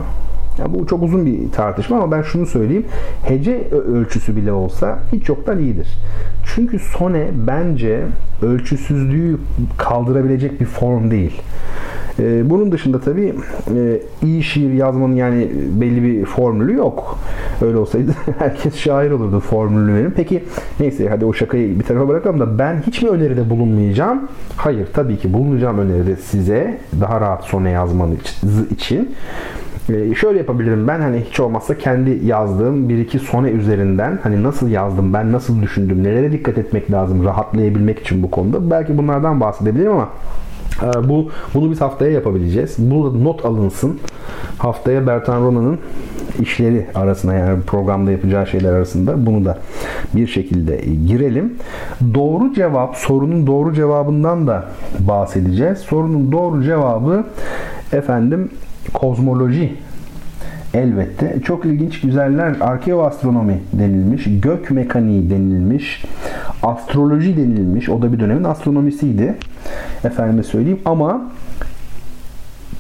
Yani 0.58 0.80
bu 0.80 0.88
çok 0.88 1.04
uzun 1.04 1.26
bir 1.26 1.52
tartışma 1.52 1.98
ama 1.98 2.12
ben 2.12 2.22
şunu 2.22 2.46
söyleyeyim. 2.46 2.86
Hece 3.24 3.70
ölçüsü 3.72 4.36
bile 4.36 4.52
olsa 4.52 5.00
hiç 5.12 5.30
yoktan 5.30 5.60
iyidir. 5.60 5.88
Çünkü 6.56 6.80
sone 6.80 7.28
bence 7.48 8.04
ölçüsüzlüğü 8.42 9.38
kaldırabilecek 9.78 10.62
bir 10.62 10.66
form 10.66 11.12
değil. 11.12 11.42
Ee, 12.20 12.50
bunun 12.50 12.72
dışında 12.72 13.00
tabii 13.00 13.34
e, 13.76 14.02
iyi 14.24 14.44
şiir 14.44 14.74
yazmanın 14.74 15.16
yani 15.16 15.52
belli 15.82 16.04
bir 16.04 16.26
formülü 16.26 16.74
yok. 16.74 17.20
Öyle 17.62 17.78
olsaydı 17.78 18.12
herkes 18.40 18.76
şair 18.76 19.12
olurdu 19.12 19.40
formülünü 19.40 19.94
verin. 19.94 20.14
Peki 20.16 20.44
neyse 20.80 21.10
hadi 21.10 21.26
o 21.26 21.34
şakayı 21.34 21.80
bir 21.80 21.84
tarafa 21.84 22.08
bırakalım 22.08 22.40
da 22.40 22.60
ben 22.60 22.84
hiç 22.88 23.02
mi 23.02 23.10
öneride 23.10 23.50
bulunmayacağım? 23.50 24.28
Hayır 24.56 24.88
tabii 24.94 25.18
ki 25.18 25.34
bulunacağım 25.34 25.80
öneride 25.80 26.16
size 26.16 26.78
daha 27.02 27.22
rahat 27.22 27.44
sone 27.44 27.70
yazmanız 27.72 28.72
için. 28.72 29.16
Ee, 29.90 30.16
şöyle 30.16 30.38
yapabilirim 30.38 30.88
ben 30.88 31.02
hani 31.02 31.24
hiç 31.30 31.40
olmazsa 31.40 31.78
kendi 31.78 32.26
yazdığım 32.26 32.90
bir 32.90 32.98
iki 32.98 33.20
sone 33.20 33.50
üzerinden 33.50 34.20
hani 34.24 34.44
nasıl 34.44 34.70
yazdım 34.70 35.14
ben 35.14 35.32
nasıl 35.32 35.62
düşündüm 35.62 36.04
nelere 36.04 36.32
dikkat 36.32 36.58
etmek 36.58 36.92
lazım 36.92 37.26
rahatlayabilmek 37.26 38.00
için 38.00 38.24
bu 38.24 38.32
konuda 38.32 38.72
belki 38.72 38.98
bunlardan 38.98 39.40
bahsedebilirim 39.40 39.92
ama 39.92 40.04
e, 40.04 40.53
bu 41.04 41.30
bunu 41.54 41.72
biz 41.72 41.82
haftaya 41.82 42.12
yapabileceğiz. 42.12 42.76
Bu 42.78 43.24
not 43.24 43.46
alınsın. 43.46 44.00
Haftaya 44.58 45.08
Bertan 45.08 45.42
Rona'nın 45.42 45.80
işleri 46.42 46.88
arasına 46.96 47.34
yani 47.34 47.62
programda 47.62 48.12
yapacağı 48.12 48.48
şeyler 48.48 48.74
arasında 48.74 49.26
bunu 49.26 49.46
da 49.46 49.58
bir 50.16 50.28
şekilde 50.28 50.82
girelim. 51.08 51.54
Doğru 52.14 52.54
cevap 52.54 52.96
sorunun 52.96 53.48
doğru 53.48 53.74
cevabından 53.74 54.48
da 54.48 54.66
bahsedeceğiz. 55.00 55.78
Sorunun 55.78 56.32
doğru 56.32 56.64
cevabı 56.64 57.24
efendim 57.92 58.50
kozmoloji 58.94 59.78
elbette. 60.74 61.40
Çok 61.46 61.66
ilginç 61.66 62.02
güzeller 62.02 62.56
arkeoastronomi 62.62 63.60
denilmiş, 63.74 64.28
gök 64.42 64.72
mekaniği 64.72 65.30
denilmiş, 65.30 66.06
astroloji 66.64 67.38
denilmiş. 67.38 67.90
O 67.90 68.02
da 68.02 68.14
bir 68.14 68.20
dönemin 68.20 68.44
astronomisiydi. 68.44 69.36
Efendime 70.04 70.44
söyleyeyim 70.44 70.80
ama 70.86 71.22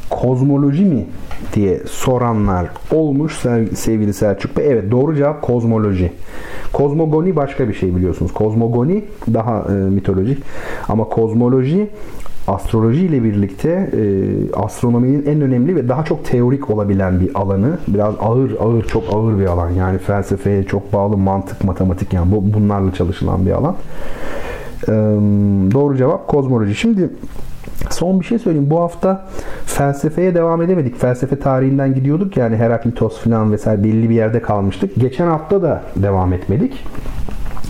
kozmoloji 0.10 0.86
mi 0.86 1.06
diye 1.53 1.80
soranlar 1.86 2.68
olmuş 2.91 3.34
sevgili 3.76 4.14
Selçuk 4.14 4.57
Bey. 4.57 4.68
Evet 4.68 4.91
doğru 4.91 5.15
cevap 5.15 5.41
kozmoloji. 5.41 6.11
Kozmogoni 6.74 7.36
başka 7.36 7.70
bir 7.70 7.74
şey 7.74 7.95
biliyorsunuz. 7.95 8.34
Kozmogoni 8.34 9.03
daha 9.34 9.65
e, 9.70 9.72
mitolojik 9.72 10.44
ama 10.88 11.03
kozmoloji 11.03 11.90
astroloji 12.48 13.06
ile 13.06 13.24
birlikte 13.24 13.70
e, 13.70 14.02
astronominin 14.53 15.26
en 15.26 15.41
önemli 15.41 15.76
ve 15.76 15.90
daha 15.90 16.06
çok 16.06 16.26
teorik 16.26 16.70
olabilen 16.70 17.20
bir 17.20 17.36
alanı. 17.36 17.78
Biraz 17.88 18.15
ağır 18.20 18.52
ağır 18.60 18.84
çok 18.84 19.03
ağır 19.14 19.40
bir 19.40 19.45
alan. 19.45 19.70
Yani 19.70 19.98
felsefeye 19.98 20.64
çok 20.64 20.94
bağlı 20.94 21.18
mantık, 21.18 21.64
matematik 21.64 22.14
yani 22.14 22.32
bu 22.32 22.53
bunlarla 22.53 22.94
çalışılan 22.94 23.45
bir 23.45 23.52
alan. 23.52 23.76
E, 24.88 24.91
doğru 25.74 25.98
cevap 25.98 26.28
kozmoloji. 26.28 26.76
Şimdi 26.76 27.10
Son 27.90 28.20
bir 28.20 28.26
şey 28.26 28.40
söyleyeyim. 28.40 28.70
Bu 28.70 28.80
hafta 28.80 29.26
felsefeye 29.65 30.36
devam 30.36 30.61
edemedik. 30.61 30.99
Felsefe 30.99 31.40
tarihinden 31.40 31.95
gidiyorduk 31.95 32.38
yani 32.38 32.56
Heraklitos 32.56 33.20
falan 33.20 33.52
vesaire 33.52 33.84
belli 33.84 34.10
bir 34.10 34.15
yerde 34.15 34.41
kalmıştık. 34.41 34.95
Geçen 34.95 35.28
hafta 35.28 35.61
da 35.61 35.84
devam 35.95 36.34
etmedik. 36.34 36.86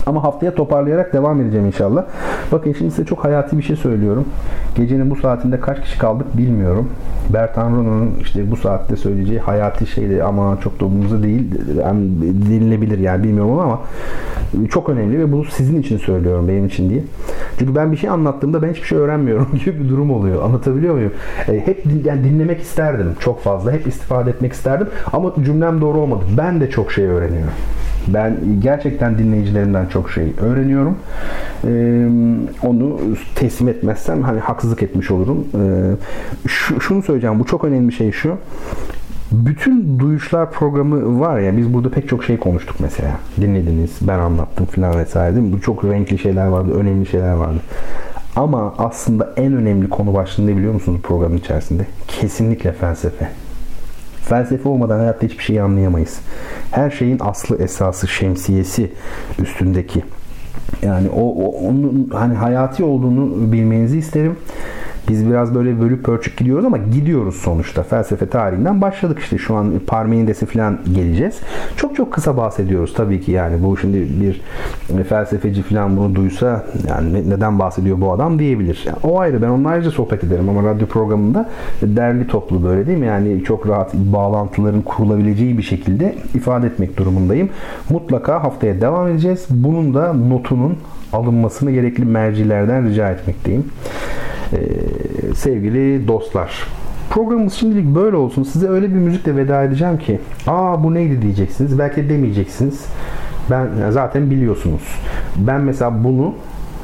Ama 0.06 0.24
haftaya 0.24 0.54
toparlayarak 0.54 1.12
devam 1.12 1.40
edeceğim 1.40 1.66
inşallah. 1.66 2.04
Bakın 2.52 2.74
şimdi 2.78 2.90
size 2.90 3.04
çok 3.04 3.24
hayati 3.24 3.58
bir 3.58 3.62
şey 3.62 3.76
söylüyorum. 3.76 4.24
Gecenin 4.76 5.10
bu 5.10 5.16
saatinde 5.16 5.60
kaç 5.60 5.80
kişi 5.80 5.98
kaldık 5.98 6.36
bilmiyorum. 6.36 6.90
Bertan 7.32 7.70
Rona'nın 7.70 8.10
işte 8.20 8.50
bu 8.50 8.56
saatte 8.56 8.96
söyleyeceği 8.96 9.38
hayati 9.38 9.86
şeyleri 9.86 10.24
ama 10.24 10.58
çok 10.64 10.80
da 10.80 10.84
umurumuzda 10.84 11.22
değil. 11.22 11.54
Yani 11.80 12.10
dinlenebilir 12.50 12.98
yani 12.98 13.24
bilmiyorum 13.24 13.58
ama 13.58 13.80
çok 14.70 14.88
önemli 14.88 15.18
ve 15.18 15.32
bunu 15.32 15.44
sizin 15.44 15.80
için 15.80 15.98
söylüyorum 15.98 16.48
benim 16.48 16.66
için 16.66 16.90
değil. 16.90 17.02
Çünkü 17.58 17.74
ben 17.74 17.92
bir 17.92 17.96
şey 17.96 18.10
anlattığımda 18.10 18.62
ben 18.62 18.70
hiçbir 18.70 18.86
şey 18.86 18.98
öğrenmiyorum 18.98 19.48
gibi 19.64 19.84
bir 19.84 19.88
durum 19.88 20.10
oluyor. 20.10 20.42
Anlatabiliyor 20.42 20.94
muyum? 20.94 21.12
E, 21.48 21.66
hep 21.66 21.84
din, 21.84 22.02
yani 22.04 22.24
dinlemek 22.24 22.62
isterdim 22.62 23.14
çok 23.20 23.40
fazla. 23.40 23.72
Hep 23.72 23.86
istifade 23.86 24.30
etmek 24.30 24.52
isterdim 24.52 24.88
ama 25.12 25.32
cümlem 25.44 25.80
doğru 25.80 25.98
olmadı. 25.98 26.24
Ben 26.38 26.60
de 26.60 26.70
çok 26.70 26.92
şey 26.92 27.04
öğreniyorum. 27.06 27.54
Ben 28.08 28.36
gerçekten 28.60 29.18
dinleyicilerimden 29.18 29.86
çok 29.86 30.10
şey 30.10 30.32
öğreniyorum. 30.40 30.96
Ee, 31.64 32.08
onu 32.62 33.00
teslim 33.34 33.68
etmezsem 33.68 34.22
hani 34.22 34.40
haksızlık 34.40 34.82
etmiş 34.82 35.10
olurum. 35.10 35.46
Ee, 35.54 36.48
şu, 36.48 36.80
şunu 36.80 37.02
söyleyeceğim. 37.02 37.40
Bu 37.40 37.44
çok 37.44 37.64
önemli 37.64 37.92
şey 37.92 38.12
şu. 38.12 38.36
Bütün 39.32 39.98
duyuşlar 39.98 40.50
programı 40.50 41.20
var 41.20 41.40
ya 41.40 41.56
biz 41.56 41.74
burada 41.74 41.90
pek 41.90 42.08
çok 42.08 42.24
şey 42.24 42.36
konuştuk 42.36 42.76
mesela. 42.78 43.10
Dinlediniz, 43.40 43.90
ben 44.00 44.18
anlattım 44.18 44.66
filan 44.66 44.98
vesaire? 44.98 45.52
Bu 45.52 45.60
çok 45.60 45.84
renkli 45.84 46.18
şeyler 46.18 46.46
vardı, 46.46 46.72
önemli 46.74 47.06
şeyler 47.06 47.32
vardı. 47.32 47.60
Ama 48.36 48.74
aslında 48.78 49.32
en 49.36 49.52
önemli 49.52 49.88
konu 49.88 50.14
başlığı 50.14 50.48
biliyor 50.56 50.74
musunuz 50.74 51.00
programın 51.02 51.36
içerisinde? 51.36 51.86
Kesinlikle 52.08 52.72
felsefe. 52.72 53.28
Felsefe 54.28 54.68
olmadan 54.68 54.98
hayatta 54.98 55.26
hiçbir 55.26 55.44
şey 55.44 55.60
anlayamayız. 55.60 56.18
Her 56.70 56.90
şeyin 56.90 57.18
aslı 57.20 57.62
esası 57.62 58.08
şemsiyesi 58.08 58.92
üstündeki. 59.42 60.02
Yani 60.82 61.08
o, 61.08 61.20
o 61.20 61.68
onun 61.68 62.10
hani 62.12 62.34
hayati 62.34 62.84
olduğunu 62.84 63.52
bilmenizi 63.52 63.98
isterim. 63.98 64.36
Biz 65.08 65.30
biraz 65.30 65.54
böyle 65.54 65.80
bölüp 65.80 66.04
pörçük 66.04 66.36
gidiyoruz 66.36 66.64
ama 66.64 66.78
gidiyoruz 66.78 67.34
sonuçta. 67.34 67.82
Felsefe 67.82 68.26
tarihinden 68.26 68.80
başladık 68.80 69.18
işte. 69.18 69.38
Şu 69.38 69.54
an 69.54 69.72
Parmenides'i 69.86 70.46
falan 70.46 70.78
geleceğiz. 70.94 71.40
Çok 71.76 71.96
çok 71.96 72.12
kısa 72.12 72.36
bahsediyoruz 72.36 72.94
tabii 72.94 73.20
ki 73.20 73.32
yani. 73.32 73.62
Bu 73.62 73.76
şimdi 73.76 74.08
bir 74.20 75.04
felsefeci 75.04 75.62
falan 75.62 75.96
bunu 75.96 76.14
duysa 76.14 76.64
yani 76.88 77.30
neden 77.30 77.58
bahsediyor 77.58 78.00
bu 78.00 78.12
adam 78.12 78.38
diyebilir. 78.38 78.82
Yani 78.86 78.98
o 79.02 79.20
ayrı. 79.20 79.42
Ben 79.42 79.48
onunla 79.48 79.68
ayrıca 79.68 79.90
sohbet 79.90 80.24
ederim 80.24 80.48
ama 80.48 80.70
radyo 80.70 80.86
programında 80.86 81.48
derli 81.82 82.26
toplu 82.26 82.64
böyle 82.64 82.86
değil 82.86 82.98
mi? 82.98 83.06
Yani 83.06 83.44
çok 83.44 83.68
rahat 83.68 83.94
bağlantıların 83.94 84.82
kurulabileceği 84.82 85.58
bir 85.58 85.62
şekilde 85.62 86.14
ifade 86.34 86.66
etmek 86.66 86.96
durumundayım. 86.96 87.48
Mutlaka 87.90 88.42
haftaya 88.42 88.80
devam 88.80 89.08
edeceğiz. 89.08 89.46
Bunun 89.50 89.94
da 89.94 90.12
notunun 90.12 90.76
alınmasını 91.12 91.70
gerekli 91.70 92.04
mercilerden 92.04 92.88
rica 92.88 93.10
etmekteyim. 93.10 93.64
Ee, 94.52 95.34
sevgili 95.34 96.08
dostlar. 96.08 96.66
Programımız 97.10 97.52
şimdilik 97.52 97.86
böyle 97.86 98.16
olsun. 98.16 98.42
Size 98.42 98.68
öyle 98.68 98.90
bir 98.90 98.98
müzikle 98.98 99.36
veda 99.36 99.62
edeceğim 99.62 99.98
ki 99.98 100.20
aa 100.46 100.84
bu 100.84 100.94
neydi 100.94 101.22
diyeceksiniz. 101.22 101.78
Belki 101.78 102.08
demeyeceksiniz. 102.08 102.86
Ben 103.50 103.68
zaten 103.90 104.30
biliyorsunuz. 104.30 104.82
Ben 105.36 105.60
mesela 105.60 106.04
bunu 106.04 106.34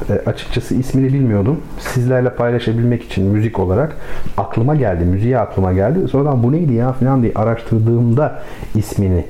e, 0.09 0.13
açıkçası 0.13 0.75
ismini 0.75 1.13
bilmiyordum. 1.13 1.59
Sizlerle 1.79 2.35
paylaşabilmek 2.35 3.03
için 3.03 3.25
müzik 3.25 3.59
olarak 3.59 3.97
aklıma 4.37 4.75
geldi. 4.75 5.05
Müziğe 5.05 5.39
aklıma 5.39 5.73
geldi. 5.73 6.07
Sonradan 6.07 6.43
bu 6.43 6.51
neydi 6.51 6.73
ya 6.73 6.93
falan 6.93 7.21
diye 7.21 7.31
araştırdığımda 7.35 8.41
ismini 8.75 9.25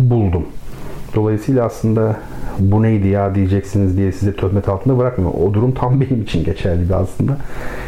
buldum. 0.00 0.46
Dolayısıyla 1.14 1.64
aslında 1.64 2.16
bu 2.58 2.82
neydi 2.82 3.08
ya 3.08 3.34
diyeceksiniz 3.34 3.96
diye 3.96 4.12
size 4.12 4.36
töhmet 4.36 4.68
altında 4.68 4.98
bırakmıyor. 4.98 5.32
O 5.34 5.54
durum 5.54 5.72
tam 5.72 6.00
benim 6.00 6.22
için 6.22 6.44
geçerliydi 6.44 6.94
aslında. 6.94 7.36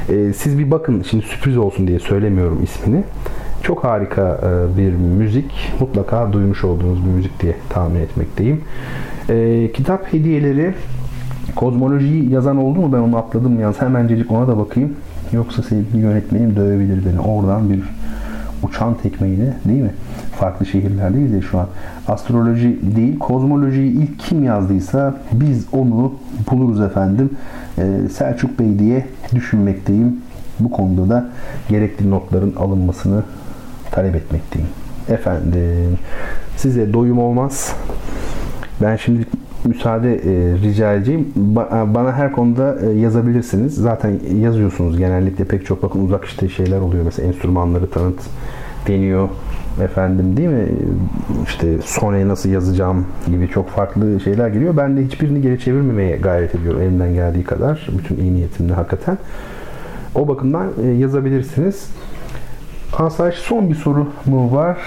Ee, 0.09 0.32
siz 0.32 0.59
bir 0.59 0.70
bakın 0.70 1.03
şimdi 1.11 1.24
sürpriz 1.24 1.57
olsun 1.57 1.86
diye 1.89 1.99
söylemiyorum 1.99 2.62
ismini. 2.62 3.05
Çok 3.62 3.85
harika 3.85 4.40
e, 4.43 4.78
bir 4.78 4.93
müzik. 4.93 5.73
Mutlaka 5.81 6.32
duymuş 6.32 6.65
olduğunuz 6.65 7.05
bir 7.05 7.11
müzik 7.11 7.43
diye 7.43 7.57
tahmin 7.69 8.01
etmekteyim. 8.01 8.61
Ee, 9.28 9.70
kitap 9.74 10.12
hediyeleri 10.12 10.74
kozmolojiyi 11.57 12.31
yazan 12.31 12.57
oldu 12.57 12.81
mu 12.81 12.93
ben 12.93 12.99
onu 12.99 13.16
atladım 13.16 13.61
yalnız 13.61 13.81
hemencecik 13.81 14.31
ona 14.31 14.49
da 14.49 14.59
bakayım. 14.59 14.97
Yoksa 15.32 15.62
sevgili 15.62 15.99
yönetmenim 15.99 16.57
dövebilir 16.57 17.07
beni. 17.07 17.20
Oradan 17.20 17.70
bir 17.70 17.81
uçan 18.62 18.94
tekmeyle 18.94 19.57
değil 19.65 19.82
mi? 19.82 19.93
farklı 20.43 20.66
şehirlerdeyiz 20.66 21.32
ya 21.32 21.43
şu 21.43 21.59
an. 21.59 21.66
Astroloji 22.08 22.78
değil, 22.96 23.18
kozmolojiyi 23.18 23.92
ilk 23.92 24.18
kim 24.18 24.44
yazdıysa 24.44 25.14
biz 25.32 25.66
onu 25.72 26.12
buluruz 26.50 26.80
efendim. 26.80 27.30
Ee, 27.78 28.08
Selçuk 28.12 28.58
Bey 28.58 28.78
diye 28.78 29.06
düşünmekteyim. 29.34 30.16
Bu 30.60 30.70
konuda 30.70 31.08
da 31.08 31.28
gerekli 31.68 32.10
notların 32.10 32.54
alınmasını 32.56 33.22
talep 33.90 34.14
etmekteyim. 34.14 34.68
Efendim 35.08 35.98
size 36.56 36.92
doyum 36.92 37.18
olmaz. 37.18 37.76
Ben 38.82 38.96
şimdi 38.96 39.26
müsaade 39.64 40.14
e, 40.14 40.54
rica 40.62 40.92
edeceğim. 40.92 41.32
Ba- 41.54 41.94
bana 41.94 42.12
her 42.12 42.32
konuda 42.32 42.76
e, 42.80 42.98
yazabilirsiniz. 42.98 43.74
Zaten 43.74 44.20
yazıyorsunuz 44.40 44.98
genellikle 44.98 45.44
pek 45.44 45.66
çok 45.66 45.82
bakın 45.82 46.04
uzak 46.04 46.24
işte 46.24 46.48
şeyler 46.48 46.80
oluyor. 46.80 47.04
Mesela 47.04 47.28
enstrümanları 47.28 47.90
tanıt 47.90 48.20
deniyor 48.88 49.28
efendim 49.81 50.36
değil 50.36 50.49
mi? 50.49 50.69
İşte 51.44 51.78
sonraya 51.85 52.28
nasıl 52.28 52.49
yazacağım 52.49 53.07
gibi 53.27 53.49
çok 53.49 53.69
farklı 53.69 54.20
şeyler 54.20 54.49
geliyor. 54.49 54.77
Ben 54.77 54.97
de 54.97 55.05
hiçbirini 55.05 55.43
geri 55.43 55.61
çevirmemeye 55.61 56.16
gayret 56.16 56.55
ediyorum 56.55 56.82
elimden 56.82 57.15
geldiği 57.15 57.44
kadar. 57.44 57.89
Bütün 57.99 58.16
iyi 58.16 58.35
niyetimle 58.35 58.73
hakikaten. 58.73 59.19
O 60.15 60.28
bakımdan 60.28 60.69
e, 60.85 60.86
yazabilirsiniz. 60.86 61.86
Asayiş 62.99 63.39
son 63.39 63.70
bir 63.70 63.74
soru 63.74 64.09
mu 64.27 64.53
var? 64.53 64.78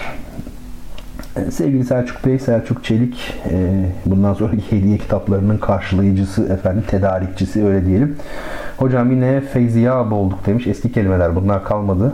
E, 1.36 1.52
sevgili 1.52 1.86
Selçuk 1.86 2.26
Bey, 2.26 2.40
Selçuk 2.40 2.84
Çelik 2.84 3.34
e, 3.52 3.86
bundan 4.06 4.34
sonraki 4.34 4.72
hediye 4.72 4.98
kitaplarının 4.98 5.58
karşılayıcısı, 5.58 6.44
efendim 6.44 6.84
tedarikçisi 6.88 7.66
öyle 7.66 7.86
diyelim. 7.86 8.16
Hocam 8.78 9.12
yine 9.12 9.42
feyziyab 9.42 10.12
olduk 10.12 10.46
demiş. 10.46 10.68
Eski 10.68 10.92
kelimeler 10.92 11.36
bunlar 11.36 11.64
kalmadı. 11.64 12.14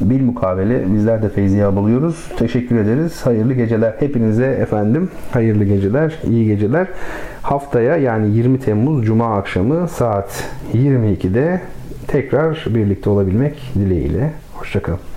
Bil 0.00 0.22
mukabele 0.22 0.94
bizler 0.94 1.22
de 1.22 1.28
feyziyab 1.28 1.76
oluyoruz. 1.76 2.28
Teşekkür 2.38 2.78
ederiz. 2.78 3.26
Hayırlı 3.26 3.54
geceler 3.54 3.94
hepinize 3.98 4.46
efendim. 4.46 5.10
Hayırlı 5.30 5.64
geceler, 5.64 6.18
iyi 6.30 6.46
geceler. 6.46 6.88
Haftaya 7.42 7.96
yani 7.96 8.36
20 8.36 8.60
Temmuz 8.60 9.06
Cuma 9.06 9.36
akşamı 9.36 9.88
saat 9.88 10.44
22'de 10.72 11.60
tekrar 12.06 12.64
birlikte 12.74 13.10
olabilmek 13.10 13.72
dileğiyle. 13.74 14.32
Hoşçakalın. 14.54 15.09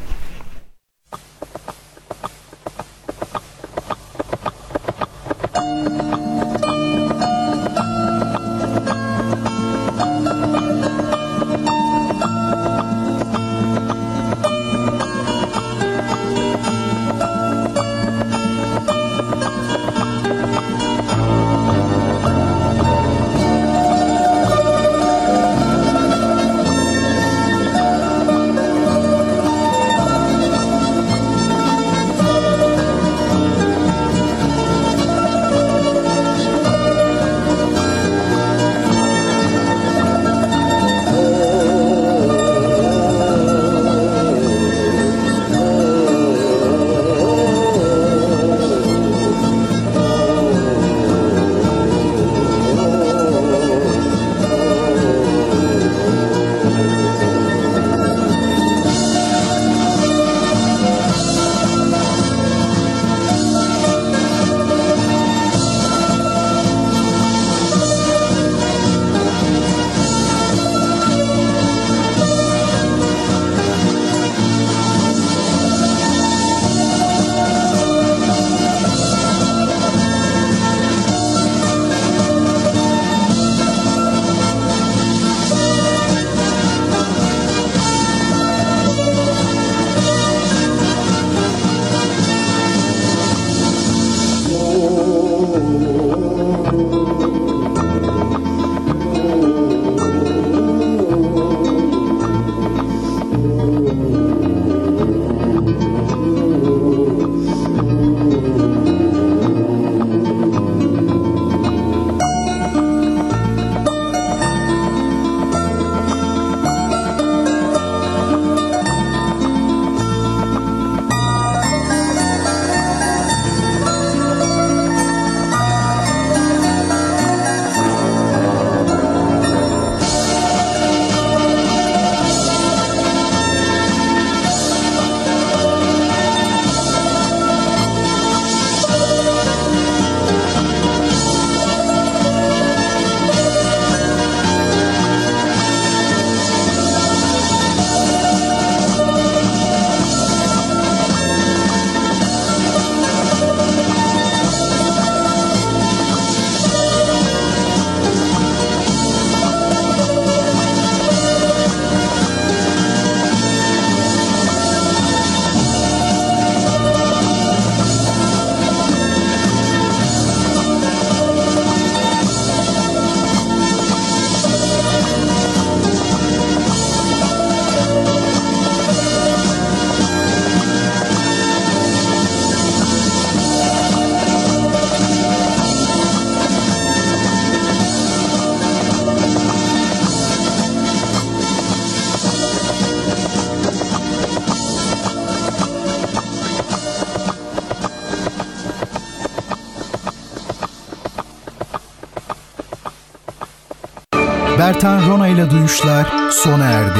Bertan 204.74 205.08
Rona 205.10 205.28
ile 205.28 205.50
Duyuşlar 205.50 206.30
sona 206.32 206.66
erdi. 206.66 207.00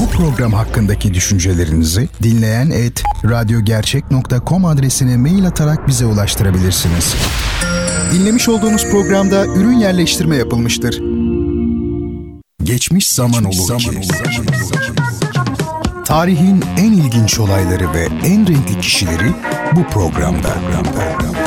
Bu 0.00 0.08
program 0.08 0.52
hakkındaki 0.52 1.14
düşüncelerinizi 1.14 2.08
dinleyen 2.22 2.70
et 2.70 3.02
radyogercek.com 3.24 4.64
adresine 4.64 5.16
mail 5.16 5.46
atarak 5.46 5.88
bize 5.88 6.06
ulaştırabilirsiniz. 6.06 7.14
Dinlemiş 8.12 8.48
olduğunuz 8.48 8.90
programda 8.90 9.46
ürün 9.46 9.78
yerleştirme 9.78 10.36
yapılmıştır. 10.36 11.02
Geçmiş 12.62 13.08
zaman 13.08 13.44
olur 13.44 13.78
ki. 13.78 14.00
Tarihin 16.04 16.64
en 16.78 16.92
ilginç 16.92 17.38
olayları 17.38 17.94
ve 17.94 18.08
en 18.24 18.48
renkli 18.48 18.80
kişileri 18.80 19.32
bu 19.76 19.84
programda. 19.84 20.54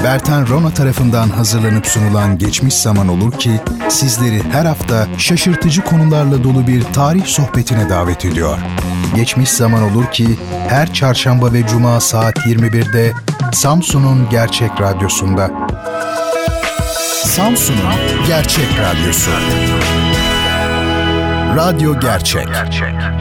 Bertan 0.04 0.48
Rona 0.48 0.74
tarafından 0.74 1.30
hazırlanıp 1.30 1.86
sunulan 1.86 2.38
Geçmiş 2.38 2.74
Zaman 2.74 3.08
Olur 3.08 3.32
ki 3.32 3.62
sizleri 3.90 4.44
her 4.52 4.66
hafta 4.66 5.07
şaşırtıcı 5.18 5.84
konularla 5.84 6.44
dolu 6.44 6.68
bir 6.68 6.84
tarih 6.84 7.26
sohbetine 7.26 7.90
davet 7.90 8.26
ediyor. 8.26 8.57
Geçmiş 9.16 9.49
Zaman 9.49 9.84
Olur 9.84 10.11
ki 10.11 10.40
her 10.68 10.94
çarşamba 10.94 11.53
ve 11.53 11.68
cuma 11.68 11.99
saat 11.99 12.38
21'de 12.38 13.14
Samsun'un 13.53 14.30
Gerçek 14.30 14.82
Radyosu'nda. 14.82 15.52
Samsun'un 17.26 18.26
Gerçek 18.28 18.68
Radyosu. 18.80 19.32
Radyo 21.56 21.99
Gerçek. 21.99 22.48
Gerçek. 22.48 23.19